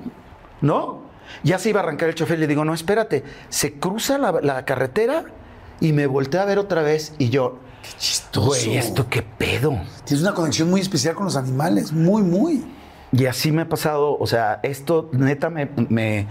¿no? 0.61 1.01
Ya 1.43 1.59
se 1.59 1.71
iba 1.71 1.81
a 1.81 1.83
arrancar 1.83 2.11
el 2.11 2.15
chofer. 2.15 2.39
Le 2.39 2.47
digo, 2.47 2.65
no, 2.65 2.75
espérate. 2.75 3.25
Se 3.49 3.75
cruza 3.75 4.19
la, 4.19 4.33
la 4.43 4.65
carretera 4.65 5.25
y 5.81 5.93
me 5.93 6.07
voltea 6.07 6.43
a 6.43 6.45
ver 6.45 6.59
otra 6.59 6.83
vez. 6.83 7.15
Y 7.19 7.31
yo, 7.31 7.59
Qué 7.83 7.89
chistoso. 7.99 8.47
güey, 8.47 8.77
¿esto 8.77 9.09
qué 9.09 9.23
pedo? 9.23 9.79
Tienes 10.05 10.23
una 10.23 10.35
conexión 10.35 10.71
muy 10.71 10.81
especial 10.81 11.15
con 11.15 11.25
los 11.25 11.37
animales. 11.37 11.93
Muy, 11.93 12.23
muy. 12.23 12.65
Y 13.15 13.27
así 13.27 13.53
me 13.53 13.63
ha 13.63 13.69
pasado, 13.69 14.17
o 14.19 14.27
sea, 14.27 14.59
esto 14.63 15.11
neta 15.13 15.51
me, 15.51 15.69
me- 15.91 16.27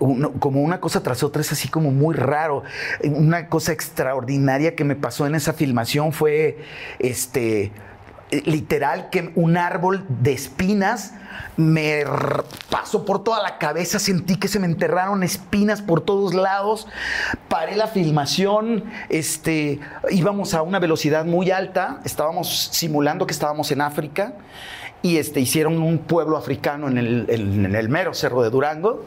uno- 0.00 0.32
como 0.40 0.60
una 0.62 0.80
cosa 0.80 1.00
tras 1.02 1.22
otra 1.22 1.42
es 1.42 1.52
así 1.52 1.68
como 1.68 1.92
muy 1.92 2.14
raro. 2.16 2.64
Una 3.04 3.48
cosa 3.48 3.70
extraordinaria 3.72 4.74
que 4.74 4.82
me 4.82 4.96
pasó 4.96 5.26
en 5.28 5.36
esa 5.36 5.52
filmación 5.52 6.12
fue, 6.12 6.58
este, 6.98 7.70
literal 8.30 9.08
que 9.10 9.32
un 9.34 9.56
árbol 9.56 10.04
de 10.08 10.32
espinas 10.32 11.14
me 11.56 12.04
pasó 12.70 13.04
por 13.04 13.24
toda 13.24 13.42
la 13.42 13.58
cabeza, 13.58 13.98
sentí 13.98 14.36
que 14.36 14.48
se 14.48 14.58
me 14.58 14.66
enterraron 14.66 15.22
espinas 15.22 15.82
por 15.82 16.00
todos 16.00 16.34
lados, 16.34 16.86
paré 17.48 17.74
la 17.76 17.86
filmación, 17.86 18.84
este, 19.08 19.80
íbamos 20.10 20.54
a 20.54 20.62
una 20.62 20.78
velocidad 20.78 21.24
muy 21.24 21.50
alta, 21.50 22.00
estábamos 22.04 22.68
simulando 22.72 23.26
que 23.26 23.32
estábamos 23.32 23.70
en 23.72 23.80
África 23.80 24.34
y 25.02 25.16
este, 25.16 25.40
hicieron 25.40 25.80
un 25.80 25.98
pueblo 25.98 26.36
africano 26.36 26.88
en 26.88 26.98
el, 26.98 27.26
en- 27.28 27.74
el 27.74 27.88
mero 27.88 28.14
cerro 28.14 28.42
de 28.42 28.50
Durango, 28.50 29.04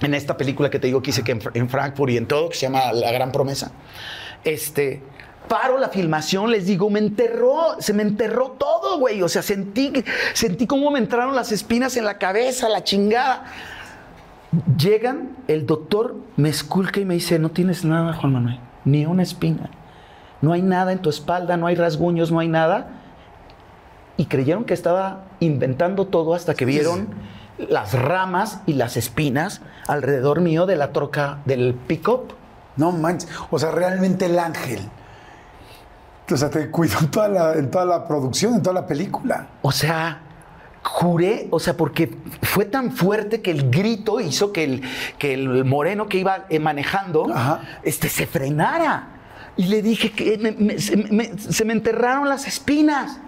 en 0.00 0.14
esta 0.14 0.36
película 0.36 0.68
que 0.68 0.78
te 0.78 0.88
digo 0.88 1.00
que 1.02 1.10
hice 1.10 1.22
que 1.22 1.32
en, 1.32 1.40
en 1.54 1.68
Frankfurt 1.68 2.10
y 2.10 2.16
en 2.16 2.26
todo, 2.26 2.48
que 2.48 2.56
se 2.56 2.62
llama 2.66 2.92
La 2.92 3.12
Gran 3.12 3.30
Promesa. 3.30 3.72
Este, 4.44 5.00
paro 5.48 5.78
la 5.78 5.88
filmación, 5.88 6.50
les 6.50 6.66
digo, 6.66 6.88
me 6.90 6.98
enterró, 6.98 7.76
se 7.78 7.92
me 7.92 8.02
enterró 8.02 8.52
todo, 8.52 8.98
güey. 8.98 9.22
O 9.22 9.28
sea, 9.28 9.42
sentí, 9.42 9.92
sentí 10.34 10.66
cómo 10.66 10.90
me 10.90 10.98
entraron 10.98 11.34
las 11.34 11.52
espinas 11.52 11.96
en 11.96 12.04
la 12.04 12.18
cabeza, 12.18 12.68
la 12.68 12.84
chingada. 12.84 13.44
Llegan, 14.76 15.36
el 15.48 15.66
doctor 15.66 16.16
me 16.36 16.48
esculca 16.48 17.00
y 17.00 17.04
me 17.04 17.14
dice, 17.14 17.38
no 17.38 17.50
tienes 17.50 17.84
nada, 17.84 18.12
Juan 18.14 18.32
Manuel, 18.32 18.60
ni 18.84 19.06
una 19.06 19.22
espina. 19.22 19.70
No 20.40 20.52
hay 20.52 20.62
nada 20.62 20.92
en 20.92 20.98
tu 20.98 21.08
espalda, 21.08 21.56
no 21.56 21.66
hay 21.66 21.76
rasguños, 21.76 22.32
no 22.32 22.40
hay 22.40 22.48
nada. 22.48 22.88
Y 24.16 24.26
creyeron 24.26 24.64
que 24.64 24.74
estaba 24.74 25.24
inventando 25.40 26.06
todo 26.06 26.34
hasta 26.34 26.54
que 26.54 26.64
vieron 26.64 27.08
las 27.58 27.94
ramas 27.94 28.60
y 28.66 28.74
las 28.74 28.96
espinas 28.96 29.60
alrededor 29.86 30.40
mío 30.40 30.66
de 30.66 30.76
la 30.76 30.92
troca 30.92 31.38
del 31.44 31.74
pick-up. 31.74 32.34
No 32.76 32.92
manches. 32.92 33.28
O 33.50 33.58
sea, 33.58 33.70
realmente 33.70 34.26
el 34.26 34.38
ángel. 34.38 34.80
O 36.32 36.36
sea, 36.36 36.50
te 36.50 36.70
cuidó 36.70 36.98
en 37.00 37.10
toda 37.10 37.28
la, 37.28 37.52
en 37.54 37.70
toda 37.70 37.84
la 37.84 38.06
producción, 38.06 38.54
en 38.54 38.62
toda 38.62 38.74
la 38.74 38.86
película. 38.86 39.48
O 39.62 39.70
sea, 39.72 40.20
juré, 40.82 41.48
o 41.50 41.58
sea, 41.60 41.76
porque 41.76 42.16
fue 42.42 42.64
tan 42.64 42.92
fuerte 42.92 43.40
que 43.42 43.50
el 43.50 43.70
grito 43.70 44.20
hizo 44.20 44.52
que 44.52 44.64
el, 44.64 44.82
que 45.18 45.34
el 45.34 45.64
moreno 45.64 46.08
que 46.08 46.18
iba 46.18 46.46
eh, 46.48 46.58
manejando 46.58 47.32
Ajá. 47.32 47.60
este, 47.82 48.08
se 48.08 48.26
frenara. 48.26 49.08
Y 49.56 49.64
le 49.66 49.82
dije 49.82 50.12
que 50.12 50.38
me- 50.38 50.52
me- 50.52 50.78
se, 50.80 50.96
me, 50.96 51.38
se 51.38 51.64
me 51.64 51.72
enterraron 51.74 52.28
las 52.28 52.46
espinas. 52.48 53.18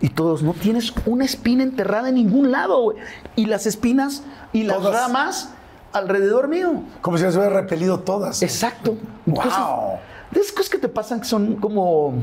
Y 0.00 0.08
todos, 0.10 0.42
no 0.42 0.52
tienes 0.52 0.92
una 1.06 1.24
espina 1.24 1.62
enterrada 1.62 2.08
en 2.10 2.16
ningún 2.16 2.50
lado, 2.50 2.82
güey. 2.82 2.98
Y 3.36 3.46
las 3.46 3.64
espinas 3.66 4.22
y 4.52 4.64
las 4.64 4.78
Todas. 4.78 4.92
ramas 5.06 5.50
alrededor 5.92 6.48
mío. 6.48 6.82
Como 7.00 7.16
si 7.16 7.24
las 7.24 7.36
hubiera 7.36 7.54
repelido 7.54 8.00
todas. 8.00 8.42
Exacto. 8.42 8.96
Wow. 9.24 9.98
De 10.30 10.40
esas 10.40 10.52
cosas 10.52 10.70
que 10.70 10.78
te 10.78 10.88
pasan 10.88 11.20
que 11.20 11.26
son 11.26 11.56
como. 11.56 12.14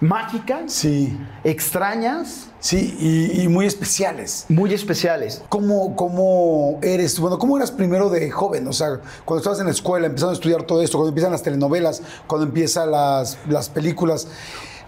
mágicas, 0.00 0.72
Sí, 0.72 1.16
extrañas, 1.44 2.48
sí, 2.60 2.94
y, 2.98 3.42
y 3.42 3.48
muy 3.48 3.64
especiales. 3.66 4.44
muy 4.48 4.74
especiales. 4.74 5.42
¿Cómo, 5.48 5.96
¿Cómo 5.96 6.78
eres? 6.82 7.18
Bueno, 7.18 7.38
¿cómo 7.38 7.56
eras 7.56 7.70
primero 7.70 8.10
de 8.10 8.30
joven? 8.30 8.66
O 8.68 8.72
sea, 8.72 9.00
cuando 9.24 9.38
estabas 9.40 9.60
en 9.60 9.66
la 9.66 9.72
escuela, 9.72 10.06
empezando 10.06 10.32
a 10.32 10.34
estudiar 10.34 10.64
todo 10.64 10.82
esto, 10.82 10.98
cuando 10.98 11.08
empiezan 11.10 11.32
las 11.32 11.42
telenovelas, 11.42 12.02
cuando 12.26 12.46
empiezan 12.46 12.90
las, 12.90 13.38
las 13.48 13.70
películas, 13.70 14.28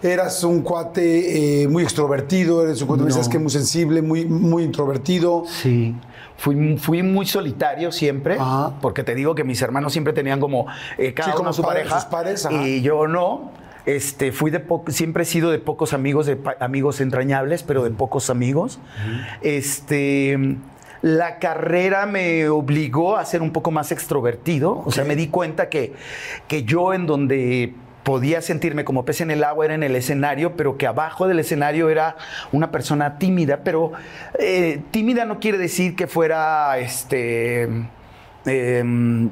¿eras 0.03 0.43
un 0.43 0.61
cuate 0.61 1.63
eh, 1.63 1.67
muy 1.67 1.81
extrovertido? 1.83 2.61
¿Eres 2.63 2.81
un 2.81 2.87
cuate, 2.87 3.03
decías 3.05 3.29
que 3.29 3.39
muy 3.39 3.49
sensible, 3.51 4.03
muy, 4.03 4.25
muy 4.25 4.63
introvertido? 4.63 5.45
Sí. 5.63 5.95
Fui, 6.37 6.77
fui 6.77 7.01
muy 7.03 7.25
solitario 7.25 7.91
siempre, 7.91 8.35
Ajá. 8.39 8.73
porque 8.81 9.03
te 9.03 9.15
digo 9.15 9.33
que 9.35 9.43
mis 9.43 9.61
hermanos 9.61 9.91
siempre 9.93 10.13
tenían 10.13 10.39
como 10.39 10.67
eh, 10.97 11.13
cada 11.13 11.29
Sí, 11.29 11.31
uno 11.31 11.37
como 11.39 11.53
su 11.53 11.61
pareja. 11.63 12.09
pares, 12.09 12.47
y 12.51 12.81
yo 12.81 13.07
no. 13.07 13.51
Este, 13.85 14.31
fui 14.33 14.51
de 14.51 14.63
siempre 14.89 15.23
he 15.23 15.25
sido 15.25 15.49
de 15.49 15.59
pocos 15.59 15.93
amigos, 15.93 16.25
de 16.25 16.37
amigos 16.59 16.99
entrañables, 16.99 17.63
pero 17.63 17.83
de 17.83 17.89
pocos 17.91 18.29
amigos. 18.29 18.79
Este, 19.41 20.57
la 21.01 21.39
carrera 21.39 22.05
me 22.05 22.49
obligó 22.49 23.15
a 23.15 23.23
ser 23.25 23.41
un 23.41 23.51
poco 23.51 23.71
más 23.71 23.91
extrovertido. 23.91 24.83
O 24.85 24.91
sea, 24.91 25.05
me 25.05 25.15
di 25.15 25.27
cuenta 25.27 25.69
que, 25.69 25.93
que 26.47 26.63
yo 26.63 26.93
en 26.93 27.05
donde 27.07 27.73
podía 28.07 28.41
sentirme 28.41 28.85
como 28.85 29.03
pez 29.03 29.19
en 29.19 29.31
el 29.31 29.43
agua 29.43 29.65
era 29.65 29.75
en 29.75 29.83
el 29.83 29.93
escenario, 29.93 30.55
pero 30.55 30.77
que 30.77 30.87
abajo 30.87 31.27
del 31.27 31.39
escenario 31.39 31.89
era 31.89 32.15
una 32.53 32.71
persona 32.71 33.17
tímida. 33.17 33.65
Pero 33.65 33.91
eh, 34.39 34.79
tímida 34.91 35.25
no 35.25 35.41
quiere 35.41 35.57
decir 35.57 35.93
que 35.93 36.07
fuera 36.07 36.79
este. 36.79 37.63
em, 38.45 39.29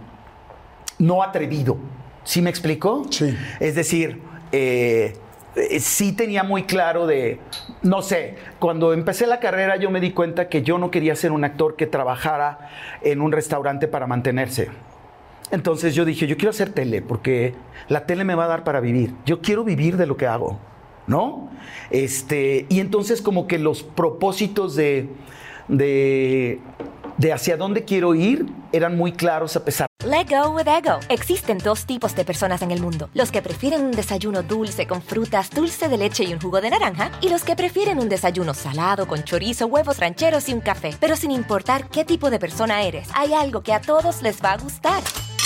no 1.00 1.24
atrevido. 1.24 1.78
¿Sí 2.26 2.42
me 2.42 2.50
explico? 2.50 3.06
Sí. 3.12 3.34
Es 3.62 3.76
decir, 3.76 4.22
eh, 4.52 5.16
eh, 5.56 5.80
sí 5.80 6.12
tenía 6.12 6.44
muy 6.44 6.64
claro 6.64 7.08
de, 7.08 7.40
no 7.82 8.02
sé, 8.02 8.36
cuando 8.60 8.92
empecé 8.92 9.26
la 9.26 9.40
carrera 9.40 9.78
yo 9.78 9.90
me 9.90 10.02
di 10.02 10.12
cuenta 10.12 10.50
que 10.50 10.64
yo 10.64 10.78
no 10.80 10.92
quería 10.92 11.16
ser 11.16 11.32
un 11.32 11.46
actor 11.46 11.78
que 11.78 11.88
trabajara 11.88 12.72
en 13.02 13.22
un 13.22 13.32
restaurante 13.32 13.88
para 13.88 14.06
mantenerse. 14.06 14.70
Entonces 15.52 15.96
yo 15.96 16.06
dije, 16.06 16.28
yo 16.28 16.38
quiero 16.38 16.50
hacer 16.50 16.72
tele 16.72 17.02
porque 17.02 17.54
la 17.88 18.06
tele 18.06 18.24
me 18.24 18.36
va 18.36 18.46
a 18.46 18.48
dar 18.48 18.64
para 18.64 18.80
vivir. 18.80 19.14
Yo 19.26 19.42
quiero 19.42 19.64
vivir 19.64 19.98
de 19.98 20.06
lo 20.06 20.18
que 20.18 20.28
hago, 20.28 20.60
¿no? 21.08 21.50
Este, 21.92 22.66
y 22.70 22.80
entonces 22.80 23.22
como 23.22 23.48
que 23.48 23.60
los 23.60 23.84
propósitos 23.84 24.76
de, 24.76 25.10
de, 25.68 26.60
de 27.18 27.34
hacia 27.34 27.58
dónde 27.58 27.86
quiero 27.86 28.16
ir 28.16 28.48
eran 28.72 28.98
muy 28.98 29.12
claros 29.12 29.56
a 29.56 29.64
pesar 29.64 29.88
Let 30.06 30.28
go 30.30 30.52
with 30.52 30.68
ego. 30.68 31.00
Existen 31.10 31.58
dos 31.58 31.88
tipos 31.88 32.16
de 32.16 32.24
personas 32.26 32.62
en 32.62 32.70
el 32.70 32.80
mundo: 32.80 33.10
los 33.16 33.32
que 33.32 33.42
prefieren 33.42 33.84
un 33.84 33.92
desayuno 33.92 34.44
dulce 34.44 34.86
con 34.86 35.02
frutas, 35.02 35.50
dulce 35.50 35.90
de 35.90 35.98
leche 35.98 36.24
y 36.26 36.32
un 36.32 36.40
jugo 36.40 36.62
de 36.62 36.70
naranja, 36.70 37.10
y 37.22 37.30
los 37.30 37.44
que 37.44 37.56
prefieren 37.56 37.98
un 37.98 38.08
desayuno 38.08 38.54
salado 38.54 39.08
con 39.08 39.24
chorizo, 39.24 39.66
huevos 39.66 39.98
rancheros 39.98 40.48
y 40.48 40.54
un 40.54 40.62
café. 40.62 40.92
Pero 41.00 41.16
sin 41.16 41.32
importar 41.32 41.90
qué 41.90 42.06
tipo 42.06 42.30
de 42.30 42.38
persona 42.38 42.84
eres, 42.84 43.10
hay 43.16 43.34
algo 43.34 43.64
que 43.64 43.74
a 43.74 43.82
todos 43.82 44.22
les 44.22 44.44
va 44.44 44.52
a 44.52 44.58
gustar. 44.58 45.02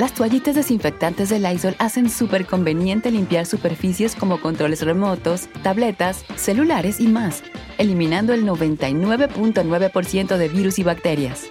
Las 0.00 0.14
toallitas 0.14 0.54
desinfectantes 0.54 1.28
de 1.28 1.38
Lysol 1.38 1.76
hacen 1.78 2.08
súper 2.08 2.46
conveniente 2.46 3.10
limpiar 3.10 3.44
superficies 3.44 4.16
como 4.16 4.40
controles 4.40 4.80
remotos, 4.80 5.50
tabletas, 5.62 6.24
celulares 6.36 7.00
y 7.00 7.06
más, 7.06 7.42
eliminando 7.76 8.32
el 8.32 8.46
99.9% 8.46 10.38
de 10.38 10.48
virus 10.48 10.78
y 10.78 10.84
bacterias. 10.84 11.50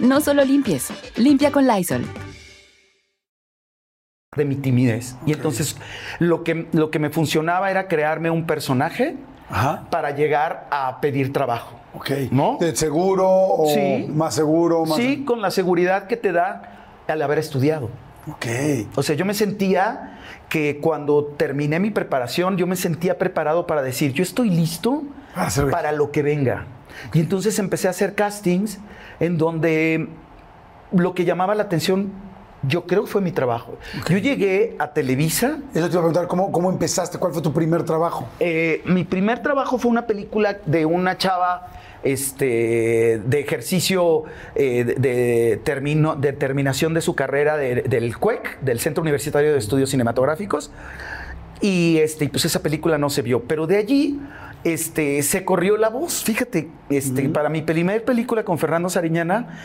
No 0.00 0.20
solo 0.20 0.44
limpies, 0.44 0.88
limpia 1.16 1.50
con 1.50 1.66
Lysol. 1.66 2.04
de 4.36 4.44
mi 4.44 4.56
timidez. 4.56 5.16
Y 5.24 5.32
entonces 5.32 5.78
lo 6.18 6.44
que, 6.44 6.68
lo 6.72 6.90
que 6.90 6.98
me 6.98 7.08
funcionaba 7.08 7.70
era 7.70 7.88
crearme 7.88 8.28
un 8.28 8.46
personaje 8.46 9.16
Ajá. 9.50 9.84
para 9.90 10.12
llegar 10.12 10.68
a 10.70 11.00
pedir 11.00 11.32
trabajo. 11.32 11.76
Ok. 11.94 12.10
¿No? 12.30 12.56
¿De 12.60 12.74
seguro 12.76 13.28
o 13.28 13.66
Sí. 13.74 14.06
más 14.08 14.34
seguro? 14.34 14.84
Más... 14.86 14.96
Sí, 14.96 15.24
con 15.24 15.40
la 15.42 15.50
seguridad 15.50 16.06
que 16.06 16.16
te 16.16 16.32
da 16.32 16.86
al 17.08 17.20
haber 17.22 17.38
estudiado. 17.38 17.90
Ok. 18.28 18.46
O 18.94 19.02
sea, 19.02 19.16
yo 19.16 19.24
me 19.24 19.34
sentía 19.34 20.18
que 20.48 20.78
cuando 20.80 21.24
terminé 21.24 21.80
mi 21.80 21.90
preparación, 21.90 22.56
yo 22.56 22.66
me 22.66 22.76
sentía 22.76 23.18
preparado 23.18 23.66
para 23.66 23.82
decir, 23.82 24.12
yo 24.12 24.22
estoy 24.22 24.50
listo 24.50 25.02
para 25.70 25.90
lo 25.92 26.10
que 26.12 26.22
venga. 26.22 26.66
Y 27.12 27.20
entonces 27.20 27.58
empecé 27.58 27.88
a 27.88 27.90
hacer 27.90 28.14
castings 28.14 28.78
en 29.20 29.38
donde 29.38 30.08
lo 30.92 31.14
que 31.14 31.24
llamaba 31.24 31.54
la 31.54 31.64
atención, 31.64 32.12
yo 32.62 32.86
creo 32.86 33.04
que 33.04 33.10
fue 33.10 33.20
mi 33.20 33.32
trabajo. 33.32 33.78
Yo 34.08 34.18
llegué 34.18 34.76
a 34.78 34.92
Televisa. 34.92 35.58
Eso 35.74 35.86
te 35.88 35.92
iba 35.92 36.00
a 36.00 36.04
preguntar, 36.04 36.26
¿cómo, 36.26 36.52
¿cómo 36.52 36.70
empezaste? 36.70 37.18
¿Cuál 37.18 37.32
fue 37.32 37.40
tu 37.42 37.52
primer 37.52 37.84
trabajo? 37.84 38.28
Eh, 38.38 38.82
mi 38.84 39.04
primer 39.04 39.42
trabajo 39.42 39.78
fue 39.78 39.90
una 39.90 40.06
película 40.06 40.58
de 40.66 40.84
una 40.86 41.16
chava 41.16 41.68
este, 42.02 43.20
de 43.24 43.40
ejercicio 43.40 44.24
eh, 44.54 44.84
de, 44.84 44.94
de 44.94 45.60
termino- 45.64 46.16
de 46.16 46.32
terminación 46.32 46.94
de 46.94 47.00
su 47.00 47.14
carrera 47.14 47.56
de- 47.56 47.82
del 47.82 48.16
CUEC, 48.18 48.60
del 48.60 48.78
Centro 48.80 49.02
Universitario 49.02 49.52
de 49.52 49.58
Estudios 49.58 49.90
Cinematográficos. 49.90 50.70
Y 51.62 51.98
este, 51.98 52.28
pues 52.28 52.44
esa 52.46 52.62
película 52.62 52.96
no 52.98 53.10
se 53.10 53.20
vio. 53.22 53.42
Pero 53.44 53.66
de 53.66 53.76
allí 53.76 54.18
este, 54.64 55.22
se 55.22 55.44
corrió 55.44 55.76
la 55.76 55.90
voz. 55.90 56.22
Fíjate, 56.24 56.68
este, 56.88 57.28
para 57.28 57.48
mi 57.50 57.60
primer 57.62 58.04
película 58.04 58.44
con 58.44 58.58
Fernando 58.58 58.88
Sariñana, 58.88 59.58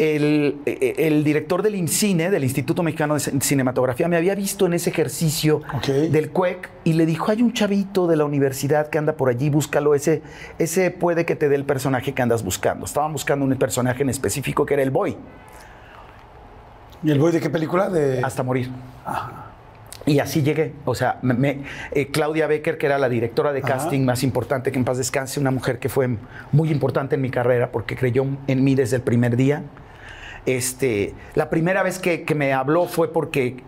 el, 0.00 0.60
eh, 0.64 0.94
el 0.98 1.22
director 1.24 1.62
del 1.62 1.74
IMCINE, 1.74 2.30
del 2.30 2.42
Instituto 2.42 2.82
Mexicano 2.82 3.14
de 3.14 3.20
Cin- 3.20 3.40
Cinematografía, 3.42 4.08
me 4.08 4.16
había 4.16 4.34
visto 4.34 4.64
en 4.66 4.72
ese 4.72 4.88
ejercicio 4.90 5.60
del 5.86 6.30
CUEC 6.30 6.70
y 6.84 6.94
le 6.94 7.04
dijo, 7.04 7.30
hay 7.30 7.42
un 7.42 7.52
chavito 7.52 8.06
de 8.06 8.16
la 8.16 8.24
universidad 8.24 8.88
que 8.88 8.96
anda 8.98 9.12
por 9.12 9.28
allí, 9.28 9.50
búscalo, 9.50 9.94
ese, 9.94 10.22
ese 10.58 10.90
puede 10.90 11.24
que 11.26 11.36
te 11.36 11.48
dé 11.50 11.56
el 11.56 11.64
personaje 11.64 12.14
que 12.14 12.22
andas 12.22 12.42
buscando. 12.42 12.86
Estaban 12.86 13.12
buscando 13.12 13.44
un 13.44 13.54
personaje 13.56 14.02
en 14.02 14.08
específico 14.08 14.64
que 14.64 14.74
era 14.74 14.82
el 14.82 14.90
Boy, 14.90 15.16
¿Y 17.02 17.10
el 17.10 17.18
boy 17.18 17.32
de 17.32 17.40
qué 17.40 17.48
película? 17.48 17.88
De... 17.88 18.20
hasta 18.22 18.42
morir. 18.42 18.68
Y 20.06 20.18
así 20.18 20.42
llegué. 20.42 20.72
O 20.84 20.94
sea, 20.94 21.18
me- 21.22 21.34
me- 21.34 21.60
eh, 21.92 22.08
Claudia 22.08 22.46
Becker, 22.46 22.76
que 22.78 22.86
era 22.86 22.98
la 22.98 23.08
directora 23.08 23.52
de 23.52 23.60
Ajá. 23.60 23.68
casting 23.74 24.04
más 24.04 24.22
importante, 24.22 24.70
que 24.72 24.78
en 24.78 24.84
paz 24.84 24.98
descanse, 24.98 25.40
una 25.40 25.50
mujer 25.50 25.78
que 25.78 25.88
fue 25.88 26.08
muy 26.52 26.70
importante 26.70 27.14
en 27.14 27.20
mi 27.22 27.30
carrera 27.30 27.70
porque 27.72 27.96
creyó 27.96 28.26
en 28.46 28.64
mí 28.64 28.74
desde 28.74 28.96
el 28.96 29.02
primer 29.02 29.36
día. 29.36 29.62
Este, 30.46 31.14
la 31.34 31.50
primera 31.50 31.82
vez 31.82 31.98
que, 31.98 32.24
que 32.24 32.34
me 32.34 32.52
habló 32.52 32.86
fue 32.86 33.12
porque 33.12 33.62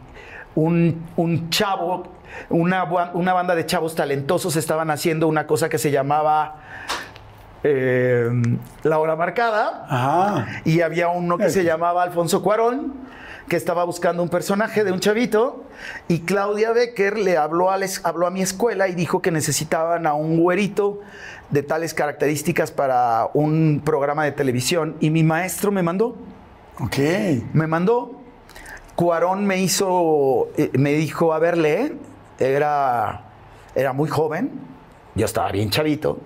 un, 0.54 1.04
un 1.16 1.50
chavo, 1.50 2.04
una, 2.50 2.84
banda 2.84 3.54
de 3.54 3.66
chavos 3.66 3.94
talentosos 3.94 4.56
estaban 4.56 4.90
haciendo 4.90 5.28
una 5.28 5.46
cosa 5.46 5.68
que 5.68 5.78
se 5.78 5.90
llamaba 5.90 6.56
eh, 7.64 8.28
La 8.82 8.98
Hora 8.98 9.16
Marcada. 9.16 9.86
Ajá. 9.88 10.46
Y 10.64 10.80
había 10.80 11.08
uno 11.08 11.38
que 11.38 11.50
se 11.50 11.64
llamaba 11.64 12.02
Alfonso 12.02 12.42
Cuarón, 12.42 12.94
que 13.48 13.56
estaba 13.56 13.84
buscando 13.84 14.22
un 14.22 14.28
personaje 14.28 14.82
de 14.84 14.92
un 14.92 15.00
chavito, 15.00 15.64
y 16.08 16.20
Claudia 16.20 16.72
Becker 16.72 17.18
le 17.18 17.36
habló 17.36 17.70
a, 17.70 17.76
les- 17.76 18.04
habló 18.04 18.26
a 18.26 18.30
mi 18.30 18.40
escuela 18.40 18.88
y 18.88 18.94
dijo 18.94 19.20
que 19.20 19.30
necesitaban 19.30 20.06
a 20.06 20.14
un 20.14 20.38
güerito 20.40 21.00
de 21.50 21.62
tales 21.62 21.92
características 21.92 22.70
para 22.70 23.28
un 23.34 23.82
programa 23.84 24.24
de 24.24 24.32
televisión, 24.32 24.96
y 25.00 25.10
mi 25.10 25.22
maestro 25.22 25.70
me 25.70 25.82
mandó, 25.82 26.16
Ok. 26.80 26.98
me 27.52 27.66
mandó. 27.66 28.20
Cuarón 28.94 29.46
me 29.46 29.58
hizo, 29.58 30.48
eh, 30.56 30.70
me 30.74 30.92
dijo, 30.92 31.32
a 31.32 31.38
ver, 31.38 31.56
lee, 31.56 31.98
era, 32.38 33.22
era 33.74 33.92
muy 33.92 34.08
joven, 34.08 34.50
yo 35.14 35.24
estaba 35.24 35.50
bien 35.50 35.70
chavito, 35.70 36.18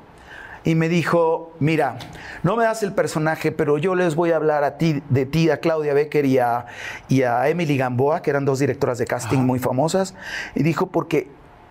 y 0.64 0.74
me 0.74 0.88
dijo, 0.88 1.52
mira, 1.60 1.96
no 2.42 2.56
me 2.56 2.64
das 2.64 2.82
el 2.82 2.92
personaje, 2.92 3.52
pero 3.52 3.78
yo 3.78 3.94
les 3.94 4.16
voy 4.16 4.32
a 4.32 4.36
hablar 4.36 4.64
a 4.64 4.78
ti, 4.78 5.00
de 5.10 5.26
ti, 5.26 5.48
a 5.48 5.60
Claudia 5.60 5.94
Becker 5.94 6.26
y 6.26 6.38
a, 6.38 6.66
y 7.08 7.22
a 7.22 7.48
Emily 7.48 7.76
Gamboa, 7.76 8.20
que 8.20 8.30
eran 8.30 8.44
dos 8.44 8.58
directoras 8.58 8.98
de 8.98 9.06
casting 9.06 9.38
muy 9.38 9.60
famosas, 9.60 10.14
y 10.56 10.64
dijo, 10.64 10.88
porque 10.88 11.28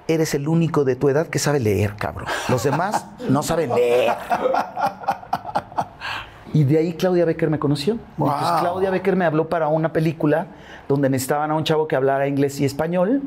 eres 0.08 0.34
el 0.34 0.48
único 0.48 0.86
de 0.86 0.95
tu 0.95 1.10
edad 1.10 1.28
que 1.28 1.40
sabe 1.40 1.60
leer, 1.60 1.95
cabrón. 1.98 2.28
Los 2.48 2.64
demás 2.64 3.06
no 3.28 3.44
saben 3.44 3.76
leer. 3.76 4.16
Y 6.56 6.64
de 6.64 6.77
ahí 6.77 6.94
Claudia 6.94 7.26
Becker 7.26 7.49
me 7.49 7.60
conoció. 7.60 7.98
Wow. 8.18 8.30
Entonces 8.30 8.60
Claudia 8.61 8.90
Becker 8.90 9.15
me 9.15 9.26
habló 9.26 9.49
para 9.49 9.68
una 9.68 9.91
película 9.91 10.48
donde 10.88 11.10
necesitaban 11.10 11.52
a 11.52 11.56
un 11.56 11.64
chavo 11.65 11.88
que 11.88 11.95
hablara 11.95 12.27
inglés 12.27 12.60
y 12.61 12.65
español. 12.65 13.22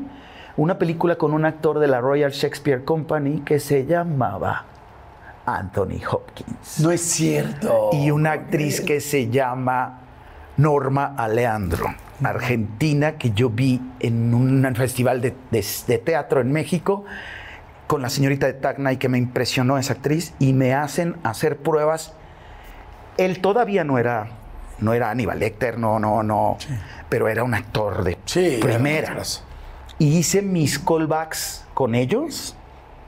una 0.57 0.77
película 0.77 1.15
con 1.15 1.33
un 1.33 1.45
actor 1.45 1.79
de 1.79 1.87
la 1.87 2.01
Royal 2.01 2.31
Shakespeare 2.31 2.83
Company 2.83 3.41
que 3.45 3.59
se 3.59 3.85
llamaba 3.85 4.65
Anthony 5.45 6.01
Hopkins. 6.11 6.79
No 6.81 6.91
es 6.91 7.01
cierto. 7.01 7.91
Y 7.93 8.11
una 8.11 8.31
actriz 8.33 8.81
que 8.81 8.99
se 8.99 9.29
llama 9.29 9.99
Norma 10.57 11.13
Aleandro, 11.17 11.85
argentina, 12.23 13.13
que 13.13 13.31
yo 13.31 13.49
vi 13.49 13.79
en 13.99 14.33
un 14.33 14.75
festival 14.75 15.21
de, 15.21 15.33
de- 15.51 15.65
de 15.87 15.97
teatro 15.99 16.41
en 16.41 16.51
México 16.51 17.05
con 17.87 18.01
la 18.01 18.09
señorita 18.09 18.45
de 18.47 18.53
Tacna 18.53 18.91
y 18.91 18.97
que 18.97 19.07
me 19.07 19.17
impresionó 19.17 19.77
esa 19.77 19.93
actriz 19.93 20.33
y 20.39 20.53
me 20.53 20.73
hacen 20.73 21.15
hacer 21.23 21.57
pruebas. 21.57 22.13
Él 23.19 23.39
todavía 23.41 23.83
no 23.83 23.97
era, 23.99 24.27
no 24.79 24.93
era 24.93 25.09
Aníbal 25.11 25.39
Lecter, 25.39 25.77
no, 25.77 25.99
no, 25.99 26.23
no, 26.23 26.57
pero 27.09 27.27
era 27.27 27.43
un 27.43 27.53
actor 27.53 28.03
de 28.03 28.17
Sí, 28.25 28.57
primera. 28.61 29.17
Y 29.97 30.17
hice 30.17 30.41
mis 30.41 30.79
callbacks 30.79 31.65
con 31.73 31.93
ellos 31.95 32.55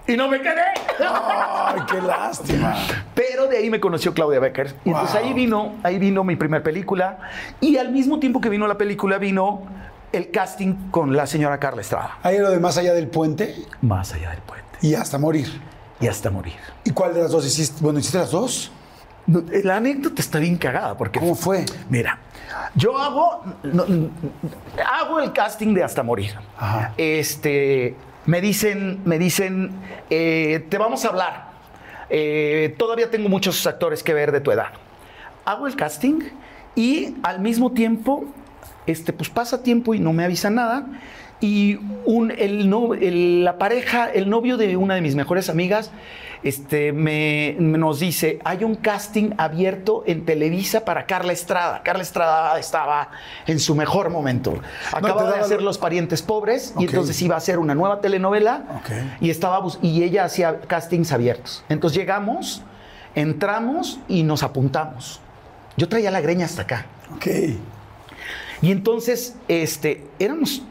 y 0.07 0.17
no 0.17 0.27
me 0.27 0.41
quedé. 0.41 0.63
Ay, 0.99 1.79
qué 1.89 2.01
lástima. 2.01 2.75
Pero 3.13 3.47
de 3.47 3.57
ahí 3.57 3.69
me 3.69 3.79
conoció 3.79 4.13
Claudia 4.13 4.39
Becker. 4.39 4.75
Y 4.83 4.89
entonces 4.89 5.15
ahí 5.15 5.31
vino, 5.31 5.75
ahí 5.83 5.99
vino 5.99 6.23
mi 6.23 6.35
primer 6.35 6.63
película. 6.63 7.19
Y 7.61 7.77
al 7.77 7.91
mismo 7.91 8.19
tiempo 8.19 8.41
que 8.41 8.49
vino 8.49 8.67
la 8.67 8.77
película, 8.77 9.19
vino 9.19 9.61
el 10.11 10.29
casting 10.31 10.89
con 10.89 11.15
la 11.15 11.27
señora 11.27 11.59
Carla 11.59 11.81
Estrada. 11.81 12.17
Hay 12.23 12.39
lo 12.39 12.49
de 12.49 12.59
más 12.59 12.77
allá 12.77 12.93
del 12.93 13.07
puente 13.07 13.55
Más 13.81 14.11
allá 14.13 14.31
del 14.31 14.39
puente. 14.41 14.67
y 14.81 14.95
hasta 14.95 15.17
morir. 15.17 15.61
Y 16.01 16.07
hasta 16.07 16.29
morir. 16.31 16.55
¿Y 16.83 16.91
cuál 16.91 17.13
de 17.13 17.21
las 17.21 17.31
dos 17.31 17.45
hiciste? 17.45 17.77
Bueno, 17.81 17.99
¿hiciste 17.99 18.17
las 18.17 18.31
dos? 18.31 18.71
No, 19.27 19.43
La 19.63 19.77
anécdota 19.77 20.21
está 20.21 20.39
bien 20.39 20.57
cagada 20.57 20.97
porque... 20.97 21.19
¿Cómo 21.19 21.35
fue? 21.35 21.65
Mira, 21.89 22.17
yo 22.75 22.97
hago, 22.97 23.43
no, 23.63 23.85
hago 24.99 25.19
el 25.19 25.31
casting 25.33 25.73
de 25.73 25.83
Hasta 25.83 26.03
Morir. 26.03 26.33
Ajá. 26.57 26.93
Este, 26.97 27.95
me 28.25 28.41
dicen, 28.41 28.99
me 29.05 29.17
dicen, 29.19 29.71
eh, 30.09 30.65
te 30.69 30.77
vamos 30.77 31.05
a 31.05 31.09
hablar. 31.09 31.51
Eh, 32.09 32.75
todavía 32.77 33.09
tengo 33.09 33.29
muchos 33.29 33.65
actores 33.67 34.03
que 34.03 34.13
ver 34.13 34.31
de 34.31 34.41
tu 34.41 34.51
edad. 34.51 34.67
Hago 35.45 35.67
el 35.67 35.75
casting 35.75 36.19
y 36.75 37.15
al 37.23 37.39
mismo 37.39 37.71
tiempo, 37.71 38.25
este, 38.85 39.13
pues 39.13 39.29
pasa 39.29 39.63
tiempo 39.63 39.93
y 39.93 39.99
no 39.99 40.11
me 40.13 40.25
avisa 40.25 40.49
nada. 40.49 40.85
Y 41.39 41.79
un, 42.05 42.31
el, 42.31 42.69
no- 42.69 42.93
el- 42.93 43.43
la 43.43 43.57
pareja, 43.57 44.09
el 44.11 44.29
novio 44.29 44.57
de 44.57 44.77
una 44.77 44.93
de 44.95 45.01
mis 45.01 45.15
mejores 45.15 45.49
amigas, 45.49 45.91
este, 46.43 46.91
me, 46.91 47.55
nos 47.59 47.99
dice, 47.99 48.39
hay 48.43 48.63
un 48.63 48.75
casting 48.75 49.31
abierto 49.37 50.03
en 50.07 50.25
Televisa 50.25 50.85
para 50.85 51.05
Carla 51.05 51.33
Estrada. 51.33 51.81
Carla 51.83 52.01
Estrada 52.03 52.57
estaba 52.59 53.09
en 53.47 53.59
su 53.59 53.75
mejor 53.75 54.09
momento. 54.09 54.59
Acaba 54.91 55.29
te 55.31 55.37
de 55.37 55.43
hacer 55.43 55.59
lo- 55.59 55.65
Los 55.65 55.77
Parientes 55.77 56.21
Pobres 56.21 56.73
y 56.79 56.85
entonces 56.85 57.21
iba 57.21 57.35
a 57.35 57.37
hacer 57.37 57.59
una 57.59 57.75
nueva 57.75 58.01
telenovela 58.01 58.63
Ok. 58.79 58.91
y, 59.21 59.29
estaba 59.29 59.61
y 59.81 60.03
ella 60.03 60.25
hacía 60.25 60.61
castings 60.61 61.11
abiertos. 61.11 61.63
Entonces 61.69 61.97
llegamos, 61.97 62.63
entramos 63.15 63.99
y 64.07 64.23
nos 64.23 64.43
apuntamos. 64.43 65.19
Yo 65.77 65.87
traía 65.87 66.11
la 66.11 66.21
greña 66.21 66.45
hasta 66.45 66.63
acá. 66.63 66.85
Ok. 67.15 67.27
Y 68.63 68.71
entonces, 68.71 69.35
este, 69.47 70.05
éramos, 70.19 70.61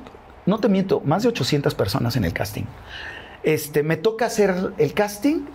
no 0.47 0.59
te 0.59 0.69
miento, 0.69 1.01
más 1.05 1.23
de 1.23 1.29
800 1.29 1.75
personas 1.75 2.17
en 2.17 2.25
el 2.25 2.33
casting. 2.33 2.65
Este, 3.43 3.83
me 3.83 3.97
toca 3.97 4.27
hacer 4.27 4.73
el 4.79 4.93
casting, 4.95 5.47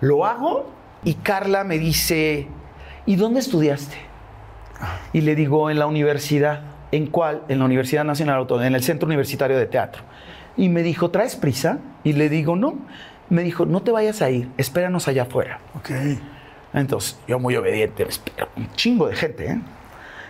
lo 0.00 0.24
hago 0.24 0.70
y 1.04 1.14
Carla 1.14 1.64
me 1.64 1.78
dice, 1.78 2.48
¿y 3.06 3.16
dónde 3.16 3.40
estudiaste? 3.40 3.96
Y 5.12 5.22
le 5.22 5.34
digo, 5.34 5.70
en 5.70 5.78
la 5.78 5.86
universidad. 5.86 6.62
¿En 6.90 7.06
cuál? 7.06 7.42
En 7.48 7.58
la 7.58 7.66
Universidad 7.66 8.04
Nacional 8.04 8.38
Autónoma, 8.38 8.66
en 8.66 8.74
el 8.74 8.82
Centro 8.82 9.06
Universitario 9.06 9.58
de 9.58 9.66
Teatro. 9.66 10.02
Y 10.56 10.68
me 10.68 10.82
dijo, 10.82 11.10
¿traes 11.10 11.36
prisa? 11.36 11.78
Y 12.02 12.14
le 12.14 12.28
digo, 12.28 12.56
no. 12.56 12.78
Me 13.28 13.42
dijo, 13.42 13.66
no 13.66 13.82
te 13.82 13.90
vayas 13.90 14.22
a 14.22 14.30
ir, 14.30 14.48
espéranos 14.56 15.06
allá 15.06 15.22
afuera. 15.24 15.60
Ok. 15.76 15.90
Entonces, 16.72 17.18
yo 17.26 17.38
muy 17.38 17.56
obediente, 17.56 18.04
me 18.04 18.10
espero, 18.10 18.48
un 18.56 18.72
chingo 18.72 19.08
de 19.08 19.16
gente, 19.16 19.50
¿eh? 19.50 19.60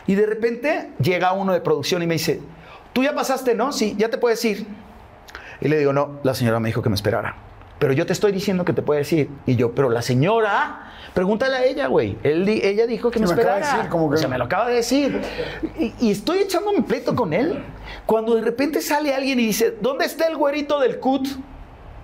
Y 0.07 0.15
de 0.15 0.27
repente 0.27 0.91
llega 1.01 1.33
uno 1.33 1.53
de 1.53 1.61
producción 1.61 2.03
y 2.03 2.07
me 2.07 2.15
dice, 2.15 2.41
¿tú 2.93 3.05
ya 3.05 3.15
pasaste, 3.15 3.55
no? 3.55 3.73
Sí, 3.73 3.95
ya 3.99 4.09
te 4.09 4.19
puedes 4.19 4.45
ir. 4.45 4.67
Y 5.61 5.69
le 5.69 5.79
digo, 5.79 5.93
no, 5.93 6.19
la 6.23 6.35
señora 6.35 6.59
me 6.61 6.69
dijo 6.69 6.83
que 6.83 6.89
me 6.89 6.95
esperara. 6.95 7.37
Pero 7.79 7.93
yo 7.93 8.07
te 8.07 8.13
estoy 8.13 8.33
diciendo 8.33 8.65
que 8.65 8.73
te 8.73 8.83
puedes 8.83 9.13
ir. 9.13 9.31
Y 9.47 9.55
yo, 9.57 9.73
pero 9.73 9.89
la 9.89 10.03
señora, 10.03 10.93
pregúntale 11.15 11.57
a 11.57 11.65
ella, 11.65 11.87
güey. 11.87 12.19
Él 12.25 12.49
ella 12.49 12.87
dijo 12.87 13.11
que 13.11 13.21
me 13.21 13.27
me 13.27 13.33
acaba 13.35 13.55
de 13.55 13.61
decir, 13.61 13.89
como 13.89 14.09
que- 14.11 14.17
O 14.17 14.19
sea, 14.19 14.29
me 14.29 14.37
lo 14.39 14.45
acaba 14.45 14.67
de 14.69 14.75
decir. 14.75 15.21
Y, 15.79 15.95
y 16.01 16.11
estoy 16.11 16.39
echando 16.39 16.73
mi 16.73 16.81
pleito 16.81 17.15
con 17.15 17.33
él. 17.33 17.63
Cuando 18.05 18.35
de 18.35 18.43
repente 18.43 18.81
sale 18.81 19.15
alguien 19.15 19.39
y 19.39 19.47
dice, 19.47 19.77
¿dónde 19.81 20.07
está 20.07 20.27
el 20.27 20.37
güerito 20.37 20.81
del 20.81 20.99
CUT? 20.99 21.29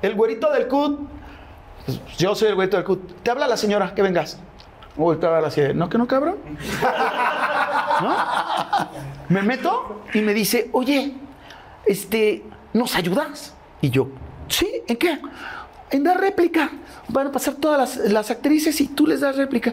El 0.02 0.14
güerito 0.14 0.52
del 0.52 0.68
CUT. 0.68 1.00
Pues, 1.86 2.00
yo 2.18 2.34
soy 2.36 2.48
el 2.48 2.54
güerito 2.54 2.76
del 2.76 2.86
CUT. 2.86 3.22
Te 3.22 3.30
habla 3.32 3.48
la 3.48 3.56
señora, 3.56 3.94
que 3.94 4.02
vengas. 4.02 4.38
Uy, 4.96 5.16
te 5.16 5.26
habla 5.26 5.48
así, 5.48 5.60
de, 5.60 5.74
¿no 5.74 5.88
que 5.88 5.98
no, 5.98 6.06
cabrón? 6.06 6.36
¿No? 8.00 8.16
Me 9.28 9.42
meto 9.42 10.02
y 10.12 10.20
me 10.20 10.34
dice, 10.34 10.68
oye, 10.72 11.14
este, 11.86 12.44
¿nos 12.72 12.94
ayudas? 12.94 13.54
Y 13.80 13.90
yo, 13.90 14.08
sí, 14.48 14.82
¿en 14.86 14.96
qué? 14.96 15.18
En 15.94 16.02
dar 16.02 16.18
réplica. 16.20 16.70
Van 17.08 17.28
a 17.28 17.32
pasar 17.32 17.54
todas 17.54 17.78
las, 17.98 18.10
las 18.10 18.30
actrices 18.30 18.80
y 18.80 18.88
tú 18.88 19.06
les 19.06 19.20
das 19.20 19.36
réplica. 19.36 19.72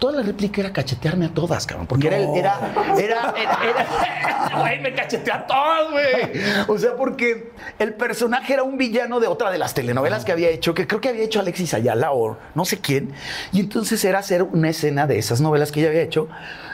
Toda 0.00 0.14
la 0.16 0.22
réplica 0.22 0.60
era 0.60 0.72
cachetearme 0.72 1.26
a 1.26 1.28
todas, 1.28 1.66
cabrón. 1.66 1.86
Porque 1.86 2.08
era, 2.08 2.18
era, 2.18 2.58
era, 2.98 2.98
era, 2.98 3.34
era- 3.62 4.58
güey, 4.60 4.80
me 4.80 4.92
cacheteó 4.92 5.34
a 5.34 5.46
todas, 5.46 5.90
güey. 5.92 6.32
O 6.68 6.76
sea, 6.78 6.96
porque 6.96 7.52
el 7.78 7.94
personaje 7.94 8.54
era 8.54 8.64
un 8.64 8.76
villano 8.76 9.20
de 9.20 9.28
otra 9.28 9.52
de 9.52 9.58
las 9.58 9.72
telenovelas 9.72 10.24
que 10.24 10.32
había 10.32 10.48
hecho, 10.48 10.74
que 10.74 10.88
creo 10.88 11.00
que 11.00 11.10
había 11.10 11.22
hecho 11.22 11.38
Alexis 11.38 11.72
Ayala 11.74 12.10
o 12.12 12.36
no 12.56 12.64
sé 12.64 12.80
quién. 12.80 13.12
Y 13.52 13.60
entonces 13.60 14.04
era 14.04 14.18
hacer 14.18 14.42
una 14.42 14.68
escena 14.68 15.06
de 15.06 15.18
esas 15.18 15.40
novelas 15.40 15.70
que 15.70 15.78
ella 15.80 15.90
había 15.90 16.02
hecho. 16.02 16.28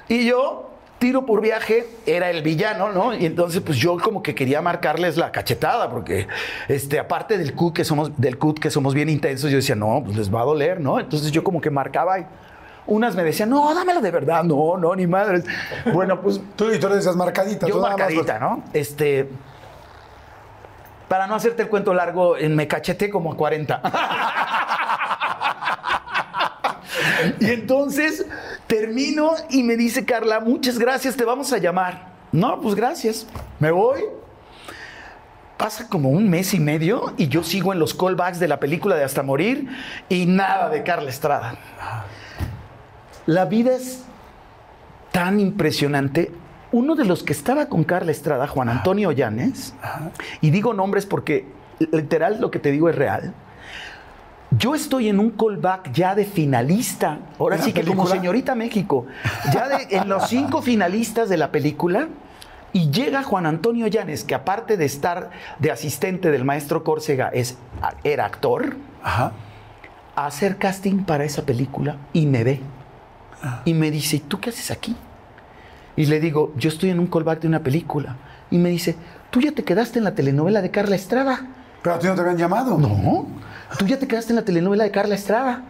Y 0.08 0.24
yo, 0.24 0.69
tiro 1.01 1.24
por 1.24 1.40
viaje, 1.40 1.89
era 2.06 2.31
el 2.31 2.43
villano, 2.43 2.93
¿no? 2.93 3.14
Y 3.14 3.24
entonces, 3.24 3.62
pues 3.62 3.78
yo 3.78 3.98
como 3.98 4.22
que 4.22 4.35
quería 4.35 4.60
marcarles 4.60 5.16
la 5.16 5.32
cachetada, 5.32 5.90
porque 5.90 6.28
este, 6.68 7.01
aparte 7.01 7.39
del 7.39 7.55
cut 7.55 7.74
que 7.74 7.85
somos, 7.85 8.12
del 8.18 8.39
cut 8.39 8.60
que 8.60 8.70
somos 8.70 8.94
bien 8.94 9.09
intensos, 9.09 9.51
yo 9.51 9.56
decía, 9.56 9.74
no, 9.74 10.02
pues 10.05 10.16
les 10.16 10.32
va 10.32 10.43
a 10.43 10.44
doler, 10.44 10.78
¿no? 10.78 11.01
Entonces 11.01 11.32
yo 11.32 11.43
como 11.43 11.60
que 11.60 11.70
marcaba 11.70 12.18
y 12.20 12.27
unas 12.86 13.16
me 13.16 13.24
decían, 13.24 13.48
no, 13.48 13.74
dámelo 13.74 14.02
de 14.02 14.10
verdad, 14.10 14.44
no, 14.44 14.77
no, 14.77 14.94
ni 14.94 15.06
madres. 15.06 15.44
Bueno, 15.93 16.20
pues 16.20 16.39
Tú 16.56 16.70
y 16.70 16.78
tú 16.78 16.86
eres 16.89 16.98
esas 16.98 17.16
marcaditas. 17.16 17.68
yo 17.68 17.81
más 17.81 17.97
marcadita, 17.97 18.39
¿no? 18.39 18.62
Este. 18.72 19.28
Para 21.09 21.27
no 21.27 21.35
hacerte 21.35 21.62
el 21.62 21.68
cuento 21.68 21.94
largo, 21.94 22.36
me 22.51 22.68
cacheté 22.68 23.09
como 23.10 23.32
a 23.32 23.36
40. 23.36 23.82
y 27.40 27.46
entonces 27.46 28.26
termino 28.66 29.32
y 29.50 29.62
me 29.62 29.76
dice 29.76 30.04
Carla, 30.04 30.40
muchas 30.40 30.78
gracias, 30.78 31.16
te 31.16 31.24
vamos 31.24 31.52
a 31.52 31.58
llamar. 31.58 32.10
No, 32.32 32.60
pues 32.60 32.74
gracias. 32.74 33.26
Me 33.58 33.70
voy. 33.70 34.00
Pasa 35.56 35.88
como 35.88 36.10
un 36.10 36.30
mes 36.30 36.54
y 36.54 36.60
medio 36.60 37.12
y 37.16 37.28
yo 37.28 37.42
sigo 37.42 37.72
en 37.72 37.78
los 37.78 37.92
callbacks 37.92 38.40
de 38.40 38.48
la 38.48 38.60
película 38.60 38.96
de 38.96 39.04
Hasta 39.04 39.22
Morir 39.22 39.68
y 40.08 40.26
nada 40.26 40.70
de 40.70 40.82
Carla 40.82 41.10
Estrada. 41.10 41.56
La 43.26 43.44
vida 43.44 43.74
es 43.74 44.04
tan 45.12 45.38
impresionante. 45.38 46.32
Uno 46.72 46.94
de 46.94 47.04
los 47.04 47.22
que 47.22 47.32
estaba 47.32 47.66
con 47.66 47.84
Carla 47.84 48.12
Estrada, 48.12 48.46
Juan 48.46 48.68
Antonio 48.68 49.12
Llanes, 49.12 49.74
y 50.40 50.50
digo 50.50 50.72
nombres 50.72 51.04
porque 51.04 51.46
literal 51.92 52.40
lo 52.40 52.50
que 52.50 52.58
te 52.58 52.70
digo 52.70 52.88
es 52.88 52.96
real. 52.96 53.34
Yo 54.59 54.74
estoy 54.74 55.09
en 55.09 55.20
un 55.20 55.31
callback 55.31 55.93
ya 55.93 56.14
de 56.14 56.24
finalista, 56.24 57.18
ahora 57.39 57.55
¿En 57.56 57.60
la 57.60 57.64
sí 57.66 57.72
que 57.72 57.82
como 57.82 58.02
película? 58.02 58.14
señorita 58.20 58.55
México, 58.56 59.06
ya 59.52 59.68
de- 59.68 59.97
en 59.97 60.09
los 60.09 60.28
cinco 60.28 60.60
finalistas 60.62 61.28
de 61.28 61.36
la 61.36 61.52
película, 61.52 62.09
y 62.72 62.90
llega 62.90 63.22
Juan 63.22 63.47
Antonio 63.47 63.86
Llanes, 63.86 64.24
que 64.24 64.35
aparte 64.35 64.77
de 64.77 64.85
estar 64.85 65.31
de 65.59 65.70
asistente 65.70 66.31
del 66.31 66.44
maestro 66.44 66.82
Córcega, 66.85 67.28
es, 67.32 67.56
era 68.05 68.24
actor, 68.27 68.77
Ajá. 69.02 69.32
a 70.16 70.27
hacer 70.27 70.56
casting 70.56 71.05
para 71.05 71.24
esa 71.24 71.43
película 71.43 71.97
y 72.12 72.27
me 72.27 72.44
ve. 72.44 72.60
Y 73.64 73.72
me 73.74 73.90
dice, 73.90 74.16
¿y 74.16 74.20
tú 74.20 74.39
qué 74.39 74.51
haces 74.51 74.70
aquí? 74.70 74.94
Y 75.97 76.06
le 76.06 76.20
digo, 76.20 76.52
yo 76.56 76.68
estoy 76.68 76.90
en 76.90 76.98
un 77.01 77.06
callback 77.06 77.40
de 77.40 77.48
una 77.48 77.60
película. 77.60 78.16
Y 78.51 78.59
me 78.59 78.68
dice, 78.68 78.97
¿tú 79.31 79.40
ya 79.40 79.52
te 79.52 79.64
quedaste 79.64 79.98
en 79.98 80.05
la 80.05 80.14
telenovela 80.14 80.60
de 80.60 80.70
Carla 80.70 80.94
Estrada? 80.97 81.47
Pero 81.82 81.94
a 81.97 81.98
ti 81.98 82.07
no 82.07 82.15
te 82.15 82.20
habían 82.20 82.36
llamado. 82.36 82.77
No, 82.78 83.27
tú 83.78 83.86
ya 83.86 83.98
te 83.98 84.07
quedaste 84.07 84.32
en 84.32 84.36
la 84.36 84.43
telenovela 84.44 84.85
de 84.85 84.90
Carla 84.90 85.15
Estrada. 85.15 85.62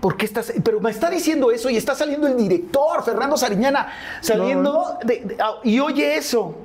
¿Por 0.00 0.16
qué 0.16 0.24
estás? 0.26 0.52
Pero 0.64 0.80
me 0.80 0.90
está 0.90 1.08
diciendo 1.10 1.50
eso 1.50 1.70
y 1.70 1.76
está 1.76 1.94
saliendo 1.94 2.26
el 2.26 2.36
director, 2.36 3.04
Fernando 3.04 3.36
Sariñana, 3.36 3.88
saliendo 4.20 4.98
de- 5.04 5.20
de- 5.24 5.36
ah, 5.40 5.54
y 5.62 5.78
oye 5.78 6.16
eso. 6.16 6.56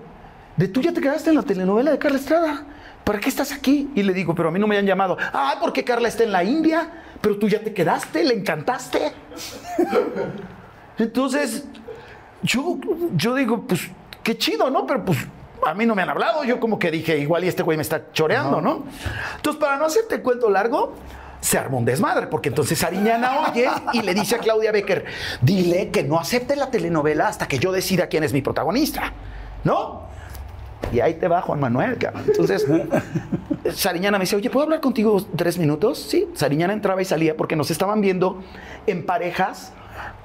De 0.58 0.68
tú 0.68 0.82
ya 0.82 0.92
te 0.92 1.00
quedaste 1.02 1.30
en 1.30 1.36
la 1.36 1.44
telenovela 1.44 1.92
de 1.92 2.00
Carla 2.00 2.18
Estrada. 2.18 2.64
¿Para 3.04 3.20
qué 3.20 3.30
estás 3.30 3.52
aquí? 3.52 3.90
Y 3.96 4.04
le 4.04 4.14
digo, 4.14 4.36
pero 4.36 4.50
a 4.50 4.52
mí 4.52 4.60
no 4.60 4.68
me 4.68 4.78
han 4.78 4.86
llamado. 4.86 5.18
Ah, 5.34 5.56
porque 5.62 5.84
Carla 5.84 6.08
está 6.08 6.24
en 6.24 6.32
la 6.32 6.44
India. 6.44 6.90
Pero 7.22 7.38
tú 7.38 7.48
ya 7.48 7.62
te 7.62 7.74
quedaste, 7.74 8.24
le 8.24 8.34
encantaste. 8.34 9.12
Entonces, 10.98 11.66
yo, 12.44 12.78
yo 13.16 13.36
digo, 13.36 13.62
pues, 13.68 13.82
qué 14.24 14.38
chido, 14.38 14.70
¿no? 14.70 14.86
Pero 14.86 15.06
pues 15.06 15.18
a 15.66 15.74
mí 15.74 15.86
no 15.86 15.96
me 15.96 16.02
han 16.02 16.10
hablado. 16.10 16.44
Yo 16.44 16.60
como 16.60 16.80
que 16.80 16.92
dije, 16.92 17.18
igual 17.18 17.44
y 17.44 17.48
este 17.48 17.64
güey 17.64 17.78
me 17.78 17.84
está 17.84 18.12
choreando, 18.12 18.62
¿no? 18.62 18.84
Entonces, 19.36 19.60
para 19.60 19.78
no 19.78 19.86
hacerte 19.86 20.16
el 20.16 20.22
cuento 20.22 20.50
largo, 20.50 20.94
se 21.42 21.58
armó 21.58 21.78
un 21.78 21.86
desmadre, 21.86 22.28
porque 22.28 22.50
entonces 22.50 22.78
Sariñana 22.78 23.50
oye 23.50 23.70
y 23.94 24.02
le 24.02 24.14
dice 24.14 24.36
a 24.36 24.40
Claudia 24.40 24.72
Becker, 24.72 25.06
dile 25.42 25.90
que 25.90 26.04
no 26.04 26.20
acepte 26.20 26.56
la 26.56 26.70
telenovela 26.70 27.28
hasta 27.28 27.48
que 27.48 27.60
yo 27.60 27.72
decida 27.72 28.08
quién 28.08 28.24
es 28.24 28.34
mi 28.34 28.42
protagonista, 28.42 29.14
¿no? 29.64 30.10
Y 30.92 31.00
ahí 31.02 31.14
te 31.16 31.28
va 31.28 31.42
Juan 31.42 31.60
Manuel, 31.60 31.98
cabrón. 31.98 32.24
Entonces, 32.28 32.66
Sariñana 33.74 34.18
me 34.18 34.24
dice, 34.24 34.36
oye, 34.36 34.50
¿puedo 34.50 34.64
hablar 34.64 34.82
contigo 34.82 35.24
tres 35.36 35.58
minutos? 35.58 36.00
Sí, 36.00 36.28
Sariñana 36.34 36.74
entraba 36.74 37.02
y 37.02 37.06
salía 37.06 37.38
porque 37.38 37.56
nos 37.56 37.70
estaban 37.72 38.02
viendo 38.02 38.42
en 38.88 39.06
parejas 39.06 39.74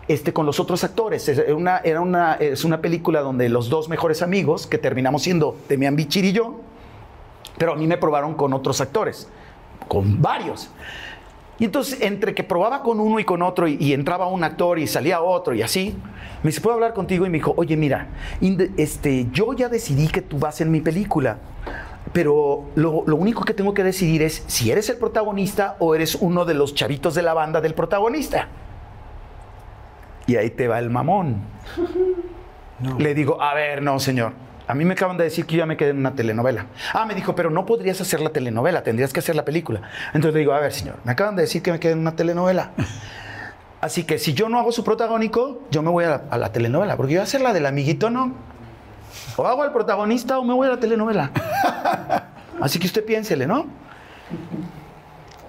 este, 0.09 0.32
con 0.32 0.47
los 0.47 0.60
otros 0.60 0.85
actores. 0.85 1.28
Es 1.28 1.52
una, 1.52 1.78
era 1.78 2.01
una, 2.01 2.35
es 2.35 2.64
una 2.64 2.81
película 2.81 3.20
donde 3.20 3.48
los 3.48 3.68
dos 3.68 3.89
mejores 3.89 4.22
amigos, 4.22 4.66
que 4.66 4.78
terminamos 4.78 5.22
siendo 5.22 5.56
Demian 5.68 5.97
Bichir 5.97 6.24
y 6.24 6.32
yo, 6.32 6.60
pero 7.59 7.72
a 7.72 7.76
mí 7.76 7.86
me 7.86 7.97
probaron 7.97 8.35
con 8.35 8.52
otros 8.52 8.81
actores, 8.81 9.28
con 9.89 10.20
varios. 10.20 10.70
Y 11.59 11.64
entonces, 11.64 12.01
entre 12.01 12.35
que 12.35 12.43
probaba 12.43 12.82
con 12.82 12.98
uno 12.98 13.20
y 13.20 13.24
con 13.24 13.40
otro, 13.43 13.68
y, 13.68 13.93
entraba 13.93 14.26
un 14.26 14.43
actor 14.43 14.78
y 14.78 14.86
salía 14.89 15.22
otro 15.22 15.55
y 15.55 15.62
así, 15.62 15.97
me 16.43 16.51
dice, 16.51 16.60
¿puedo 16.60 16.74
hablar 16.74 16.94
contigo? 16.94 17.26
Y 17.26 17.31
me 17.31 17.39
dijo, 17.39 17.55
oye, 17.56 17.76
mira, 17.76 18.09
este, 18.76 19.28
yo 19.32 19.52
ya 19.52 19.68
decidí 19.68 20.09
que 20.09 20.20
tú 20.20 20.39
vas 20.39 20.60
en 20.60 20.72
mi 20.72 20.81
película, 20.81 21.39
pero 22.12 22.64
lo, 22.74 23.05
lo 23.06 23.16
único 23.16 23.44
que 23.44 23.55
tengo 23.55 23.72
que 23.72 23.85
decidir 23.85 24.22
es 24.22 24.43
si 24.48 24.70
eres 24.70 24.89
el 24.89 24.97
protagonista 24.97 25.76
o 25.78 25.94
eres 25.94 26.16
uno 26.16 26.44
de 26.44 26.55
los 26.55 26.74
chavitos 26.74 27.14
de 27.14 27.22
la 27.22 27.35
banda 27.35 27.60
del 27.60 27.74
protagonista. 27.74 28.48
Y 30.26 30.36
ahí 30.36 30.51
te 30.51 30.68
va 30.68 30.78
el 30.78 30.90
mamón. 30.90 31.42
Le 32.98 33.14
digo, 33.14 33.40
a 33.40 33.55
ver, 33.55 33.82
no, 33.82 33.98
señor. 33.98 34.32
A 34.66 34.74
mí 34.74 34.84
me 34.84 34.94
acaban 34.94 35.18
de 35.18 35.24
decir 35.24 35.44
que 35.44 35.56
yo 35.56 35.59
ya 35.60 35.66
me 35.66 35.76
quedé 35.76 35.90
en 35.90 35.98
una 35.98 36.14
telenovela. 36.14 36.66
Ah, 36.94 37.05
me 37.05 37.14
dijo, 37.14 37.34
pero 37.34 37.51
no 37.51 37.66
podrías 37.66 38.01
hacer 38.01 38.20
la 38.20 38.30
telenovela, 38.30 38.82
tendrías 38.82 39.12
que 39.12 39.20
hacer 39.20 39.36
la 39.36 39.44
película. 39.44 39.82
Entonces 40.09 40.32
le 40.32 40.40
digo, 40.40 40.55
a 40.55 40.60
ver, 40.60 40.72
señor, 40.72 40.96
me 41.05 41.12
acaban 41.12 41.36
de 41.36 41.42
decir 41.42 41.62
que 41.62 41.70
me 41.70 41.78
quedé 41.78 41.92
en 41.92 41.98
una 41.98 42.16
telenovela. 42.16 42.70
Así 43.82 44.05
que 44.05 44.18
si 44.18 44.32
yo 44.32 44.48
no 44.48 44.59
hago 44.59 44.72
su 44.72 44.82
protagónico, 44.82 45.60
yo 45.70 45.82
me 45.82 45.90
voy 45.90 46.05
a 46.05 46.09
la, 46.09 46.22
a 46.30 46.38
la 46.38 46.52
telenovela, 46.52 46.96
porque 46.96 47.12
yo 47.12 47.18
voy 47.18 47.20
a 47.20 47.24
hacer 47.24 47.42
la 47.42 47.52
del 47.52 47.66
amiguito, 47.66 48.09
no. 48.09 48.32
O 49.36 49.46
hago 49.46 49.62
al 49.62 49.72
protagonista 49.72 50.38
o 50.38 50.44
me 50.44 50.55
voy 50.55 50.66
a 50.66 50.70
la 50.70 50.80
telenovela. 50.80 51.30
Así 52.62 52.78
que 52.78 52.86
usted 52.86 53.05
piénsele, 53.05 53.46
¿no? 53.46 53.66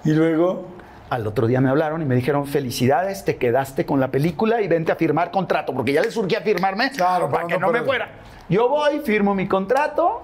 Y 0.04 0.12
luego, 0.12 0.68
Al 1.08 1.26
otro 1.26 1.46
día 1.46 1.60
me 1.60 1.70
hablaron 1.70 2.02
y 2.02 2.04
me 2.04 2.16
dijeron, 2.16 2.46
felicidades, 2.46 3.24
te 3.24 3.36
quedaste 3.36 3.86
con 3.86 4.00
la 4.00 4.08
película 4.10 4.60
y 4.60 4.66
vente 4.66 4.90
a 4.90 4.96
firmar 4.96 5.30
contrato, 5.30 5.72
porque 5.72 5.92
ya 5.92 6.02
le 6.02 6.10
surgía 6.10 6.40
firmarme 6.40 6.90
Claro, 6.90 7.30
para 7.30 7.46
que 7.46 7.58
no 7.58 7.70
me 7.70 7.82
fuera. 7.82 8.08
Yo 8.48 8.68
voy, 8.68 9.00
firmo 9.00 9.34
mi 9.34 9.46
contrato. 9.46 10.22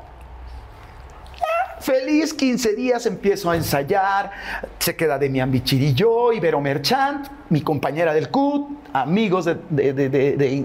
Feliz 1.81 2.33
15 2.35 2.75
días 2.75 3.07
empiezo 3.07 3.51
a 3.51 3.57
ensayar, 3.57 4.31
se 4.79 4.95
queda 4.95 5.19
Demian 5.19 5.51
Bichir 5.51 5.83
y 5.83 5.95
yo, 5.95 6.33
Ibero 6.33 6.61
Merchant, 6.61 7.27
mi 7.49 7.61
compañera 7.61 8.15
del 8.15 8.29
CUT, 8.29 8.69
amigos 8.93 9.47
de- 9.47 9.57
de- 9.69 9.93
de- 9.93 10.09
de- 10.09 10.37
de- 10.37 10.65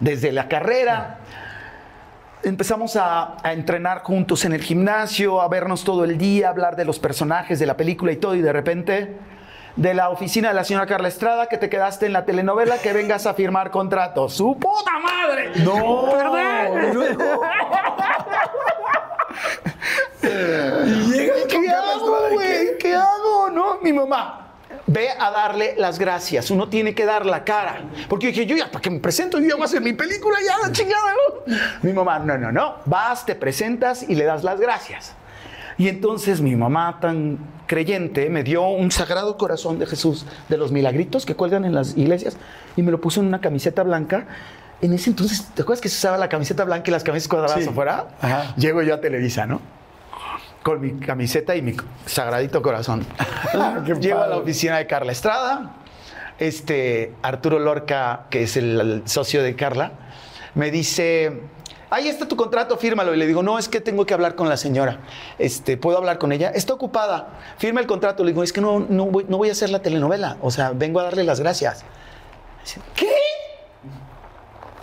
desde 0.00 0.30
la 0.30 0.48
carrera. 0.48 1.18
Empezamos 2.42 2.96
a, 2.96 3.36
a 3.42 3.52
entrenar 3.54 4.02
juntos 4.02 4.44
en 4.44 4.52
el 4.52 4.62
gimnasio, 4.62 5.40
a 5.40 5.48
vernos 5.48 5.84
todo 5.84 6.04
el 6.04 6.18
día, 6.18 6.48
a 6.48 6.50
hablar 6.50 6.76
de 6.76 6.84
los 6.84 6.98
personajes 6.98 7.58
de 7.58 7.64
la 7.66 7.76
película 7.76 8.12
y 8.12 8.16
todo, 8.16 8.34
y 8.34 8.42
de 8.42 8.52
repente, 8.52 9.16
de 9.76 9.94
la 9.94 10.10
oficina 10.10 10.48
de 10.48 10.54
la 10.54 10.64
señora 10.64 10.86
Carla 10.86 11.08
Estrada, 11.08 11.46
que 11.46 11.56
te 11.56 11.68
quedaste 11.70 12.06
en 12.06 12.12
la 12.12 12.24
telenovela, 12.24 12.78
que 12.78 12.92
vengas 12.92 13.26
a 13.26 13.34
firmar 13.34 13.70
contrato. 13.70 14.28
¡Su 14.28 14.58
puta 14.58 14.92
madre! 15.02 15.52
no, 15.64 15.72
con 15.72 16.18
¿Qué 20.20 21.70
hago, 21.70 21.92
Estrada, 21.92 22.30
¿y 22.30 22.34
güey? 22.34 22.48
qué? 22.48 22.76
¿Qué 22.78 22.94
hago? 22.94 23.50
No, 23.50 23.78
mi 23.82 23.92
mamá. 23.92 24.38
Ve 24.86 25.08
a 25.18 25.30
darle 25.30 25.74
las 25.78 25.98
gracias. 25.98 26.50
Uno 26.50 26.68
tiene 26.68 26.94
que 26.94 27.04
dar 27.04 27.24
la 27.24 27.44
cara. 27.44 27.82
Porque 28.08 28.26
yo 28.26 28.30
dije, 28.30 28.46
yo 28.46 28.56
ya, 28.56 28.70
¿para 28.70 28.82
qué 28.82 28.90
me 28.90 29.00
presento? 29.00 29.38
Yo 29.38 29.48
ya 29.48 29.54
voy 29.54 29.62
a 29.62 29.64
hacer 29.66 29.80
mi 29.80 29.92
película, 29.92 30.38
ya, 30.44 30.58
la 30.66 30.72
chingada, 30.72 31.12
¿no? 31.12 31.54
Mi 31.82 31.92
mamá, 31.92 32.18
no, 32.18 32.36
no, 32.36 32.52
no. 32.52 32.76
Vas, 32.84 33.24
te 33.24 33.34
presentas 33.34 34.02
y 34.02 34.14
le 34.14 34.24
das 34.24 34.44
las 34.44 34.60
gracias. 34.60 35.14
Y 35.78 35.88
entonces 35.88 36.40
mi 36.40 36.56
mamá, 36.56 36.98
tan 37.00 37.38
creyente, 37.76 38.28
me 38.28 38.42
dio 38.42 38.66
un 38.68 38.90
sagrado 38.90 39.38
corazón 39.38 39.78
de 39.78 39.86
Jesús, 39.86 40.26
de 40.50 40.58
los 40.58 40.72
milagritos 40.72 41.24
que 41.24 41.34
cuelgan 41.34 41.64
en 41.64 41.74
las 41.74 41.96
iglesias, 41.96 42.36
y 42.76 42.82
me 42.82 42.90
lo 42.92 43.00
puso 43.00 43.20
en 43.22 43.28
una 43.28 43.40
camiseta 43.40 43.82
blanca. 43.82 44.26
En 44.82 44.92
ese 44.92 45.08
entonces, 45.08 45.48
¿te 45.54 45.62
acuerdas 45.62 45.80
que 45.80 45.88
se 45.88 45.96
usaba 45.96 46.18
la 46.18 46.28
camiseta 46.28 46.64
blanca 46.64 46.90
y 46.90 46.92
las 46.92 47.02
camisas 47.02 47.28
cuadradas 47.28 47.62
Sí. 47.62 47.70
afuera? 47.70 48.08
Ajá. 48.20 48.54
Llego 48.56 48.82
yo 48.82 48.92
a 48.94 49.00
Televisa, 49.00 49.46
¿no? 49.46 49.62
Con 50.62 50.82
mi 50.82 50.92
camiseta 51.00 51.56
y 51.56 51.62
mi 51.62 51.74
sagradito 52.04 52.60
corazón. 52.60 53.06
Qué 53.86 53.94
Llego 53.94 54.20
a 54.20 54.26
la 54.26 54.36
oficina 54.36 54.76
de 54.76 54.86
Carla 54.86 55.12
Estrada. 55.12 55.76
Este 56.38 57.14
Arturo 57.22 57.58
Lorca, 57.58 58.26
que 58.28 58.42
es 58.42 58.58
el, 58.58 58.78
el 58.80 59.02
socio 59.06 59.42
de 59.42 59.56
Carla, 59.56 59.92
me 60.54 60.70
dice: 60.70 61.40
Ahí 61.92 62.08
está 62.08 62.26
tu 62.26 62.36
contrato, 62.36 62.78
fírmalo. 62.78 63.14
Y 63.14 63.18
le 63.18 63.26
digo: 63.26 63.42
No, 63.42 63.58
es 63.58 63.68
que 63.68 63.78
tengo 63.78 64.06
que 64.06 64.14
hablar 64.14 64.34
con 64.34 64.48
la 64.48 64.56
señora. 64.56 65.00
Este, 65.38 65.76
¿Puedo 65.76 65.98
hablar 65.98 66.16
con 66.16 66.32
ella? 66.32 66.48
Está 66.48 66.72
ocupada. 66.72 67.38
Firma 67.58 67.80
el 67.80 67.86
contrato. 67.86 68.24
Le 68.24 68.30
digo: 68.30 68.42
Es 68.42 68.50
que 68.54 68.62
no, 68.62 68.80
no, 68.80 69.04
voy, 69.04 69.48
a 69.50 69.52
hacer 69.52 69.68
la 69.68 69.82
telenovela. 69.82 70.38
O 70.40 70.50
sea, 70.50 70.72
vengo 70.74 71.00
a 71.00 71.02
darle 71.02 71.22
las 71.22 71.38
gracias. 71.40 71.84
¿Qué? 72.94 73.12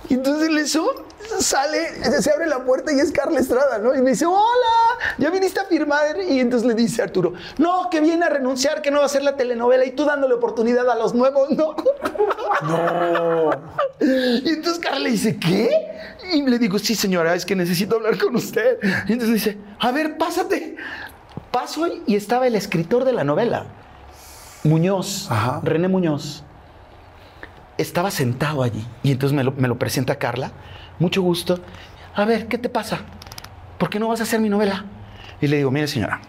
Y 0.09 0.15
entonces 0.15 0.49
en 0.49 0.57
eso 0.57 1.05
sale, 1.39 2.21
se 2.21 2.31
abre 2.31 2.47
la 2.47 2.63
puerta 2.65 2.91
y 2.91 2.99
es 2.99 3.11
Carla 3.11 3.39
Estrada, 3.39 3.77
¿no? 3.77 3.95
Y 3.95 4.01
me 4.01 4.11
dice, 4.11 4.25
hola, 4.25 4.39
ya 5.17 5.29
viniste 5.29 5.59
a 5.59 5.65
firmar. 5.65 6.19
Y 6.21 6.39
entonces 6.39 6.67
le 6.67 6.73
dice 6.73 7.03
Arturo, 7.03 7.33
no, 7.57 7.89
que 7.89 8.01
viene 8.01 8.25
a 8.25 8.29
renunciar, 8.29 8.81
que 8.81 8.89
no 8.89 8.97
va 8.97 9.03
a 9.03 9.05
hacer 9.05 9.21
la 9.21 9.37
telenovela 9.37 9.85
y 9.85 9.91
tú 9.91 10.05
dándole 10.05 10.33
oportunidad 10.33 10.89
a 10.89 10.95
los 10.95 11.13
nuevos, 11.13 11.51
¿no? 11.51 11.75
No. 12.63 13.51
Y 14.01 14.49
entonces 14.49 14.79
Carla 14.79 14.99
le 14.99 15.11
dice, 15.11 15.37
¿qué? 15.37 15.69
Y 16.33 16.41
le 16.41 16.57
digo, 16.57 16.79
sí, 16.79 16.95
señora, 16.95 17.35
es 17.35 17.45
que 17.45 17.55
necesito 17.55 17.95
hablar 17.95 18.17
con 18.17 18.35
usted. 18.35 18.79
Y 19.07 19.13
entonces 19.13 19.35
dice, 19.35 19.57
a 19.79 19.91
ver, 19.91 20.17
pásate. 20.17 20.75
Paso 21.51 21.87
y 22.05 22.15
estaba 22.15 22.47
el 22.47 22.55
escritor 22.55 23.05
de 23.05 23.13
la 23.13 23.23
novela, 23.23 23.65
Muñoz, 24.63 25.27
Ajá. 25.31 25.61
René 25.63 25.87
Muñoz. 25.87 26.43
Estaba 27.79 28.11
sentado 28.11 28.61
allí. 28.61 28.85
Y 29.01 29.11
entonces 29.11 29.35
me 29.35 29.43
lo, 29.43 29.51
me 29.53 29.67
lo 29.67 29.79
presenta 29.79 30.15
Carla. 30.17 30.51
Mucho 30.99 31.21
gusto. 31.21 31.59
A 32.15 32.25
ver, 32.25 32.47
¿qué 32.47 32.57
te 32.57 32.69
pasa? 32.69 32.99
¿Por 33.77 33.89
qué 33.89 33.99
no 33.99 34.09
vas 34.09 34.19
a 34.19 34.23
hacer 34.23 34.39
mi 34.39 34.49
novela? 34.49 34.85
Y 35.41 35.47
le 35.47 35.57
digo, 35.57 35.71
mire 35.71 35.87
señora, 35.87 36.19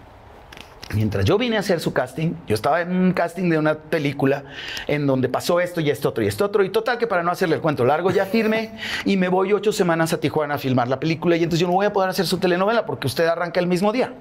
Mientras 0.92 1.24
yo 1.24 1.38
vine 1.38 1.56
a 1.56 1.60
hacer 1.60 1.78
su 1.78 1.92
casting, 1.92 2.32
yo 2.48 2.54
estaba 2.54 2.80
en 2.80 2.90
un 2.90 3.12
casting 3.12 3.48
de 3.48 3.58
una 3.58 3.74
película 3.74 4.42
en 4.88 5.06
donde 5.06 5.28
pasó 5.28 5.60
esto 5.60 5.80
y 5.80 5.88
esto 5.88 6.08
otro 6.08 6.24
y 6.24 6.26
esto 6.26 6.44
otro. 6.44 6.64
Y 6.64 6.70
total 6.70 6.98
que 6.98 7.06
para 7.06 7.22
no 7.22 7.30
hacerle 7.30 7.54
el 7.54 7.60
cuento 7.60 7.84
largo, 7.84 8.10
ya 8.10 8.26
firme 8.26 8.76
y 9.04 9.16
me 9.16 9.28
voy 9.28 9.52
ocho 9.52 9.70
semanas 9.72 10.12
a 10.12 10.18
Tijuana 10.18 10.54
a 10.54 10.58
filmar 10.58 10.88
la 10.88 10.98
película. 10.98 11.36
Y 11.36 11.44
entonces 11.44 11.60
yo 11.60 11.68
no 11.68 11.74
voy 11.74 11.86
a 11.86 11.92
poder 11.92 12.10
hacer 12.10 12.26
su 12.26 12.38
telenovela 12.38 12.86
porque 12.86 13.06
usted 13.06 13.26
arranca 13.26 13.60
el 13.60 13.68
mismo 13.68 13.92
día. 13.92 14.12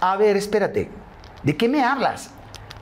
A 0.00 0.16
ver, 0.18 0.36
espérate. 0.36 0.90
¿De 1.42 1.56
qué 1.56 1.66
me 1.66 1.82
hablas? 1.82 2.30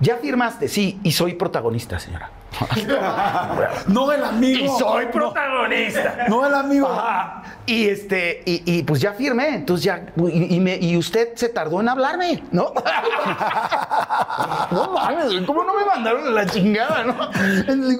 Ya 0.00 0.16
firmaste, 0.16 0.68
sí, 0.68 0.98
y 1.02 1.12
soy 1.12 1.34
protagonista, 1.34 1.98
señora. 1.98 2.30
No 3.88 4.12
el 4.12 4.22
amigo. 4.24 4.64
Y 4.64 4.78
soy 4.78 5.06
protagonista. 5.06 6.26
No 6.28 6.46
el 6.46 6.54
amigo. 6.54 6.86
Ajá. 6.88 7.42
Y 7.66 7.88
este, 7.88 8.42
y, 8.44 8.62
y, 8.78 8.82
pues 8.82 9.00
ya 9.00 9.12
firmé, 9.12 9.48
entonces 9.54 9.84
ya, 9.84 10.06
y, 10.16 10.56
y 10.56 10.60
me- 10.60 10.76
y 10.76 10.96
usted 10.96 11.30
se 11.34 11.48
tardó 11.48 11.80
en 11.80 11.88
hablarme, 11.88 12.42
¿no? 12.52 12.72
no 14.70 14.90
mames, 14.92 15.32
¿cómo 15.46 15.64
no 15.64 15.74
me 15.74 15.84
mandaron 15.84 16.34
la 16.34 16.46
chingada, 16.46 17.04
no? 17.04 17.30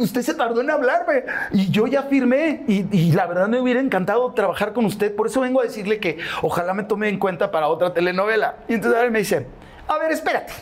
Usted 0.00 0.22
se 0.22 0.34
tardó 0.34 0.60
en 0.60 0.70
hablarme 0.70 1.24
y 1.52 1.70
yo 1.70 1.86
ya 1.86 2.02
firmé 2.04 2.64
y, 2.68 2.86
y 2.96 3.12
la 3.12 3.26
verdad 3.26 3.48
me 3.48 3.60
hubiera 3.60 3.80
encantado 3.80 4.32
trabajar 4.32 4.72
con 4.72 4.84
usted, 4.84 5.14
por 5.14 5.26
eso 5.28 5.40
vengo 5.40 5.60
a 5.60 5.64
decirle 5.64 5.98
que 6.00 6.18
ojalá 6.42 6.74
me 6.74 6.82
tome 6.84 7.08
en 7.08 7.18
cuenta 7.18 7.50
para 7.50 7.68
otra 7.68 7.92
telenovela. 7.94 8.56
Y 8.68 8.74
entonces 8.74 8.98
a 8.98 9.02
ver, 9.02 9.10
me 9.10 9.20
dice, 9.20 9.46
a 9.88 9.98
ver, 9.98 10.12
espérate, 10.12 10.52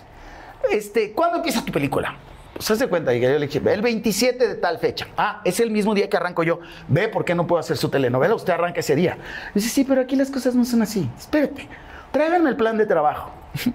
este, 0.70 1.12
¿cuándo 1.12 1.38
empieza 1.38 1.64
tu 1.64 1.72
película? 1.72 2.16
Pues 2.54 2.70
haz 2.70 2.78
de 2.78 2.86
cuenta, 2.86 3.14
y 3.14 3.20
yo 3.20 3.28
le 3.38 3.46
dije, 3.46 3.60
el 3.72 3.82
27 3.82 4.46
de 4.46 4.54
tal 4.56 4.78
fecha. 4.78 5.06
Ah, 5.16 5.40
es 5.44 5.58
el 5.60 5.70
mismo 5.70 5.94
día 5.94 6.08
que 6.08 6.16
arranco 6.16 6.42
yo. 6.42 6.60
Ve, 6.86 7.08
¿por 7.08 7.24
qué 7.24 7.34
no 7.34 7.46
puedo 7.46 7.58
hacer 7.60 7.76
su 7.76 7.88
telenovela? 7.88 8.34
Usted 8.34 8.52
arranca 8.52 8.80
ese 8.80 8.94
día. 8.94 9.16
Dice, 9.54 9.68
sí, 9.68 9.84
pero 9.84 10.02
aquí 10.02 10.16
las 10.16 10.30
cosas 10.30 10.54
no 10.54 10.64
son 10.64 10.82
así. 10.82 11.08
Espérate, 11.18 11.66
tráiganme 12.12 12.50
el 12.50 12.56
plan 12.56 12.76
de 12.76 12.86
trabajo. 12.86 13.30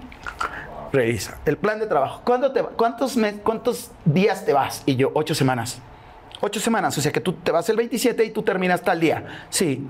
Revisa, 0.93 1.37
el 1.45 1.57
plan 1.57 1.79
de 1.79 1.87
trabajo. 1.87 2.21
¿Cuándo 2.23 2.53
te 2.53 2.61
cuántos, 2.63 3.17
mes- 3.17 3.35
¿Cuántos 3.43 3.91
días 4.05 4.45
te 4.45 4.53
vas? 4.53 4.83
Y 4.85 4.95
yo, 4.95 5.11
ocho 5.15 5.35
semanas. 5.35 5.79
Ocho 6.39 6.59
semanas, 6.59 6.95
o 6.97 7.01
sea 7.01 7.11
que 7.11 7.19
tú 7.19 7.33
te 7.33 7.51
vas 7.51 7.67
el 7.69 7.77
27 7.77 8.23
y 8.23 8.29
tú 8.29 8.43
terminas 8.43 8.81
tal 8.81 8.99
día. 8.99 9.25
Sí. 9.49 9.87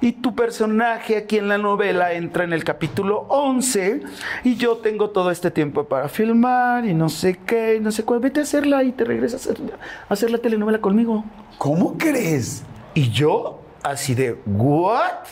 Y 0.00 0.12
tu 0.12 0.34
personaje 0.34 1.16
aquí 1.16 1.38
en 1.38 1.48
la 1.48 1.58
novela 1.58 2.12
entra 2.12 2.44
en 2.44 2.52
el 2.52 2.62
capítulo 2.62 3.26
11 3.28 4.02
y 4.44 4.54
yo 4.56 4.76
tengo 4.76 5.10
todo 5.10 5.32
este 5.32 5.50
tiempo 5.50 5.84
para 5.84 6.08
filmar 6.08 6.84
y 6.84 6.94
no 6.94 7.08
sé 7.08 7.38
qué, 7.44 7.76
y 7.76 7.80
no 7.80 7.90
sé 7.90 8.04
cuál. 8.04 8.20
Vete 8.20 8.40
a 8.40 8.42
hacerla 8.44 8.84
y 8.84 8.92
te 8.92 9.04
regresas 9.04 9.46
a 9.48 9.52
hacer, 9.52 9.72
a 10.08 10.12
hacer 10.12 10.30
la 10.30 10.38
telenovela 10.38 10.80
conmigo. 10.80 11.24
¿Cómo 11.58 11.98
crees? 11.98 12.62
Y 12.94 13.10
yo, 13.10 13.60
así 13.82 14.14
de, 14.14 14.38
¿what? 14.46 15.26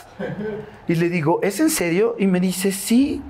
Y 0.87 0.95
le 0.95 1.07
digo, 1.07 1.39
¿es 1.43 1.61
en 1.61 1.69
serio? 1.69 2.15
Y 2.19 2.27
me 2.27 2.41
dice, 2.41 2.73
sí. 2.73 3.21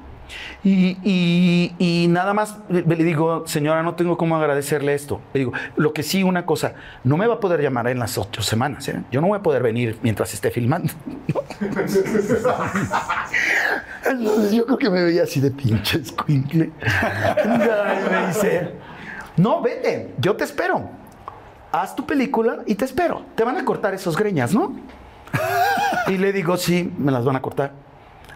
Y, 0.64 0.98
y- 1.04 1.76
y 1.78 2.08
nada 2.08 2.34
más 2.34 2.58
le 2.70 2.84
digo, 3.04 3.44
señora, 3.48 3.84
no 3.84 3.96
tengo 3.96 4.18
cómo 4.18 4.36
agradecerle 4.36 4.94
esto. 4.94 5.22
Le 5.34 5.40
digo, 5.40 5.54
lo 5.76 5.94
que 5.94 6.04
sí, 6.04 6.24
una 6.24 6.46
cosa, 6.46 6.74
no 7.04 7.18
me 7.18 7.28
va 7.28 7.36
a 7.36 7.40
poder 7.40 7.62
llamar 7.62 7.88
en 7.88 8.00
las 8.00 8.18
ocho 8.18 8.42
semanas. 8.42 8.88
¿eh? 8.90 9.02
Yo 9.12 9.22
no 9.22 9.28
voy 9.28 9.40
a 9.40 9.42
poder 9.42 9.64
venir 9.64 9.98
mientras 10.02 10.34
esté 10.34 10.52
filmando. 10.52 10.92
Entonces 14.06 14.52
yo 14.54 14.66
creo 14.66 14.78
que 14.78 14.90
me 14.90 15.04
veía 15.04 15.24
así 15.24 15.40
de 15.40 15.52
pinche 15.52 16.00
escuincle. 16.00 16.72
Me 17.46 18.28
dice, 18.28 18.74
no, 19.38 19.62
vete, 19.62 20.14
yo 20.20 20.36
te 20.36 20.44
espero. 20.44 20.90
Haz 21.72 21.96
tu 21.96 22.06
película 22.06 22.60
y 22.66 22.76
te 22.76 22.86
espero. 22.86 23.24
Te 23.36 23.44
van 23.44 23.58
a 23.58 23.66
cortar 23.66 23.94
esos 23.94 24.16
greñas, 24.18 24.54
¿no? 24.54 24.74
Y 26.08 26.18
le 26.18 26.32
digo, 26.32 26.56
sí, 26.58 26.92
me 26.98 27.12
las 27.12 27.26
van 27.26 27.36
a 27.36 27.42
cortar. 27.42 27.74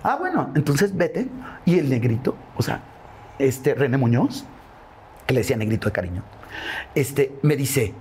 Ah, 0.03 0.15
bueno, 0.19 0.51
entonces 0.55 0.95
vete. 0.95 1.27
Y 1.65 1.77
el 1.79 1.89
negrito, 1.89 2.35
o 2.57 2.61
sea, 2.61 2.81
este 3.39 3.73
René 3.75 3.97
Muñoz, 3.97 4.45
que 5.27 5.33
le 5.33 5.41
decía 5.41 5.55
negrito 5.57 5.87
de 5.87 5.91
cariño, 5.93 6.23
este, 6.95 7.33
me 7.43 7.55
dice, 7.55 7.93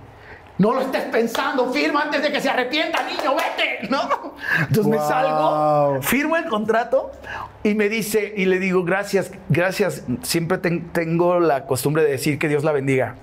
no 0.57 0.73
lo 0.73 0.81
estés 0.81 1.03
pensando, 1.05 1.71
firma 1.71 2.03
antes 2.03 2.21
de 2.23 2.31
que 2.31 2.41
se 2.41 2.49
arrepienta, 2.49 3.03
niño, 3.03 3.35
vete, 3.35 3.87
¿no? 3.89 4.33
Entonces 4.59 4.87
me 4.87 4.97
salgo, 4.97 6.01
firmo 6.01 6.35
el 6.37 6.45
contrato 6.45 7.11
y 7.63 7.73
me 7.75 7.89
dice, 7.89 8.33
y 8.35 8.45
le 8.45 8.59
digo, 8.59 8.83
gracias, 8.83 9.31
gracias, 9.49 10.03
siempre 10.23 10.57
ten- 10.57 10.89
tengo 10.91 11.39
la 11.39 11.65
costumbre 11.65 12.03
de 12.03 12.11
decir 12.11 12.37
que 12.39 12.47
Dios 12.47 12.63
la 12.63 12.71
bendiga. 12.71 13.15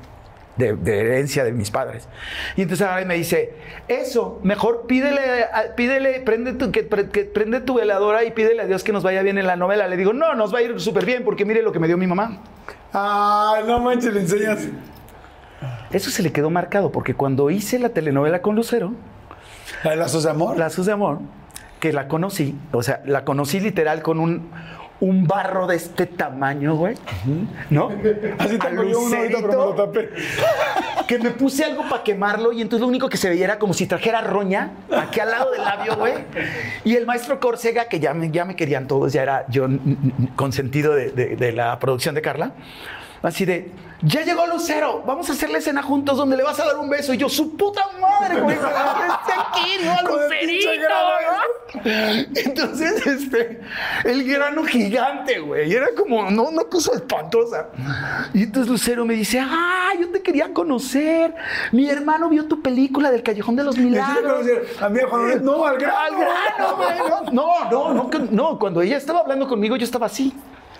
De, 0.59 0.74
de 0.74 0.98
herencia 1.01 1.44
de 1.44 1.52
mis 1.52 1.70
padres. 1.70 2.09
Y 2.56 2.62
entonces 2.62 2.86
ahora 2.86 3.05
me 3.05 3.14
dice, 3.14 3.55
eso, 3.86 4.40
mejor 4.43 4.86
pídele, 4.89 5.47
pídele, 5.76 6.20
prende 6.20 6.52
tu, 6.52 6.72
que, 6.72 6.82
pre- 6.82 7.09
que 7.10 7.24
prende 7.24 7.60
tu 7.60 7.74
veladora 7.74 8.24
y 8.24 8.32
pídele 8.32 8.62
a 8.62 8.66
Dios 8.66 8.82
que 8.82 8.93
nos 8.93 9.05
vaya 9.05 9.22
bien 9.22 9.39
en 9.39 9.47
la 9.47 9.55
novela. 9.55 9.86
Le 9.86 9.97
digo, 9.97 10.12
no, 10.12 10.35
nos 10.35 10.52
va 10.52 10.59
a 10.59 10.62
ir 10.62 10.80
súper 10.80 11.06
bien 11.06 11.22
porque 11.24 11.44
mire 11.44 11.62
lo 11.62 11.70
que 11.70 11.78
me 11.78 11.86
dio 11.86 11.97
mi 11.97 12.09
mamá. 12.09 12.43
Ay, 12.93 13.62
no 13.66 13.78
manches, 13.78 14.12
le 14.12 14.20
enseñas. 14.20 14.66
Eso 15.90 16.10
se 16.10 16.22
le 16.22 16.32
quedó 16.32 16.51
marcado 16.51 16.90
porque 16.93 17.14
cuando 17.14 17.51
hice 17.51 17.78
la 17.78 17.90
telenovela 17.90 18.43
con 18.43 18.55
Lucero, 18.56 18.94
¿La 19.85 19.90
de 19.93 19.97
lazos 19.97 20.24
de 20.24 20.30
amor? 20.30 20.59
Lazos 20.59 20.86
de 20.86 20.93
Amor, 20.93 21.20
que 21.78 21.93
la 21.93 22.09
conocí, 22.09 22.59
o 22.72 22.82
sea, 22.82 23.01
la 23.05 23.24
conocí 23.24 23.60
literal 23.60 24.02
con 24.02 24.18
un, 24.18 24.51
un 25.00 25.26
barro 25.28 25.66
de 25.68 25.76
este 25.76 26.06
tamaño, 26.06 26.74
güey, 26.74 26.96
¿no? 27.70 27.88
Así 28.38 28.58
tengo 28.58 28.82
yo 28.82 28.98
uno 29.00 29.10
me 29.16 29.28
lo 29.30 29.38
Lucerito, 29.38 29.74
tapé. 29.74 30.08
que 31.06 31.18
me 31.20 31.30
puse 31.30 31.64
algo 31.64 31.88
para 31.88 32.02
quemarlo 32.02 32.52
y 32.52 32.60
entonces 32.62 32.80
lo 32.80 32.88
único 32.88 33.08
que 33.08 33.16
se 33.16 33.28
veía 33.28 33.44
era 33.44 33.58
como 33.60 33.74
si 33.74 33.86
trajera 33.86 34.20
roña 34.22 34.72
aquí 34.96 35.20
al 35.20 35.30
lado 35.30 35.52
del 35.52 35.62
labio, 35.62 35.96
güey. 35.96 36.14
Y 36.84 36.96
el 36.96 37.06
maestro 37.06 37.38
Córcega, 37.38 37.84
que 37.84 38.00
ya 38.00 38.12
me, 38.12 38.30
ya 38.30 38.44
me 38.44 38.56
querían 38.56 38.86
todos, 38.88 39.12
ya 39.12 39.22
era 39.22 39.44
yo 39.48 39.68
consentido 40.34 40.94
de, 40.94 41.10
de- 41.12 41.36
de 41.36 41.52
la 41.52 41.78
producción 41.78 42.14
de 42.16 42.22
Carla, 42.22 42.52
así 43.23 43.45
de, 43.45 43.73
ya 44.03 44.23
llegó 44.23 44.47
Lucero, 44.47 45.03
vamos 45.05 45.28
a 45.28 45.32
hacer 45.32 45.51
la 45.51 45.59
escena 45.59 45.82
juntos 45.82 46.16
donde 46.16 46.36
le 46.36 46.45
vas 46.45 46.61
a 46.61 46.66
dar 46.66 46.78
un 46.78 46.89
beso. 46.89 47.12
Y 47.12 47.16
yo, 47.16 47.28
su 47.28 47.57
puta 47.57 47.82
madre, 48.01 48.40
güey, 48.40 48.57
está 48.57 49.51
aquí, 49.51 49.77
¿no? 49.85 50.09
Lucerito. 50.09 50.69
Entonces, 51.85 53.07
este, 53.07 53.61
el 54.05 54.24
grano 54.24 54.62
gigante, 54.65 55.40
güey, 55.40 55.70
y 55.70 55.74
era 55.74 55.89
como, 55.97 56.31
no, 56.31 56.45
una 56.45 56.62
cosa 56.65 56.93
espantosa. 56.95 57.70
Y 58.32 58.45
entonces 58.45 58.70
Lucero 58.70 59.05
me 59.05 59.15
dice, 59.15 59.40
ah, 59.40 59.90
yo 59.99 60.11
te 60.11 60.23
quería 60.23 60.53
conocer. 60.55 61.35
Mi 61.73 61.90
hermano 61.90 62.28
vio 62.28 62.47
tu 62.47 62.62
película 62.62 63.11
del 63.11 63.24
Callejón 63.24 63.57
de 63.57 63.65
los 63.65 63.77
¿Me 63.77 63.82
quiere 63.82 64.01
Milagros. 64.01 64.47
A 64.81 64.89
mí, 64.89 65.01
a 65.01 65.09
Juan 65.09 65.23
Manuel, 65.23 65.45
no, 65.45 65.66
al 65.66 65.77
grano. 65.77 65.99
Al 65.99 66.16
grano, 66.16 66.77
güey. 66.77 67.32
No, 67.32 67.70
no, 67.70 67.95
no, 67.95 68.11
no, 68.31 68.59
cuando 68.61 68.81
ella 68.81 68.97
estaba 68.97 69.20
hablando 69.20 69.49
conmigo, 69.49 69.77
yo 69.77 69.85
estaba 69.85 70.07
así. 70.07 70.32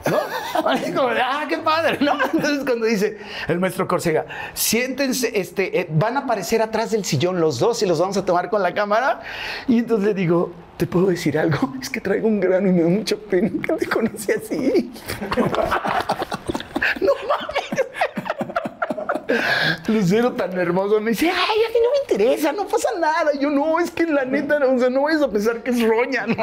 ¿No? 0.06 0.18
Ah, 0.54 1.46
qué 1.48 1.58
padre. 1.58 1.98
Entonces 2.32 2.64
cuando 2.64 2.86
dice 2.86 3.18
el 3.48 3.58
maestro 3.58 3.86
Córcega, 3.86 4.26
siéntense, 4.54 5.38
este, 5.38 5.80
eh, 5.80 5.88
van 5.90 6.16
a 6.16 6.20
aparecer 6.20 6.62
atrás 6.62 6.90
del 6.92 7.04
sillón 7.04 7.40
los 7.40 7.58
dos 7.58 7.82
y 7.82 7.86
los 7.86 7.98
vamos 7.98 8.16
a 8.16 8.24
tomar 8.24 8.48
con 8.50 8.62
la 8.62 8.72
cámara. 8.72 9.20
Y 9.66 9.78
entonces 9.78 10.06
le 10.08 10.14
digo, 10.14 10.52
¿te 10.76 10.86
puedo 10.86 11.06
decir 11.06 11.38
algo? 11.38 11.74
Es 11.82 11.90
que 11.90 12.00
traigo 12.00 12.28
un 12.28 12.40
grano 12.40 12.68
y 12.68 12.72
me 12.72 12.82
da 12.82 12.88
mucha 12.88 13.16
pena 13.16 13.50
que 13.62 13.72
te 13.74 13.86
conocí 13.86 14.32
así. 14.32 14.92
no 17.00 17.12
mames. 17.28 17.68
Lucero 19.86 20.32
tan 20.32 20.58
hermoso 20.58 21.00
me 21.00 21.10
dice, 21.10 21.28
ay, 21.28 21.34
a 21.36 21.68
mí 21.68 21.78
no 21.82 21.90
me 21.90 21.98
interesa, 22.10 22.52
no 22.52 22.66
pasa 22.66 22.88
nada. 22.98 23.32
Yo, 23.38 23.50
no, 23.50 23.78
es 23.78 23.90
que 23.90 24.06
la 24.06 24.24
neta, 24.24 24.58
no, 24.58 24.74
o 24.74 24.78
sea, 24.78 24.88
no 24.88 25.02
vayas 25.02 25.22
a 25.22 25.28
pensar 25.28 25.62
que 25.62 25.70
es 25.70 25.82
roña, 25.86 26.26
¿no? 26.26 26.36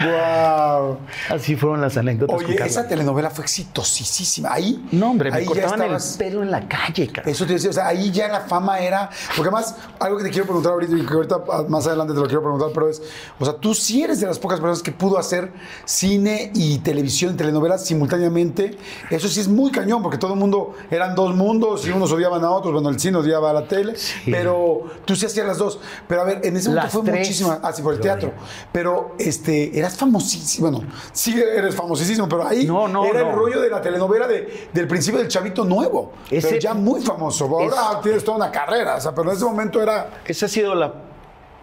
Wow. 0.00 0.98
Así 1.30 1.56
fueron 1.56 1.80
las 1.80 1.96
anécdotas. 1.96 2.36
Oye, 2.36 2.56
esa 2.64 2.86
telenovela 2.86 3.30
fue 3.30 3.44
exitosísima. 3.44 4.52
Ahí. 4.52 4.86
No, 4.92 5.10
hombre, 5.10 5.30
me 5.30 5.36
ahí 5.38 5.44
ya 5.44 5.48
cortaban 5.48 5.80
estabas- 5.82 6.12
el 6.12 6.18
pelo 6.18 6.42
en 6.42 6.50
la 6.50 6.68
calle, 6.68 7.08
cara. 7.08 7.30
Eso 7.30 7.46
te 7.46 7.54
decía, 7.54 7.70
o 7.70 7.72
sea, 7.72 7.88
ahí 7.88 8.10
ya 8.10 8.28
la 8.28 8.40
fama 8.40 8.78
era. 8.80 9.08
Porque 9.36 9.48
además, 9.48 9.74
algo 9.98 10.18
que 10.18 10.24
te 10.24 10.30
quiero 10.30 10.44
preguntar 10.46 10.72
ahorita 10.72 10.96
y 10.96 11.06
que 11.06 11.14
ahorita 11.14 11.36
ah, 11.52 11.64
más 11.68 11.86
adelante 11.86 12.12
te 12.14 12.20
lo 12.20 12.26
quiero 12.26 12.42
preguntar, 12.42 12.68
pero 12.74 12.88
es, 12.88 13.02
o 13.38 13.44
sea, 13.44 13.54
tú 13.54 13.74
sí 13.74 14.02
eres 14.02 14.20
de 14.20 14.26
las 14.26 14.38
pocas 14.38 14.60
personas 14.60 14.82
que 14.82 14.92
pudo 14.92 15.18
hacer 15.18 15.52
cine 15.84 16.50
y 16.54 16.78
televisión 16.78 17.34
y 17.34 17.36
telenovelas 17.36 17.84
simultáneamente. 17.84 18.76
Eso 19.10 19.28
sí 19.28 19.40
es 19.40 19.48
muy 19.48 19.70
cañón, 19.70 20.02
porque 20.02 20.18
todo 20.18 20.34
el 20.34 20.38
mundo 20.38 20.74
eran 20.90 21.14
dos 21.14 21.34
mundos 21.34 21.86
y 21.86 21.90
unos 21.90 22.12
odiaban 22.12 22.44
a 22.44 22.50
otros. 22.50 22.72
Bueno, 22.72 22.88
el 22.90 23.00
cine 23.00 23.16
odiaba 23.18 23.50
a 23.50 23.52
la 23.52 23.66
tele, 23.68 23.94
pero 24.26 24.84
tú 25.04 25.16
sí 25.16 25.26
hacías 25.26 25.46
las 25.46 25.58
dos. 25.58 25.78
Pero 26.06 26.20
a 26.22 26.24
ver, 26.24 26.40
en 26.44 26.56
ese 26.56 26.68
momento 26.68 26.84
Las 26.84 26.92
fue 26.92 27.02
muchísima. 27.02 27.58
Ah, 27.62 27.72
sí, 27.72 27.82
por 27.82 27.94
el 27.94 28.00
teatro. 28.00 28.32
Pero 28.72 29.14
este, 29.18 29.78
eras 29.86 29.96
famosísimo. 29.98 30.70
Bueno, 30.70 30.86
sí 31.12 31.40
eres 31.40 31.74
famosísimo, 31.74 32.28
pero 32.28 32.46
ahí 32.46 32.66
No, 32.66 32.88
no, 32.88 33.04
era 33.04 33.22
no. 33.22 33.30
el 33.30 33.36
rollo 33.36 33.60
de 33.60 33.70
la 33.70 33.80
telenovela 33.80 34.26
de- 34.26 34.68
del 34.72 34.86
principio 34.86 35.18
del 35.20 35.28
chavito 35.28 35.64
nuevo. 35.64 36.12
Ese- 36.30 36.48
pero 36.48 36.60
ya 36.60 36.74
muy 36.74 37.00
famoso. 37.00 37.44
Ahora 37.46 38.00
tienes 38.02 38.24
toda 38.24 38.36
una 38.38 38.50
carrera, 38.50 38.96
o 38.96 39.00
sea, 39.00 39.14
pero 39.14 39.30
en 39.30 39.36
ese 39.36 39.44
momento 39.44 39.80
era. 39.82 40.20
Esa 40.26 40.46
ha 40.46 40.48
sido 40.48 40.74
la 40.74 40.92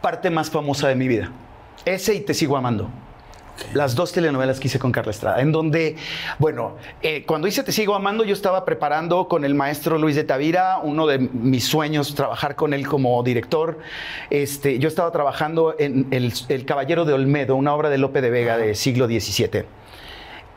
parte 0.01 0.29
más 0.29 0.49
famosa 0.49 0.87
de 0.87 0.95
mi 0.95 1.07
vida. 1.07 1.31
Ese 1.85 2.13
y 2.13 2.21
Te 2.21 2.33
sigo 2.33 2.55
amando. 2.57 2.89
Las 3.73 3.95
dos 3.95 4.11
telenovelas 4.11 4.59
que 4.59 4.67
hice 4.67 4.79
con 4.79 4.91
Carla 4.91 5.11
Estrada, 5.11 5.41
en 5.41 5.51
donde, 5.51 5.95
bueno, 6.39 6.75
eh, 7.01 7.23
cuando 7.25 7.47
hice 7.47 7.63
Te 7.63 7.71
sigo 7.71 7.95
amando, 7.95 8.23
yo 8.23 8.33
estaba 8.33 8.65
preparando 8.65 9.27
con 9.27 9.45
el 9.45 9.55
maestro 9.55 9.97
Luis 9.97 10.15
de 10.15 10.23
Tavira, 10.23 10.79
uno 10.81 11.05
de 11.07 11.19
mis 11.19 11.65
sueños, 11.65 12.15
trabajar 12.15 12.55
con 12.55 12.73
él 12.73 12.87
como 12.87 13.21
director. 13.23 13.79
Este, 14.29 14.79
yo 14.79 14.87
estaba 14.87 15.11
trabajando 15.11 15.75
en 15.77 16.07
el, 16.11 16.33
El 16.49 16.65
Caballero 16.65 17.05
de 17.05 17.13
Olmedo, 17.13 17.55
una 17.55 17.73
obra 17.73 17.89
de 17.89 17.97
Lope 17.97 18.21
de 18.21 18.29
Vega 18.29 18.57
del 18.57 18.75
siglo 18.75 19.05
XVII 19.07 19.65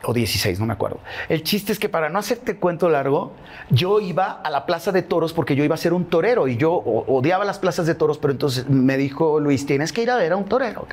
o 0.07 0.15
16, 0.15 0.61
no 0.61 0.67
me 0.67 0.73
acuerdo. 0.73 1.01
El 1.29 1.43
chiste 1.43 1.73
es 1.73 1.79
que 1.79 1.89
para 1.89 2.09
no 2.09 2.19
hacerte 2.19 2.57
cuento 2.57 2.89
largo, 2.89 3.33
yo 3.71 4.01
iba 4.01 4.41
a 4.41 4.51
la 4.51 4.65
plaza 4.65 4.93
de 4.93 5.03
toros 5.03 5.33
porque 5.33 5.57
yo 5.57 5.65
iba 5.65 5.75
a 5.75 5.79
ser 5.79 5.93
un 5.93 6.07
torero 6.07 6.49
y 6.49 6.57
yo 6.57 6.73
odiaba 6.73 7.45
las 7.45 7.59
plazas 7.59 7.87
de 7.87 7.95
toros, 7.95 8.19
pero 8.19 8.33
entonces 8.33 8.69
me 8.69 8.97
dijo 8.97 9.41
Luis, 9.41 9.67
tienes 9.67 9.93
que 9.93 10.03
ir 10.03 10.11
a 10.11 10.17
ver 10.17 10.33
a 10.33 10.37
un 10.37 10.45
torero. 10.45 10.87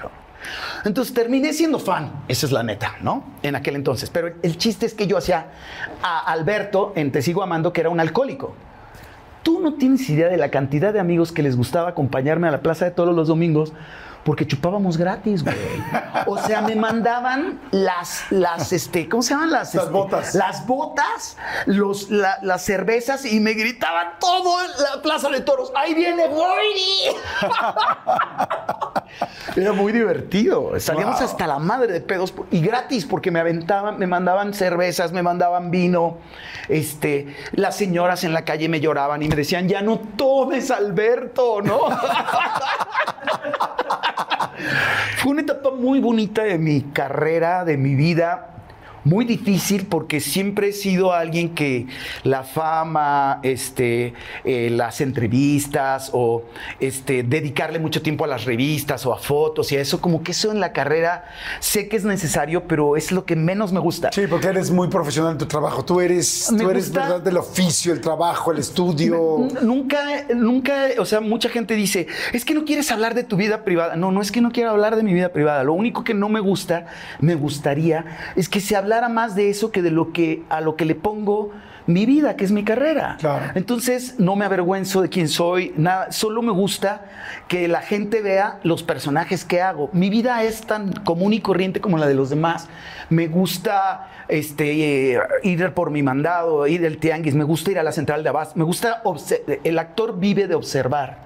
Entonces 0.84 1.14
terminé 1.14 1.54
siendo 1.54 1.80
fan, 1.80 2.24
esa 2.28 2.46
es 2.46 2.52
la 2.52 2.64
neta, 2.64 2.96
¿no? 3.02 3.24
En 3.44 3.56
aquel 3.56 3.76
entonces. 3.76 4.10
Pero 4.10 4.34
el 4.42 4.58
chiste 4.58 4.86
es 4.86 4.94
que 4.94 5.08
yo 5.08 5.18
hacía 5.18 5.52
a 6.02 6.20
Alberto 6.32 6.92
en 6.96 7.12
Te 7.12 7.22
sigo 7.22 7.44
amando, 7.44 7.72
que 7.72 7.82
era 7.82 7.90
un 7.90 8.00
alcohólico. 8.00 8.54
Tú 9.44 9.60
no 9.60 9.76
tienes 9.76 10.10
idea 10.10 10.28
de 10.28 10.38
la 10.38 10.50
cantidad 10.50 10.94
de 10.94 11.00
amigos 11.00 11.32
que 11.32 11.44
les 11.44 11.56
gustaba 11.56 11.90
acompañarme 11.90 12.48
a 12.48 12.52
la 12.52 12.62
plaza 12.62 12.86
de 12.86 12.92
toros 12.92 13.16
los 13.16 13.28
domingos 13.28 13.74
porque 14.24 14.48
chupábamos 14.48 14.98
gratis, 14.98 15.44
güey. 15.44 15.56
O 16.28 16.38
sea, 16.38 16.62
me 16.62 16.76
mandaban 16.76 17.60
las, 17.72 18.24
las, 18.30 18.72
este, 18.72 19.10
¿cómo 19.10 19.22
se 19.22 19.34
llaman 19.34 19.52
las? 19.52 19.74
Las 19.74 19.84
este, 19.84 19.94
botas. 19.94 20.36
Las 20.36 20.66
botas, 20.66 21.38
los, 21.66 22.10
la- 22.10 22.40
las 22.42 22.64
cervezas 22.64 23.26
y 23.26 23.40
me 23.40 23.54
gritaban 23.54 24.14
todo 24.20 24.64
en 24.64 24.72
la 24.84 25.02
plaza 25.02 25.30
de 25.30 25.42
toros. 25.42 25.72
¡Ahí 25.76 25.94
viene 25.94 26.28
Boiri! 26.30 27.18
Era 29.56 29.74
muy 29.74 29.92
divertido. 29.92 30.72
Salíamos 30.80 31.16
Wow. 31.18 31.26
hasta 31.26 31.48
la 31.48 31.60
madre 31.60 31.94
de 31.94 32.02
pedos 32.02 32.34
y 32.52 32.62
gratis 32.62 33.06
porque 33.06 33.30
me 33.32 33.40
aventaban, 33.40 34.00
me 34.00 34.08
mandaban 34.08 34.54
cervezas, 34.54 35.12
me 35.12 35.22
mandaban 35.24 35.70
vino. 35.72 36.18
Este, 36.70 37.36
las 37.52 37.76
señoras 37.76 38.24
en 38.24 38.34
la 38.34 38.44
calle 38.46 38.70
me 38.70 38.80
lloraban 38.80 39.22
y 39.22 39.28
me 39.28 39.36
decían, 39.36 39.68
ya 39.68 39.82
no 39.82 40.00
tomes, 40.00 40.72
Alberto, 40.72 41.62
¿no? 41.62 41.80
Fue 45.18 45.32
una 45.32 45.42
etapa 45.42 45.72
muy 45.72 46.00
bonita 46.00 46.44
de 46.44 46.58
mi 46.58 46.82
carrera, 46.82 47.66
de 47.66 47.78
mi 47.78 47.96
vida. 47.96 48.53
Muy 49.04 49.26
difícil 49.26 49.86
porque 49.88 50.20
siempre 50.20 50.70
he 50.70 50.74
sido 50.74 51.14
alguien 51.14 51.56
que 51.56 51.88
la 52.24 52.44
fama, 52.44 53.40
este, 53.44 54.14
eh, 54.46 54.70
las 54.72 55.02
entrevistas 55.02 56.10
o 56.14 56.44
este, 56.80 57.24
dedicarle 57.24 57.80
mucho 57.80 58.02
tiempo 58.02 58.24
a 58.24 58.28
las 58.28 58.46
revistas 58.46 59.06
o 59.06 59.14
a 59.14 59.18
fotos 59.18 59.72
y 59.72 59.78
a 59.78 59.82
eso, 59.82 60.00
como 60.02 60.24
que 60.24 60.32
eso 60.32 60.52
en 60.52 60.60
la 60.60 60.72
carrera 60.74 61.26
sé 61.60 61.88
que 61.88 61.98
es 61.98 62.06
necesario, 62.06 62.68
pero 62.68 62.96
es 62.98 63.12
lo 63.12 63.26
que 63.26 63.36
menos 63.36 63.72
me 63.74 63.80
gusta. 63.80 64.12
Sí, 64.12 64.22
porque 64.30 64.48
eres 64.48 64.72
muy 64.72 64.88
profesional 64.88 65.34
en 65.34 65.38
tu 65.38 65.46
trabajo. 65.46 65.84
Tú 65.84 66.00
eres, 66.02 66.52
Me 66.52 66.64
tú 66.64 66.70
eres 66.70 66.86
gusta- 66.90 67.02
verdad 67.08 67.22
del 67.22 67.38
oficio, 67.38 67.94
el 67.94 68.02
trabajo, 68.02 68.52
el 68.52 68.60
estudio. 68.60 69.48
Nunca, 69.62 70.26
nunca, 70.36 70.88
o 71.00 71.06
sea, 71.06 71.20
mucha 71.22 71.50
gente 71.50 71.76
dice, 71.76 72.08
es 72.32 72.46
que 72.46 72.54
no 72.54 72.66
quieres 72.66 72.92
hablar 72.92 73.16
de 73.16 73.24
tu 73.24 73.36
vida 73.38 73.64
privada. 73.64 73.96
No, 73.96 74.12
no 74.12 74.22
es 74.22 74.32
que 74.32 74.42
no 74.42 74.52
quiera 74.52 74.70
hablar 74.72 74.96
de 74.96 75.04
mi 75.04 75.14
vida 75.14 75.30
privada. 75.30 75.64
Lo 75.64 75.74
único 75.74 76.04
que 76.04 76.14
no 76.14 76.30
me 76.30 76.40
gusta, 76.40 76.86
me 77.20 77.36
gustaría, 77.36 78.06
es 78.36 78.50
que 78.50 78.60
se 78.62 78.76
hablara 78.94 79.10
más 79.10 79.36
de 79.36 79.50
eso 79.50 79.72
que 79.72 79.82
de 79.82 79.90
lo 79.90 80.14
que 80.14 80.44
a 80.50 80.62
lo 80.62 80.76
que 80.76 80.86
le 80.86 80.94
pongo 80.94 81.52
mi 81.86 82.06
vida, 82.06 82.38
que 82.38 82.46
es 82.46 82.52
mi 82.52 82.64
carrera. 82.64 83.18
Claro. 83.20 83.52
Entonces, 83.56 84.16
no 84.18 84.36
me 84.36 84.46
avergüenzo 84.46 85.02
de 85.02 85.10
quién 85.10 85.28
soy, 85.28 85.74
nada, 85.76 86.12
solo 86.12 86.42
me 86.42 86.52
gusta 86.52 87.06
que 87.48 87.68
la 87.68 87.82
gente 87.82 88.22
vea 88.22 88.60
los 88.64 88.84
personajes 88.84 89.44
que 89.44 89.62
hago. 89.62 89.90
Mi 89.92 90.10
vida 90.10 90.44
es 90.44 90.62
tan 90.62 90.94
común 90.94 91.34
y 91.34 91.42
corriente 91.42 91.82
como 91.82 91.98
la 91.98 92.08
de 92.08 92.14
los 92.14 92.30
demás. 92.30 92.70
Me 93.10 93.28
gusta 93.28 94.10
este, 94.30 95.16
eh, 95.16 95.20
ir 95.44 95.74
por 95.74 95.92
mi 95.92 96.04
mandado, 96.04 96.68
ir 96.68 96.86
al 96.86 96.98
tianguis, 96.98 97.36
me 97.36 97.44
gusta 97.44 97.72
ir 97.72 97.80
a 97.80 97.84
la 97.84 97.92
central 97.92 98.24
de 98.24 98.30
Abas, 98.30 98.56
me 98.56 98.64
gusta, 98.64 99.02
el 99.64 99.80
actor 99.80 100.20
vive 100.20 100.48
de 100.48 100.56
observar. 100.56 101.23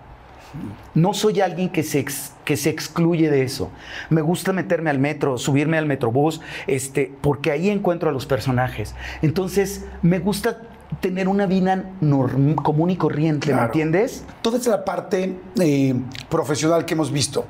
No 0.96 1.14
soy 1.14 1.42
alguien 1.42 1.70
que 1.70 1.84
se, 1.84 2.00
ex- 2.00 2.32
que 2.46 2.58
se 2.58 2.70
excluye 2.70 3.30
de 3.30 3.44
eso. 3.44 3.70
Me 4.10 4.22
gusta 4.22 4.54
meterme 4.54 4.90
al 4.90 5.00
metro, 5.00 5.38
subirme 5.38 5.78
al 5.78 5.86
metrobús, 5.86 6.42
este, 6.68 7.12
porque 7.22 7.52
ahí 7.52 7.70
encuentro 7.70 8.10
a 8.10 8.12
los 8.12 8.26
personajes. 8.26 8.96
Entonces, 9.22 9.86
me 10.02 10.20
gusta 10.20 10.62
tener 11.02 11.28
una 11.28 11.46
vida 11.46 11.84
norm- 12.02 12.56
común 12.56 12.90
y 12.90 12.96
corriente, 12.96 13.54
¿me 13.54 13.62
entiendes? 13.62 14.24
Toda 14.42 14.58
esa 14.58 14.86
parte 14.86 15.38
eh, 15.60 15.96
profesional 16.30 16.86
que 16.86 16.94
hemos 16.94 17.12
visto. 17.12 17.46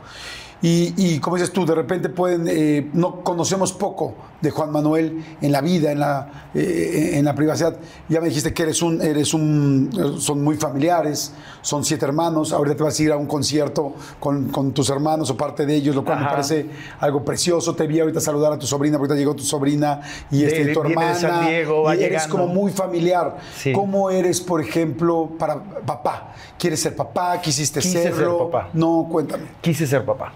Y, 0.59 0.93
y 0.97 1.19
como 1.19 1.35
dices 1.35 1.53
tú, 1.53 1.67
de 1.67 1.75
repente 1.75 2.09
pueden, 2.09 2.45
eh, 2.49 2.89
no 2.93 3.21
conocemos 3.21 3.71
poco 3.73 4.15
de 4.41 4.51
Juan 4.51 4.71
Manuel 4.71 5.23
en 5.41 5.51
la 5.51 5.61
vida, 5.61 5.91
en 5.91 5.99
la, 5.99 6.49
eh, 6.53 7.11
en 7.13 7.25
la 7.25 7.33
privacidad. 7.33 7.75
Ya 8.07 8.21
me 8.21 8.27
dijiste 8.27 8.53
que 8.53 8.63
eres 8.63 8.81
un, 8.83 9.01
eres 9.01 9.33
un, 9.33 9.89
son 10.19 10.43
muy 10.43 10.57
familiares, 10.57 11.33
son 11.61 11.83
siete 11.83 12.05
hermanos. 12.05 12.53
Ahorita 12.53 12.77
te 12.77 12.83
vas 12.83 12.99
a 12.99 13.03
ir 13.03 13.11
a 13.11 13.17
un 13.17 13.25
concierto 13.25 13.95
con, 14.19 14.49
con 14.49 14.73
tus 14.73 14.89
hermanos 14.89 15.29
o 15.31 15.37
parte 15.37 15.65
de 15.65 15.73
ellos, 15.75 15.95
lo 15.95 16.05
cual 16.05 16.19
me 16.19 16.25
parece 16.25 16.67
algo 16.99 17.25
precioso. 17.25 17.75
Te 17.75 17.87
vi 17.87 17.99
ahorita 17.99 18.19
saludar 18.21 18.53
a 18.53 18.59
tu 18.59 18.67
sobrina, 18.67 18.97
porque 18.99 19.13
ahorita 19.13 19.19
llegó 19.19 19.35
tu 19.35 19.43
sobrina 19.43 20.01
y 20.29 20.41
De- 20.41 20.47
este, 20.47 20.73
tu 20.73 20.83
de 20.83 20.89
hermana. 20.89 21.15
San 21.15 21.45
Diego, 21.47 21.83
va 21.83 21.95
y 21.95 21.99
eres 22.03 22.23
llegando. 22.23 22.35
como 22.37 22.47
muy 22.53 22.71
familiar. 22.71 23.37
Sí. 23.57 23.73
¿Cómo 23.73 24.09
eres, 24.11 24.39
por 24.39 24.61
ejemplo, 24.61 25.31
para 25.39 25.63
papá? 25.63 26.33
¿Quieres 26.59 26.79
ser 26.79 26.95
papá? 26.95 27.41
¿Quisiste 27.41 27.79
Quise 27.79 28.03
ser 28.03 28.13
serlo? 28.13 28.49
papá. 28.49 28.69
No, 28.73 29.07
cuéntame. 29.11 29.45
Quise 29.61 29.87
ser 29.87 30.05
papá. 30.05 30.31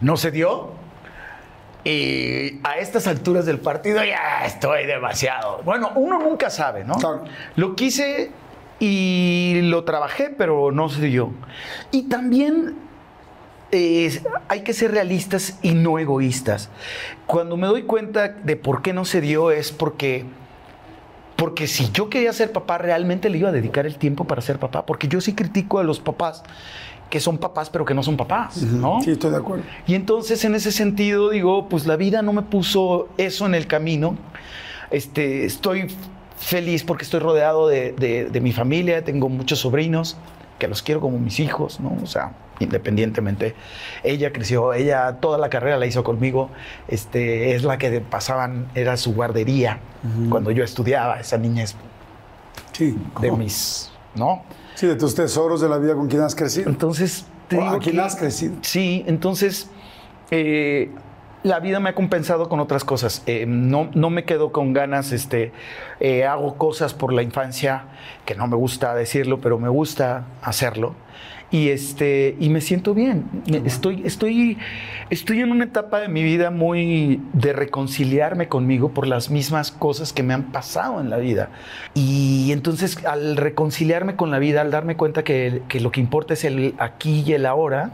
No 0.00 0.16
se 0.16 0.30
dio. 0.30 0.83
Y 1.84 2.60
a 2.64 2.78
estas 2.78 3.06
alturas 3.06 3.44
del 3.44 3.58
partido 3.58 4.02
ya 4.02 4.44
estoy 4.46 4.86
demasiado. 4.86 5.60
Bueno, 5.64 5.92
uno 5.96 6.18
nunca 6.18 6.48
sabe, 6.48 6.82
¿no? 6.84 6.94
Claro. 6.94 7.24
Lo 7.56 7.76
quise 7.76 8.30
y 8.80 9.60
lo 9.64 9.84
trabajé, 9.84 10.30
pero 10.30 10.72
no 10.72 10.88
se 10.88 11.02
dio. 11.02 11.32
Y 11.90 12.04
también 12.04 12.74
eh, 13.70 14.22
hay 14.48 14.62
que 14.62 14.72
ser 14.72 14.92
realistas 14.92 15.58
y 15.60 15.72
no 15.72 15.98
egoístas. 15.98 16.70
Cuando 17.26 17.56
me 17.56 17.66
doy 17.66 17.82
cuenta 17.82 18.28
de 18.28 18.56
por 18.56 18.80
qué 18.80 18.92
no 18.92 19.04
se 19.04 19.20
dio 19.20 19.50
es 19.50 19.70
porque 19.70 20.24
porque 21.36 21.66
si 21.66 21.90
yo 21.90 22.08
quería 22.08 22.32
ser 22.32 22.52
papá, 22.52 22.78
realmente 22.78 23.28
le 23.28 23.38
iba 23.38 23.48
a 23.48 23.52
dedicar 23.52 23.86
el 23.86 23.96
tiempo 23.96 24.24
para 24.24 24.40
ser 24.40 24.58
papá. 24.58 24.86
Porque 24.86 25.08
yo 25.08 25.20
sí 25.20 25.34
critico 25.34 25.80
a 25.80 25.82
los 25.84 25.98
papás 25.98 26.44
que 27.14 27.20
son 27.20 27.38
papás, 27.38 27.70
pero 27.70 27.84
que 27.84 27.94
no 27.94 28.02
son 28.02 28.16
papás, 28.16 28.60
¿no? 28.60 29.00
Sí, 29.00 29.12
estoy 29.12 29.30
de 29.30 29.36
acuerdo. 29.36 29.62
Y 29.86 29.94
entonces, 29.94 30.44
en 30.44 30.56
ese 30.56 30.72
sentido, 30.72 31.30
digo, 31.30 31.68
pues 31.68 31.86
la 31.86 31.94
vida 31.94 32.22
no 32.22 32.32
me 32.32 32.42
puso 32.42 33.06
eso 33.18 33.46
en 33.46 33.54
el 33.54 33.68
camino. 33.68 34.16
Este, 34.90 35.44
estoy 35.44 35.86
feliz 36.36 36.82
porque 36.82 37.04
estoy 37.04 37.20
rodeado 37.20 37.68
de, 37.68 37.92
de- 37.92 38.24
de 38.30 38.40
mi 38.40 38.50
familia, 38.52 39.04
tengo 39.04 39.28
muchos 39.28 39.60
sobrinos 39.60 40.16
que 40.58 40.66
los 40.66 40.82
quiero 40.82 41.00
como 41.00 41.20
mis 41.20 41.38
hijos, 41.38 41.78
¿no? 41.78 41.96
O 42.02 42.06
sea, 42.06 42.32
independientemente. 42.58 43.54
Ella 44.02 44.32
creció, 44.32 44.72
ella 44.74 45.18
toda 45.20 45.38
la 45.38 45.50
carrera 45.50 45.76
la 45.76 45.86
hizo 45.86 46.02
conmigo. 46.02 46.50
Este, 46.88 47.54
es 47.54 47.62
la 47.62 47.78
que 47.78 48.00
pasaban, 48.00 48.66
era 48.74 48.96
su 48.96 49.14
guardería 49.14 49.78
cuando 50.30 50.50
yo 50.50 50.64
estudiaba. 50.64 51.20
Esa 51.20 51.38
niña 51.38 51.62
es 51.62 51.76
Sí. 52.72 52.96
de 53.20 53.30
mis, 53.30 53.92
¿no? 54.16 54.42
Sí, 54.74 54.86
de 54.86 54.96
tus 54.96 55.14
tesoros 55.14 55.60
de 55.60 55.68
la 55.68 55.78
vida 55.78 55.94
con 55.94 56.08
quien 56.08 56.22
has 56.22 56.34
crecido. 56.34 56.68
Entonces, 56.68 57.26
te 57.48 57.56
digo 57.56 57.68
a 57.68 57.78
que- 57.80 58.00
has 58.00 58.16
crecido. 58.16 58.54
Sí, 58.62 59.04
entonces 59.06 59.70
eh, 60.30 60.90
la 61.42 61.60
vida 61.60 61.78
me 61.78 61.90
ha 61.90 61.94
compensado 61.94 62.48
con 62.48 62.58
otras 62.60 62.84
cosas. 62.84 63.22
Eh, 63.26 63.44
no, 63.46 63.90
no 63.94 64.10
me 64.10 64.24
quedo 64.24 64.50
con 64.50 64.72
ganas, 64.72 65.12
este, 65.12 65.52
eh, 66.00 66.24
hago 66.24 66.54
cosas 66.56 66.94
por 66.94 67.12
la 67.12 67.22
infancia 67.22 67.84
que 68.24 68.34
no 68.34 68.46
me 68.46 68.56
gusta 68.56 68.94
decirlo, 68.94 69.40
pero 69.40 69.58
me 69.58 69.68
gusta 69.68 70.24
hacerlo. 70.42 70.94
Y, 71.50 71.68
este, 71.68 72.36
y 72.40 72.48
me 72.48 72.60
siento 72.60 72.94
bien. 72.94 73.24
Estoy, 73.64 74.02
estoy, 74.04 74.58
estoy 75.10 75.40
en 75.40 75.52
una 75.52 75.64
etapa 75.64 76.00
de 76.00 76.08
mi 76.08 76.22
vida 76.22 76.50
muy 76.50 77.20
de 77.32 77.52
reconciliarme 77.52 78.48
conmigo 78.48 78.90
por 78.90 79.06
las 79.06 79.30
mismas 79.30 79.70
cosas 79.70 80.12
que 80.12 80.22
me 80.22 80.34
han 80.34 80.50
pasado 80.50 81.00
en 81.00 81.10
la 81.10 81.18
vida. 81.18 81.50
Y 81.94 82.50
entonces 82.50 83.04
al 83.06 83.36
reconciliarme 83.36 84.16
con 84.16 84.30
la 84.30 84.38
vida, 84.38 84.62
al 84.62 84.70
darme 84.70 84.96
cuenta 84.96 85.22
que, 85.22 85.62
que 85.68 85.80
lo 85.80 85.92
que 85.92 86.00
importa 86.00 86.34
es 86.34 86.44
el 86.44 86.74
aquí 86.78 87.22
y 87.24 87.34
el 87.34 87.46
ahora, 87.46 87.92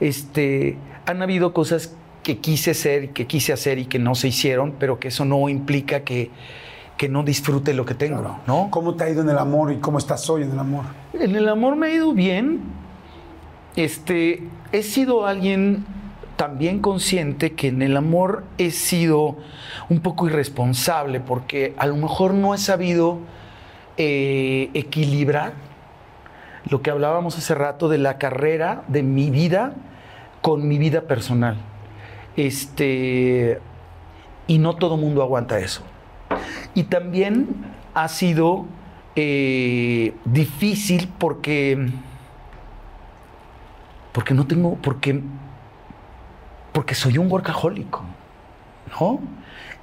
este, 0.00 0.78
han 1.04 1.22
habido 1.22 1.52
cosas 1.52 1.94
que 2.22 2.38
quise 2.38 2.74
ser, 2.74 3.10
que 3.10 3.26
quise 3.26 3.52
hacer 3.52 3.78
y 3.78 3.84
que 3.84 3.98
no 3.98 4.14
se 4.14 4.28
hicieron, 4.28 4.74
pero 4.78 4.98
que 4.98 5.08
eso 5.08 5.24
no 5.24 5.48
implica 5.48 6.00
que, 6.00 6.30
que 6.96 7.08
no 7.08 7.22
disfrute 7.22 7.74
lo 7.74 7.84
que 7.84 7.94
tengo, 7.94 8.40
¿no? 8.46 8.68
¿Cómo 8.70 8.94
te 8.94 9.04
ha 9.04 9.10
ido 9.10 9.22
en 9.22 9.28
el 9.28 9.38
amor 9.38 9.72
y 9.72 9.76
cómo 9.76 9.98
estás 9.98 10.28
hoy 10.30 10.42
en 10.42 10.52
el 10.52 10.58
amor? 10.58 10.84
En 11.12 11.36
el 11.36 11.48
amor 11.48 11.76
me 11.76 11.88
ha 11.88 11.94
ido 11.94 12.12
bien. 12.14 12.60
Este, 13.76 14.48
he 14.72 14.82
sido 14.82 15.26
alguien 15.26 15.84
también 16.36 16.80
consciente 16.80 17.52
que 17.52 17.68
en 17.68 17.82
el 17.82 17.96
amor 17.96 18.44
he 18.58 18.70
sido 18.70 19.36
un 19.88 20.00
poco 20.00 20.26
irresponsable 20.26 21.20
porque 21.20 21.74
a 21.78 21.86
lo 21.86 21.96
mejor 21.96 22.34
no 22.34 22.54
he 22.54 22.58
sabido 22.58 23.18
eh, 23.96 24.70
equilibrar 24.74 25.54
lo 26.68 26.82
que 26.82 26.90
hablábamos 26.90 27.38
hace 27.38 27.54
rato 27.54 27.88
de 27.88 27.98
la 27.98 28.18
carrera 28.18 28.84
de 28.88 29.02
mi 29.02 29.30
vida 29.30 29.74
con 30.42 30.66
mi 30.66 30.78
vida 30.78 31.02
personal. 31.02 31.56
Este, 32.36 33.60
y 34.46 34.58
no 34.58 34.76
todo 34.76 34.96
mundo 34.96 35.22
aguanta 35.22 35.58
eso. 35.58 35.82
Y 36.74 36.84
también 36.84 37.48
ha 37.94 38.08
sido 38.08 38.66
eh, 39.16 40.14
difícil 40.24 41.08
porque 41.18 41.88
porque 44.12 44.34
no 44.34 44.46
tengo 44.46 44.76
porque 44.76 45.22
porque 46.72 46.94
soy 46.94 47.18
un 47.18 47.30
workahólico, 47.30 48.02
¿no? 49.00 49.20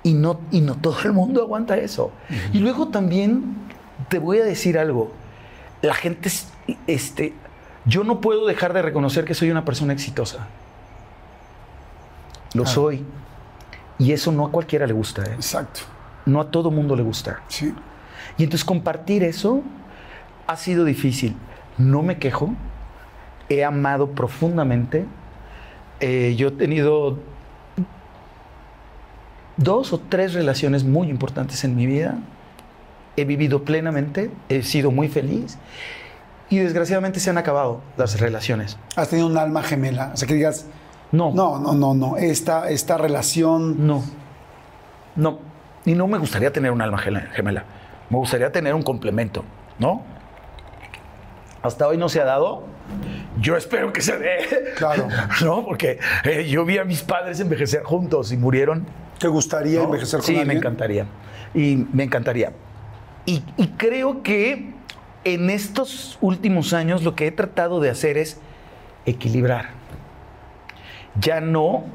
Y 0.04 0.14
no 0.14 0.40
y 0.52 0.62
no 0.62 0.76
todo 0.76 1.00
el 1.04 1.14
mundo 1.14 1.42
aguanta 1.42 1.78
eso. 1.78 2.12
Y 2.52 2.60
luego 2.60 2.90
también 2.90 3.56
te 4.10 4.20
voy 4.20 4.40
a 4.40 4.44
decir 4.46 4.78
algo. 4.78 5.12
La 5.82 5.94
gente 5.94 6.30
es- 6.30 6.50
este 6.88 7.34
yo 7.86 8.04
no 8.04 8.22
puedo 8.22 8.46
dejar 8.46 8.74
de 8.74 8.82
reconocer 8.82 9.26
que 9.26 9.34
soy 9.34 9.52
una 9.52 9.66
persona 9.66 9.94
exitosa. 9.94 10.48
Lo 12.54 12.66
soy. 12.66 13.04
Y 14.00 14.12
eso 14.12 14.32
no 14.32 14.46
a 14.46 14.52
cualquiera 14.52 14.86
le 14.88 14.94
gusta, 14.94 15.24
¿eh? 15.24 15.34
Exacto. 15.36 15.82
No 16.26 16.40
a 16.42 16.52
todo 16.52 16.72
mundo 16.72 16.96
le 16.96 17.04
gusta. 17.04 17.42
Sí. 17.48 17.74
Y 18.38 18.44
entonces 18.44 18.66
compartir 18.66 19.24
eso 19.24 19.62
ha 20.48 20.56
sido 20.56 20.86
difícil. 20.86 21.36
No 21.78 22.02
me 22.02 22.18
quejo. 22.18 22.54
He 23.50 23.64
amado 23.64 24.12
profundamente. 24.12 25.06
Eh, 26.00 26.36
yo 26.38 26.50
he 26.50 26.52
tenido 26.52 27.18
dos 29.58 29.94
o 29.94 30.00
tres 30.00 30.34
relaciones 30.34 30.84
muy 30.84 31.10
importantes 31.10 31.64
en 31.64 31.76
mi 31.76 31.86
vida. 31.86 32.16
He 33.16 33.26
vivido 33.26 33.64
plenamente. 33.64 34.32
He 34.50 34.64
sido 34.64 34.92
muy 34.92 35.08
feliz. 35.08 35.58
Y 36.50 36.60
desgraciadamente 36.60 37.20
se 37.20 37.30
han 37.30 37.38
acabado 37.38 37.82
las 37.98 38.20
relaciones. 38.20 38.78
Has 38.96 39.10
tenido 39.10 39.28
un 39.28 39.38
alma 39.38 39.64
gemela. 39.64 40.12
O 40.14 40.18
sea, 40.18 40.28
que 40.28 40.34
digas, 40.36 40.68
No. 41.12 41.32
no, 41.34 41.60
no, 41.60 41.74
no, 41.74 41.94
no. 41.94 42.18
Esta, 42.18 42.70
esta 42.70 42.98
relación. 42.98 43.86
No. 43.88 44.04
No. 45.16 45.40
Y 45.86 45.94
no 45.96 46.08
me 46.08 46.18
gustaría 46.18 46.52
tener 46.52 46.72
un 46.72 46.82
alma 46.82 46.98
gemela. 46.98 47.66
Me 48.10 48.18
gustaría 48.18 48.52
tener 48.52 48.74
un 48.74 48.84
complemento, 48.84 49.44
¿no? 49.80 50.04
Hasta 51.62 51.88
hoy 51.88 51.98
no 51.98 52.10
se 52.10 52.22
ha 52.22 52.26
dado. 52.26 52.64
Yo 53.40 53.56
espero 53.56 53.94
que 53.94 54.02
se 54.02 54.18
dé. 54.18 54.74
Claro. 54.78 55.08
¿No? 55.44 55.66
Porque 55.66 56.00
eh, 56.26 56.48
yo 56.50 56.66
vi 56.66 56.78
a 56.78 56.84
mis 56.84 57.02
padres 57.02 57.40
envejecer 57.40 57.84
juntos 57.84 58.32
y 58.32 58.38
murieron. 58.38 58.86
¿Te 59.20 59.28
gustaría 59.28 59.80
¿no? 59.80 59.86
envejecer 59.86 60.20
con 60.20 60.28
sí, 60.28 60.32
alguien? 60.34 60.48
me 60.48 60.54
encantaría. 60.56 61.06
Y 61.54 61.86
me 61.94 62.04
encantaría. 62.04 62.52
Y, 63.26 63.44
y 63.58 63.68
creo 63.78 64.22
que 64.24 64.74
en 65.24 65.50
estos 65.50 66.18
últimos 66.22 66.74
años 66.74 67.04
lo 67.04 67.16
que 67.16 67.28
he 67.28 67.32
tratado 67.32 67.80
de 67.80 67.90
hacer 67.90 68.18
es 68.18 68.40
equilibrar. 69.06 69.70
Ya 71.20 71.40
no, 71.40 71.86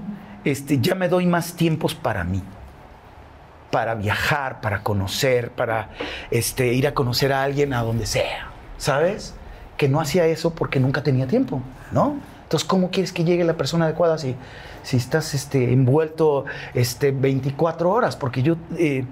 este, 0.44 0.78
ya 0.80 0.94
me 0.94 1.08
doy 1.08 1.26
más 1.26 1.54
tiempos 1.54 1.94
para 1.94 2.24
mí. 2.24 2.42
Para 3.70 3.94
viajar, 3.94 4.60
para 4.60 4.82
conocer, 4.82 5.50
para 5.50 5.90
este, 6.30 6.72
ir 6.72 6.86
a 6.86 6.94
conocer 6.94 7.32
a 7.32 7.42
alguien 7.42 7.72
a 7.74 7.82
donde 7.82 8.06
sea. 8.06 8.50
¿Sabes? 8.78 9.34
Que 9.76 9.88
no 9.88 10.00
hacía 10.00 10.26
eso 10.26 10.54
porque 10.54 10.80
nunca 10.80 11.02
tenía 11.02 11.26
tiempo, 11.26 11.60
¿no? 11.92 12.16
Entonces, 12.44 12.66
¿cómo 12.66 12.90
quieres 12.90 13.12
que 13.12 13.24
llegue 13.24 13.44
la 13.44 13.58
persona 13.58 13.84
adecuada 13.84 14.16
si, 14.16 14.34
estás 14.90 15.34
este, 15.34 15.70
envuelto 15.70 16.46
este, 16.72 17.10
24 17.10 17.90
horas? 17.90 18.16
Porque 18.16 18.42
yo 18.42 18.56
eh, 18.78 19.04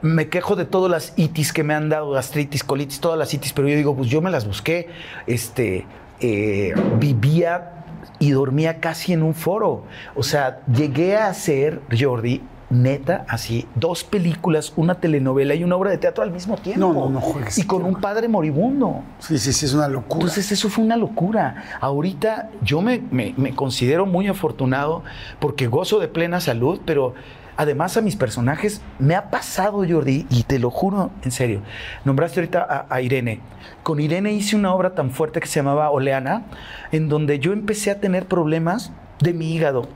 me 0.00 0.28
quejo 0.28 0.56
de 0.56 0.64
todas 0.64 0.90
las 0.90 1.12
itis 1.16 1.52
que 1.52 1.62
me 1.62 1.74
han 1.74 1.88
dado, 1.88 2.12
gastritis, 2.12 2.64
colitis, 2.64 3.00
todas 3.00 3.18
las 3.18 3.32
itis, 3.34 3.52
pero 3.52 3.68
yo 3.68 3.76
digo, 3.76 3.94
pues 3.94 4.08
yo 4.08 4.20
me 4.20 4.30
las 4.30 4.46
busqué, 4.46 4.88
este, 5.26 5.86
eh, 6.20 6.72
vivía 6.98 7.84
y 8.18 8.30
dormía 8.30 8.80
casi 8.80 9.12
en 9.12 9.22
un 9.22 9.34
foro. 9.34 9.84
O 10.14 10.22
sea, 10.22 10.60
llegué 10.66 11.16
a 11.16 11.28
hacer, 11.28 11.80
Jordi, 11.98 12.42
neta, 12.82 13.24
así, 13.28 13.66
dos 13.74 14.04
películas, 14.04 14.72
una 14.76 14.96
telenovela 14.96 15.54
y 15.54 15.64
una 15.64 15.76
obra 15.76 15.90
de 15.90 15.98
teatro 15.98 16.22
al 16.22 16.30
mismo 16.32 16.56
tiempo. 16.56 16.80
No, 16.80 16.92
no, 16.92 17.08
no 17.08 17.20
juegues 17.20 17.56
Y 17.58 17.64
con 17.66 17.84
un 17.84 17.94
padre 18.00 18.28
moribundo. 18.28 19.02
Sí, 19.20 19.38
sí, 19.38 19.52
sí, 19.52 19.66
es 19.66 19.74
una 19.74 19.88
locura. 19.88 20.20
Entonces 20.20 20.50
eso 20.52 20.68
fue 20.68 20.84
una 20.84 20.96
locura. 20.96 21.64
Ahorita 21.80 22.50
yo 22.62 22.82
me, 22.82 23.02
me- 23.10 23.34
me 23.36 23.54
considero 23.54 24.06
muy 24.06 24.26
afortunado 24.26 25.02
porque 25.38 25.66
gozo 25.68 25.98
de 26.00 26.08
plena 26.08 26.40
salud, 26.40 26.80
pero 26.84 27.14
además 27.56 27.96
a 27.96 28.00
mis 28.00 28.16
personajes 28.16 28.80
me 28.98 29.14
ha 29.14 29.30
pasado, 29.30 29.84
Jordi, 29.88 30.26
y 30.28 30.42
te 30.42 30.58
lo 30.58 30.70
juro 30.70 31.10
en 31.22 31.30
serio. 31.30 31.60
Nombraste 32.04 32.40
ahorita 32.40 32.66
a, 32.68 32.86
a 32.94 33.00
Irene. 33.00 33.40
Con 33.84 34.00
Irene 34.00 34.32
hice 34.32 34.56
una 34.56 34.74
obra 34.74 34.94
tan 34.94 35.10
fuerte 35.10 35.38
que 35.40 35.46
se 35.46 35.60
llamaba 35.60 35.90
Oleana, 35.90 36.42
en 36.90 37.08
donde 37.08 37.38
yo 37.38 37.52
empecé 37.52 37.90
a 37.92 38.00
tener 38.00 38.26
problemas 38.26 38.90
de 39.20 39.32
mi 39.32 39.54
hígado. 39.54 39.86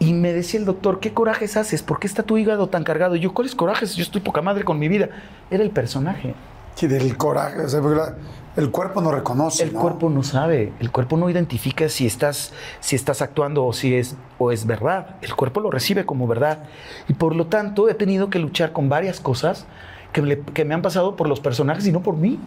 Y 0.00 0.12
me 0.12 0.32
decía 0.32 0.60
el 0.60 0.66
doctor, 0.66 1.00
¿qué 1.00 1.12
corajes 1.12 1.56
haces? 1.56 1.82
¿Por 1.82 1.98
qué 1.98 2.06
está 2.06 2.22
tu 2.22 2.38
hígado 2.38 2.68
tan 2.68 2.84
cargado? 2.84 3.16
Y 3.16 3.20
yo, 3.20 3.34
¿cuáles 3.34 3.54
corajes? 3.54 3.96
Yo 3.96 4.02
estoy 4.02 4.20
poca 4.20 4.42
madre 4.42 4.62
con 4.64 4.78
mi 4.78 4.86
vida. 4.88 5.08
Era 5.50 5.62
el 5.64 5.70
personaje. 5.70 6.34
Sí, 6.76 6.86
del 6.86 7.16
coraje. 7.16 7.60
o 7.62 7.68
sea, 7.68 7.80
porque 7.80 7.96
la- 7.96 8.14
el 8.56 8.70
cuerpo 8.70 9.00
no 9.00 9.10
reconoce. 9.10 9.64
El 9.64 9.72
¿no? 9.72 9.80
cuerpo 9.80 10.08
no 10.10 10.22
sabe, 10.22 10.72
el 10.80 10.90
cuerpo 10.92 11.16
no 11.16 11.28
identifica 11.30 11.88
si 11.88 12.06
estás, 12.06 12.52
si 12.80 12.94
estás 12.96 13.22
actuando 13.22 13.64
o 13.64 13.72
si 13.72 13.94
es, 13.94 14.16
o 14.38 14.50
es 14.52 14.66
verdad. 14.66 15.16
El 15.22 15.34
cuerpo 15.34 15.60
lo 15.60 15.70
recibe 15.70 16.06
como 16.06 16.26
verdad. 16.28 16.64
Y 17.08 17.14
por 17.14 17.34
lo 17.36 17.46
tanto 17.46 17.88
he 17.88 17.94
tenido 17.94 18.30
que 18.30 18.38
luchar 18.38 18.72
con 18.72 18.88
varias 18.88 19.18
cosas 19.20 19.66
que 20.12 20.40
que 20.54 20.64
me 20.64 20.74
han 20.74 20.82
pasado 20.82 21.16
por 21.16 21.28
los 21.28 21.40
personajes 21.40 21.86
y 21.86 21.92
no 21.92 22.00
por 22.02 22.16
mí. 22.16 22.38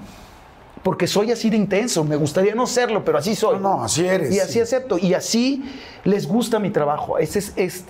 Porque 0.83 1.05
soy 1.07 1.31
así 1.31 1.49
de 1.49 1.57
intenso. 1.57 2.03
Me 2.03 2.15
gustaría 2.15 2.55
no 2.55 2.65
serlo, 2.65 3.05
pero 3.05 3.17
así 3.19 3.35
soy. 3.35 3.55
No, 3.59 3.77
no, 3.77 3.83
así 3.83 4.05
eres, 4.05 4.33
Y 4.33 4.39
así 4.39 4.53
sí. 4.53 4.59
acepto. 4.61 4.97
Y 4.97 5.13
así 5.13 5.63
les 6.03 6.27
gusta 6.27 6.57
mi 6.59 6.71
trabajo. 6.71 7.17
Ese 7.19 7.39
es, 7.39 7.53
es- 7.55 7.85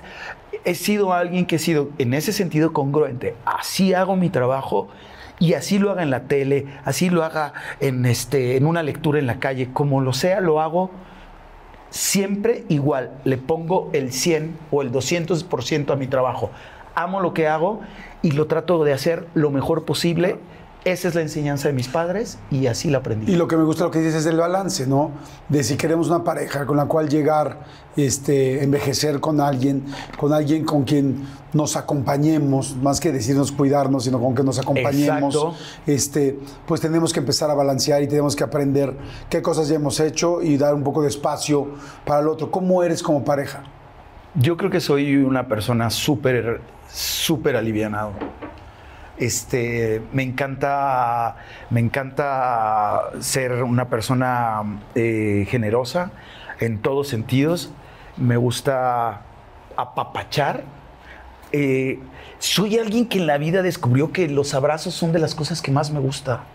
he 0.65 0.76
sido 0.76 1.13
alguien 1.13 1.45
que 1.45 1.55
he 1.55 1.59
sido 1.59 1.89
en 1.97 2.13
ese 2.13 2.34
sentido 2.34 2.73
congruente. 2.73 3.35
Así 3.45 3.93
hago 3.93 4.15
mi 4.18 4.30
trabajo 4.30 4.89
y 5.39 5.53
así 5.53 5.80
lo 5.80 5.89
haga 5.89 6.03
en 6.03 6.11
la 6.11 6.23
tele, 6.23 6.68
así 6.85 7.09
lo 7.09 7.23
haga 7.23 7.53
en, 7.80 8.05
este, 8.05 8.57
en 8.57 8.65
una 8.68 8.84
lectura 8.84 9.18
en 9.18 9.26
la 9.26 9.39
calle, 9.39 9.69
como 9.73 10.01
lo 10.01 10.13
sea, 10.13 10.39
lo 10.41 10.61
hago 10.61 10.91
siempre 11.89 12.63
igual. 12.69 13.11
Le 13.23 13.38
pongo 13.38 13.89
el 13.93 14.11
100 14.11 14.55
o 14.72 14.81
el 14.81 14.91
200% 14.91 15.91
a 15.91 15.95
mi 15.95 16.07
trabajo. 16.07 16.51
Amo 16.95 17.22
lo 17.22 17.34
que 17.34 17.47
hago 17.47 17.81
y 18.22 18.31
lo 18.31 18.47
trato 18.47 18.84
de 18.84 18.93
hacer 18.93 19.26
lo 19.34 19.49
mejor 19.49 19.85
posible. 19.85 20.38
Esa 20.83 21.09
es 21.09 21.15
la 21.15 21.21
enseñanza 21.21 21.67
de 21.67 21.75
mis 21.75 21.87
padres 21.87 22.39
y 22.49 22.65
así 22.65 22.89
la 22.89 22.99
aprendí. 22.99 23.31
Y 23.31 23.35
lo 23.35 23.47
que 23.47 23.55
me 23.55 23.63
gusta 23.63 23.83
lo 23.83 23.91
que 23.91 23.99
dices 23.99 24.15
es 24.15 24.25
el 24.25 24.37
balance, 24.37 24.87
¿no? 24.87 25.11
De 25.47 25.63
si 25.63 25.77
queremos 25.77 26.07
una 26.07 26.23
pareja 26.23 26.65
con 26.65 26.75
la 26.75 26.85
cual 26.85 27.07
llegar, 27.07 27.59
este, 27.95 28.63
envejecer 28.63 29.19
con 29.19 29.41
alguien, 29.41 29.85
con 30.17 30.33
alguien 30.33 30.65
con 30.65 30.83
quien 30.83 31.27
nos 31.53 31.75
acompañemos, 31.75 32.75
más 32.77 32.99
que 32.99 33.11
decirnos 33.11 33.51
cuidarnos, 33.51 34.05
sino 34.05 34.19
con 34.19 34.33
que 34.33 34.41
nos 34.41 34.57
acompañemos. 34.57 35.35
Exacto. 35.35 35.53
Este, 35.85 36.39
pues 36.65 36.81
tenemos 36.81 37.13
que 37.13 37.19
empezar 37.19 37.51
a 37.51 37.53
balancear 37.53 38.01
y 38.01 38.07
tenemos 38.07 38.35
que 38.35 38.43
aprender 38.43 38.95
qué 39.29 39.43
cosas 39.43 39.67
ya 39.67 39.75
hemos 39.75 39.99
hecho 39.99 40.41
y 40.41 40.57
dar 40.57 40.73
un 40.73 40.83
poco 40.83 41.03
de 41.03 41.09
espacio 41.09 41.67
para 42.05 42.21
el 42.21 42.27
otro. 42.27 42.49
¿Cómo 42.49 42.81
eres 42.81 43.03
como 43.03 43.23
pareja? 43.23 43.61
Yo 44.33 44.57
creo 44.57 44.71
que 44.71 44.79
soy 44.79 45.17
una 45.17 45.47
persona 45.47 45.91
súper, 45.91 46.61
súper 46.91 47.55
alivianado. 47.55 48.13
Este, 49.22 50.02
me 50.14 50.23
encanta, 50.23 51.35
me 51.69 51.80
encanta 51.80 53.11
ser 53.19 53.61
una 53.61 53.88
persona 53.88 54.64
eh, 54.95 55.45
generosa 55.48 56.10
en 56.60 56.81
todos 56.81 57.10
sentidos. 57.10 57.72
Me 58.18 58.35
gusta 58.35 59.22
apapachar. 59.77 60.64
Eh, 61.52 61.99
soy 62.39 62.80
alguien 62.80 63.07
que 63.07 63.19
en 63.19 63.27
la 63.27 63.38
vida 63.38 63.61
descubrió 63.61 64.11
que 64.11 64.27
los 64.27 64.56
abrazos 64.56 64.95
son 64.95 65.11
de 65.11 65.19
las 65.19 65.35
cosas 65.35 65.61
que 65.61 65.69
más 65.69 65.91
me 65.91 65.99
gusta. 65.99 66.45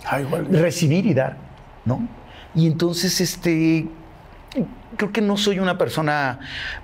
Recibir 0.51 1.07
y 1.07 1.15
dar, 1.15 1.37
¿no? 1.85 2.09
Y 2.53 2.67
entonces, 2.67 3.21
este, 3.21 3.87
creo 4.97 5.13
que 5.13 5.21
no 5.21 5.37
soy 5.37 5.59
una 5.59 5.79
persona 5.79 6.39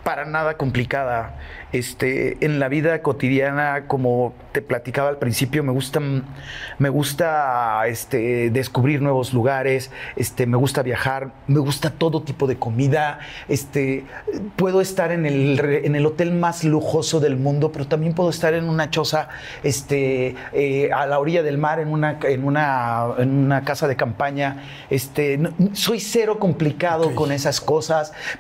para 0.05 0.24
nada 0.24 0.57
complicada. 0.57 1.37
Este, 1.73 2.37
en 2.45 2.59
la 2.61 2.69
vida 2.69 3.01
cotidiana, 3.01 3.85
como 3.87 4.35
te 4.53 4.61
platicaba 4.61 5.09
al 5.09 5.16
principio, 5.16 5.65
me 5.65 5.73
gusta, 5.73 6.01
me 6.79 6.91
gusta 6.91 7.87
este, 7.87 8.51
descubrir 8.51 9.01
nuevos 9.01 9.33
lugares, 9.33 9.91
este, 10.16 10.47
me 10.47 10.59
gusta 10.59 10.83
viajar, 10.83 11.31
me 11.47 11.61
gusta 11.61 11.89
todo 11.89 12.20
tipo 12.24 12.47
de 12.47 12.57
comida. 12.57 13.20
Este, 13.49 14.05
puedo 14.57 14.83
estar 14.83 15.12
en 15.12 15.24
el, 15.24 15.59
en 15.61 15.97
el 15.97 16.05
hotel 16.05 16.33
más 16.33 16.62
lujoso 16.62 17.20
del 17.20 17.37
mundo, 17.39 17.73
pero 17.73 17.87
también 17.87 18.12
puedo 18.12 18.29
estar 18.29 18.53
en 18.53 18.69
una 18.69 18.91
choza 18.91 19.29
este, 19.62 20.35
eh, 20.53 20.91
a 20.93 21.07
la 21.07 21.19
orilla 21.19 21.43
del 21.43 21.57
mar, 21.57 21.81
en 21.81 21.89
una, 21.89 22.19
en 22.24 22.45
una, 22.45 23.07
en 23.16 23.31
una 23.31 23.65
casa 23.65 23.89
de 23.89 23.97
campaña. 23.97 24.62
Este, 24.91 25.39
no- 25.39 25.53
soy 25.73 26.01
cero 26.01 26.39
complicado 26.39 27.15
con 27.15 27.33
esas 27.33 27.62
cosas. 27.62 27.91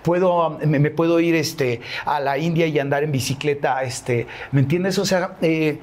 Puedo, 0.02 0.58
me, 0.64 0.78
me 0.78 0.90
puedo 0.90 1.20
ir 1.20 1.34
este, 1.34 1.80
a 2.04 2.20
la 2.20 2.38
India 2.38 2.66
y 2.66 2.78
andar 2.78 3.04
en 3.04 3.12
bicicleta. 3.12 3.82
Este, 3.82 4.26
¿Me 4.50 4.60
entiendes? 4.60 4.98
O 4.98 5.04
sea, 5.04 5.36
eh, 5.42 5.78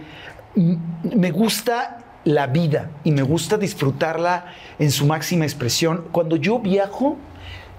me 0.56 1.32
gusta 1.32 2.00
la 2.24 2.48
vida 2.48 2.92
y 3.04 3.12
me 3.12 3.22
gusta 3.22 3.58
disfrutarla 3.58 4.46
en 4.78 4.92
su 4.92 5.06
máxima 5.06 5.46
expresión. 5.46 6.06
Cuando 6.12 6.36
yo 6.36 6.60
viajo, 6.60 7.18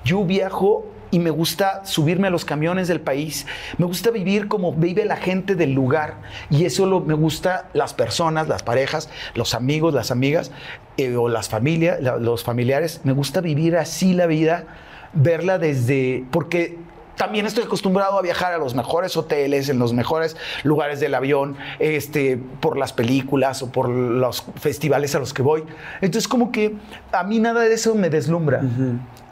yo 0.05 0.25
viajo 0.25 0.87
y 1.11 1.19
me 1.19 1.31
gusta 1.31 1.85
subirme 1.85 2.29
a 2.29 2.31
los 2.31 2.45
camiones 2.45 2.89
del 2.89 3.01
país. 3.01 3.47
Me 3.79 3.87
gusta 3.87 4.11
vivir 4.11 4.49
como 4.49 4.73
vive 4.73 5.05
la 5.05 5.17
gente 5.17 5.55
del 5.55 5.73
lugar. 5.73 6.15
Y 6.51 6.65
eso 6.65 7.01
me 7.01 7.15
gusta 7.15 7.69
las 7.73 7.95
personas, 7.95 8.49
las 8.49 8.63
parejas, 8.63 9.09
los 9.35 9.55
amigos, 9.55 9.93
las 9.93 10.11
amigas 10.11 10.53
eh, 10.97 11.17
o 11.17 11.29
las 11.29 11.49
familias, 11.49 11.99
los 12.01 12.45
familiares. 12.45 13.01
Me 13.05 13.13
gusta 13.13 13.41
vivir 13.41 13.77
así 13.77 14.15
la 14.15 14.27
vida, 14.27 14.67
verla 15.13 15.59
desde... 15.59 16.25
Porque 16.31 16.79
también 17.21 17.45
estoy 17.45 17.65
acostumbrado 17.65 18.19
a 18.19 18.23
viajar 18.23 18.55
a 18.55 18.57
los 18.57 18.75
mejores 18.75 19.15
hoteles, 19.15 19.69
en 19.69 19.79
los 19.79 19.93
mejores 19.93 20.39
lugares 20.63 21.01
del 21.01 21.15
avión, 21.15 21.55
este, 21.79 22.39
por 22.61 22.79
las 22.79 22.95
películas 22.95 23.63
o 23.63 23.71
por 23.71 23.91
los 23.91 24.43
festivales 24.59 25.15
a 25.15 25.19
los 25.19 25.35
que 25.35 25.43
voy. 25.43 25.65
Entonces, 26.01 26.27
como 26.27 26.51
que 26.51 26.77
a 27.13 27.23
mí 27.25 27.39
nada 27.39 27.61
de 27.61 27.75
eso 27.75 27.95
me 27.95 28.09
deslumbra. 28.09 28.63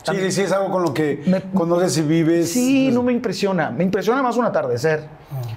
Sí, 0.03 0.33
sí, 0.33 0.43
es 0.43 0.53
algo 0.53 0.71
con 0.71 0.83
lo 0.83 0.93
que 0.93 1.43
conoces 1.55 1.97
y 1.97 2.03
vives. 2.03 2.53
Sí, 2.53 2.91
no 2.93 3.03
me 3.03 3.13
impresiona. 3.13 3.71
Me 3.71 3.85
impresiona 3.85 4.23
más 4.23 4.37
un 4.37 4.45
atardecer. 4.45 5.05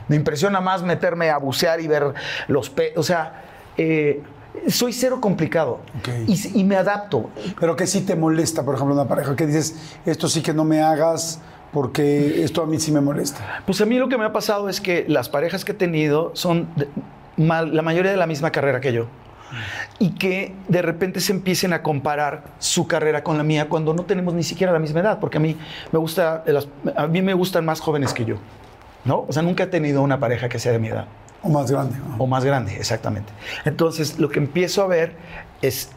Me 0.07 0.15
impresiona 0.15 0.61
más 0.61 0.83
meterme 0.83 1.29
a 1.29 1.37
bucear 1.37 1.81
y 1.81 1.87
ver 1.87 2.13
los 2.47 2.69
peces. 2.69 2.97
O 2.97 3.03
sea, 3.03 3.43
eh, 3.77 4.21
soy 4.67 4.93
cero 4.93 5.19
complicado. 5.21 5.79
Y, 6.27 6.59
y 6.59 6.63
me 6.63 6.75
adapto. 6.75 7.29
Pero 7.59 7.75
que 7.75 7.87
sí 7.87 8.01
te 8.01 8.15
molesta, 8.15 8.63
por 8.63 8.75
ejemplo, 8.75 8.93
una 8.95 9.07
pareja, 9.07 9.35
que 9.35 9.45
dices, 9.47 9.75
esto 10.05 10.27
sí 10.27 10.41
que 10.41 10.53
no 10.53 10.63
me 10.65 10.81
hagas 10.81 11.39
porque 11.71 12.43
esto 12.43 12.61
a 12.61 12.65
mí 12.65 12.79
sí 12.79 12.91
me 12.91 12.99
molesta. 13.01 13.61
Pues 13.65 13.79
a 13.81 13.85
mí 13.85 13.97
lo 13.97 14.09
que 14.09 14.17
me 14.17 14.25
ha 14.25 14.33
pasado 14.33 14.67
es 14.67 14.81
que 14.81 15.05
las 15.07 15.29
parejas 15.29 15.63
que 15.63 15.71
he 15.71 15.75
tenido 15.75 16.31
son 16.33 16.67
de- 16.75 16.87
la 17.37 17.81
mayoría 17.81 18.11
de 18.11 18.17
la 18.17 18.27
misma 18.27 18.51
carrera 18.51 18.81
que 18.81 18.91
yo. 18.93 19.07
Y 19.99 20.11
que 20.11 20.53
de 20.69 20.81
repente 20.81 21.19
se 21.19 21.31
empiecen 21.33 21.73
a 21.73 21.81
comparar 21.83 22.43
su 22.59 22.87
carrera 22.87 23.23
con 23.23 23.37
la 23.37 23.43
mía 23.43 23.67
cuando 23.67 23.93
no 23.93 24.03
tenemos 24.03 24.33
ni 24.33 24.43
siquiera 24.43 24.71
la 24.73 24.79
misma 24.79 24.99
edad, 25.01 25.19
porque 25.19 25.37
a 25.37 25.41
mí 25.41 25.57
me 25.91 25.99
gusta, 25.99 26.43
las- 26.45 26.67
a 26.95 27.07
mí 27.07 27.21
me 27.21 27.33
gustan 27.33 27.65
más 27.65 27.79
jóvenes 27.81 28.13
que 28.13 28.25
yo. 28.25 28.35
¿No? 29.03 29.25
O 29.27 29.33
sea, 29.33 29.41
nunca 29.41 29.63
he 29.63 29.67
tenido 29.67 30.01
una 30.03 30.19
pareja 30.19 30.47
que 30.47 30.59
sea 30.59 30.71
de 30.71 30.79
mi 30.79 30.89
edad. 30.89 31.05
O 31.43 31.49
más 31.49 31.69
grande. 31.71 31.97
¿no? 31.97 32.15
O 32.23 32.27
más 32.27 32.45
grande, 32.45 32.75
exactamente. 32.77 33.31
Entonces, 33.65 34.19
lo 34.19 34.29
que 34.29 34.39
empiezo 34.39 34.83
a 34.83 34.87
ver 34.87 35.15
es, 35.61 35.89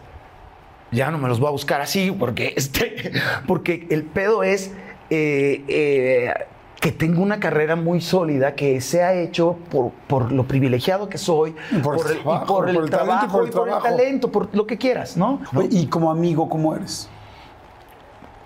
ya 0.91 1.11
no 1.11 1.19
me 1.19 1.29
los 1.29 1.39
voy 1.41 1.49
a 1.49 1.53
buscar 1.53 1.81
así, 1.81 2.11
porque, 2.12 2.55
este, 2.57 3.12
porque 3.47 3.87
el 3.91 4.05
pedo 4.05 4.43
es 4.43 4.73
eh, 5.11 5.65
eh, 5.69 6.33
que 6.81 6.93
tengo 6.93 7.23
una 7.23 7.41
carrera 7.41 7.77
muy 7.77 8.01
sólida 8.01 8.55
que 8.55 8.81
se 8.81 9.03
ha 9.03 9.15
hecho 9.15 9.57
por, 9.71 9.91
por 10.07 10.33
lo 10.33 10.45
privilegiado 10.47 11.09
que 11.09 11.19
soy, 11.19 11.55
Y 11.71 11.79
por 11.79 11.95
el 11.97 12.19
y 12.19 12.21
trabajo, 12.23 12.47
por 12.47 12.69
el 12.69 12.75
por 12.75 12.85
el 12.85 12.91
talento 12.91 13.27
y 13.27 13.29
trabajo, 13.29 13.33
por 13.33 13.43
el 13.45 13.49
y 13.49 13.53
por 13.53 13.69
el 13.69 13.75
trabajo. 13.75 13.87
talento, 13.87 14.33
por 14.33 14.55
lo 14.55 14.66
que 14.66 14.79
quieras, 14.79 15.16
¿no? 15.16 15.41
Oye, 15.55 15.69
Y 15.71 15.87
como 15.87 16.11
amigo, 16.11 16.49
¿cómo 16.49 16.75
eres? 16.75 17.09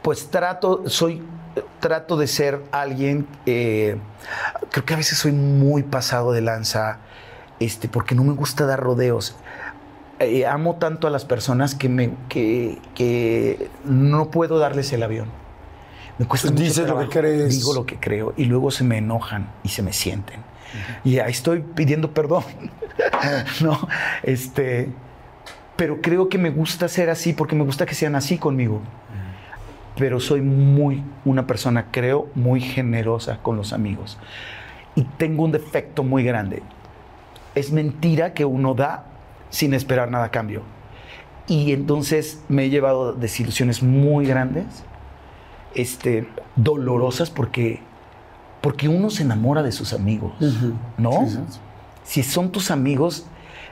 Pues 0.02 0.28
trato, 0.30 0.88
soy, 0.88 1.22
trato 1.80 2.16
de 2.16 2.26
ser 2.26 2.62
alguien, 2.72 3.26
eh, 3.46 3.96
creo 4.70 4.84
que 4.84 4.94
a 4.94 4.96
veces 4.96 5.18
soy 5.18 5.32
muy 5.32 5.82
pasado 5.82 6.32
de 6.32 6.40
lanza, 6.40 6.98
este, 7.60 7.88
porque 7.88 8.14
no 8.14 8.24
me 8.24 8.32
gusta 8.32 8.66
dar 8.66 8.80
rodeos. 8.80 9.36
Eh, 10.20 10.46
amo 10.46 10.76
tanto 10.76 11.06
a 11.06 11.10
las 11.10 11.24
personas 11.24 11.74
que, 11.74 11.88
me, 11.88 12.12
que, 12.28 12.78
que 12.94 13.70
no 13.84 14.30
puedo 14.30 14.58
darles 14.58 14.92
el 14.92 15.02
avión. 15.02 15.28
Me 16.18 16.26
cuesta 16.26 16.50
mucho 16.50 16.62
Dices 16.62 16.88
lo 16.88 16.98
que 16.98 17.08
crees. 17.08 17.50
Digo 17.50 17.74
lo 17.74 17.86
que 17.86 17.96
creo 17.96 18.34
y 18.36 18.44
luego 18.46 18.70
se 18.72 18.82
me 18.82 18.98
enojan 18.98 19.52
y 19.62 19.68
se 19.68 19.82
me 19.82 19.92
sienten. 19.92 20.40
Y 21.04 21.20
ahí 21.20 21.30
estoy 21.30 21.60
pidiendo 21.60 22.12
perdón. 22.12 22.42
no, 23.60 23.88
este, 24.24 24.90
pero 25.76 26.00
creo 26.02 26.28
que 26.28 26.38
me 26.38 26.50
gusta 26.50 26.88
ser 26.88 27.08
así 27.08 27.32
porque 27.32 27.54
me 27.54 27.62
gusta 27.62 27.86
que 27.86 27.94
sean 27.94 28.16
así 28.16 28.36
conmigo 28.36 28.82
pero 29.98 30.20
soy 30.20 30.40
muy 30.40 31.02
una 31.24 31.46
persona, 31.46 31.86
creo, 31.90 32.28
muy 32.34 32.60
generosa 32.60 33.38
con 33.42 33.56
los 33.56 33.72
amigos. 33.72 34.18
Y 34.94 35.02
tengo 35.02 35.44
un 35.44 35.52
defecto 35.52 36.04
muy 36.04 36.22
grande. 36.22 36.62
Es 37.54 37.72
mentira 37.72 38.32
que 38.32 38.44
uno 38.44 38.74
da 38.74 39.06
sin 39.50 39.74
esperar 39.74 40.10
nada 40.10 40.26
a 40.26 40.30
cambio. 40.30 40.62
Y 41.48 41.72
entonces 41.72 42.42
me 42.48 42.64
he 42.64 42.70
llevado 42.70 43.12
desilusiones 43.12 43.82
muy 43.82 44.26
grandes, 44.26 44.66
este, 45.74 46.28
dolorosas, 46.56 47.30
porque, 47.30 47.80
porque 48.60 48.88
uno 48.88 49.10
se 49.10 49.22
enamora 49.22 49.62
de 49.62 49.72
sus 49.72 49.92
amigos, 49.92 50.32
¿no? 50.98 51.26
Sí, 51.26 51.38
sí. 51.48 51.60
si 52.04 52.22
son 52.22 52.52
tus 52.52 52.70
amigos 52.70 53.26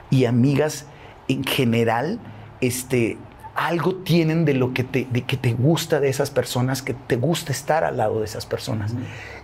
y 0.09 0.25
amigas 0.25 0.87
en 1.27 1.43
general, 1.43 2.19
este, 2.61 3.17
algo 3.57 3.95
tienen 3.95 4.45
de 4.45 4.53
lo 4.53 4.73
que 4.73 4.83
te, 4.83 5.07
de 5.09 5.23
que 5.23 5.35
te 5.35 5.53
gusta 5.53 5.99
de 5.99 6.09
esas 6.09 6.29
personas, 6.29 6.83
que 6.83 6.93
te 6.93 7.15
gusta 7.15 7.51
estar 7.51 7.83
al 7.83 7.97
lado 7.97 8.19
de 8.19 8.25
esas 8.25 8.45
personas. 8.45 8.93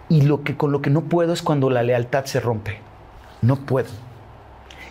Y 0.07 0.21
lo 0.21 0.43
que, 0.43 0.55
con 0.55 0.71
lo 0.71 0.83
que 0.83 0.91
no 0.91 1.01
puedo 1.01 1.33
es 1.33 1.41
cuando 1.41 1.71
la 1.71 1.81
lealtad 1.81 2.25
se 2.25 2.39
rompe. 2.39 2.77
No 3.41 3.55
puedo. 3.65 3.89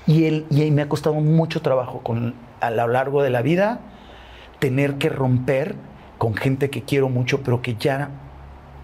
Y, 0.08 0.24
él, 0.24 0.46
y 0.50 0.68
me 0.72 0.82
ha 0.82 0.88
costado 0.88 1.14
mucho 1.14 1.62
trabajo 1.62 2.00
con, 2.00 2.34
a 2.60 2.72
lo 2.72 2.88
largo 2.88 3.22
de 3.22 3.30
la 3.30 3.42
vida 3.42 3.80
tener 4.58 4.98
que 4.98 5.08
romper 5.08 5.76
con 6.18 6.34
gente 6.34 6.68
que 6.68 6.82
quiero 6.82 7.08
mucho, 7.08 7.42
pero 7.42 7.62
que 7.62 7.76
ya, 7.76 8.10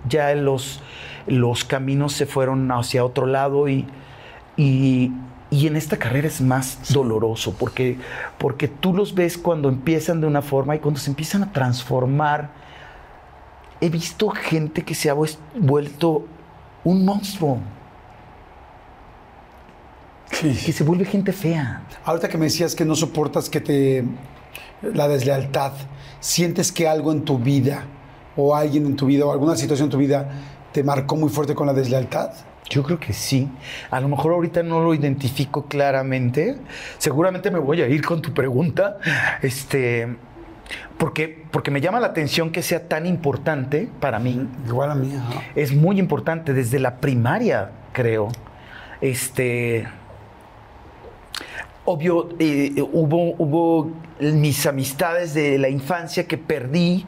ya 0.08 0.32
los, 0.36 0.80
los 1.26 1.64
caminos 1.64 2.12
se 2.12 2.26
fueron 2.26 2.70
hacia 2.70 3.04
otro 3.04 3.26
lado 3.26 3.68
y, 3.68 3.86
y, 4.56 5.10
y 5.50 5.66
en 5.66 5.76
esta 5.76 5.96
carrera 5.96 6.28
es 6.28 6.40
más 6.40 6.92
doloroso 6.92 7.54
porque, 7.58 7.98
porque 8.36 8.68
tú 8.68 8.92
los 8.92 9.14
ves 9.14 9.38
cuando 9.38 9.68
empiezan 9.68 10.20
de 10.20 10.26
una 10.26 10.42
forma 10.42 10.76
y 10.76 10.78
cuando 10.78 11.00
se 11.00 11.10
empiezan 11.10 11.42
a 11.42 11.52
transformar. 11.52 12.50
He 13.80 13.88
visto 13.88 14.28
gente 14.30 14.82
que 14.84 14.94
se 14.94 15.08
ha 15.08 15.14
vuelto 15.14 16.26
un 16.84 17.04
monstruo, 17.04 17.58
Sí. 20.32 20.52
que 20.66 20.72
se 20.72 20.84
vuelve 20.84 21.04
gente 21.04 21.32
fea. 21.32 21.82
Ahorita 22.04 22.28
que 22.28 22.36
me 22.36 22.44
decías 22.46 22.74
que 22.74 22.84
no 22.84 22.94
soportas 22.94 23.48
que 23.48 23.60
te 23.60 24.04
la 24.82 25.08
deslealtad, 25.08 25.72
¿sientes 26.20 26.70
que 26.70 26.86
algo 26.86 27.10
en 27.12 27.24
tu 27.24 27.38
vida 27.38 27.84
o 28.36 28.54
alguien 28.54 28.86
en 28.86 28.96
tu 28.96 29.06
vida 29.06 29.24
o 29.24 29.32
alguna 29.32 29.56
situación 29.56 29.86
en 29.86 29.90
tu 29.90 29.98
vida 29.98 30.28
te 30.72 30.84
marcó 30.84 31.16
muy 31.16 31.30
fuerte 31.30 31.54
con 31.54 31.66
la 31.66 31.72
deslealtad? 31.72 32.30
Yo 32.70 32.82
creo 32.82 33.00
que 33.00 33.12
sí. 33.12 33.48
A 33.90 34.00
lo 34.00 34.08
mejor 34.08 34.32
ahorita 34.32 34.62
no 34.62 34.80
lo 34.80 34.94
identifico 34.94 35.66
claramente. 35.66 36.56
Seguramente 36.98 37.50
me 37.50 37.58
voy 37.58 37.82
a 37.82 37.88
ir 37.88 38.04
con 38.04 38.20
tu 38.20 38.34
pregunta. 38.34 38.98
Este, 39.42 40.16
porque, 40.98 41.44
porque 41.50 41.70
me 41.70 41.80
llama 41.80 42.00
la 42.00 42.08
atención 42.08 42.50
que 42.50 42.62
sea 42.62 42.88
tan 42.88 43.06
importante 43.06 43.88
para 44.00 44.18
mí. 44.18 44.46
Igual 44.66 44.90
a 44.90 44.94
mí. 44.94 45.14
ajá. 45.14 45.42
Es 45.54 45.74
muy 45.74 45.98
importante 45.98 46.52
desde 46.52 46.78
la 46.78 46.96
primaria, 46.96 47.70
creo. 47.92 48.28
Este. 49.00 49.88
Obvio, 51.84 52.28
eh, 52.38 52.74
hubo, 52.92 53.34
hubo 53.38 53.90
mis 54.20 54.66
amistades 54.66 55.32
de 55.32 55.56
la 55.58 55.70
infancia 55.70 56.26
que 56.26 56.36
perdí 56.36 57.06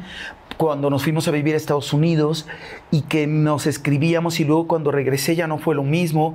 cuando 0.60 0.90
nos 0.90 1.04
fuimos 1.04 1.26
a 1.26 1.30
vivir 1.30 1.54
a 1.54 1.56
Estados 1.56 1.94
Unidos 1.94 2.46
y 2.90 3.00
que 3.00 3.26
nos 3.26 3.66
escribíamos 3.66 4.40
y 4.40 4.44
luego 4.44 4.66
cuando 4.66 4.90
regresé 4.90 5.34
ya 5.34 5.46
no 5.46 5.56
fue 5.56 5.74
lo 5.74 5.84
mismo. 5.84 6.34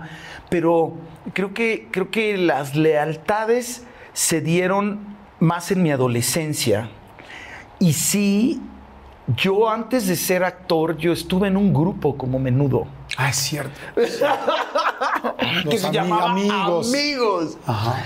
Pero 0.50 0.94
creo 1.34 1.54
que, 1.54 1.90
creo 1.92 2.10
que 2.10 2.36
las 2.36 2.76
lealtades 2.76 3.84
se 4.14 4.42
dieron 4.42 5.16
más 5.40 5.70
en 5.70 5.84
mi 5.84 5.92
adolescencia. 5.92 6.90
Y 7.78 7.94
sí, 7.94 8.60
yo 9.38 9.70
antes 9.70 10.08
de 10.08 10.16
ser 10.16 10.44
actor, 10.44 10.98
yo 10.98 11.14
estuve 11.14 11.50
en 11.50 11.56
un 11.56 11.72
grupo 11.72 12.18
como 12.18 12.40
menudo. 12.40 12.88
Ah, 13.18 13.30
es 13.30 13.36
cierto. 13.36 13.80
que 13.94 15.66
Los 15.66 15.82
se 15.82 15.92
llamaba 15.92 16.32
amigos. 16.32 16.92
Amigos. 16.92 17.58
Ajá. 17.68 18.04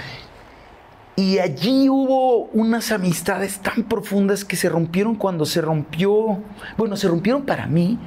Y 1.19 1.37
allí 1.37 1.89
hubo 1.89 2.45
unas 2.53 2.93
amistades 2.93 3.59
tan 3.59 3.83
profundas 3.83 4.45
que 4.45 4.55
se 4.55 4.69
rompieron 4.69 5.15
cuando 5.15 5.45
se 5.45 5.59
rompió, 5.59 6.39
bueno, 6.77 6.95
se 6.95 7.09
rompieron 7.09 7.41
para 7.41 7.67
mí 7.67 7.99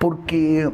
porque 0.00 0.68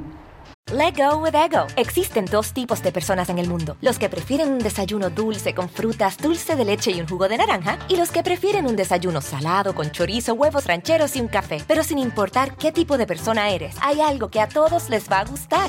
Let 0.73 0.95
go 0.97 1.19
with 1.19 1.35
ego. 1.35 1.67
Existen 1.77 2.25
dos 2.25 2.55
tipos 2.55 2.83
de 2.83 2.91
personas 2.91 3.29
en 3.29 3.39
el 3.39 3.51
mundo: 3.51 3.77
los 3.83 3.99
que 3.99 4.09
prefieren 4.09 4.51
un 4.51 4.61
desayuno 4.61 5.11
dulce 5.11 5.55
con 5.55 5.69
frutas, 5.69 6.17
dulce 6.17 6.57
de 6.57 6.65
leche 6.65 6.91
y 6.91 7.03
un 7.03 7.07
jugo 7.07 7.29
de 7.29 7.37
naranja, 7.37 7.79
y 7.91 7.97
los 7.97 8.11
que 8.11 8.23
prefieren 8.23 8.65
un 8.65 8.77
desayuno 8.77 9.21
salado 9.21 9.75
con 9.75 9.91
chorizo, 9.91 10.33
huevos 10.33 10.65
rancheros 10.67 11.17
y 11.17 11.21
un 11.21 11.29
café. 11.29 11.63
Pero 11.69 11.85
sin 11.85 11.99
importar 11.99 12.57
qué 12.57 12.73
tipo 12.73 12.97
de 12.97 13.07
persona 13.07 13.51
eres, 13.51 13.77
hay 13.83 14.01
algo 14.01 14.31
que 14.31 14.41
a 14.41 14.49
todos 14.49 14.89
les 14.89 15.11
va 15.11 15.21
a 15.21 15.27
gustar. 15.27 15.69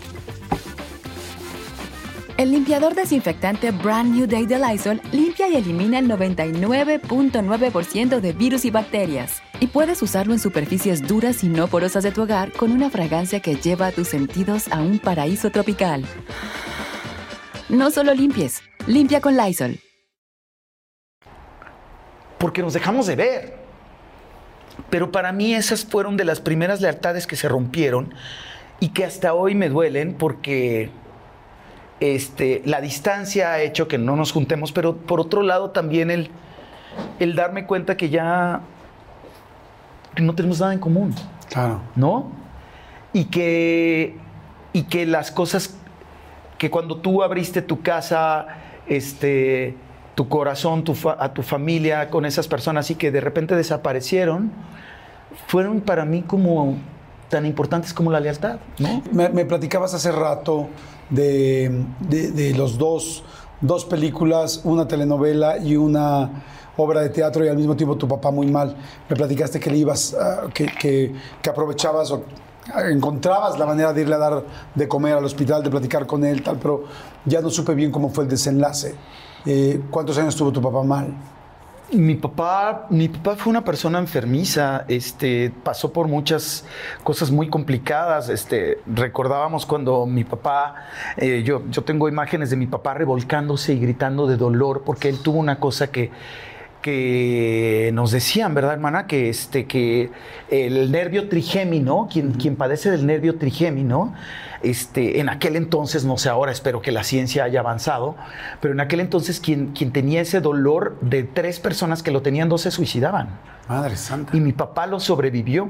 El 2.37 2.51
limpiador 2.51 2.95
desinfectante 2.95 3.71
Brand 3.71 4.15
New 4.15 4.27
Day 4.27 4.45
de 4.45 4.57
Lysol 4.57 5.01
limpia 5.11 5.49
y 5.49 5.57
elimina 5.57 5.99
el 5.99 6.09
99.9% 6.09 8.19
de 8.19 8.33
virus 8.33 8.65
y 8.65 8.71
bacterias. 8.71 9.41
Y 9.59 9.67
puedes 9.67 10.01
usarlo 10.01 10.33
en 10.33 10.39
superficies 10.39 11.07
duras 11.07 11.43
y 11.43 11.49
no 11.49 11.67
porosas 11.67 12.03
de 12.03 12.11
tu 12.11 12.23
hogar 12.23 12.51
con 12.51 12.71
una 12.71 12.89
fragancia 12.89 13.41
que 13.41 13.55
lleva 13.55 13.87
a 13.87 13.91
tus 13.91 14.07
sentidos 14.07 14.67
a 14.71 14.81
un 14.81 14.99
paraíso 14.99 15.51
tropical. 15.51 16.03
No 17.69 17.91
solo 17.91 18.13
limpies, 18.13 18.61
limpia 18.87 19.21
con 19.21 19.37
Lysol. 19.37 19.79
porque 22.41 22.63
nos 22.63 22.73
dejamos 22.73 23.05
de 23.05 23.15
ver. 23.15 23.53
Pero 24.89 25.11
para 25.11 25.31
mí 25.31 25.53
esas 25.53 25.85
fueron 25.85 26.17
de 26.17 26.25
las 26.25 26.41
primeras 26.41 26.81
lealtades 26.81 27.27
que 27.27 27.35
se 27.35 27.47
rompieron 27.47 28.15
y 28.79 28.89
que 28.89 29.05
hasta 29.05 29.35
hoy 29.35 29.53
me 29.53 29.69
duelen 29.69 30.15
porque 30.15 30.89
este, 32.01 32.61
la 32.65 32.81
distancia 32.81 33.53
ha 33.53 33.61
hecho 33.61 33.87
que 33.87 33.97
no 33.97 34.17
nos 34.17 34.33
juntemos, 34.33 34.73
pero 34.73 34.97
por 34.97 35.21
otro 35.21 35.41
lado 35.43 35.69
también 35.69 36.11
el, 36.11 36.29
el 37.19 37.35
darme 37.35 37.65
cuenta 37.65 37.95
que 37.95 38.09
ya 38.09 38.59
que 40.13 40.21
no 40.21 40.35
tenemos 40.35 40.59
nada 40.59 40.73
en 40.73 40.79
común. 40.79 41.15
Claro. 41.49 41.79
¿no? 41.95 42.31
Y 43.13 43.25
que, 43.25 44.17
y 44.73 44.83
que 44.83 45.05
las 45.05 45.31
cosas 45.31 45.77
que 46.57 46.69
cuando 46.69 46.97
tú 46.97 47.23
abriste 47.23 47.61
tu 47.61 47.81
casa, 47.81 48.47
este, 48.87 49.75
tu 50.15 50.27
corazón, 50.27 50.83
tu 50.83 50.95
fa- 50.95 51.17
a 51.19 51.33
tu 51.33 51.43
familia 51.43 52.09
con 52.09 52.25
esas 52.25 52.47
personas 52.47 52.89
y 52.91 52.95
que 52.95 53.11
de 53.11 53.21
repente 53.21 53.55
desaparecieron, 53.55 54.51
fueron 55.47 55.81
para 55.81 56.03
mí 56.05 56.23
como 56.23 56.77
tan 57.29 57.45
importantes 57.45 57.93
como 57.93 58.11
la 58.11 58.19
lealtad, 58.19 58.57
¿no? 58.79 59.01
Me, 59.11 59.29
me 59.29 59.45
platicabas 59.45 59.93
hace 59.93 60.11
rato 60.11 60.67
de, 61.11 61.85
de- 62.09 62.53
los 62.55 62.77
dos, 62.77 63.23
dos 63.61 63.85
películas, 63.85 64.61
una 64.63 64.87
telenovela 64.87 65.57
y 65.59 65.75
una 65.75 66.43
obra 66.77 67.01
de 67.01 67.09
teatro 67.09 67.45
y 67.45 67.49
al 67.49 67.57
mismo 67.57 67.75
tiempo 67.75 67.95
tu 67.97 68.07
papá 68.07 68.31
muy 68.31 68.47
mal. 68.47 68.75
Me 69.09 69.15
platicaste 69.15 69.59
que 69.59 69.69
le 69.69 69.77
ibas, 69.77 70.15
ah, 70.19 70.47
que, 70.53 70.65
que- 70.65 71.13
que 71.41 71.49
aprovechabas 71.49 72.09
o 72.11 72.23
encontrabas 72.89 73.59
la 73.59 73.65
manera 73.65 73.91
de 73.93 74.01
irle 74.01 74.15
a 74.15 74.19
dar 74.19 74.43
de 74.73 74.87
comer 74.87 75.13
al 75.17 75.25
hospital, 75.25 75.61
de 75.63 75.69
platicar 75.69 76.05
con 76.07 76.23
él, 76.23 76.41
tal, 76.41 76.57
pero 76.57 76.85
ya 77.25 77.41
no 77.41 77.49
supe 77.49 77.73
bien 77.75 77.91
cómo 77.91 78.09
fue 78.09 78.23
el 78.23 78.29
desenlace. 78.29 78.95
Eh, 79.45 79.81
¿Cuántos 79.91 80.17
años 80.17 80.35
tuvo 80.35 80.51
tu 80.51 80.61
papá 80.61 80.81
mal? 80.83 81.13
Mi 81.93 82.15
papá, 82.15 82.87
mi 82.89 83.09
papá 83.09 83.35
fue 83.35 83.49
una 83.49 83.65
persona 83.65 83.99
enfermiza, 83.99 84.85
este, 84.87 85.51
pasó 85.63 85.91
por 85.91 86.07
muchas 86.07 86.63
cosas 87.03 87.31
muy 87.31 87.49
complicadas. 87.49 88.29
Este, 88.29 88.79
recordábamos 88.87 89.65
cuando 89.65 90.05
mi 90.05 90.23
papá, 90.23 90.75
eh, 91.17 91.43
yo, 91.43 91.63
yo 91.69 91.83
tengo 91.83 92.07
imágenes 92.07 92.49
de 92.49 92.55
mi 92.55 92.67
papá 92.67 92.93
revolcándose 92.93 93.73
y 93.73 93.79
gritando 93.79 94.25
de 94.25 94.37
dolor 94.37 94.83
porque 94.85 95.09
él 95.09 95.19
tuvo 95.19 95.39
una 95.39 95.59
cosa 95.59 95.91
que, 95.91 96.11
que 96.81 97.91
nos 97.93 98.11
decían, 98.11 98.53
¿verdad, 98.53 98.73
hermana? 98.73 99.07
Que, 99.07 99.29
este, 99.29 99.65
que 99.65 100.11
el 100.49 100.91
nervio 100.91 101.29
trigémino, 101.29 102.07
quien, 102.11 102.33
quien 102.33 102.55
padece 102.55 102.91
del 102.91 103.05
nervio 103.05 103.37
trigémino, 103.37 104.13
este, 104.63 105.19
en 105.19 105.29
aquel 105.29 105.55
entonces, 105.55 106.05
no 106.05 106.17
sé 106.17 106.29
ahora, 106.29 106.51
espero 106.51 106.81
que 106.81 106.91
la 106.91 107.03
ciencia 107.03 107.43
haya 107.43 107.61
avanzado, 107.61 108.15
pero 108.59 108.73
en 108.73 108.79
aquel 108.79 108.99
entonces 108.99 109.39
quien, 109.39 109.71
quien 109.73 109.91
tenía 109.91 110.21
ese 110.21 110.41
dolor 110.41 110.97
de 111.01 111.23
tres 111.23 111.59
personas 111.59 112.03
que 112.03 112.11
lo 112.11 112.21
tenían, 112.21 112.49
dos 112.49 112.61
se 112.61 112.71
suicidaban. 112.71 113.29
Madre 113.67 113.95
santa. 113.95 114.35
Y 114.35 114.41
mi 114.41 114.53
papá 114.53 114.87
lo 114.87 114.99
sobrevivió. 114.99 115.69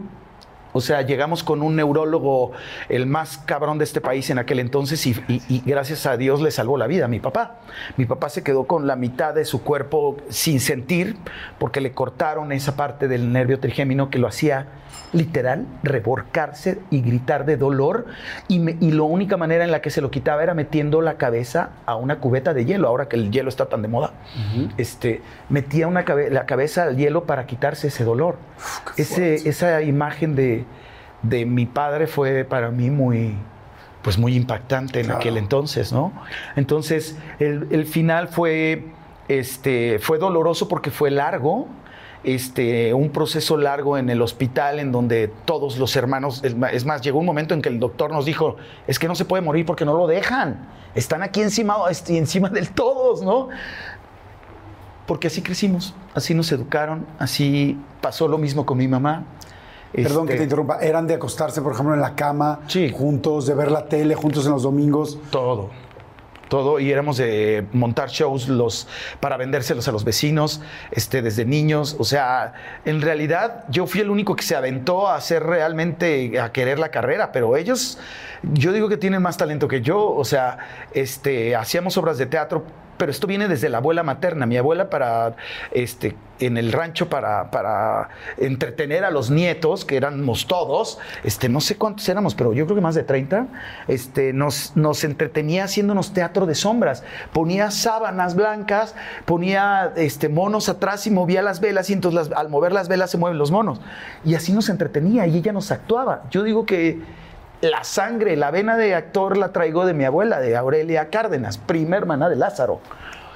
O 0.73 0.81
sea, 0.81 1.01
llegamos 1.01 1.43
con 1.43 1.61
un 1.61 1.75
neurólogo, 1.75 2.51
el 2.89 3.05
más 3.05 3.37
cabrón 3.39 3.77
de 3.77 3.83
este 3.83 4.01
país 4.01 4.29
en 4.29 4.39
aquel 4.39 4.59
entonces, 4.59 5.05
y, 5.05 5.11
y- 5.27 5.41
y 5.49 5.61
gracias 5.65 6.05
a 6.05 6.17
Dios 6.17 6.41
le 6.41 6.51
salvó 6.51 6.77
la 6.77 6.87
vida 6.87 7.05
a 7.05 7.07
mi 7.07 7.19
papá. 7.19 7.57
Mi 7.97 8.05
papá 8.05 8.29
se 8.29 8.43
quedó 8.43 8.65
con 8.65 8.87
la 8.87 8.95
mitad 8.95 9.33
de 9.33 9.45
su 9.45 9.63
cuerpo 9.63 10.17
sin 10.29 10.59
sentir, 10.59 11.17
porque 11.59 11.81
le 11.81 11.91
cortaron 11.91 12.51
esa 12.51 12.75
parte 12.75 13.07
del 13.07 13.31
nervio 13.31 13.59
trigémino 13.59 14.09
que 14.09 14.19
lo 14.19 14.27
hacía 14.27 14.67
literal 15.13 15.65
reborcarse 15.83 16.79
y 16.89 17.01
gritar 17.01 17.45
de 17.45 17.57
dolor. 17.57 18.05
Y, 18.47 18.59
me- 18.59 18.77
y 18.79 18.91
la 18.91 19.03
única 19.03 19.37
manera 19.37 19.63
en 19.63 19.71
la 19.71 19.81
que 19.81 19.89
se 19.89 20.01
lo 20.01 20.09
quitaba 20.11 20.41
era 20.43 20.53
metiendo 20.53 21.01
la 21.01 21.15
cabeza 21.15 21.71
a 21.85 21.95
una 21.95 22.19
cubeta 22.19 22.53
de 22.53 22.65
hielo, 22.65 22.87
ahora 22.87 23.07
que 23.09 23.15
el 23.17 23.31
hielo 23.31 23.49
está 23.49 23.65
tan 23.67 23.81
de 23.81 23.87
moda. 23.87 24.13
este, 24.77 25.21
metía 25.49 25.87
una 25.87 26.05
cabe- 26.05 26.29
la 26.29 26.45
cabeza 26.45 26.83
al 26.83 26.97
hielo 26.97 27.25
para 27.25 27.45
quitarse 27.45 27.87
ese 27.87 28.03
dolor. 28.03 28.37
Ese, 28.97 29.35
esa 29.49 29.81
imagen 29.81 30.35
de, 30.35 30.60
de 31.23 31.45
mi 31.45 31.65
padre 31.65 32.07
fue 32.07 32.43
para 32.45 32.69
mí 32.71 32.89
muy, 32.89 33.35
pues 34.01 34.17
muy 34.17 34.35
impactante 34.35 34.99
en 34.99 35.05
Claro. 35.05 35.19
aquel 35.19 35.37
entonces, 35.37 35.91
¿no? 35.93 36.11
Entonces, 36.55 37.17
el, 37.39 37.67
el 37.71 37.85
final 37.85 38.27
fue, 38.27 38.85
este, 39.27 39.99
fue 39.99 40.17
doloroso 40.17 40.67
porque 40.67 40.89
fue 40.91 41.11
largo, 41.11 41.67
este, 42.23 42.93
un 42.93 43.09
proceso 43.09 43.57
largo 43.57 43.97
en 43.97 44.09
el 44.09 44.21
hospital 44.21 44.79
en 44.79 44.91
donde 44.91 45.27
todos 45.45 45.77
los 45.77 45.95
hermanos, 45.95 46.43
es 46.43 46.85
más, 46.85 47.01
llegó 47.01 47.17
un 47.19 47.25
momento 47.25 47.53
en 47.55 47.61
que 47.61 47.69
el 47.69 47.79
doctor 47.79 48.11
nos 48.11 48.25
dijo, 48.25 48.57
es 48.87 48.99
que 48.99 49.07
no 49.07 49.15
se 49.15 49.25
puede 49.25 49.41
morir 49.41 49.65
porque 49.65 49.85
no 49.85 49.97
lo 49.97 50.05
dejan, 50.07 50.67
están 50.93 51.23
aquí 51.23 51.41
encima, 51.41 51.75
este, 51.89 52.17
encima 52.17 52.49
de 52.49 52.65
todos, 52.67 53.21
¿no? 53.23 53.49
Porque 55.07 55.27
así 55.27 55.41
crecimos, 55.41 55.93
así 56.13 56.33
nos 56.33 56.51
educaron, 56.51 57.05
así 57.19 57.77
pasó 58.01 58.27
lo 58.27 58.37
mismo 58.37 58.65
con 58.65 58.77
mi 58.77 58.87
mamá. 58.87 59.23
Perdón 59.93 60.25
que 60.25 60.33
Este, 60.33 60.37
te 60.37 60.43
interrumpa. 60.43 60.79
¿Eran 60.79 61.05
de 61.07 61.15
acostarse, 61.15 61.61
por 61.61 61.73
ejemplo, 61.73 61.93
en 61.93 62.01
la 62.01 62.15
cama, 62.15 62.61
Sí. 62.67 62.91
juntos, 62.95 63.45
de 63.45 63.53
ver 63.55 63.71
la 63.71 63.85
tele, 63.85 64.15
juntos 64.15 64.45
en 64.45 64.51
los 64.53 64.63
domingos? 64.63 65.17
Todo. 65.31 65.69
Todo, 66.49 66.81
y 66.81 66.91
éramos 66.91 67.15
de 67.15 67.65
montar 67.71 68.09
shows 68.09 68.49
los, 68.49 68.85
para 69.21 69.37
vendérselos 69.37 69.87
a 69.87 69.93
los 69.93 70.03
vecinos 70.03 70.59
este, 70.91 71.21
desde 71.21 71.45
niños. 71.45 71.95
O 71.97 72.03
sea, 72.03 72.53
en 72.83 73.01
realidad 73.01 73.63
yo 73.69 73.87
fui 73.87 74.01
el 74.01 74.09
único 74.09 74.35
que 74.35 74.43
se 74.43 74.57
aventó 74.57 75.07
a 75.07 75.15
hacer 75.15 75.43
realmente, 75.43 76.41
a 76.41 76.51
querer 76.51 76.77
la 76.77 76.89
carrera, 76.89 77.31
pero 77.31 77.55
ellos, 77.55 77.97
yo 78.43 78.73
digo 78.73 78.89
que 78.89 78.97
tienen 78.97 79.21
más 79.21 79.37
talento 79.37 79.69
que 79.69 79.79
yo. 79.81 80.05
O 80.13 80.25
sea, 80.25 80.57
este, 80.93 81.55
hacíamos 81.55 81.95
obras 81.97 82.17
de 82.17 82.25
teatro, 82.25 82.65
pero 83.01 83.09
esto 83.11 83.25
viene 83.25 83.47
desde 83.47 83.67
la 83.67 83.79
abuela 83.79 84.03
materna. 84.03 84.45
Mi 84.45 84.57
abuela 84.57 84.91
para, 84.91 85.35
este, 85.71 86.15
en 86.39 86.55
el 86.55 86.71
rancho 86.71 87.09
para, 87.09 87.49
para 87.49 88.09
entretener 88.37 89.03
a 89.05 89.09
los 89.09 89.31
nietos, 89.31 89.85
que 89.85 89.97
éramos 89.97 90.45
todos, 90.45 90.99
este, 91.23 91.49
no 91.49 91.61
sé 91.61 91.77
cuántos 91.77 92.07
éramos, 92.09 92.35
pero 92.35 92.53
yo 92.53 92.65
creo 92.65 92.75
que 92.75 92.81
más 92.83 92.93
de 92.93 93.01
30, 93.01 93.47
este, 93.87 94.33
nos, 94.33 94.77
nos 94.77 95.03
entretenía 95.03 95.63
haciéndonos 95.63 96.13
teatro 96.13 96.45
de 96.45 96.53
sombras. 96.53 97.03
Ponía 97.33 97.71
sábanas 97.71 98.35
blancas, 98.35 98.93
ponía 99.25 99.93
este, 99.95 100.29
monos 100.29 100.69
atrás 100.69 101.07
y 101.07 101.09
movía 101.09 101.41
las 101.41 101.59
velas, 101.59 101.89
y 101.89 101.93
entonces 101.93 102.29
las- 102.29 102.37
al 102.39 102.49
mover 102.49 102.71
las 102.71 102.87
velas 102.87 103.09
se 103.09 103.17
mueven 103.17 103.39
los 103.39 103.49
monos. 103.49 103.81
Y 104.23 104.35
así 104.35 104.53
nos 104.53 104.69
entretenía 104.69 105.25
y 105.25 105.37
ella 105.37 105.53
nos 105.53 105.71
actuaba. 105.71 106.25
Yo 106.29 106.43
digo 106.43 106.67
que 106.67 107.01
la 107.61 107.83
sangre, 107.83 108.35
la 108.35 108.51
vena 108.51 108.75
de 108.77 108.95
actor 108.95 109.37
la 109.37 109.51
traigo 109.51 109.85
de 109.85 109.93
mi 109.93 110.03
abuela, 110.03 110.39
de 110.39 110.55
Aurelia 110.57 111.09
Cárdenas, 111.09 111.57
prima 111.57 111.97
hermana 111.97 112.29
de 112.29 112.35
Lázaro. 112.35 112.81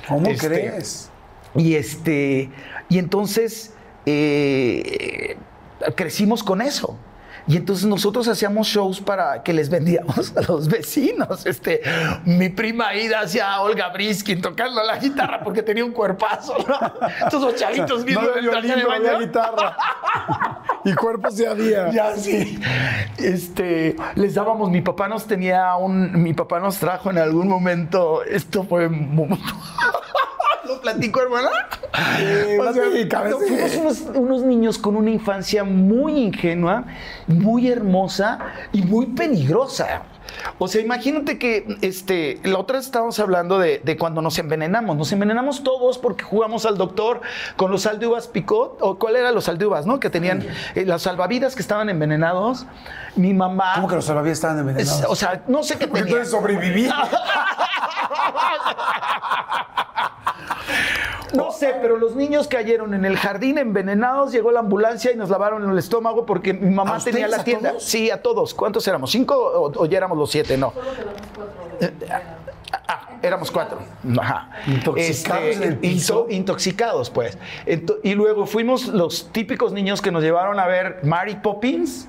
¿Cómo 0.08 0.28
Este, 0.28 0.48
crees? 0.48 1.10
Y 1.56 1.76
este, 1.76 2.50
y 2.90 3.00
entonces 3.00 3.74
eh, 4.06 5.38
crecimos 5.96 6.44
con 6.44 6.62
eso. 6.62 6.98
Y 7.48 7.58
entonces 7.58 7.86
nosotros 7.86 8.28
hacíamos 8.28 8.68
shows 8.68 9.00
para 9.00 9.44
que 9.44 9.54
les 9.54 9.70
vendíamos 9.70 10.36
a 10.36 10.42
los 10.42 10.68
vecinos. 10.68 11.46
Este, 11.46 11.82
mi 12.26 12.50
prima 12.50 12.96
Ida 12.96 13.22
hacía 13.22 13.62
Olga 13.62 13.90
Briskin 13.90 14.42
tocando 14.42 14.82
la 14.84 14.98
guitarra 14.98 15.42
porque 15.44 15.62
tenía 15.62 15.86
un 15.86 15.92
cuerpazo, 15.92 16.56
¿no? 16.68 17.30
Todos 17.30 17.52
los 17.52 17.56
chavitos 17.56 18.04
violín, 18.04 18.46
no 18.46 18.58
había 18.58 18.88
baño. 18.88 19.20
guitarra. 19.20 19.78
y 20.84 20.94
cuerpos 20.94 21.38
de 21.38 21.48
había. 21.48 21.90
Ya 21.96 22.16
sí. 22.16 22.60
Este, 23.18 23.96
les 24.16 24.34
dábamos, 24.34 24.70
mi 24.70 24.82
papá 24.82 25.08
nos 25.08 25.26
tenía 25.26 25.76
un, 25.76 26.22
mi 26.22 26.34
papá 26.34 26.60
nos 26.60 26.78
trajo 26.78 27.10
en 27.12 27.18
algún 27.18 27.48
momento, 27.48 28.24
esto 28.24 28.64
fue 28.64 28.90
¿Lo 30.68 30.82
platico, 30.82 31.22
hermana? 31.22 31.50
Eh, 32.20 32.58
O 32.60 32.74
sea, 32.74 32.84
platica, 32.84 33.30
no, 33.30 33.40
sí. 33.40 33.46
fuimos 33.48 33.76
unos, 33.76 34.02
unos 34.16 34.42
niños 34.44 34.78
con 34.78 34.96
una 34.96 35.12
infancia 35.12 35.64
muy 35.64 36.18
ingenua, 36.20 36.86
muy 37.28 37.70
hermosa 37.70 38.40
y 38.72 38.82
muy 38.82 39.08
peligrosa. 39.08 40.04
O 40.60 40.68
sea, 40.68 40.82
imagínate 40.82 41.38
que 41.40 41.78
este, 41.82 42.40
la 42.44 42.60
otra 42.60 42.78
vez 42.78 42.86
estábamos 42.86 43.20
hablando 43.20 43.60
de, 43.60 43.80
de 43.84 43.98
cuando 43.98 44.22
nos 44.22 44.38
envenenamos. 44.40 44.96
Nos 44.96 45.12
envenenamos 45.12 45.64
todos 45.64 45.98
porque 45.98 46.24
jugamos 46.24 46.66
al 46.66 46.78
doctor 46.78 47.22
con 47.58 47.72
los 47.72 47.86
alduvas 47.86 48.28
picot, 48.28 48.78
o 48.82 48.98
cuál 48.98 49.16
era 49.16 49.32
los 49.32 49.48
alduvas, 49.50 49.86
¿no? 49.86 50.00
Que 50.00 50.10
tenían 50.10 50.46
eh, 50.76 50.86
las 50.86 51.04
salvavidas 51.04 51.56
que 51.56 51.62
estaban 51.62 51.90
envenenados. 51.90 52.66
Mi 53.16 53.34
mamá. 53.34 53.74
¿Cómo 53.76 53.88
que 53.88 53.96
los 53.96 54.06
salvavidas 54.06 54.38
estaban 54.38 54.58
Es- 54.58 54.62
envenenados? 54.62 55.06
o 55.10 55.16
sea, 55.16 55.44
no 55.48 55.64
sé 55.64 55.78
qué 55.78 55.88
tenía. 55.88 56.02
entonces 56.04 56.30
sobreviví. 56.32 56.90
No 61.34 61.52
sé, 61.52 61.76
pero 61.82 61.98
los 61.98 62.16
niños 62.16 62.48
cayeron 62.48 62.94
en 62.94 63.04
el 63.04 63.18
jardín 63.18 63.58
envenenados, 63.58 64.32
llegó 64.32 64.52
la 64.52 64.62
ambulancia 64.62 65.12
y 65.12 65.18
nos 65.18 65.30
lavaron 65.30 65.70
el 65.70 65.78
estómago 65.78 66.26
porque 66.26 66.54
mi 66.54 66.74
mamá 66.74 66.96
¿A 66.96 67.00
tenía 67.00 67.28
la 67.28 67.44
tienda. 67.44 67.74
Sí, 67.78 68.10
a 68.10 68.22
todos. 68.22 68.54
¿Cuántos 68.54 68.88
éramos? 68.88 69.12
¿Cinco 69.12 69.36
o, 69.36 69.72
o 69.82 69.86
ya 69.86 69.98
éramos 69.98 70.15
los 70.16 70.32
siete? 70.32 70.58
No. 70.58 70.74
Éramos 73.26 73.52
cuatro. 73.52 73.80
Ajá. 74.20 74.50
Intoxicados 74.68 75.56
en 75.58 75.64
el 75.64 75.78
piso. 75.78 76.22
into- 76.30 76.34
intoxicados, 76.36 77.10
pues. 77.10 77.38
Ento- 77.66 77.98
y 78.04 78.14
luego 78.14 78.46
fuimos 78.46 78.88
los 78.88 79.32
típicos 79.32 79.74
niños 79.74 80.02
que 80.02 80.12
nos 80.12 80.24
llevaron 80.24 80.60
a 80.60 80.68
ver 80.68 81.00
Mary 81.04 81.36
Poppins 81.36 82.08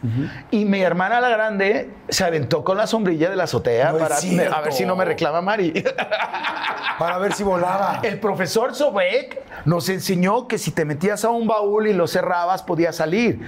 y 0.51 0.65
mi 0.65 0.81
hermana 0.81 1.21
la 1.21 1.29
grande 1.29 1.91
se 2.09 2.25
aventó 2.25 2.63
con 2.65 2.77
la 2.77 2.87
sombrilla 2.87 3.29
de 3.31 3.37
la 3.37 3.45
azotea 3.45 3.93
No 3.93 3.99
para 3.99 4.17
a 4.17 4.61
ver 4.61 4.73
si 4.73 4.85
no 4.87 4.95
me 4.97 5.05
reclama 5.05 5.41
Mari. 5.41 5.73
Para 6.99 7.19
ver 7.19 7.35
si 7.35 7.43
volaba. 7.43 8.01
El 8.03 8.19
profesor 8.21 8.75
Sobek 8.75 9.43
nos 9.67 9.89
enseñó 9.91 10.49
que 10.49 10.57
si 10.57 10.71
te 10.71 10.87
metías 10.87 11.25
a 11.27 11.31
un 11.31 11.47
baúl 11.47 11.89
y 11.89 11.93
lo 11.93 12.07
cerrabas, 12.07 12.63
podías 12.63 12.97
salir. 12.97 13.41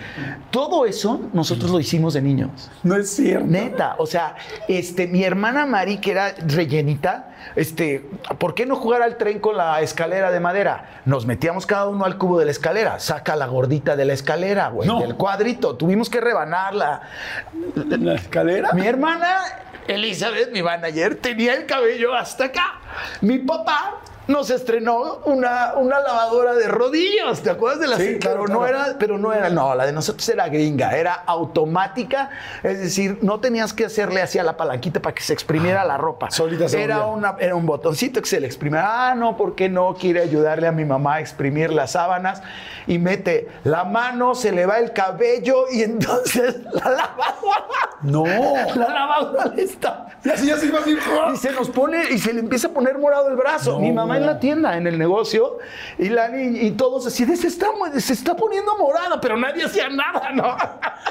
Todo 0.51 0.85
eso 0.85 1.21
nosotros 1.33 1.71
lo 1.71 1.81
hicimos 1.81 2.13
de 2.15 2.21
niños. 2.21 2.71
No 2.83 2.97
es 2.97 3.09
cierto. 3.11 3.47
Neta, 3.47 3.95
o 3.99 4.07
sea, 4.07 4.35
este, 4.69 5.07
mi 5.07 5.25
hermana 5.25 5.65
Mari, 5.65 5.97
que 5.99 6.11
era 6.11 6.35
rellenita, 6.47 7.35
este, 7.59 8.05
¿por 8.39 8.55
qué 8.55 8.67
no 8.67 8.77
jugar 8.77 9.03
al 9.03 9.17
tren 9.17 9.41
con 9.41 9.57
la 9.57 9.81
escalera 9.81 10.31
de 10.31 10.39
madera? 10.41 11.01
Nos 11.05 11.27
metíamos 11.27 11.67
cada 11.67 11.89
uno 11.89 12.05
al 12.05 12.17
cubo 12.17 12.39
de 12.39 12.45
la 12.45 12.51
escalera, 12.53 13.01
saca 13.01 13.35
la 13.35 13.47
gordita 13.47 13.97
de 13.97 14.05
la 14.05 14.13
escalera, 14.13 14.69
güey, 14.69 14.87
No. 14.89 15.01
del 15.01 15.17
cuadrito, 15.17 15.75
tuvimos 15.77 16.09
que 16.09 16.21
rebanarla. 16.21 17.03
¿La 17.75 18.15
escalera? 18.15 18.73
Mi 18.73 18.87
hermana, 18.87 19.39
Elizabeth, 19.89 20.53
mi 20.53 20.63
manager, 20.63 21.17
tenía 21.17 21.55
el 21.55 21.67
cabello 21.67 22.15
hasta 22.15 22.45
acá. 22.45 22.75
Mi 23.23 23.39
papá 23.39 23.97
nos 24.29 24.51
estrenó 24.51 25.17
una, 25.25 25.75
una 25.77 25.99
lavadora 26.01 26.55
de 26.55 26.69
rodillos, 26.69 27.41
¿te 27.43 27.51
acuerdas 27.51 27.81
de 27.81 27.87
la 27.89 27.97
Sí, 27.97 28.19
claro, 28.19 28.43
pero 28.45 28.53
no 28.55 28.61
claro. 28.61 28.85
era, 28.85 28.99
pero 28.99 29.19
no 29.19 29.33
era, 29.33 29.49
no, 29.51 29.75
la 29.75 29.85
de 29.87 29.93
nosotros 29.93 30.29
era 30.29 30.49
gringa, 30.49 30.97
era 30.97 31.15
automática, 31.15 32.31
es 32.63 32.79
decir, 32.79 33.19
no 33.23 33.41
tenías 33.41 33.73
que 33.73 33.87
hacerle 33.87 34.23
así 34.23 34.39
a 34.39 34.43
la 34.45 34.57
palanquita 34.57 35.01
para 35.01 35.15
que 35.15 35.23
se 35.23 35.33
exprimiera 35.33 35.85
la 35.85 35.97
ropa. 35.97 36.31
Solita 36.31 36.67
era 36.79 37.07
una, 37.07 37.37
era 37.41 37.55
un 37.57 37.67
botoncito 37.67 38.21
que 38.21 38.29
se 38.29 38.39
le 38.41 38.47
exprimía. 38.47 38.83
Ah, 39.11 39.15
no, 39.15 39.37
¿por 39.37 39.55
qué 39.55 39.69
no 39.69 39.95
quiere 39.95 40.21
ayudarle 40.21 40.67
a 40.67 40.73
mi 40.73 40.85
mamá 40.85 41.15
a 41.17 41.21
exprimir 41.21 41.73
las 41.73 41.93
sábanas? 41.93 42.43
Y 42.87 42.99
mete 42.99 43.49
la 43.65 43.85
mano, 43.85 44.35
se 44.35 44.53
le 44.53 44.67
va 44.67 44.79
el 44.79 44.93
cabello 44.93 45.65
y 45.73 45.83
entonces 45.83 46.57
la 46.73 46.91
lavadora, 46.91 47.65
No. 48.03 48.25
la 48.27 48.89
lavadora 48.89 49.53
está 49.57 50.07
Y 50.25 50.29
así, 50.31 50.51
así, 50.51 50.71
así. 50.79 50.99
y 51.35 51.37
se 51.37 51.53
nos 51.53 51.69
pone 51.71 52.11
y 52.11 52.19
se 52.19 52.33
le 52.33 52.41
empieza 52.41 52.69
a 52.69 52.71
poner 52.71 52.99
morado 52.99 53.29
el 53.29 53.37
brazo. 53.37 53.79
Mi 53.79 53.91
mamá 53.93 54.18
en 54.19 54.27
la 54.27 54.39
tienda, 54.41 54.77
en 54.77 54.87
el 54.87 54.99
negocio, 54.99 55.59
y 55.99 56.09
la 56.11 56.29
ni- 56.29 56.59
y 56.59 56.71
todos 56.73 57.07
así, 57.07 57.25
de, 57.25 57.37
se 57.37 57.47
está, 57.49 57.69
se 57.99 58.13
está 58.13 58.37
poniendo 58.37 58.77
morada, 58.77 59.21
pero 59.21 59.37
nadie 59.37 59.65
hacía 59.65 59.89
nada, 59.89 60.31
¿no? 60.33 60.57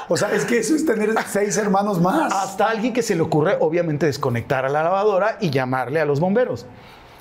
O 0.08 0.16
sea, 0.16 0.32
es 0.32 0.44
que 0.44 0.58
eso 0.58 0.74
es 0.74 0.86
tener 0.86 1.12
seis 1.26 1.56
hermanos 1.56 2.00
más. 2.00 2.32
Hasta 2.32 2.68
alguien 2.70 2.92
que 2.92 3.02
se 3.02 3.14
le 3.14 3.22
ocurre, 3.22 3.56
obviamente, 3.60 4.06
desconectar 4.06 4.64
a 4.64 4.68
la 4.68 4.82
lavadora 4.82 5.36
y 5.40 5.50
llamarle 5.50 6.00
a 6.00 6.04
los 6.04 6.20
bomberos. 6.20 6.66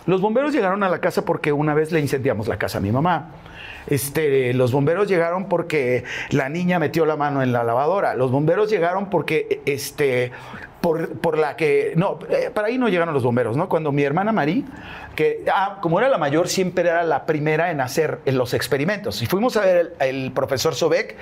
Los 0.05 0.21
bomberos 0.21 0.53
llegaron 0.53 0.83
a 0.83 0.89
la 0.89 0.99
casa 0.99 1.23
porque 1.23 1.51
una 1.51 1.73
vez 1.73 1.91
le 1.91 1.99
incendiamos 1.99 2.47
la 2.47 2.57
casa 2.57 2.77
a 2.77 2.81
mi 2.81 2.91
mamá. 2.91 3.31
Este, 3.87 4.53
los 4.53 4.71
bomberos 4.71 5.07
llegaron 5.07 5.45
porque 5.47 6.03
la 6.29 6.49
niña 6.49 6.79
metió 6.79 7.05
la 7.05 7.15
mano 7.15 7.41
en 7.41 7.51
la 7.51 7.63
lavadora. 7.63 8.15
Los 8.15 8.31
bomberos 8.31 8.69
llegaron 8.69 9.09
porque, 9.09 9.61
este, 9.65 10.31
por, 10.81 11.19
por 11.19 11.37
la 11.37 11.55
que, 11.55 11.93
no, 11.95 12.19
eh, 12.29 12.51
para 12.53 12.67
ahí 12.67 12.77
no 12.77 12.89
llegaron 12.89 13.13
los 13.13 13.23
bomberos, 13.23 13.57
¿no? 13.57 13.69
Cuando 13.69 13.91
mi 13.91 14.03
hermana 14.03 14.31
Marí, 14.31 14.65
que 15.15 15.43
ah, 15.53 15.79
como 15.81 15.99
era 15.99 16.09
la 16.09 16.17
mayor, 16.17 16.47
siempre 16.47 16.89
era 16.89 17.03
la 17.03 17.25
primera 17.25 17.71
en 17.71 17.81
hacer 17.81 18.19
los 18.25 18.53
experimentos. 18.53 19.21
Y 19.21 19.25
fuimos 19.25 19.57
a 19.57 19.61
ver 19.61 19.93
el, 19.99 20.15
el 20.25 20.31
profesor 20.31 20.75
Sobek. 20.75 21.15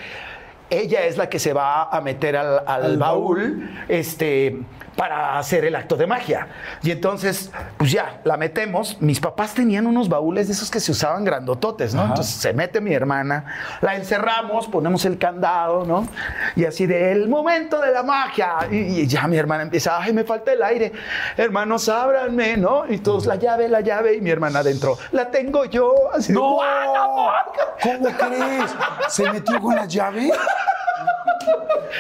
Ella 0.70 1.06
es 1.06 1.18
la 1.18 1.30
que 1.30 1.40
se 1.40 1.54
va 1.54 1.84
a 1.84 2.02
meter 2.02 2.36
al, 2.38 2.60
al 2.66 2.84
Al 2.86 2.98
baúl. 2.98 3.38
baúl 3.38 3.70
este, 3.88 4.58
para 4.96 5.38
hacer 5.38 5.66
el 5.66 5.76
acto 5.76 5.96
de 5.96 6.08
magia. 6.08 6.48
Y 6.82 6.90
entonces, 6.92 7.52
pues 7.78 7.92
ya, 7.92 8.22
la 8.24 8.38
metemos. 8.38 9.00
Mis 9.02 9.20
papás 9.20 9.54
tenían 9.54 9.86
unos 9.88 10.08
baúles 10.10 10.48
de 10.48 10.54
esos 10.54 10.72
que 10.72 10.80
se 10.80 10.92
usaban 10.92 11.24
grandototes, 11.26 11.94
¿no? 11.94 12.02
Ajá. 12.02 12.10
Entonces 12.12 12.36
se 12.36 12.54
mete 12.54 12.80
mi 12.82 12.94
hermana, 12.94 13.46
la 13.82 13.96
encerramos, 13.96 14.68
ponemos 14.68 15.04
el 15.06 15.18
candado, 15.18 15.86
¿no? 15.86 16.08
Y 16.56 16.66
así 16.66 16.86
de 16.86 17.12
el 17.12 17.28
momento 17.28 17.80
de 17.82 17.92
la 17.92 18.04
magia. 18.04 18.56
Y, 18.72 19.02
y 19.02 19.08
ya 19.08 19.28
mi 19.28 19.38
hermana 19.38 19.64
empieza, 19.64 20.02
ay, 20.02 20.14
me 20.14 20.24
falta 20.24 20.54
el 20.54 20.64
aire. 20.64 20.94
Hermanos, 21.38 21.90
ábranme, 21.90 22.58
¿no? 22.58 22.86
Y 22.90 23.00
todos, 23.00 23.26
la 23.26 23.36
llave, 23.36 23.68
la 23.68 23.82
llave. 23.82 24.16
Y 24.16 24.22
mi 24.22 24.30
hermana 24.32 24.60
adentro, 24.60 24.98
la 25.12 25.30
tengo 25.30 25.66
yo. 25.66 25.94
Así 26.14 26.32
de, 26.34 26.40
¡No! 26.40 26.58
¿Cómo 27.84 28.06
crees? 28.18 28.76
¿Se 29.10 29.30
metió 29.30 29.60
con 29.60 29.76
la 29.76 29.86
llave? 29.86 30.32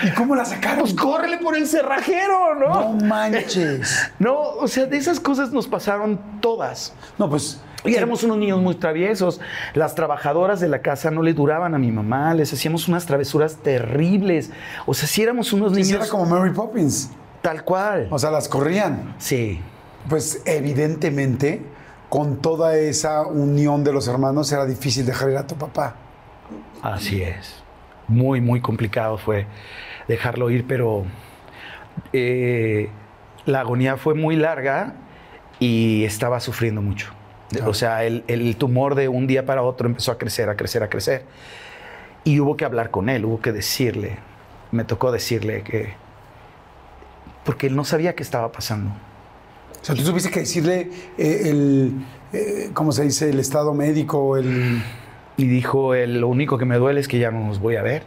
¿Y 0.03 0.09
cómo 0.11 0.35
la 0.35 0.45
sacaron? 0.45 0.79
Pues 0.81 0.93
córrele 0.93 1.37
por 1.37 1.55
el 1.55 1.67
cerrajero, 1.67 2.55
¿no? 2.55 2.93
No 2.93 3.05
manches. 3.05 4.11
No, 4.19 4.35
o 4.39 4.67
sea, 4.67 4.85
de 4.85 4.97
esas 4.97 5.19
cosas 5.19 5.51
nos 5.51 5.67
pasaron 5.67 6.19
todas. 6.41 6.93
No, 7.17 7.29
pues. 7.29 7.61
Y 7.85 7.93
éramos 7.93 8.23
unos 8.23 8.37
niños 8.37 8.59
muy 8.61 8.75
traviesos. 8.75 9.39
Las 9.75 9.93
trabajadoras 9.93 10.59
de 10.59 10.67
la 10.67 10.81
casa 10.81 11.11
no 11.11 11.21
le 11.21 11.33
duraban 11.33 11.75
a 11.75 11.77
mi 11.77 11.91
mamá, 11.91 12.33
les 12.33 12.51
hacíamos 12.51 12.87
unas 12.87 13.05
travesuras 13.05 13.57
terribles. 13.57 14.49
O 14.87 14.93
sea, 14.95 15.07
si 15.07 15.21
éramos 15.21 15.53
unos 15.53 15.71
Sí, 15.73 15.81
niños 15.83 15.91
era 16.01 16.07
como 16.07 16.25
Mary 16.25 16.51
Poppins. 16.51 17.11
tal 17.43 17.63
cual. 17.63 18.07
O 18.09 18.17
sea, 18.17 18.31
las 18.31 18.47
corrían. 18.49 19.13
Sí. 19.19 19.61
Pues 20.09 20.41
evidentemente, 20.45 21.63
con 22.09 22.37
toda 22.41 22.75
esa 22.75 23.21
unión 23.27 23.83
de 23.83 23.93
los 23.93 24.07
hermanos, 24.07 24.51
era 24.51 24.65
difícil 24.65 25.05
dejar 25.05 25.29
ir 25.29 25.37
a 25.37 25.45
tu 25.45 25.55
papá. 25.55 25.95
Así 26.81 27.21
es. 27.21 27.63
Muy, 28.07 28.41
muy 28.41 28.61
complicado 28.61 29.17
fue 29.17 29.47
dejarlo 30.07 30.49
ir, 30.49 30.65
pero 30.67 31.05
eh, 32.13 32.89
la 33.45 33.61
agonía 33.61 33.97
fue 33.97 34.13
muy 34.13 34.35
larga 34.35 34.95
y 35.59 36.03
estaba 36.03 36.39
sufriendo 36.39 36.81
mucho. 36.81 37.07
O 37.65 37.73
sea, 37.73 38.03
el, 38.03 38.23
el 38.27 38.55
tumor 38.57 38.95
de 38.95 39.07
un 39.07 39.27
día 39.27 39.45
para 39.45 39.61
otro 39.61 39.87
empezó 39.87 40.11
a 40.11 40.17
crecer, 40.17 40.49
a 40.49 40.55
crecer, 40.55 40.83
a 40.83 40.89
crecer. 40.89 41.25
Y 42.23 42.39
hubo 42.39 42.57
que 42.57 42.65
hablar 42.65 42.89
con 42.89 43.07
él, 43.07 43.23
hubo 43.23 43.39
que 43.39 43.51
decirle, 43.51 44.17
me 44.71 44.83
tocó 44.83 45.11
decirle 45.11 45.61
que... 45.61 45.93
Porque 47.43 47.67
él 47.67 47.75
no 47.75 47.85
sabía 47.85 48.15
qué 48.15 48.23
estaba 48.23 48.51
pasando. 48.51 48.89
O 48.89 49.85
sea, 49.85 49.95
tú 49.95 50.03
tuviste 50.03 50.31
que 50.31 50.39
decirle 50.39 50.89
eh, 51.17 51.41
el, 51.45 51.93
eh, 52.33 52.71
¿cómo 52.73 52.91
se 52.91 53.03
dice? 53.03 53.29
El 53.29 53.39
estado 53.39 53.73
médico, 53.73 54.37
el... 54.37 54.81
Y 55.37 55.45
dijo, 55.47 55.93
él, 55.95 56.21
lo 56.21 56.27
único 56.29 56.57
que 56.57 56.65
me 56.65 56.77
duele 56.77 56.99
es 56.99 57.07
que 57.07 57.19
ya 57.19 57.31
no 57.31 57.45
nos 57.45 57.59
voy 57.59 57.75
a 57.75 57.81
ver, 57.81 58.03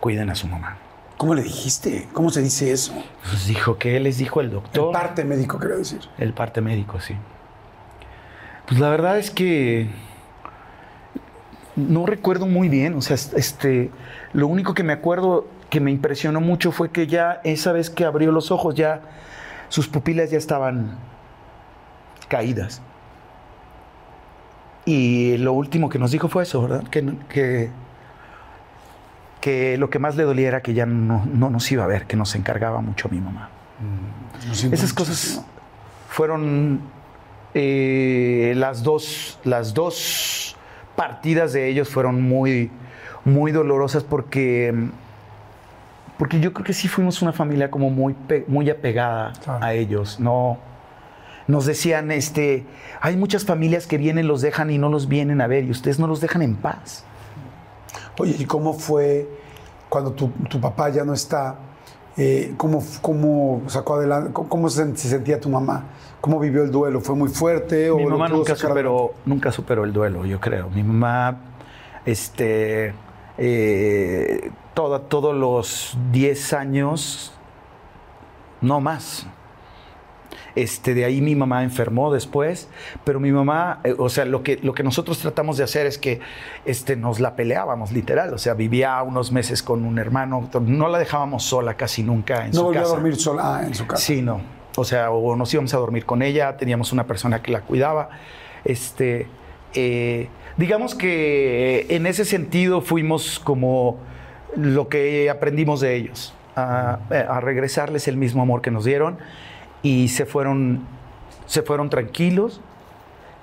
cuiden 0.00 0.30
a 0.30 0.34
su 0.34 0.46
mamá. 0.46 0.76
¿Cómo 1.16 1.34
le 1.34 1.42
dijiste? 1.42 2.06
¿Cómo 2.12 2.30
se 2.30 2.40
dice 2.40 2.70
eso? 2.70 2.92
Pues 3.28 3.46
dijo 3.48 3.76
que 3.78 3.98
les 3.98 4.18
dijo 4.18 4.40
el 4.40 4.46
El 4.46 4.52
doctor. 4.52 4.92
parte 4.92 5.24
médico, 5.24 5.58
quiero 5.58 5.78
decir. 5.78 6.00
El 6.18 6.32
parte 6.32 6.60
médico, 6.60 7.00
sí. 7.00 7.14
Pues 8.68 8.78
la 8.78 8.88
verdad 8.90 9.18
es 9.18 9.30
que 9.32 9.88
no 11.74 12.06
recuerdo 12.06 12.46
muy 12.46 12.68
bien. 12.68 12.94
O 12.94 13.02
sea, 13.02 13.14
es- 13.14 13.32
este, 13.34 13.90
lo 14.32 14.46
único 14.46 14.74
que 14.74 14.82
me 14.84 14.92
acuerdo 14.92 15.46
que 15.70 15.80
me 15.80 15.90
impresionó 15.90 16.40
mucho 16.40 16.70
fue 16.72 16.90
que 16.90 17.06
ya 17.06 17.40
esa 17.44 17.72
vez 17.72 17.90
que 17.90 18.04
abrió 18.04 18.30
los 18.32 18.50
ojos, 18.50 18.74
ya 18.74 19.00
sus 19.68 19.88
pupilas 19.88 20.30
ya 20.30 20.38
estaban 20.38 20.96
caídas. 22.28 22.80
Y 24.88 25.36
lo 25.36 25.52
último 25.52 25.90
que 25.90 25.98
nos 25.98 26.10
dijo 26.12 26.28
fue 26.28 26.44
eso, 26.44 26.62
¿verdad? 26.62 26.84
Que, 26.88 27.04
que, 27.28 27.68
que 29.42 29.76
lo 29.76 29.90
que 29.90 29.98
más 29.98 30.16
le 30.16 30.22
dolía 30.22 30.48
era 30.48 30.62
que 30.62 30.72
ya 30.72 30.86
no, 30.86 31.26
no 31.26 31.50
nos 31.50 31.70
iba 31.70 31.84
a 31.84 31.86
ver, 31.86 32.06
que 32.06 32.16
nos 32.16 32.34
encargaba 32.34 32.80
mucho 32.80 33.10
mi 33.10 33.20
mamá. 33.20 33.50
Siento 34.52 34.74
Esas 34.74 34.94
cosas 34.94 35.44
fueron 36.08 36.80
eh, 37.52 38.54
las 38.56 38.82
dos, 38.82 39.38
las 39.44 39.74
dos 39.74 40.56
partidas 40.96 41.52
de 41.52 41.68
ellos 41.68 41.90
fueron 41.90 42.22
muy, 42.22 42.70
muy 43.26 43.52
dolorosas 43.52 44.04
porque, 44.04 44.72
porque 46.18 46.40
yo 46.40 46.54
creo 46.54 46.64
que 46.64 46.72
sí 46.72 46.88
fuimos 46.88 47.20
una 47.20 47.32
familia 47.32 47.70
como 47.70 47.90
muy, 47.90 48.16
muy 48.46 48.70
apegada 48.70 49.34
Claro. 49.44 49.62
a 49.64 49.74
ellos. 49.74 50.18
No, 50.18 50.58
nos 51.48 51.66
decían, 51.66 52.12
este, 52.12 52.64
hay 53.00 53.16
muchas 53.16 53.44
familias 53.44 53.86
que 53.86 53.98
vienen, 53.98 54.28
los 54.28 54.40
dejan 54.40 54.70
y 54.70 54.78
no 54.78 54.88
los 54.88 55.08
vienen 55.08 55.40
a 55.40 55.48
ver 55.48 55.64
y 55.64 55.70
ustedes 55.70 55.98
no 55.98 56.06
los 56.06 56.20
dejan 56.20 56.42
en 56.42 56.54
paz. 56.54 57.04
Oye, 58.18 58.36
¿y 58.38 58.44
cómo 58.44 58.72
fue 58.74 59.28
cuando 59.88 60.12
tu, 60.12 60.28
tu 60.48 60.60
papá 60.60 60.90
ya 60.90 61.04
no 61.04 61.12
está? 61.14 61.58
eh, 62.18 62.54
¿cómo, 62.56 62.82
¿Cómo 63.00 63.62
sacó 63.68 63.94
adelante? 63.94 64.32
¿Cómo, 64.32 64.68
se, 64.68 64.96
se 64.96 65.08
sentía 65.08 65.40
tu 65.40 65.48
mamá? 65.48 65.84
¿Cómo 66.20 66.40
vivió 66.40 66.64
el 66.64 66.70
duelo? 66.72 67.00
¿Fue 67.00 67.14
muy 67.14 67.28
fuerte? 67.28 67.90
Mi 67.92 68.02
lo 68.02 68.10
mamá 68.10 68.28
nunca 68.28 68.56
superó, 68.56 69.14
nunca 69.24 69.52
superó 69.52 69.84
el 69.84 69.92
duelo, 69.92 70.26
yo 70.26 70.40
creo. 70.40 70.68
Mi 70.68 70.82
mamá, 70.82 71.38
este, 72.04 72.92
eh, 73.38 74.50
todos 74.74 75.34
los 75.36 75.96
10 76.10 76.52
años, 76.54 77.32
no 78.60 78.80
más. 78.80 79.24
Este, 80.58 80.92
de 80.92 81.04
ahí 81.04 81.20
mi 81.20 81.36
mamá 81.36 81.62
enfermó 81.62 82.12
después, 82.12 82.68
pero 83.04 83.20
mi 83.20 83.30
mamá, 83.30 83.78
eh, 83.84 83.94
o 83.96 84.08
sea, 84.08 84.24
lo 84.24 84.42
que, 84.42 84.58
lo 84.60 84.74
que 84.74 84.82
nosotros 84.82 85.20
tratamos 85.20 85.56
de 85.56 85.62
hacer 85.62 85.86
es 85.86 85.98
que 85.98 86.18
este, 86.64 86.96
nos 86.96 87.20
la 87.20 87.36
peleábamos, 87.36 87.92
literal. 87.92 88.34
O 88.34 88.38
sea, 88.38 88.54
vivía 88.54 89.00
unos 89.04 89.30
meses 89.30 89.62
con 89.62 89.84
un 89.84 90.00
hermano, 90.00 90.50
no 90.60 90.88
la 90.88 90.98
dejábamos 90.98 91.44
sola 91.44 91.74
casi 91.74 92.02
nunca 92.02 92.44
en 92.44 92.50
No 92.50 92.56
su 92.58 92.64
volvió 92.64 92.80
casa. 92.80 92.92
a 92.92 92.96
dormir 92.96 93.16
sola 93.16 93.42
ah, 93.58 93.66
en 93.66 93.72
su 93.72 93.86
casa. 93.86 94.02
Sí, 94.02 94.20
no. 94.20 94.40
O 94.74 94.82
sea, 94.82 95.12
o 95.12 95.36
nos 95.36 95.54
íbamos 95.54 95.72
a 95.74 95.76
dormir 95.76 96.04
con 96.04 96.22
ella, 96.22 96.56
teníamos 96.56 96.92
una 96.92 97.06
persona 97.06 97.40
que 97.40 97.52
la 97.52 97.60
cuidaba. 97.60 98.10
Este, 98.64 99.28
eh, 99.74 100.28
digamos 100.56 100.96
que 100.96 101.86
en 101.88 102.06
ese 102.06 102.24
sentido 102.24 102.80
fuimos 102.80 103.38
como 103.38 103.98
lo 104.56 104.88
que 104.88 105.30
aprendimos 105.30 105.80
de 105.80 105.94
ellos, 105.94 106.34
a, 106.56 106.98
a 107.10 107.40
regresarles 107.40 108.08
el 108.08 108.16
mismo 108.16 108.42
amor 108.42 108.60
que 108.60 108.72
nos 108.72 108.84
dieron 108.84 109.18
y 109.82 110.08
se 110.08 110.26
fueron, 110.26 110.80
se 111.46 111.62
fueron 111.62 111.90
tranquilos. 111.90 112.60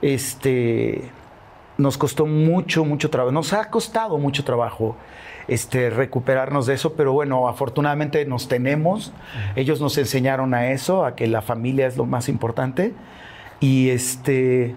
Este, 0.01 1.09
nos 1.77 1.97
costó 1.97 2.25
mucho, 2.25 2.85
mucho 2.85 3.09
trabajo. 3.09 3.31
Nos 3.31 3.53
ha 3.53 3.69
costado 3.69 4.17
mucho 4.17 4.43
trabajo 4.43 4.95
este, 5.47 5.89
recuperarnos 5.89 6.65
de 6.65 6.73
eso, 6.73 6.93
pero 6.93 7.13
bueno, 7.13 7.47
afortunadamente 7.47 8.25
nos 8.25 8.47
tenemos. 8.47 9.13
Ellos 9.55 9.81
nos 9.81 9.97
enseñaron 9.97 10.53
a 10.53 10.71
eso, 10.71 11.05
a 11.05 11.15
que 11.15 11.27
la 11.27 11.41
familia 11.41 11.87
es 11.87 11.97
lo 11.97 12.05
más 12.05 12.29
importante. 12.29 12.93
Y 13.59 13.89
este. 13.89 14.75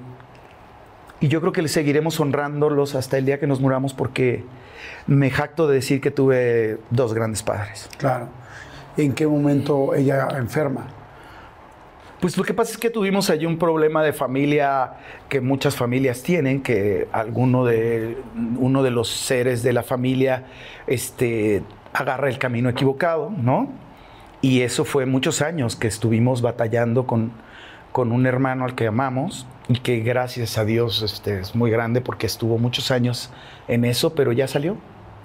Y 1.21 1.29
yo 1.29 1.41
creo 1.41 1.53
que 1.53 1.67
seguiremos 1.67 2.21
honrándolos 2.21 2.95
hasta 2.95 3.19
el 3.19 3.27
día 3.27 3.41
que 3.41 3.49
nos 3.49 3.61
muramos 3.61 3.93
porque 3.93 4.45
me 5.09 5.31
jacto 5.31 5.67
de 5.67 5.75
decir 5.75 6.01
que 6.01 6.13
tuve 6.13 6.79
dos 6.91 7.13
grandes 7.13 7.43
padres. 7.43 7.89
Claro. 7.99 8.29
¿En 8.97 9.13
qué 9.15 9.27
momento 9.27 9.95
ella 9.95 10.29
enferma? 10.37 10.87
Pues 12.21 12.37
lo 12.37 12.43
que 12.43 12.53
pasa 12.53 12.73
es 12.73 12.79
que 12.79 12.91
tuvimos 12.91 13.31
allí 13.31 13.47
un 13.47 13.59
problema 13.59 14.03
de 14.03 14.13
familia 14.13 14.95
que 15.29 15.41
muchas 15.41 15.77
familias 15.77 16.23
tienen, 16.23 16.63
que 16.63 17.07
alguno 17.13 17.65
de 17.65 18.19
uno 18.57 18.83
de 18.83 18.91
los 18.91 19.09
seres 19.09 19.63
de 19.63 19.73
la 19.73 19.85
familia 19.85 20.47
este, 20.89 21.63
agarra 21.93 22.29
el 22.29 22.39
camino 22.39 22.69
equivocado, 22.69 23.31
¿no? 23.31 23.69
Y 24.41 24.63
eso 24.63 24.85
fue 24.85 25.07
muchos 25.07 25.43
años 25.43 25.77
que 25.77 25.87
estuvimos 25.87 26.43
batallando 26.43 27.07
con, 27.07 27.31
con 27.93 28.11
un 28.11 28.27
hermano 28.27 28.65
al 28.65 28.75
que 28.75 28.89
amamos 28.89 29.47
y 29.69 29.79
que 29.81 30.01
gracias 30.01 30.59
a 30.59 30.65
Dios 30.65 31.03
este, 31.03 31.41
es 31.41 31.55
muy 31.55 31.71
grande 31.71 32.01
porque 32.01 32.27
estuvo 32.27 32.59
muchos 32.59 32.91
años 32.91 33.31
en 33.69 33.85
eso, 33.85 34.15
pero 34.15 34.33
ya 34.33 34.49
salió. 34.49 34.77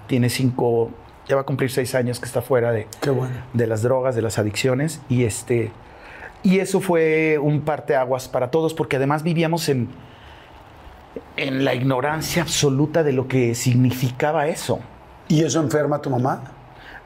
Tiene 0.07 0.29
cinco, 0.29 0.91
ya 1.27 1.35
va 1.35 1.41
a 1.41 1.45
cumplir 1.45 1.71
seis 1.71 1.95
años 1.95 2.19
que 2.19 2.25
está 2.25 2.41
fuera 2.41 2.71
de, 2.71 2.87
Qué 3.01 3.09
bueno. 3.09 3.33
de 3.53 3.67
las 3.67 3.81
drogas, 3.81 4.15
de 4.15 4.21
las 4.21 4.37
adicciones. 4.37 5.01
Y, 5.09 5.23
este, 5.23 5.71
y 6.43 6.59
eso 6.59 6.81
fue 6.81 7.37
un 7.41 7.61
parteaguas 7.61 8.27
para 8.27 8.51
todos, 8.51 8.73
porque 8.73 8.97
además 8.97 9.23
vivíamos 9.23 9.69
en, 9.69 9.89
en 11.37 11.63
la 11.65 11.73
ignorancia 11.73 12.41
absoluta 12.41 13.03
de 13.03 13.13
lo 13.13 13.27
que 13.27 13.55
significaba 13.55 14.47
eso. 14.47 14.79
¿Y 15.29 15.43
eso 15.43 15.61
enferma 15.61 15.97
a 15.97 16.01
tu 16.01 16.09
mamá? 16.09 16.43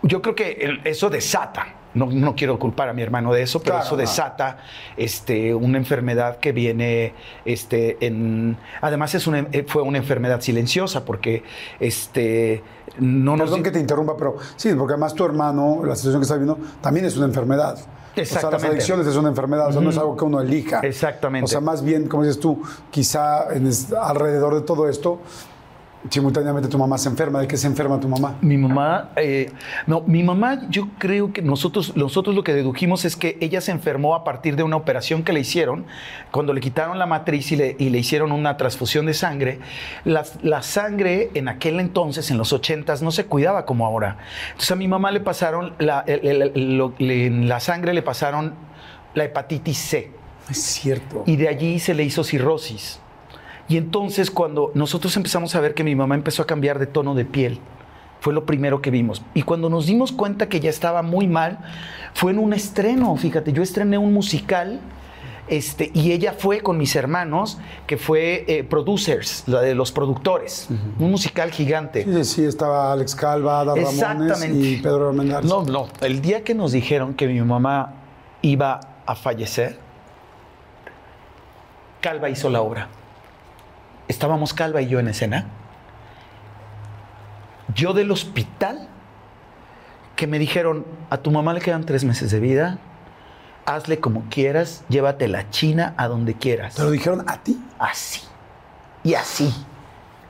Yo 0.02 0.22
creo 0.22 0.36
que 0.36 0.80
eso 0.84 1.10
desata. 1.10 1.68
No, 1.94 2.08
no 2.08 2.36
quiero 2.36 2.60
culpar 2.60 2.90
a 2.90 2.94
mi 2.94 3.02
hermano 3.02 3.34
de 3.34 3.42
eso, 3.42 3.60
pero 3.60 3.76
Claro, 3.76 3.86
eso 3.86 3.96
no. 3.96 4.02
desata 4.02 4.58
este, 4.98 5.56
una 5.56 5.78
enfermedad 5.78 6.38
que 6.38 6.52
viene 6.52 7.14
este, 7.46 7.98
en. 8.06 8.58
Además, 8.82 9.16
es 9.16 9.26
una, 9.26 9.48
eh, 9.52 9.66
fue 9.68 9.82
una 9.82 9.98
enfermedad 9.98 10.42
silenciosa 10.42 11.06
porque 11.06 11.44
este, 11.80 12.62
no 13.00 13.36
nos. 13.36 13.50
Perdón 13.50 13.64
que 13.64 13.72
te 13.72 13.80
interrumpa, 13.80 14.16
pero 14.16 14.38
sí, 14.58 14.74
porque 14.78 14.94
además 14.94 15.16
tu 15.16 15.26
hermano, 15.26 15.84
la 15.86 15.96
situación 15.96 16.22
que 16.22 16.26
está 16.26 16.36
viviendo, 16.36 16.60
también 16.82 17.06
es 17.06 17.18
una 17.18 17.26
enfermedad. 17.26 17.80
O 18.22 18.26
sea, 18.26 18.36
las 18.36 18.44
Exactamente. 18.44 18.68
adicciones 18.78 19.08
es 19.08 19.16
una 19.16 19.30
enfermedad, 19.30 19.68
o 19.68 19.72
sea, 19.72 19.82
no 19.82 19.90
es 19.90 19.98
algo 19.98 20.16
que 20.16 20.24
uno 20.26 20.42
elija. 20.42 20.80
Exactamente. 20.82 21.46
O 21.46 21.48
sea, 21.48 21.62
más 21.62 21.84
bien, 21.84 22.08
como 22.08 22.24
dices 22.24 22.40
tú, 22.40 22.62
quizá 22.92 23.54
en 23.54 23.70
alrededor 24.02 24.56
de 24.56 24.62
todo 24.62 24.90
esto, 24.90 25.20
simultáneamente 26.10 26.70
tu 26.70 26.78
mamá 26.78 26.98
se 26.98 27.10
enferma. 27.10 27.40
¿De 27.42 27.48
qué 27.48 27.58
se 27.58 27.68
enferma 27.68 28.00
tu 28.00 28.08
mamá? 28.08 28.38
Mi 28.42 28.58
mamá, 28.58 29.10
eh, 29.16 29.52
no, 29.88 30.02
mi 30.02 30.24
mamá, 30.24 30.62
yo 30.70 30.88
creo 31.00 31.34
que 31.34 31.42
nosotros, 31.42 31.96
nosotros 31.98 32.36
lo 32.36 32.44
que 32.44 32.54
dedujimos 32.54 33.04
es 33.04 33.16
que 33.16 33.38
ella 33.42 33.60
se 33.62 33.72
enfermó 33.72 34.16
a 34.16 34.24
partir 34.24 34.56
de 34.56 34.64
una 34.64 34.76
operación 34.76 35.24
que 35.24 35.34
le 35.34 35.42
hicieron, 35.42 35.86
cuando 36.32 36.54
le 36.54 36.62
quitaron 36.62 36.98
la 37.00 37.06
matriz 37.06 37.52
y 37.52 37.56
le, 37.58 37.76
y 37.80 37.90
le 37.90 37.98
hicieron 37.98 38.32
una 38.32 38.58
transfusión 38.58 39.06
de 39.06 39.14
sangre. 39.14 39.60
La, 40.06 40.24
la 40.44 40.62
sangre 40.62 41.32
en 41.34 41.48
aquel 41.50 41.80
entonces, 41.80 42.32
en 42.32 42.38
los 42.38 42.54
ochentas, 42.54 43.02
no 43.02 43.12
se 43.12 43.26
cuidaba 43.26 43.66
como 43.66 43.86
ahora. 43.86 44.18
Entonces 44.52 44.72
a 44.72 44.76
mi 44.76 44.88
mamá 44.88 45.12
le 45.12 45.20
pasaron, 45.20 45.74
la, 45.80 46.04
el- 46.08 46.26
el- 46.26 46.42
el- 46.56 46.78
lo- 46.78 46.94
le- 47.00 47.26
en 47.26 47.50
la 47.50 47.60
sangre 47.60 47.94
le 47.94 48.02
pasaron 48.02 48.54
la 49.14 49.26
hepatitis 49.26 49.78
C 49.78 50.12
Es 50.50 50.58
cierto. 50.62 51.24
y 51.26 51.36
de 51.38 51.50
allí 51.50 51.80
se 51.80 51.94
le 51.94 52.04
hizo 52.04 52.24
cirrosis. 52.24 53.00
Y 53.70 53.78
entonces 53.78 54.32
cuando 54.32 54.72
nosotros 54.74 55.16
empezamos 55.18 55.56
a 55.56 55.60
ver 55.60 55.74
que 55.74 55.84
mi 55.84 55.96
mamá 55.96 56.16
empezó 56.16 56.42
a 56.42 56.48
cambiar 56.48 56.80
de 56.80 56.88
tono 56.88 57.16
de 57.16 57.26
piel, 57.26 57.60
fue 58.20 58.34
lo 58.34 58.46
primero 58.46 58.82
que 58.82 58.92
vimos. 58.92 59.22
Y 59.34 59.44
cuando 59.44 59.70
nos 59.70 59.86
dimos 59.86 60.12
cuenta 60.12 60.50
que 60.50 60.60
ya 60.60 60.70
estaba 60.70 61.02
muy 61.02 61.28
mal, 61.28 61.60
fue 62.14 62.32
en 62.32 62.40
un 62.40 62.54
estreno, 62.54 63.16
fíjate, 63.16 63.54
yo 63.54 63.62
estrené 63.62 63.98
un 63.98 64.14
musical. 64.14 64.80
Este, 65.50 65.92
y 65.94 66.12
ella 66.12 66.34
fue 66.38 66.60
con 66.60 66.78
mis 66.78 66.94
hermanos, 66.98 67.58
que 67.86 67.96
fue 67.96 68.44
eh, 68.50 68.66
Producers, 68.66 69.46
la 69.48 69.62
de 69.62 69.76
los 69.76 69.94
productores, 69.94 70.68
un 71.00 71.10
musical 71.10 71.52
gigante. 71.52 72.04
Sí, 72.04 72.24
sí, 72.26 72.44
estaba 72.44 72.92
Alex 72.92 73.16
Calva, 73.16 73.62
Ada 73.62 73.76
Ramones 73.76 74.46
y 74.52 74.82
Pedro 74.82 75.08
Armendáriz. 75.08 75.50
No, 75.50 75.64
no. 75.64 75.88
El 76.02 76.22
día 76.22 76.44
que 76.44 76.54
nos 76.54 76.74
dijeron 76.74 77.14
que 77.14 77.28
mi 77.28 77.40
mamá 77.40 77.94
iba 78.42 78.82
a 79.06 79.16
fallecer, 79.16 79.80
Calva 82.02 82.30
hizo 82.30 82.50
la 82.50 82.62
obra. 82.62 82.90
Estábamos 84.08 84.54
Calva 84.54 84.82
y 84.82 84.88
yo 84.88 85.00
en 85.00 85.10
escena. 85.10 85.46
Yo 87.74 87.94
del 87.94 88.12
hospital, 88.12 88.88
que 90.16 90.28
me 90.28 90.40
dijeron, 90.40 90.86
a 91.10 91.18
tu 91.18 91.32
mamá 91.32 91.54
le 91.54 91.60
quedan 91.60 91.86
tres 91.86 92.04
meses 92.04 92.32
de 92.32 92.40
vida, 92.40 92.80
hazle 93.66 94.00
como 94.00 94.24
quieras, 94.30 94.84
llévate 94.88 95.28
la 95.28 95.50
china 95.50 95.94
a 95.98 96.08
donde 96.08 96.34
quieras. 96.34 96.76
¿Te 96.76 96.84
lo 96.84 96.92
dijeron 96.92 97.26
a 97.28 97.44
ti? 97.44 97.62
Así. 97.78 98.22
Y 99.04 99.14
así. 99.14 99.54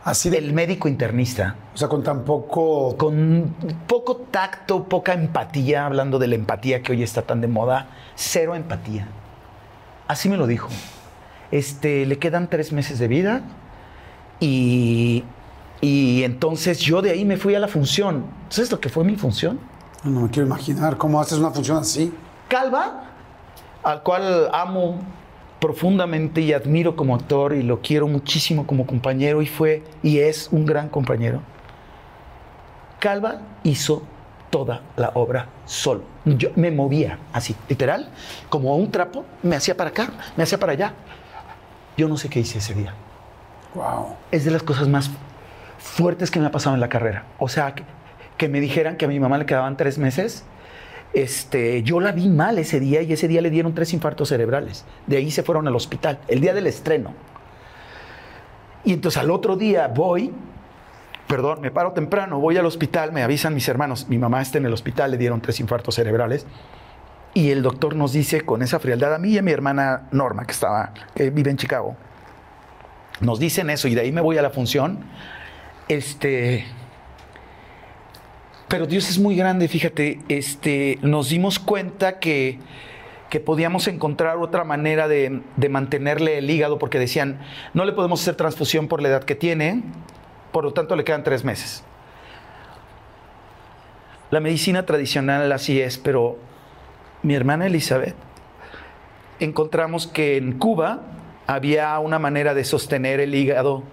Así 0.04 0.30
de... 0.30 0.38
El 0.38 0.54
médico 0.54 0.88
internista 0.88 1.56
O 1.74 1.78
sea, 1.78 1.88
con 1.88 2.02
tan 2.02 2.24
poco... 2.24 2.98
con 2.98 3.56
poco 3.88 4.18
tacto, 4.32 4.86
poca 4.86 5.14
empatía, 5.14 5.86
hablando 5.86 6.18
de 6.18 6.28
la 6.28 6.36
empatía 6.36 6.82
que 6.82 6.94
hoy 6.94 7.04
está 7.04 7.22
tan 7.22 7.42
de 7.42 7.48
moda, 7.48 7.90
cero 8.16 8.56
empatía. 8.56 9.08
Así 10.08 10.30
me 10.30 10.38
lo 10.38 10.48
dijo. 10.48 10.70
Este, 11.52 12.06
le 12.06 12.18
quedan 12.18 12.50
tres 12.50 12.74
meses 12.74 13.00
de 13.00 13.08
vida 13.08 13.42
y, 14.40 15.24
y 15.82 16.24
entonces 16.24 16.80
yo 16.80 17.02
de 17.02 17.12
ahí 17.12 17.26
me 17.26 17.38
fui 17.38 17.56
a 17.56 17.60
la 17.60 17.68
función. 17.68 18.26
¿Sabes 18.50 18.72
lo 18.72 18.80
que 18.80 18.90
fue 18.90 19.04
mi 19.04 19.16
función? 19.16 19.60
No 20.04 20.22
me 20.22 20.30
quiero 20.30 20.48
imaginar 20.48 20.98
cómo 20.98 21.20
haces 21.20 21.40
una 21.40 21.52
función 21.52 21.78
así. 21.78 22.14
Calva, 22.48 23.04
al 23.84 24.04
cual 24.04 24.50
amo 24.54 25.00
profundamente 25.60 26.42
y 26.42 26.54
admiro 26.54 26.96
como 26.96 27.16
actor 27.16 27.54
y 27.54 27.64
lo 27.64 27.82
quiero 27.82 28.08
muchísimo 28.08 28.68
como 28.68 28.86
compañero 28.86 29.42
y 29.42 29.48
fue 29.48 29.84
y 30.04 30.20
es 30.20 30.50
un 30.52 30.66
gran 30.66 30.90
compañero. 30.90 31.42
Calva 33.00 33.42
hizo 33.64 34.04
toda 34.50 34.82
la 34.96 35.12
obra 35.16 35.50
solo. 35.66 36.04
Yo 36.26 36.50
me 36.56 36.72
movía 36.72 37.20
así, 37.34 37.56
literal, 37.70 38.10
como 38.50 38.76
un 38.76 38.92
trapo, 38.92 39.26
me 39.44 39.56
hacía 39.56 39.76
para 39.76 39.90
acá, 39.90 40.12
me 40.36 40.44
hacía 40.44 40.60
para 40.60 40.74
allá. 40.74 40.94
Yo 41.98 42.08
no 42.08 42.18
sé 42.18 42.30
qué 42.30 42.40
hice 42.40 42.60
ese 42.60 42.74
día. 42.74 42.94
Es 44.32 44.46
de 44.46 44.52
las 44.52 44.64
cosas 44.64 44.88
más 44.88 45.12
fuertes 45.78 46.32
que 46.32 46.40
me 46.40 46.48
ha 46.48 46.52
pasado 46.52 46.76
en 46.76 46.82
la 46.82 46.90
carrera. 46.90 47.26
O 47.40 47.48
sea, 47.48 47.76
que, 47.76 47.84
que 48.38 48.50
me 48.50 48.60
dijeran 48.60 48.98
que 48.98 49.06
a 49.06 49.08
mi 49.08 49.20
mamá 49.20 49.38
le 49.38 49.46
quedaban 49.46 49.78
tres 49.78 49.98
meses. 49.98 50.44
Este, 51.14 51.84
yo 51.84 52.00
la 52.00 52.12
vi 52.12 52.30
mal 52.30 52.58
ese 52.60 52.80
día 52.80 53.02
y 53.02 53.14
ese 53.14 53.28
día 53.28 53.42
le 53.42 53.50
dieron 53.50 53.74
tres 53.74 53.94
infartos 53.94 54.30
cerebrales. 54.30 54.86
De 55.08 55.18
ahí 55.18 55.32
se 55.32 55.44
fueron 55.44 55.68
al 55.68 55.76
hospital, 55.76 56.20
el 56.28 56.42
día 56.42 56.54
del 56.54 56.68
estreno. 56.68 57.14
Y 58.84 58.94
entonces 58.94 59.22
al 59.22 59.32
otro 59.32 59.56
día 59.56 59.88
voy, 59.88 60.34
perdón, 61.28 61.62
me 61.62 61.72
paro 61.72 61.94
temprano, 61.94 62.40
voy 62.40 62.58
al 62.58 62.66
hospital, 62.66 63.12
me 63.12 63.24
avisan 63.24 63.54
mis 63.54 63.68
hermanos, 63.68 64.08
mi 64.08 64.18
mamá 64.18 64.42
está 64.42 64.60
en 64.60 64.66
el 64.66 64.74
hospital, 64.74 65.12
le 65.12 65.18
dieron 65.18 65.42
tres 65.42 65.60
infartos 65.60 65.96
cerebrales. 65.96 66.46
Y 67.34 67.52
el 67.52 67.62
doctor 67.62 67.96
nos 67.96 68.14
dice 68.14 68.42
con 68.42 68.62
esa 68.62 68.80
frialdad 68.80 69.14
a 69.14 69.20
mí 69.20 69.30
y 69.30 69.38
a 69.38 69.42
mi 69.42 69.52
hermana 69.52 70.08
Norma, 70.12 70.46
que 70.46 70.54
estaba, 70.54 70.94
que 71.16 71.30
vive 71.30 71.52
en 71.52 71.58
Chicago. 71.58 71.96
Nos 73.20 73.40
dicen 73.40 73.70
eso 73.70 73.88
y 73.88 73.96
de 73.96 74.02
ahí 74.02 74.12
me 74.12 74.22
voy 74.22 74.38
a 74.38 74.42
la 74.42 74.50
función. 74.50 75.00
Este. 75.88 76.66
Pero 78.68 78.86
Dios 78.86 79.10
es 79.10 79.18
muy 79.18 79.36
grande, 79.36 79.68
fíjate. 79.68 80.20
Este, 80.28 81.00
nos 81.02 81.30
dimos 81.30 81.58
cuenta 81.58 82.20
que, 82.20 82.60
que 83.30 83.40
podíamos 83.40 83.88
encontrar 83.88 84.38
otra 84.38 84.64
manera 84.66 85.08
de, 85.08 85.42
de 85.56 85.70
mantenerle 85.70 86.38
el 86.38 86.50
hígado, 86.50 86.78
porque 86.78 87.00
decían, 87.00 87.40
no 87.74 87.86
le 87.86 87.94
podemos 87.94 88.22
hacer 88.22 88.36
transfusión 88.36 88.88
por 88.88 89.02
la 89.02 89.08
edad 89.08 89.24
que 89.24 89.36
tiene, 89.36 89.84
por 90.52 90.66
lo 90.66 90.74
tanto 90.74 90.96
le 90.96 91.06
quedan 91.06 91.24
tres 91.24 91.44
meses. 91.46 91.84
La 94.30 94.42
medicina 94.42 94.86
tradicional 94.86 95.50
así 95.54 95.80
es, 95.80 95.98
pero 95.98 96.38
mi 97.24 97.34
hermana 97.34 97.68
Elizabeth, 97.68 98.16
encontramos 99.40 100.08
que 100.08 100.36
en 100.36 100.60
Cuba 100.60 101.02
había 101.48 101.98
una 102.00 102.20
manera 102.20 102.54
de 102.54 102.64
sostener 102.64 103.20
el 103.20 103.34
hígado 103.34 103.84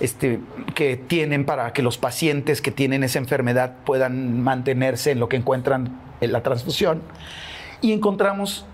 este, 0.00 0.40
que 0.74 0.96
tienen 0.96 1.44
para 1.44 1.72
que 1.72 1.82
los 1.82 1.98
pacientes 1.98 2.62
que 2.62 2.70
tienen 2.70 3.02
esa 3.04 3.18
enfermedad 3.18 3.76
puedan 3.84 4.42
mantenerse 4.42 5.10
en 5.10 5.20
lo 5.20 5.28
que 5.28 5.36
encuentran 5.36 5.98
en 6.20 6.32
la 6.32 6.42
transfusión. 6.42 7.02
Y 7.80 7.92
encontramos, 7.92 8.66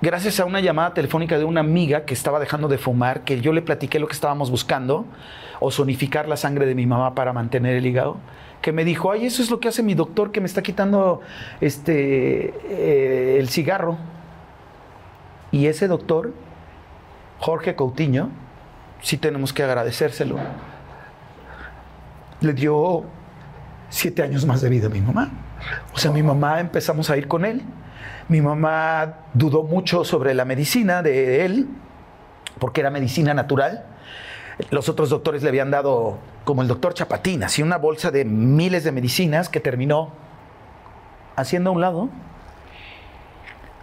gracias 0.00 0.40
a 0.40 0.44
una 0.44 0.60
llamada 0.60 0.94
telefónica 0.94 1.38
de 1.38 1.44
una 1.44 1.60
amiga 1.60 2.04
que 2.04 2.14
estaba 2.14 2.38
dejando 2.38 2.68
de 2.68 2.78
fumar, 2.78 3.24
que 3.24 3.40
yo 3.40 3.52
le 3.52 3.62
platiqué 3.62 3.98
lo 3.98 4.06
que 4.06 4.14
estábamos 4.14 4.50
buscando, 4.50 5.06
ozonificar 5.60 6.28
la 6.28 6.36
sangre 6.36 6.66
de 6.66 6.74
mi 6.74 6.86
mamá 6.86 7.14
para 7.14 7.32
mantener 7.32 7.76
el 7.76 7.86
hígado, 7.86 8.16
que 8.60 8.72
me 8.72 8.84
dijo, 8.84 9.10
ay, 9.10 9.26
eso 9.26 9.42
es 9.42 9.50
lo 9.50 9.60
que 9.60 9.68
hace 9.68 9.82
mi 9.82 9.94
doctor 9.94 10.32
que 10.32 10.40
me 10.40 10.46
está 10.46 10.62
quitando 10.62 11.20
este, 11.60 12.54
eh, 12.68 13.36
el 13.38 13.48
cigarro. 13.48 13.98
Y 15.50 15.66
ese 15.66 15.88
doctor, 15.88 16.32
Jorge 17.42 17.74
Coutinho, 17.74 18.28
sí 19.00 19.16
tenemos 19.18 19.52
que 19.52 19.64
agradecérselo. 19.64 20.36
Le 22.40 22.52
dio 22.52 23.02
siete 23.88 24.22
años 24.22 24.46
más 24.46 24.60
de 24.60 24.68
vida 24.68 24.86
a 24.86 24.90
mi 24.90 25.00
mamá. 25.00 25.32
O 25.92 25.98
sea, 25.98 26.12
mi 26.12 26.22
mamá 26.22 26.60
empezamos 26.60 27.10
a 27.10 27.16
ir 27.16 27.26
con 27.26 27.44
él. 27.44 27.62
Mi 28.28 28.40
mamá 28.40 29.14
dudó 29.34 29.64
mucho 29.64 30.04
sobre 30.04 30.34
la 30.34 30.44
medicina 30.44 31.02
de 31.02 31.44
él, 31.44 31.66
porque 32.60 32.80
era 32.80 32.90
medicina 32.90 33.34
natural. 33.34 33.86
Los 34.70 34.88
otros 34.88 35.10
doctores 35.10 35.42
le 35.42 35.48
habían 35.48 35.72
dado, 35.72 36.18
como 36.44 36.62
el 36.62 36.68
doctor 36.68 36.94
Chapatín, 36.94 37.42
así 37.42 37.60
una 37.60 37.76
bolsa 37.76 38.12
de 38.12 38.24
miles 38.24 38.84
de 38.84 38.92
medicinas 38.92 39.48
que 39.48 39.58
terminó 39.58 40.12
haciendo 41.34 41.70
a 41.70 41.72
un 41.72 41.80
lado 41.80 42.08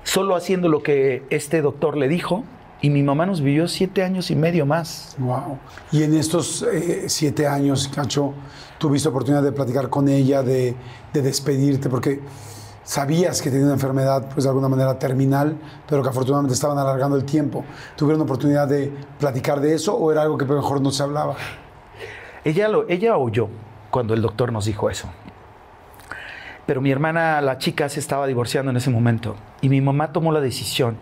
solo 0.03 0.37
haciendo 0.37 0.69
lo 0.69 0.81
que 0.81 1.23
este 1.29 1.61
doctor 1.61 1.97
le 1.97 2.07
dijo. 2.07 2.45
Y 2.81 2.89
mi 2.89 3.03
mamá 3.03 3.25
nos 3.25 3.41
vivió 3.41 3.67
siete 3.67 4.03
años 4.03 4.31
y 4.31 4.35
medio 4.35 4.65
más. 4.65 5.15
Wow. 5.17 5.57
Y 5.91 6.03
en 6.03 6.15
estos 6.15 6.61
eh, 6.61 7.05
siete 7.07 7.45
años, 7.45 7.89
Cacho, 7.93 8.33
tuviste 8.77 9.09
oportunidad 9.09 9.43
de 9.43 9.51
platicar 9.51 9.89
con 9.89 10.07
ella, 10.07 10.43
de, 10.43 10.75
de 11.11 11.21
despedirte, 11.21 11.89
porque 11.89 12.21
sabías 12.83 13.41
que 13.41 13.49
tenía 13.49 13.65
una 13.65 13.75
enfermedad, 13.75 14.29
pues 14.33 14.45
de 14.45 14.49
alguna 14.49 14.69
manera 14.69 14.97
terminal, 14.97 15.57
pero 15.87 16.01
que 16.01 16.09
afortunadamente 16.09 16.53
estaban 16.53 16.77
alargando 16.77 17.17
el 17.17 17.25
tiempo. 17.25 17.65
¿Tuvieron 17.97 18.21
oportunidad 18.21 18.67
de 18.67 18.93
platicar 19.19 19.59
de 19.59 19.75
eso 19.75 19.95
o 19.95 20.11
era 20.11 20.21
algo 20.21 20.37
que 20.37 20.45
mejor 20.45 20.81
no 20.81 20.89
se 20.91 21.03
hablaba? 21.03 21.35
Ella, 22.45 22.69
lo, 22.69 22.87
ella 22.87 23.17
oyó 23.17 23.49
cuando 23.91 24.13
el 24.13 24.21
doctor 24.21 24.53
nos 24.53 24.65
dijo 24.65 24.89
eso. 24.89 25.09
Pero 26.65 26.81
mi 26.81 26.91
hermana, 26.91 27.41
la 27.41 27.57
chica, 27.57 27.89
se 27.89 27.99
estaba 27.99 28.25
divorciando 28.27 28.71
en 28.71 28.77
ese 28.77 28.89
momento. 28.89 29.35
Y 29.61 29.69
mi 29.69 29.81
mamá 29.81 30.13
tomó 30.13 30.31
la 30.31 30.39
decisión. 30.39 30.97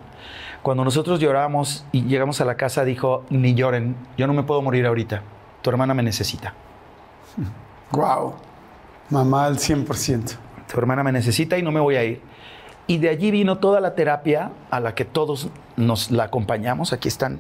Cuando 0.62 0.84
nosotros 0.84 1.20
lloramos 1.20 1.86
y 1.92 2.04
llegamos 2.04 2.42
a 2.42 2.46
la 2.46 2.56
casa, 2.56 2.84
dijo, 2.84 3.24
ni 3.30 3.54
lloren, 3.54 3.96
yo 4.18 4.28
no 4.28 4.34
me 4.34 4.44
puedo 4.44 4.62
morir 4.62 4.86
ahorita. 4.86 5.22
Tu 5.62 5.70
hermana 5.70 5.94
me 5.94 6.04
necesita. 6.04 6.54
Wow. 7.92 8.36
Mamá 9.10 9.46
al 9.46 9.58
100%. 9.58 10.36
Tu 10.72 10.78
hermana 10.78 11.04
me 11.04 11.12
necesita 11.12 11.58
y 11.58 11.64
no 11.64 11.72
me 11.72 11.80
voy 11.80 11.96
a 11.96 12.04
ir. 12.04 12.22
Y 12.88 12.98
de 12.98 13.10
allí 13.10 13.32
vino 13.32 13.58
toda 13.58 13.80
la 13.80 13.96
terapia 13.96 14.52
a 14.70 14.80
la 14.80 14.96
que 14.96 15.06
todos 15.06 15.50
nos 15.76 16.12
la 16.12 16.26
acompañamos. 16.26 16.94
Aquí 16.94 17.08
están 17.08 17.40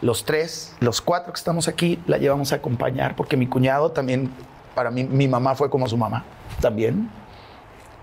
los 0.00 0.24
tres, 0.24 0.74
los 0.80 1.00
cuatro 1.00 1.32
que 1.32 1.38
estamos 1.38 1.68
aquí, 1.68 1.98
la 2.06 2.18
llevamos 2.18 2.52
a 2.52 2.56
acompañar 2.56 3.16
porque 3.16 3.36
mi 3.36 3.46
cuñado 3.46 3.90
también, 3.90 4.30
para 4.74 4.90
mí, 4.90 5.04
mi 5.04 5.28
mamá 5.28 5.54
fue 5.54 5.70
como 5.70 5.88
su 5.88 5.96
mamá 5.96 6.24
también. 6.60 7.10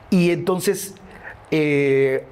Y 0.10 0.32
entonces 0.32 0.96
eh, 1.52 2.28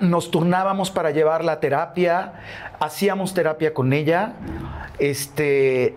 nos 0.00 0.30
turnábamos 0.30 0.90
para 0.90 1.10
llevar 1.10 1.44
la 1.44 1.60
terapia, 1.60 2.34
hacíamos 2.80 3.34
terapia 3.34 3.74
con 3.74 3.92
ella. 3.92 4.34
Este, 4.98 5.96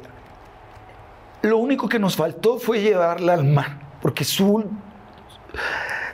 lo 1.42 1.58
único 1.58 1.90
que 1.90 2.00
nos 2.00 2.16
faltó 2.16 2.58
fue 2.58 2.82
llevarla 2.82 3.34
al 3.34 3.46
mar, 3.46 3.80
porque 4.02 4.24
su, 4.24 4.70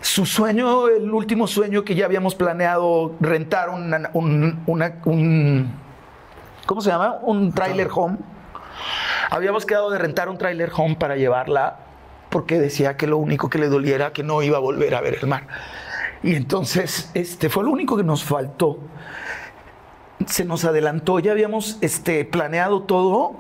su 0.02 0.26
sueño, 0.26 0.88
el 0.88 1.12
último 1.12 1.48
sueño 1.48 1.84
que 1.84 1.96
ya 1.96 2.06
habíamos 2.06 2.36
planeado, 2.36 3.16
rentar 3.20 3.70
una, 3.70 4.10
un, 4.14 4.64
una, 4.66 4.96
un, 5.06 5.72
¿cómo 6.66 6.82
se 6.82 6.90
llama? 6.90 7.20
Un 7.22 7.52
trailer 7.54 7.90
home. 7.94 8.18
Habíamos 9.30 9.66
quedado 9.66 9.90
de 9.90 9.98
rentar 9.98 10.30
un 10.30 10.38
trailer 10.38 10.72
home 10.76 10.96
para 10.96 11.16
llevarla 11.16 11.80
porque 12.30 12.60
decía 12.60 12.98
que 12.98 13.08
lo 13.08 13.18
único 13.18 13.50
que 13.50 13.58
le 13.58 13.68
doliera 13.68 14.14
que 14.14 14.24
no 14.24 14.42
iba 14.42 14.58
a 14.58 14.60
volver 14.60 14.96
a 14.96 15.02
ver 15.02 15.20
el 15.22 15.28
mar. 15.28 15.48
Y 16.24 16.36
entonces 16.36 17.12
este 17.14 17.50
fue 17.50 17.64
lo 17.64 17.72
único 17.72 17.98
que 17.98 18.04
nos 18.04 18.24
faltó. 18.24 18.80
Se 20.26 20.46
nos 20.46 20.66
adelantó, 20.66 21.20
ya 21.20 21.32
habíamos 21.32 21.78
este, 21.82 22.26
planeado 22.26 22.84
todo 22.84 23.36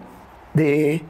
de, 0.53 1.03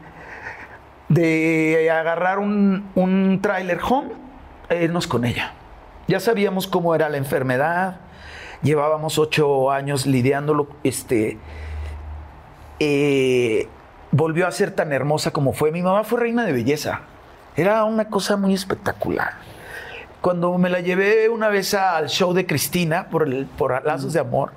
de 1.09 1.91
agarrar 1.91 2.39
un, 2.39 2.89
un 2.95 3.39
trailer 3.41 3.79
home 3.87 4.09
e 4.69 4.83
irnos 4.83 5.07
con 5.07 5.25
ella. 5.25 5.53
Ya 6.07 6.19
sabíamos 6.19 6.67
cómo 6.67 6.95
era 6.95 7.09
la 7.09 7.17
enfermedad, 7.17 7.99
llevábamos 8.63 9.19
ocho 9.19 9.71
años 9.71 10.05
lidiándolo, 10.05 10.69
este, 10.83 11.37
eh, 12.79 13.67
volvió 14.11 14.47
a 14.47 14.51
ser 14.51 14.71
tan 14.71 14.93
hermosa 14.93 15.31
como 15.31 15.53
fue. 15.53 15.71
Mi 15.71 15.81
mamá 15.81 16.03
fue 16.03 16.21
reina 16.21 16.45
de 16.45 16.53
belleza. 16.53 17.01
Era 17.55 17.83
una 17.83 18.07
cosa 18.07 18.37
muy 18.37 18.53
espectacular. 18.53 19.33
Cuando 20.27 20.57
me 20.57 20.69
la 20.69 20.81
llevé 20.81 21.29
una 21.29 21.47
vez 21.47 21.73
al 21.73 22.09
show 22.09 22.33
de 22.33 22.45
Cristina 22.45 23.07
por, 23.07 23.45
por 23.57 23.85
Lazos 23.85 24.11
de 24.11 24.19
Amor 24.19 24.51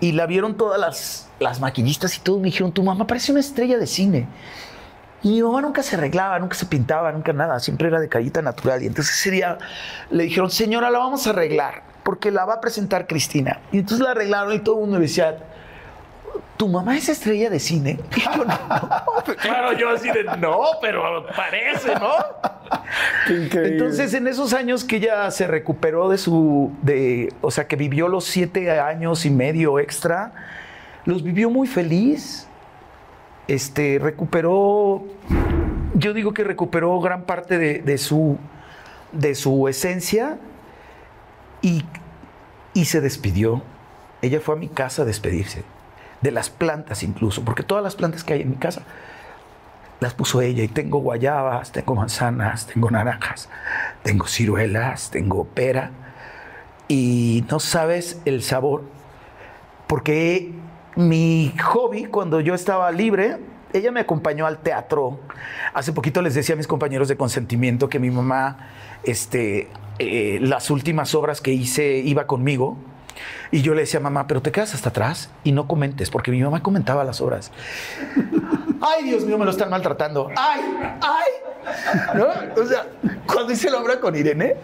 y 0.00 0.10
la 0.10 0.26
vieron 0.26 0.56
todas 0.56 0.80
las, 0.80 1.30
las 1.38 1.60
maquillistas 1.60 2.16
y 2.16 2.20
todos 2.22 2.40
me 2.40 2.46
dijeron, 2.46 2.72
tu 2.72 2.82
mamá 2.82 3.06
parece 3.06 3.30
una 3.30 3.38
estrella 3.38 3.78
de 3.78 3.86
cine. 3.86 4.26
Y 5.22 5.28
mi 5.28 5.42
mamá 5.44 5.60
nunca 5.60 5.84
se 5.84 5.94
arreglaba, 5.94 6.40
nunca 6.40 6.56
se 6.56 6.66
pintaba, 6.66 7.12
nunca 7.12 7.32
nada, 7.32 7.60
siempre 7.60 7.86
era 7.86 8.00
de 8.00 8.08
carita 8.08 8.42
natural. 8.42 8.82
Y 8.82 8.88
entonces 8.88 9.14
ese 9.24 9.46
le 10.10 10.24
dijeron, 10.24 10.50
señora, 10.50 10.90
la 10.90 10.98
vamos 10.98 11.28
a 11.28 11.30
arreglar, 11.30 11.84
porque 12.02 12.32
la 12.32 12.44
va 12.44 12.54
a 12.54 12.60
presentar 12.60 13.06
Cristina. 13.06 13.60
Y 13.70 13.78
entonces 13.78 14.04
la 14.04 14.10
arreglaron 14.10 14.52
y 14.54 14.58
todo 14.58 14.74
el 14.74 14.80
mundo 14.80 14.98
decía, 14.98 15.38
¿tu 16.58 16.68
mamá 16.68 16.96
es 16.96 17.08
estrella 17.08 17.48
de 17.48 17.60
cine? 17.60 17.98
Y 18.16 18.20
yo, 18.20 18.44
no. 18.44 19.36
claro, 19.36 19.72
yo 19.72 19.90
así 19.90 20.10
de, 20.10 20.24
no, 20.24 20.60
pero 20.82 21.24
parece, 21.34 21.94
¿no? 21.94 22.10
Entonces, 23.54 24.12
en 24.12 24.26
esos 24.26 24.52
años 24.52 24.84
que 24.84 24.96
ella 24.96 25.30
se 25.30 25.46
recuperó 25.46 26.08
de 26.08 26.18
su, 26.18 26.72
de, 26.82 27.32
o 27.40 27.50
sea, 27.50 27.66
que 27.68 27.76
vivió 27.76 28.08
los 28.08 28.24
siete 28.24 28.70
años 28.80 29.24
y 29.24 29.30
medio 29.30 29.78
extra, 29.78 30.32
los 31.04 31.22
vivió 31.22 31.48
muy 31.48 31.68
feliz. 31.68 32.46
Este, 33.46 33.98
recuperó, 33.98 35.04
yo 35.94 36.12
digo 36.12 36.34
que 36.34 36.44
recuperó 36.44 37.00
gran 37.00 37.22
parte 37.22 37.56
de, 37.56 37.78
de 37.78 37.98
su, 37.98 38.36
de 39.12 39.34
su 39.34 39.68
esencia 39.68 40.38
y, 41.62 41.84
y 42.74 42.86
se 42.86 43.00
despidió. 43.00 43.62
Ella 44.20 44.40
fue 44.40 44.56
a 44.56 44.58
mi 44.58 44.68
casa 44.68 45.02
a 45.02 45.04
despedirse 45.04 45.62
de 46.20 46.30
las 46.30 46.50
plantas 46.50 47.02
incluso, 47.02 47.44
porque 47.44 47.62
todas 47.62 47.82
las 47.82 47.96
plantas 47.96 48.24
que 48.24 48.34
hay 48.34 48.42
en 48.42 48.50
mi 48.50 48.56
casa 48.56 48.82
las 50.00 50.14
puso 50.14 50.40
ella 50.40 50.62
y 50.62 50.68
tengo 50.68 50.98
guayabas, 50.98 51.72
tengo 51.72 51.94
manzanas, 51.94 52.66
tengo 52.66 52.90
naranjas, 52.90 53.48
tengo 54.02 54.26
ciruelas, 54.26 55.10
tengo 55.10 55.44
pera 55.44 55.90
y 56.86 57.44
no 57.50 57.60
sabes 57.60 58.20
el 58.24 58.42
sabor, 58.42 58.84
porque 59.86 60.52
mi 60.96 61.52
hobby 61.64 62.04
cuando 62.04 62.40
yo 62.40 62.54
estaba 62.54 62.90
libre, 62.92 63.38
ella 63.72 63.92
me 63.92 64.00
acompañó 64.00 64.46
al 64.46 64.58
teatro. 64.58 65.20
Hace 65.74 65.92
poquito 65.92 66.22
les 66.22 66.34
decía 66.34 66.54
a 66.54 66.56
mis 66.56 66.66
compañeros 66.66 67.08
de 67.08 67.16
consentimiento 67.16 67.88
que 67.88 67.98
mi 67.98 68.10
mamá, 68.10 68.70
este, 69.02 69.68
eh, 69.98 70.38
las 70.40 70.70
últimas 70.70 71.14
obras 71.14 71.40
que 71.40 71.52
hice 71.52 71.98
iba 71.98 72.26
conmigo 72.26 72.78
y 73.50 73.62
yo 73.62 73.74
le 73.74 73.82
decía, 73.82 74.00
mamá, 74.00 74.26
pero 74.26 74.42
te 74.42 74.52
quedas 74.52 74.74
hasta 74.74 74.90
atrás 74.90 75.30
y 75.44 75.52
no 75.52 75.66
comentes, 75.66 76.10
porque 76.10 76.30
mi 76.30 76.42
mamá 76.42 76.62
comentaba 76.62 77.04
las 77.04 77.20
obras. 77.20 77.50
Ay, 78.80 79.04
Dios 79.04 79.24
mío, 79.24 79.38
me 79.38 79.44
lo 79.44 79.50
están 79.50 79.70
maltratando. 79.70 80.28
Ay, 80.36 80.60
ay. 81.00 82.14
¿No? 82.14 82.62
O 82.62 82.64
sea, 82.64 82.86
cuando 83.26 83.52
hice 83.52 83.70
la 83.70 83.78
obra 83.78 83.98
con 83.98 84.14
Irene, 84.14 84.54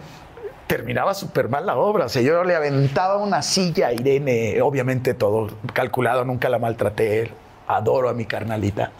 terminaba 0.67 1.13
súper 1.13 1.49
mal 1.49 1.65
la 1.65 1.75
obra. 1.75 2.05
O 2.05 2.09
sea, 2.09 2.21
yo 2.21 2.43
le 2.43 2.55
aventaba 2.55 3.17
una 3.17 3.41
silla 3.41 3.87
a 3.87 3.93
Irene, 3.93 4.61
obviamente 4.61 5.13
todo 5.13 5.49
calculado, 5.73 6.23
nunca 6.23 6.49
la 6.49 6.59
maltraté. 6.59 7.31
Adoro 7.67 8.09
a 8.09 8.13
mi 8.13 8.25
carnalita. 8.25 8.91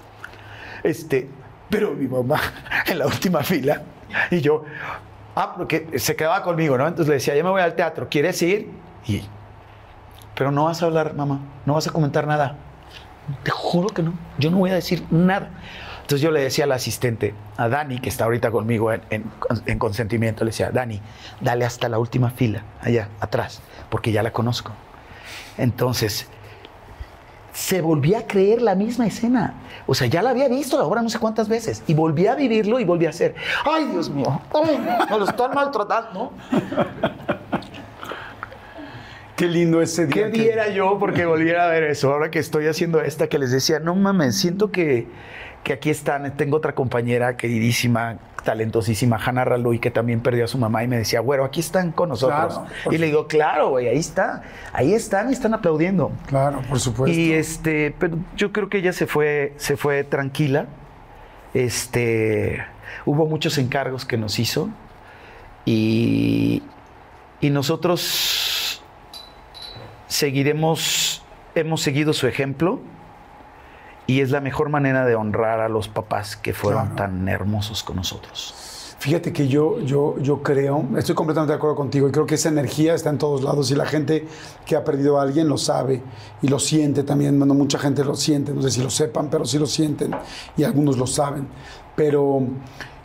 Este, 0.83 1.27
pero 1.69 1.91
mi 1.91 2.07
mamá 2.07 2.39
en 2.87 2.99
la 2.99 3.05
última 3.05 3.43
fila 3.43 3.81
y 4.31 4.41
yo, 4.41 4.63
ah, 5.35 5.53
porque 5.55 5.99
se 5.99 6.15
quedaba 6.15 6.41
conmigo, 6.43 6.77
¿no? 6.77 6.87
Entonces 6.87 7.07
le 7.07 7.15
decía, 7.15 7.35
ya 7.35 7.43
me 7.43 7.49
voy 7.49 7.61
al 7.61 7.75
teatro, 7.75 8.07
¿quieres 8.09 8.41
ir? 8.41 8.69
Y 9.07 9.23
pero 10.35 10.51
no 10.51 10.65
vas 10.65 10.81
a 10.81 10.85
hablar, 10.85 11.13
mamá, 11.13 11.39
no 11.65 11.73
vas 11.73 11.87
a 11.87 11.91
comentar 11.91 12.27
nada. 12.27 12.55
Te 13.43 13.51
juro 13.51 13.89
que 13.89 14.03
no, 14.03 14.13
yo 14.37 14.51
no 14.51 14.57
voy 14.57 14.69
a 14.69 14.75
decir 14.75 15.05
nada. 15.09 15.49
Entonces 16.01 16.21
yo 16.21 16.29
le 16.29 16.41
decía 16.41 16.65
al 16.65 16.71
asistente, 16.71 17.33
a 17.57 17.67
Dani, 17.67 17.99
que 17.99 18.09
está 18.09 18.25
ahorita 18.25 18.51
conmigo 18.51 18.93
en, 18.93 19.01
en, 19.09 19.23
en, 19.65 19.79
consentimiento, 19.79 20.43
le 20.43 20.51
decía, 20.51 20.69
Dani, 20.69 21.01
dale 21.41 21.65
hasta 21.65 21.89
la 21.89 21.97
última 21.97 22.29
fila, 22.29 22.61
allá, 22.81 23.09
atrás, 23.19 23.61
porque 23.89 24.11
ya 24.11 24.21
la 24.21 24.31
conozco. 24.31 24.71
Entonces, 25.57 26.27
se 27.55 27.81
volvía 27.81 28.19
a 28.19 28.27
creer 28.27 28.61
la 28.61 28.75
misma 28.75 29.07
escena. 29.07 29.53
O 29.87 29.95
sea, 29.95 30.07
ya 30.07 30.21
la 30.21 30.31
había 30.31 30.49
visto 30.49 30.77
la 30.77 30.83
obra 30.83 31.01
no 31.01 31.09
sé 31.09 31.19
cuántas 31.19 31.47
veces. 31.47 31.83
Y 31.87 31.93
volvía 31.93 32.33
a 32.33 32.35
vivirlo 32.35 32.79
y 32.79 32.83
volvía 32.83 33.09
a 33.09 33.11
hacer, 33.11 33.33
ay, 33.65 33.85
Dios 33.85 34.09
mío, 34.09 34.41
me 35.09 35.17
lo 35.17 35.23
están 35.23 35.55
maltratando. 35.55 36.33
Qué 39.35 39.47
lindo 39.47 39.81
ese 39.81 40.07
día. 40.07 40.31
¿Qué 40.31 40.31
diera 40.31 40.69
yo 40.69 40.97
porque 40.97 41.25
volviera 41.25 41.65
a 41.65 41.67
ver 41.67 41.83
eso? 41.83 42.11
Ahora 42.13 42.31
que 42.31 42.39
estoy 42.39 42.67
haciendo 42.67 43.01
esta, 43.01 43.27
que 43.27 43.37
les 43.37 43.51
decía, 43.51 43.79
no 43.79 43.93
mames, 43.93 44.37
siento 44.37 44.71
que, 44.71 45.07
que 45.63 45.73
aquí 45.73 45.89
están. 45.89 46.37
Tengo 46.37 46.55
otra 46.55 46.73
compañera 46.73 47.35
queridísima, 47.35 48.17
talentosísima, 48.45 49.17
Hanna 49.17 49.43
Raluy, 49.43 49.79
que 49.79 49.91
también 49.91 50.21
perdió 50.21 50.45
a 50.45 50.47
su 50.47 50.57
mamá 50.57 50.85
y 50.85 50.87
me 50.87 50.97
decía, 50.97 51.19
bueno, 51.19 51.43
aquí 51.43 51.59
están 51.59 51.91
con 51.91 52.09
nosotros. 52.09 52.59
Claro, 52.59 52.91
y 52.91 52.97
le 52.97 53.07
digo, 53.07 53.27
claro, 53.27 53.71
güey, 53.71 53.89
ahí 53.89 53.97
está. 53.97 54.43
Ahí 54.71 54.93
están 54.93 55.29
y 55.29 55.33
están 55.33 55.53
aplaudiendo. 55.53 56.13
Claro, 56.27 56.61
por 56.69 56.79
supuesto. 56.79 57.19
Y 57.19 57.33
este, 57.33 57.93
pero 57.99 58.17
yo 58.37 58.53
creo 58.53 58.69
que 58.69 58.77
ella 58.77 58.93
se 58.93 59.05
fue, 59.05 59.53
se 59.57 59.75
fue 59.75 60.05
tranquila. 60.05 60.67
Este, 61.53 62.63
hubo 63.05 63.25
muchos 63.25 63.57
encargos 63.57 64.05
que 64.05 64.17
nos 64.17 64.39
hizo 64.39 64.69
y, 65.65 66.63
y 67.41 67.49
nosotros 67.49 68.64
seguiremos, 70.15 71.21
hemos 71.55 71.81
seguido 71.81 72.13
su 72.13 72.27
ejemplo 72.27 72.79
y 74.07 74.21
es 74.21 74.31
la 74.31 74.39
mejor 74.39 74.69
manera 74.69 75.05
de 75.05 75.15
honrar 75.15 75.59
a 75.59 75.67
los 75.67 75.89
papás 75.89 76.37
que 76.37 76.53
fueron 76.53 76.91
claro. 76.91 76.95
tan 76.95 77.27
hermosos 77.27 77.83
con 77.83 77.97
nosotros. 77.97 78.95
Fíjate 78.97 79.33
que 79.33 79.49
yo, 79.49 79.81
yo, 79.81 80.17
yo 80.19 80.41
creo, 80.41 80.85
estoy 80.97 81.15
completamente 81.15 81.51
de 81.51 81.57
acuerdo 81.57 81.75
contigo 81.75 82.07
y 82.07 82.11
creo 82.11 82.25
que 82.25 82.35
esa 82.35 82.47
energía 82.47 82.93
está 82.93 83.09
en 83.09 83.17
todos 83.17 83.43
lados 83.43 83.69
y 83.71 83.75
la 83.75 83.85
gente 83.85 84.25
que 84.65 84.77
ha 84.77 84.85
perdido 84.85 85.19
a 85.19 85.23
alguien 85.23 85.49
lo 85.49 85.57
sabe 85.57 86.01
y 86.41 86.47
lo 86.47 86.59
siente 86.59 87.03
también. 87.03 87.37
Bueno, 87.37 87.53
mucha 87.53 87.77
gente 87.77 88.03
lo 88.05 88.15
siente, 88.15 88.53
no 88.53 88.61
sé 88.61 88.71
si 88.71 88.81
lo 88.81 88.89
sepan, 88.89 89.29
pero 89.29 89.43
sí 89.43 89.59
lo 89.59 89.67
sienten 89.67 90.15
y 90.55 90.63
algunos 90.63 90.97
lo 90.97 91.07
saben. 91.07 91.47
Pero 91.95 92.41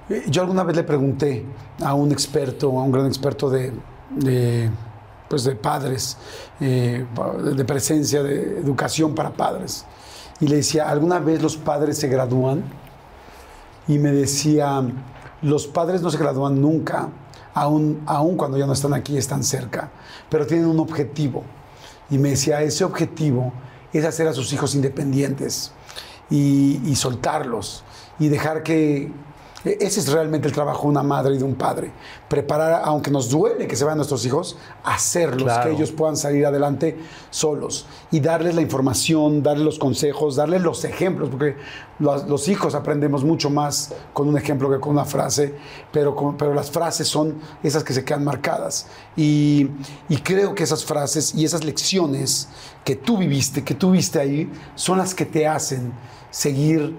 eh, 0.09 0.23
yo 0.28 0.43
alguna 0.43 0.62
vez 0.62 0.77
le 0.77 0.85
pregunté 0.85 1.45
a 1.82 1.95
un 1.95 2.12
experto, 2.12 2.69
a 2.78 2.85
un 2.85 2.93
gran 2.93 3.07
experto 3.07 3.51
de, 3.51 3.73
de, 4.11 4.70
pues 5.31 5.44
de 5.44 5.55
padres, 5.55 6.16
eh, 6.61 7.07
de 7.55 7.65
presencia, 7.65 8.20
de 8.24 8.59
educación 8.59 9.15
para 9.15 9.31
padres, 9.31 9.86
y 10.40 10.48
le 10.48 10.57
decía, 10.57 10.90
¿alguna 10.90 11.20
vez 11.20 11.40
los 11.40 11.57
padres 11.57 11.98
se 11.98 12.09
gradúan? 12.09 12.65
Y 13.86 13.98
me 13.98 14.11
decía, 14.11 14.82
los 15.40 15.69
padres 15.69 16.02
no 16.02 16.11
se 16.11 16.19
gradúan 16.19 16.61
nunca, 16.61 17.11
aún, 17.55 18.02
aún 18.07 18.36
cuando 18.36 18.59
ya 18.59 18.66
no 18.66 18.73
están 18.73 18.93
aquí, 18.93 19.16
están 19.16 19.44
cerca, 19.44 19.90
pero 20.28 20.48
tienen 20.48 20.66
un 20.66 20.81
objetivo. 20.81 21.44
Y 22.11 22.19
me 22.19 22.31
decía, 22.31 22.61
ese 22.62 22.82
objetivo 22.82 23.52
es 23.93 24.05
hacer 24.05 24.27
a 24.27 24.32
sus 24.32 24.52
hijos 24.52 24.74
independientes 24.74 25.70
y, 26.28 26.93
soltarlos 26.97 27.85
y 28.19 28.28
dejar 28.28 28.65
que, 28.65 29.12
ese 29.65 30.01
es 30.01 30.09
realmente 30.11 30.49
el 30.49 30.55
trabajo 30.55 30.82
de 30.82 30.89
una 30.89 31.03
madre 31.03 31.35
y 31.35 31.39
de 31.39 31.45
un 31.45 31.55
padre. 31.55 31.91
Preparar, 32.28 32.82
aunque 32.85 33.11
nos 33.11 33.28
duele 33.28 33.66
que 33.66 33.77
se 33.77 33.85
vayan 33.85 33.99
nuestros 33.99 34.24
hijos, 34.24 34.57
hacerlos, 34.85 35.43
Claro. 35.45 35.70
que 35.70 35.77
ellos 35.77 35.93
puedan 35.93 36.16
salir 36.16 36.47
adelante 36.47 36.97
solos 37.31 37.87
y 38.11 38.20
darles 38.20 38.55
la 38.55 38.62
información, 38.62 39.43
darles 39.43 39.65
los 39.65 39.78
consejos, 39.78 40.37
darles 40.37 40.62
los 40.62 40.85
ejemplos, 40.85 41.28
porque 41.28 41.57
los, 41.99 42.27
los 42.27 42.49
hijos 42.49 42.74
aprendemos 42.74 43.23
mucho 43.24 43.51
más 43.51 43.93
con 44.15 44.28
un 44.28 44.39
ejemplo 44.39 44.70
que 44.70 44.81
con 44.81 44.93
una 44.93 45.05
frase, 45.05 45.55
pero, 45.93 46.15
con- 46.16 46.37
pero 46.39 46.55
las 46.55 46.70
frases 46.70 47.07
son 47.07 47.35
esas 47.62 47.85
que 47.85 47.93
se 47.93 48.05
quedan 48.05 48.24
marcadas. 48.24 48.87
Y, 49.16 49.69
y 50.09 50.16
creo 50.19 50.55
que 50.55 50.62
esas 50.62 50.85
frases 50.85 51.35
y 51.35 51.45
esas 51.45 51.65
lecciones 51.65 52.49
que 52.85 52.97
tú 52.97 53.19
viviste, 53.19 53.62
que 53.62 53.74
tú 53.74 53.91
viste 53.91 54.19
ahí, 54.19 54.51
son 54.74 54.97
las 54.99 55.15
que 55.15 55.27
te 55.27 55.47
hacen 55.47 55.93
seguir 56.31 56.97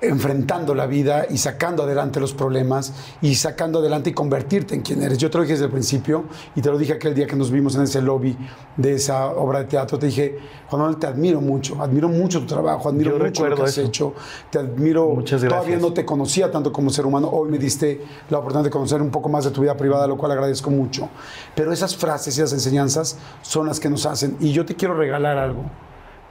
enfrentando 0.00 0.74
la 0.74 0.86
vida 0.86 1.26
y 1.28 1.38
sacando 1.38 1.82
adelante 1.82 2.20
los 2.20 2.32
problemas 2.32 2.92
y 3.20 3.34
sacando 3.34 3.80
adelante 3.80 4.10
y 4.10 4.12
convertirte 4.12 4.74
en 4.74 4.80
quien 4.80 5.02
eres. 5.02 5.18
Yo 5.18 5.30
te 5.30 5.38
lo 5.38 5.42
dije 5.42 5.54
desde 5.54 5.66
el 5.66 5.70
principio 5.70 6.24
y 6.54 6.62
te 6.62 6.70
lo 6.70 6.78
dije 6.78 6.94
aquel 6.94 7.14
día 7.14 7.26
que 7.26 7.36
nos 7.36 7.50
vimos 7.50 7.74
en 7.76 7.82
ese 7.82 8.00
lobby 8.00 8.36
de 8.76 8.94
esa 8.94 9.26
obra 9.26 9.60
de 9.60 9.64
teatro. 9.66 9.98
Te 9.98 10.06
dije, 10.06 10.38
Juan 10.68 10.82
Manuel, 10.82 10.98
te 10.98 11.06
admiro 11.06 11.40
mucho, 11.40 11.80
admiro 11.82 12.08
mucho 12.08 12.40
tu 12.40 12.46
trabajo, 12.46 12.88
admiro 12.88 13.18
Yo 13.18 13.24
mucho 13.24 13.46
lo 13.46 13.56
que 13.56 13.62
has 13.62 13.78
hecho, 13.78 14.14
te 14.50 14.58
admiro. 14.58 15.08
Muchas 15.08 15.40
Todavía 15.40 15.60
gracias. 15.60 15.82
no 15.82 15.92
te 15.92 16.04
conocía 16.04 16.50
tanto 16.50 16.72
como 16.72 16.90
ser 16.90 17.04
humano, 17.04 17.28
hoy 17.28 17.50
me 17.50 17.58
diste 17.58 18.00
la 18.30 18.38
oportunidad 18.38 18.64
de 18.64 18.70
conocer 18.70 19.02
un 19.02 19.10
poco 19.10 19.28
más 19.28 19.44
de 19.44 19.50
tu 19.50 19.60
vida 19.60 19.76
privada, 19.76 20.06
lo 20.06 20.16
cual 20.16 20.32
agradezco 20.32 20.70
mucho. 20.70 21.08
Pero 21.54 21.72
esas 21.72 21.96
frases 21.96 22.36
y 22.38 22.40
esas 22.40 22.52
enseñanzas 22.54 23.18
son 23.42 23.66
las 23.66 23.78
que 23.78 23.90
nos 23.90 24.06
hacen. 24.06 24.36
Y 24.40 24.52
yo 24.52 24.64
te 24.64 24.74
quiero 24.74 24.94
regalar 24.94 25.36
algo 25.36 25.64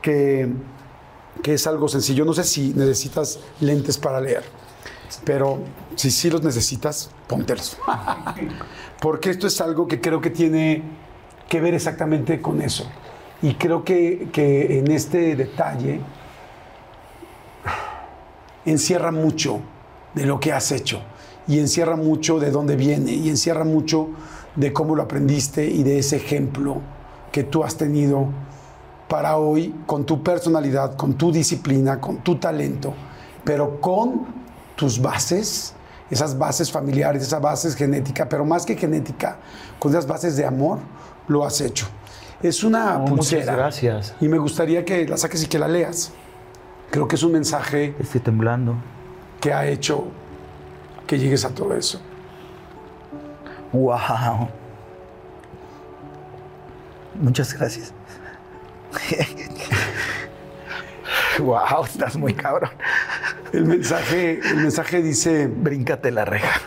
que 0.01 0.49
que 1.41 1.53
es 1.53 1.67
algo 1.67 1.87
sencillo. 1.87 2.25
No 2.25 2.33
sé 2.33 2.43
si 2.43 2.73
necesitas 2.75 3.39
lentes 3.61 3.97
para 3.97 4.19
leer, 4.19 4.43
pero 5.23 5.59
si 5.95 6.11
sí 6.11 6.29
los 6.29 6.43
necesitas, 6.43 7.11
póntelos. 7.27 7.77
Porque 9.01 9.29
esto 9.29 9.47
es 9.47 9.59
algo 9.61 9.87
que 9.87 10.01
creo 10.01 10.21
que 10.21 10.29
tiene 10.29 10.83
que 11.47 11.61
ver 11.61 11.73
exactamente 11.73 12.41
con 12.41 12.61
eso. 12.61 12.89
Y 13.41 13.55
creo 13.55 13.83
que, 13.83 14.29
que 14.31 14.79
en 14.79 14.91
este 14.91 15.35
detalle 15.35 16.01
encierra 18.65 19.11
mucho 19.11 19.61
de 20.13 20.25
lo 20.25 20.39
que 20.39 20.51
has 20.51 20.71
hecho 20.71 21.01
y 21.47 21.59
encierra 21.59 21.95
mucho 21.95 22.39
de 22.39 22.51
dónde 22.51 22.75
viene 22.75 23.13
y 23.13 23.29
encierra 23.29 23.63
mucho 23.63 24.09
de 24.55 24.73
cómo 24.73 24.95
lo 24.95 25.03
aprendiste 25.03 25.65
y 25.65 25.83
de 25.83 25.99
ese 25.99 26.17
ejemplo 26.17 26.81
que 27.31 27.43
tú 27.43 27.63
has 27.63 27.77
tenido 27.77 28.27
para 29.09 29.35
hoy 29.37 29.75
con 29.85 30.05
tu 30.05 30.23
personalidad, 30.23 30.95
con 30.95 31.15
tu 31.15 31.31
disciplina, 31.31 31.99
con 31.99 32.17
tu 32.19 32.35
talento, 32.35 32.93
pero 33.43 33.81
con 33.81 34.25
tus 34.75 35.01
bases, 35.01 35.73
esas 36.09 36.37
bases 36.37 36.71
familiares, 36.71 37.23
esas 37.23 37.41
bases 37.41 37.75
genéticas, 37.75 38.27
pero 38.29 38.45
más 38.45 38.65
que 38.65 38.75
genética, 38.77 39.37
con 39.79 39.91
esas 39.91 40.07
bases 40.07 40.37
de 40.37 40.45
amor, 40.45 40.79
lo 41.27 41.43
has 41.43 41.59
hecho. 41.59 41.87
Es 42.41 42.63
una 42.63 42.95
Oh, 42.97 42.99
muchas 43.01 43.15
pulsera. 43.33 43.55
gracias. 43.55 44.15
Y 44.21 44.29
me 44.29 44.37
gustaría 44.37 44.85
que 44.85 45.05
la 45.07 45.17
saques 45.17 45.43
y 45.43 45.47
que 45.47 45.59
la 45.59 45.67
leas. 45.67 46.11
Creo 46.91 47.07
que 47.07 47.15
es 47.15 47.23
un 47.23 47.33
mensaje 47.33 47.95
Estoy 47.99 48.21
temblando. 48.21 48.75
que 49.41 49.51
ha 49.53 49.67
hecho 49.67 50.05
que 51.05 51.19
llegues 51.19 51.43
a 51.45 51.49
todo 51.49 51.75
eso. 51.75 51.99
Wow. 53.73 54.47
Muchas 57.21 57.53
gracias. 57.53 57.93
wow, 61.39 61.85
estás 61.85 62.17
muy 62.17 62.33
cabrón. 62.33 62.71
El 63.53 63.65
mensaje, 63.65 64.41
el 64.43 64.57
mensaje 64.57 65.01
dice, 65.01 65.47
Bríncate 65.47 66.11
la 66.11 66.25
reja. 66.25 66.59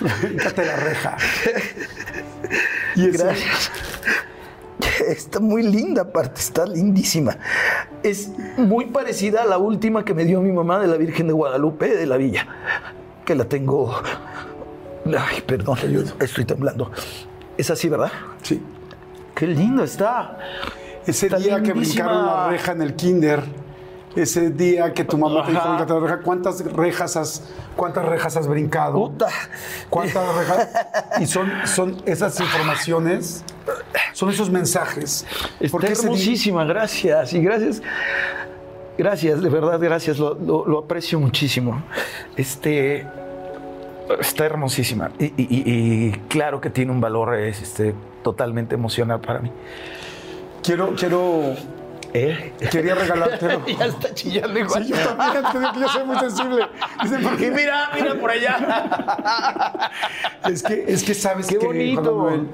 bríncate 0.22 0.64
la 0.64 0.76
reja. 0.76 1.16
Y 2.96 3.10
Gracias. 3.10 3.70
Está 5.06 5.40
muy 5.40 5.62
linda, 5.62 6.02
aparte, 6.02 6.40
está 6.40 6.66
lindísima. 6.66 7.36
Es 8.02 8.30
muy 8.56 8.86
parecida 8.86 9.42
a 9.42 9.46
la 9.46 9.58
última 9.58 10.04
que 10.04 10.14
me 10.14 10.24
dio 10.24 10.40
mi 10.40 10.52
mamá 10.52 10.78
de 10.78 10.86
la 10.86 10.96
Virgen 10.96 11.26
de 11.26 11.32
Guadalupe 11.32 11.96
de 11.96 12.06
la 12.06 12.16
Villa, 12.16 12.46
que 13.24 13.34
la 13.34 13.44
tengo. 13.44 13.94
Ay, 15.06 15.42
perdón, 15.46 15.78
estoy 16.20 16.44
temblando. 16.44 16.90
Es 17.56 17.70
así, 17.70 17.88
¿verdad? 17.88 18.12
Sí. 18.42 18.62
Qué 19.34 19.46
lindo 19.46 19.82
está. 19.84 20.38
Ese 21.06 21.26
Está 21.26 21.38
día 21.38 21.62
que 21.62 21.72
brincaron 21.72 22.26
la 22.26 22.48
reja 22.50 22.72
en 22.72 22.82
el 22.82 22.94
kinder, 22.94 23.42
ese 24.14 24.50
día 24.50 24.92
que 24.92 25.04
tu 25.04 25.16
mamá 25.16 25.44
te 25.44 25.52
dijo, 25.52 25.62
Ajá. 25.62 25.70
"Bríncate 25.76 25.94
la 25.94 26.00
reja", 26.00 26.20
¿cuántas 26.22 26.64
rejas 26.72 27.16
has, 27.16 27.42
cuántas 27.76 28.04
rejas 28.04 28.36
has 28.36 28.46
brincado? 28.48 28.92
Puta. 28.94 29.28
¿Cuántas 29.88 30.34
rejas? 30.36 30.68
Y 31.20 31.26
son, 31.26 31.50
son 31.64 31.96
esas 32.06 32.38
informaciones, 32.40 33.44
son 34.12 34.28
esos 34.30 34.50
mensajes. 34.50 35.24
Está 35.58 35.70
Porque 35.72 35.92
ese 35.92 36.02
día- 36.02 36.10
hermosísima, 36.10 36.64
gracias. 36.64 37.32
Y 37.32 37.40
gracias. 37.40 37.82
Gracias, 38.98 39.40
de 39.40 39.48
verdad, 39.48 39.78
gracias. 39.80 40.18
Lo, 40.18 40.34
lo- 40.34 40.66
lo 40.66 40.78
aprecio 40.80 41.18
muchísimo. 41.18 41.82
Este. 42.36 43.06
Está 44.20 44.44
hermosísima. 44.44 45.10
Y, 45.18 45.32
y- 45.38 46.10
claro 46.28 46.60
que 46.60 46.68
tiene 46.68 46.90
un 46.90 47.00
valor 47.00 47.34
es, 47.36 47.62
este, 47.62 47.94
totalmente 48.22 48.74
emocional 48.74 49.20
para 49.20 49.40
mí. 49.40 49.50
quiero, 50.62 50.94
quiero, 50.96 51.54
¿Eh? 52.12 52.52
quería 52.70 52.94
regalártelo. 52.94 53.64
ya 53.78 53.86
está 53.86 54.12
chillando 54.14 54.58
igual. 54.58 54.84
Sí, 54.84 54.90
yo 54.92 54.96
también, 55.16 55.44
te 55.52 55.58
digo 55.58 55.72
que 55.72 55.80
yo 55.80 55.88
soy 55.88 56.04
muy 56.04 56.18
sensible. 56.18 56.66
Dice, 57.02 57.18
¿por 57.18 57.36
qué? 57.36 57.46
Y 57.46 57.50
mira, 57.50 57.90
mira 57.94 58.14
por 58.16 58.30
allá. 58.30 59.90
Es 60.50 60.62
que, 60.62 60.84
es 60.88 61.02
que 61.04 61.14
sabes 61.14 61.46
Qué 61.46 61.58
que, 61.58 61.66
bonito. 61.66 62.02
Manuel, 62.16 62.48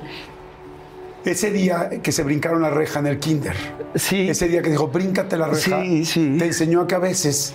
ese 1.25 1.51
día 1.51 1.91
que 2.03 2.13
se 2.13 2.23
brincaron 2.23 2.63
la 2.63 2.71
reja 2.71 3.01
en 3.01 3.07
el 3.09 3.19
kinder, 3.19 3.57
Sí. 3.97 4.29
ese 4.29 4.47
día 4.49 4.63
que 4.63 4.71
dijo, 4.71 4.89
bríncate 4.89 5.37
la 5.37 5.49
reja, 5.49 5.83
Sí, 5.83 6.05
sí. 6.05 6.37
te 6.39 6.45
enseñó 6.47 6.83
a 6.83 6.87
que 6.87 6.95
a 6.95 6.99
veces 7.01 7.55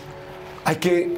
hay 0.66 0.76
que 0.78 1.18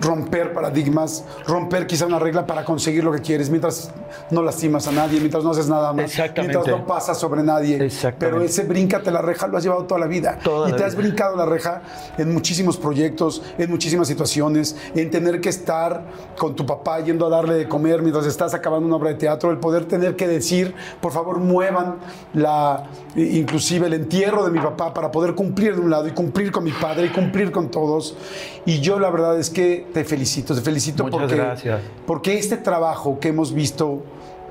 romper 0.00 0.52
paradigmas, 0.52 1.24
romper 1.46 1.86
quizá 1.86 2.06
una 2.06 2.18
regla 2.18 2.46
para 2.46 2.64
conseguir 2.64 3.04
lo 3.04 3.12
que 3.12 3.20
quieres, 3.20 3.50
mientras 3.50 3.90
no 4.30 4.42
lastimas 4.42 4.86
a 4.88 4.92
nadie, 4.92 5.20
mientras 5.20 5.44
no 5.44 5.50
haces 5.50 5.68
nada 5.68 5.92
más, 5.92 6.12
mientras 6.36 6.66
no 6.66 6.86
pasas 6.86 7.18
sobre 7.18 7.42
nadie. 7.42 7.90
Pero 8.18 8.42
ese 8.42 8.64
bríncate 8.64 9.10
la 9.10 9.22
reja 9.22 9.46
lo 9.46 9.58
has 9.58 9.62
llevado 9.62 9.84
toda 9.84 10.00
la 10.00 10.06
vida. 10.06 10.38
Toda 10.42 10.68
y 10.68 10.72
la 10.72 10.78
te 10.78 10.84
has 10.84 10.94
vida. 10.94 11.02
brincado 11.02 11.36
la 11.36 11.46
reja 11.46 11.82
en 12.18 12.32
muchísimos 12.32 12.76
proyectos, 12.76 13.42
en 13.58 13.70
muchísimas 13.70 14.08
situaciones, 14.08 14.76
en 14.94 15.10
tener 15.10 15.40
que 15.40 15.48
estar 15.48 16.04
con 16.38 16.56
tu 16.56 16.64
papá 16.64 17.00
yendo 17.00 17.26
a 17.26 17.30
darle 17.30 17.54
de 17.54 17.68
comer 17.68 18.02
mientras 18.02 18.26
estás 18.26 18.54
acabando 18.54 18.86
una 18.86 18.96
obra 18.96 19.10
de 19.10 19.16
teatro, 19.16 19.50
el 19.50 19.58
poder 19.58 19.84
tener 19.84 20.16
que 20.16 20.26
decir, 20.26 20.74
por 21.00 21.12
favor, 21.12 21.38
muevan 21.38 21.96
la, 22.32 22.84
inclusive 23.16 23.86
el 23.86 23.94
entierro 23.94 24.44
de 24.44 24.50
mi 24.50 24.60
papá 24.60 24.94
para 24.94 25.10
poder 25.10 25.34
cumplir 25.34 25.74
de 25.74 25.80
un 25.80 25.90
lado 25.90 26.06
y 26.06 26.12
cumplir 26.12 26.50
con 26.50 26.64
mi 26.64 26.72
padre 26.72 27.06
y 27.06 27.08
cumplir 27.10 27.50
con 27.52 27.70
todos. 27.70 28.16
Y 28.64 28.80
yo 28.80 28.98
la 28.98 29.10
verdad 29.10 29.38
es 29.38 29.50
que 29.50 29.86
te 29.92 30.04
felicito, 30.04 30.54
te 30.54 30.60
felicito 30.60 31.04
Muchas 31.04 31.20
porque, 31.20 31.36
gracias. 31.36 31.80
porque 32.06 32.38
este 32.38 32.56
trabajo 32.56 33.18
que 33.20 33.28
hemos 33.28 33.52
visto 33.52 34.02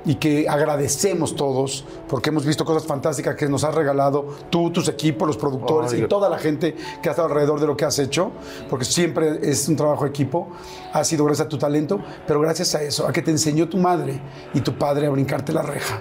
y 0.05 0.15
que 0.15 0.47
agradecemos 0.47 1.35
todos, 1.35 1.85
porque 2.07 2.29
hemos 2.29 2.45
visto 2.45 2.63
cosas 2.65 2.85
fantásticas 2.85 3.35
que 3.35 3.47
nos 3.47 3.63
has 3.63 3.75
regalado 3.75 4.25
tú, 4.49 4.71
tus 4.71 4.87
equipos, 4.87 5.27
los 5.27 5.37
productores 5.37 5.93
Ay, 5.93 6.03
y 6.03 6.07
toda 6.07 6.29
la 6.29 6.37
gente 6.37 6.75
que 7.01 7.09
ha 7.09 7.11
estado 7.11 7.27
alrededor 7.27 7.59
de 7.59 7.67
lo 7.67 7.75
que 7.75 7.85
has 7.85 7.99
hecho, 7.99 8.31
porque 8.69 8.85
siempre 8.85 9.39
es 9.41 9.67
un 9.67 9.75
trabajo 9.75 10.05
de 10.05 10.09
equipo, 10.09 10.47
ha 10.93 11.03
sido 11.03 11.25
gracias 11.25 11.47
a 11.47 11.49
tu 11.49 11.57
talento, 11.57 11.99
pero 12.25 12.39
gracias 12.39 12.75
a 12.75 12.81
eso, 12.81 13.07
a 13.07 13.11
que 13.11 13.21
te 13.21 13.31
enseñó 13.31 13.67
tu 13.67 13.77
madre 13.77 14.21
y 14.53 14.61
tu 14.61 14.77
padre 14.77 15.07
a 15.07 15.09
brincarte 15.09 15.53
la 15.53 15.61
reja 15.61 15.99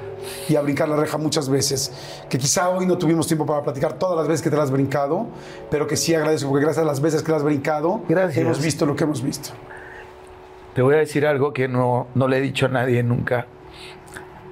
y 0.49 0.57
a 0.57 0.61
brincar 0.61 0.89
la 0.89 0.97
reja 0.97 1.19
muchas 1.19 1.49
veces, 1.49 1.93
que 2.29 2.39
quizá 2.39 2.69
hoy 2.71 2.87
no 2.87 2.99
tuvimos 2.99 3.27
tiempo 3.27 3.47
para 3.47 3.63
platicar 3.63 3.95
todas 3.95 4.17
las 4.17 4.29
veces 4.29 4.43
que 4.43 4.51
te 4.51 4.57
la 4.57 4.63
has 4.63 4.71
brincado, 4.71 5.27
pero 5.71 5.87
que 5.87 5.97
sí 5.97 6.15
agradezco, 6.15 6.49
porque 6.51 6.65
gracias 6.65 6.85
a 6.85 6.87
las 6.87 7.01
veces 7.01 7.23
que 7.23 7.31
la 7.31 7.39
has 7.39 7.45
brincado, 7.45 8.03
Gracias. 8.09 8.45
hemos 8.45 8.63
visto 8.63 8.87
lo 8.87 8.95
que 8.95 9.05
hemos 9.05 9.23
visto. 9.23 9.51
Te 10.75 10.83
voy 10.83 10.95
a 10.95 10.99
decir 10.99 11.27
algo 11.27 11.53
que 11.53 11.67
no, 11.67 12.07
no 12.15 12.29
le 12.29 12.39
he 12.39 12.41
dicho 12.41 12.67
a 12.67 12.69
nadie 12.69 13.03
nunca. 13.03 13.47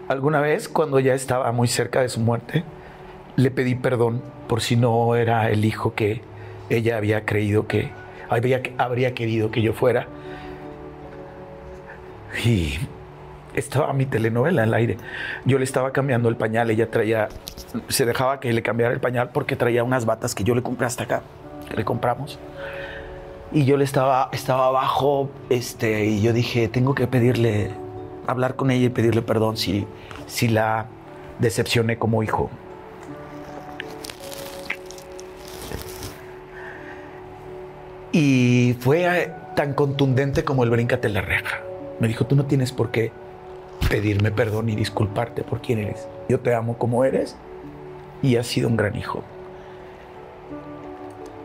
Alguna 0.08 0.40
vez, 0.40 0.68
cuando 0.68 1.00
ya 1.00 1.14
estaba 1.14 1.50
muy 1.52 1.68
cerca 1.68 2.00
de 2.00 2.08
su 2.08 2.20
muerte, 2.20 2.64
le 3.36 3.50
pedí 3.50 3.74
perdón 3.74 4.22
por 4.48 4.60
si 4.60 4.76
no 4.76 5.16
era 5.16 5.50
el 5.50 5.64
hijo 5.64 5.94
que 5.94 6.22
ella 6.70 6.96
había 6.96 7.24
creído 7.24 7.66
que 7.66 7.90
había, 8.28 8.62
habría 8.78 9.14
querido 9.14 9.50
que 9.50 9.62
yo 9.62 9.72
fuera. 9.72 10.06
Y 12.44 12.78
estaba 13.54 13.92
mi 13.92 14.06
telenovela 14.06 14.62
al 14.62 14.74
aire. 14.74 14.96
Yo 15.44 15.58
le 15.58 15.64
estaba 15.64 15.92
cambiando 15.92 16.28
el 16.28 16.36
pañal, 16.36 16.70
ella 16.70 16.90
traía, 16.90 17.28
se 17.88 18.04
dejaba 18.06 18.38
que 18.38 18.52
le 18.52 18.62
cambiara 18.62 18.94
el 18.94 19.00
pañal 19.00 19.30
porque 19.32 19.56
traía 19.56 19.82
unas 19.82 20.04
batas 20.04 20.34
que 20.34 20.44
yo 20.44 20.54
le 20.54 20.62
compré 20.62 20.86
hasta 20.86 21.04
acá, 21.04 21.22
que 21.68 21.76
le 21.76 21.84
compramos. 21.84 22.38
Y 23.52 23.64
yo 23.64 23.76
le 23.76 23.84
estaba, 23.84 24.28
estaba 24.32 24.66
abajo, 24.66 25.30
este, 25.50 26.04
y 26.04 26.20
yo 26.20 26.32
dije, 26.32 26.68
tengo 26.68 26.94
que 26.94 27.06
pedirle, 27.06 27.70
hablar 28.26 28.56
con 28.56 28.70
ella 28.70 28.86
y 28.86 28.90
pedirle 28.90 29.22
perdón 29.22 29.56
si, 29.56 29.86
si 30.26 30.48
la 30.48 30.86
decepcioné 31.38 31.98
como 31.98 32.22
hijo. 32.22 32.50
Y 38.12 38.76
fue 38.80 39.04
eh, 39.04 39.32
tan 39.54 39.74
contundente 39.74 40.44
como 40.44 40.64
el 40.64 40.70
bríncate 40.70 41.08
la 41.08 41.20
reja. 41.20 41.60
Me 42.00 42.08
dijo, 42.08 42.26
tú 42.26 42.34
no 42.34 42.46
tienes 42.46 42.72
por 42.72 42.90
qué 42.90 43.12
pedirme 43.90 44.30
perdón 44.30 44.68
y 44.68 44.76
disculparte 44.76 45.42
por 45.42 45.60
quién 45.60 45.80
eres. 45.80 46.08
Yo 46.28 46.40
te 46.40 46.54
amo 46.54 46.78
como 46.78 47.04
eres 47.04 47.36
y 48.22 48.36
has 48.36 48.46
sido 48.46 48.68
un 48.68 48.76
gran 48.76 48.96
hijo. 48.96 49.22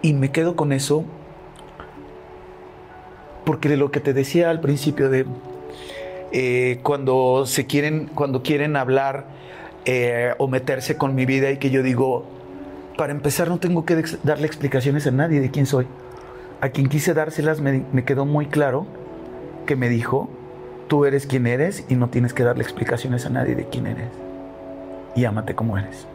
Y 0.02 0.14
me 0.14 0.32
quedo 0.32 0.56
con 0.56 0.72
eso 0.72 1.04
porque 3.46 3.70
de 3.70 3.78
lo 3.78 3.92
que 3.92 4.00
te 4.00 4.14
decía 4.14 4.50
al 4.50 4.62
principio 4.62 5.10
de 5.10 5.26
eh, 6.32 6.80
cuando 6.84 7.46
se 7.46 7.66
quieren, 7.66 8.10
cuando 8.14 8.44
quieren 8.44 8.76
hablar 8.76 9.26
eh, 9.86 10.34
o 10.38 10.48
meterse 10.48 10.98
con 10.98 11.16
mi 11.16 11.26
vida 11.26 11.52
y 11.52 11.58
que 11.58 11.70
yo 11.70 11.84
digo, 11.84 12.26
para 12.98 13.12
empezar 13.12 13.50
no 13.50 13.60
tengo 13.60 13.86
que 13.86 14.04
darle 14.24 14.48
explicaciones 14.48 15.08
a 15.08 15.12
nadie 15.12 15.40
de 15.40 15.52
quién 15.52 15.66
soy. 15.66 15.88
A 16.62 16.70
quien 16.70 16.90
quise 16.90 17.14
dárselas 17.14 17.60
me, 17.60 17.84
me 17.92 18.04
quedó 18.04 18.26
muy 18.26 18.46
claro 18.46 18.86
que 19.66 19.76
me 19.76 19.90
dijo, 19.90 20.30
tú 20.88 21.06
eres 21.06 21.26
quien 21.26 21.48
eres 21.48 21.86
y 21.90 21.96
no 21.96 22.10
tienes 22.10 22.34
que 22.34 22.44
darle 22.44 22.64
explicaciones 22.64 23.26
a 23.26 23.30
nadie 23.30 23.56
de 23.56 23.66
quién 23.66 23.88
eres. 23.88 24.10
Y 25.16 25.26
ámate 25.26 25.56
como 25.56 25.78
eres. 25.78 26.06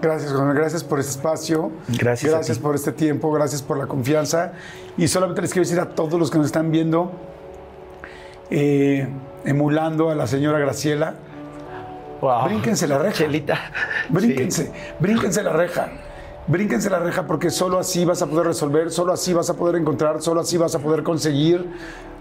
Gracias, 0.00 0.32
Juan. 0.32 0.54
Gracias 0.54 0.82
por 0.82 0.98
este 0.98 1.12
espacio. 1.12 1.70
Gracias. 1.88 2.32
Gracias 2.32 2.58
por 2.58 2.74
este 2.74 2.92
tiempo. 2.92 3.30
Gracias 3.32 3.62
por 3.62 3.76
la 3.76 3.86
confianza. 3.86 4.52
Y 4.96 5.08
solamente 5.08 5.42
les 5.42 5.52
quiero 5.52 5.64
decir 5.64 5.80
a 5.80 5.90
todos 5.90 6.18
los 6.18 6.30
que 6.30 6.38
nos 6.38 6.46
están 6.46 6.70
viendo, 6.70 7.12
eh, 8.50 9.08
emulando 9.44 10.10
a 10.10 10.14
la 10.14 10.26
señora 10.26 10.58
Graciela, 10.58 11.14
Wow. 12.20 12.44
brínquense 12.44 12.86
la 12.86 12.98
reja. 12.98 13.16
Chelita. 13.18 13.58
Brínquense, 14.10 14.64
Sí. 14.66 14.70
brínquense 14.98 15.42
la 15.42 15.52
reja. 15.52 15.88
Brínquense 16.46 16.90
la 16.90 16.98
reja 16.98 17.26
porque 17.26 17.48
solo 17.50 17.78
así 17.78 18.04
vas 18.04 18.20
a 18.22 18.26
poder 18.26 18.46
resolver, 18.46 18.90
solo 18.90 19.12
así 19.12 19.32
vas 19.32 19.48
a 19.50 19.54
poder 19.54 19.76
encontrar, 19.76 20.20
solo 20.20 20.40
así 20.40 20.56
vas 20.58 20.74
a 20.74 20.80
poder 20.80 21.02
conseguir, 21.02 21.66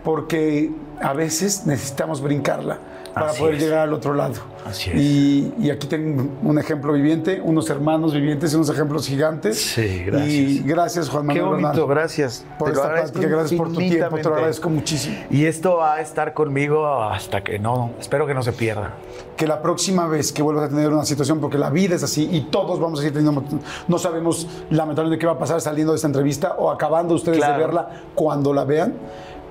porque 0.03 0.71
a 1.01 1.13
veces 1.13 1.65
necesitamos 1.65 2.21
brincarla 2.21 2.77
para 3.19 3.31
Así 3.31 3.39
poder 3.41 3.55
es. 3.55 3.61
llegar 3.61 3.79
al 3.79 3.93
otro 3.93 4.13
lado. 4.13 4.33
Así 4.65 4.89
es. 4.91 4.95
Y, 4.97 5.53
y 5.59 5.69
aquí 5.69 5.87
tengo 5.87 6.27
un 6.43 6.59
ejemplo 6.59 6.93
viviente, 6.93 7.41
unos 7.43 7.69
hermanos 7.69 8.13
vivientes 8.13 8.53
unos 8.53 8.69
ejemplos 8.69 9.07
gigantes. 9.07 9.59
Sí, 9.61 10.03
gracias. 10.05 10.29
Y 10.33 10.59
gracias, 10.63 11.09
Juan 11.09 11.27
Qué 11.27 11.41
Manuel 11.41 11.61
bonito, 11.63 11.87
Bernal, 11.87 11.95
gracias. 12.03 12.45
por 12.57 12.69
Te 12.71 12.75
esta 12.75 12.91
plática, 12.93 13.27
gracias 13.27 13.57
por 13.57 13.67
tu 13.71 13.79
tiempo, 13.79 14.17
te 14.17 14.23
lo 14.23 14.35
agradezco 14.35 14.69
muchísimo. 14.69 15.15
Y 15.29 15.45
esto 15.45 15.77
va 15.77 15.95
a 15.95 16.01
estar 16.01 16.33
conmigo 16.33 16.87
hasta 17.03 17.43
que 17.43 17.59
no, 17.59 17.91
espero 17.99 18.25
que 18.27 18.33
no 18.33 18.43
se 18.43 18.53
pierda. 18.53 18.93
que 19.37 19.47
la 19.47 19.61
próxima 19.61 20.05
vez 20.07 20.33
que 20.33 20.41
vuelvas 20.41 20.65
a 20.65 20.69
tener 20.69 20.91
una 20.91 21.05
situación, 21.05 21.39
porque 21.39 21.57
la 21.57 21.69
vida 21.69 21.95
es 21.95 22.03
así 22.03 22.27
y 22.29 22.41
todos 22.51 22.79
vamos 22.79 22.99
a 22.99 23.03
seguir 23.03 23.17
teniendo, 23.17 23.41
no 23.87 23.97
sabemos 23.97 24.47
lamentablemente 24.69 25.19
qué 25.19 25.25
va 25.27 25.33
a 25.33 25.39
pasar 25.39 25.61
saliendo 25.61 25.93
de 25.93 25.95
esta 25.95 26.07
entrevista 26.07 26.55
o 26.57 26.69
acabando 26.69 27.13
ustedes 27.15 27.37
Claro. 27.37 27.53
de 27.53 27.59
verla 27.59 27.89
cuando 28.15 28.53
la 28.53 28.65
vean, 28.65 28.93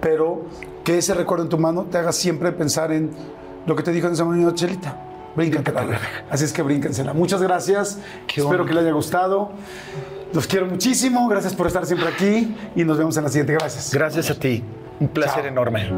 pero 0.01 0.43
que 0.85 0.99
ese 0.99 1.15
recuerdo 1.15 1.45
en 1.45 1.49
tu 1.49 1.57
mano 1.59 1.87
te 1.91 1.97
haga 1.99 2.13
siempre 2.13 2.53
pensar 2.53 2.93
en 2.93 3.11
lo 3.69 3.77
que 3.77 3.83
te 3.83 3.93
dijo 3.93 4.07
en 4.07 4.15
ese 4.15 4.25
momento 4.25 4.51
Chelita. 4.53 4.97
Bríncatela. 5.37 6.01
Así 6.31 6.45
es 6.45 6.53
que 6.55 6.63
brínquensela. 6.63 7.13
Muchas 7.13 7.43
gracias. 7.43 7.99
Qué 8.27 8.41
Espero 8.41 8.65
que 8.65 8.73
les 8.73 8.83
haya 8.83 8.93
gustado. 8.93 9.51
Los 10.33 10.47
quiero 10.47 10.67
muchísimo. 10.67 11.29
Gracias 11.29 11.55
por 11.55 11.67
estar 11.67 11.85
siempre 11.85 12.09
aquí 12.09 12.57
y 12.75 12.85
nos 12.85 12.97
vemos 12.97 13.17
en 13.19 13.25
la 13.25 13.29
siguiente. 13.29 13.53
Gracias. 13.53 13.93
Gracias 13.93 14.31
a 14.31 14.35
ti. 14.35 14.65
Un 15.01 15.09
placer 15.09 15.43
Chao. 15.43 15.53
enorme. 15.53 15.89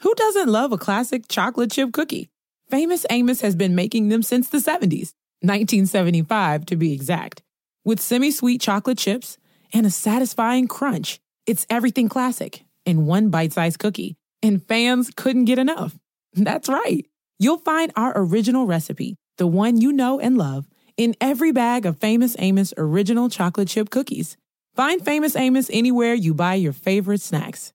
Who 0.00 0.14
doesn't 0.14 0.48
love 0.48 0.72
a 0.72 0.78
classic 0.78 1.28
chocolate 1.28 1.70
chip 1.70 1.92
cookie? 1.92 2.31
Famous 2.72 3.04
Amos 3.10 3.42
has 3.42 3.54
been 3.54 3.74
making 3.74 4.08
them 4.08 4.22
since 4.22 4.48
the 4.48 4.56
70s, 4.56 5.12
1975 5.42 6.64
to 6.64 6.74
be 6.74 6.94
exact. 6.94 7.42
With 7.84 8.00
semi 8.00 8.30
sweet 8.30 8.62
chocolate 8.62 8.96
chips 8.96 9.36
and 9.74 9.84
a 9.84 9.90
satisfying 9.90 10.68
crunch, 10.68 11.20
it's 11.44 11.66
everything 11.68 12.08
classic 12.08 12.64
in 12.86 13.04
one 13.04 13.28
bite 13.28 13.52
sized 13.52 13.78
cookie, 13.78 14.16
and 14.42 14.66
fans 14.66 15.10
couldn't 15.14 15.44
get 15.44 15.58
enough. 15.58 15.98
That's 16.32 16.66
right. 16.66 17.04
You'll 17.38 17.58
find 17.58 17.92
our 17.94 18.14
original 18.16 18.64
recipe, 18.64 19.16
the 19.36 19.46
one 19.46 19.78
you 19.78 19.92
know 19.92 20.18
and 20.18 20.38
love, 20.38 20.66
in 20.96 21.14
every 21.20 21.52
bag 21.52 21.84
of 21.84 21.98
Famous 21.98 22.36
Amos 22.38 22.72
original 22.78 23.28
chocolate 23.28 23.68
chip 23.68 23.90
cookies. 23.90 24.38
Find 24.74 25.04
Famous 25.04 25.36
Amos 25.36 25.68
anywhere 25.74 26.14
you 26.14 26.32
buy 26.32 26.54
your 26.54 26.72
favorite 26.72 27.20
snacks. 27.20 27.74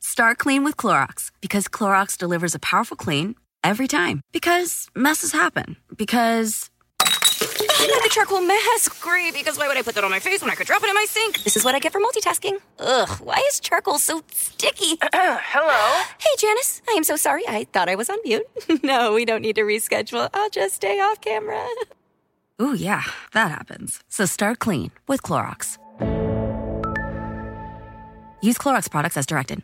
Start 0.00 0.38
clean 0.38 0.64
with 0.64 0.76
Clorox 0.76 1.30
because 1.40 1.68
Clorox 1.68 2.18
delivers 2.18 2.56
a 2.56 2.58
powerful 2.58 2.96
clean 2.96 3.36
every 3.64 3.88
time. 3.88 4.20
Because 4.32 4.88
messes 4.94 5.32
happen. 5.32 5.76
Because. 5.96 6.70
Not 7.00 8.02
the 8.02 8.08
charcoal 8.10 8.40
mask. 8.40 9.00
Great, 9.02 9.34
because 9.34 9.58
why 9.58 9.68
would 9.68 9.76
I 9.76 9.82
put 9.82 9.94
that 9.94 10.04
on 10.04 10.10
my 10.10 10.18
face 10.18 10.40
when 10.40 10.50
I 10.50 10.54
could 10.54 10.66
drop 10.66 10.82
it 10.82 10.88
in 10.88 10.94
my 10.94 11.04
sink? 11.06 11.42
This 11.42 11.56
is 11.56 11.64
what 11.64 11.74
I 11.74 11.78
get 11.80 11.92
for 11.92 12.00
multitasking. 12.00 12.58
Ugh, 12.78 13.08
why 13.22 13.42
is 13.48 13.60
charcoal 13.60 13.98
so 13.98 14.22
sticky? 14.32 14.96
Hello? 15.12 16.04
Hey, 16.18 16.30
Janice. 16.38 16.80
I 16.88 16.92
am 16.92 17.04
so 17.04 17.16
sorry. 17.16 17.42
I 17.46 17.64
thought 17.72 17.88
I 17.90 17.94
was 17.94 18.08
on 18.08 18.18
mute. 18.24 18.46
no, 18.82 19.12
we 19.12 19.24
don't 19.24 19.42
need 19.42 19.56
to 19.56 19.62
reschedule. 19.62 20.30
I'll 20.32 20.50
just 20.50 20.76
stay 20.76 20.98
off 21.00 21.20
camera. 21.20 21.66
Ooh, 22.62 22.74
yeah, 22.74 23.02
that 23.32 23.50
happens. 23.50 24.00
So 24.08 24.24
start 24.24 24.60
clean 24.60 24.90
with 25.08 25.22
Clorox. 25.22 25.76
Use 28.40 28.56
Clorox 28.58 28.90
products 28.90 29.16
as 29.16 29.26
directed. 29.26 29.62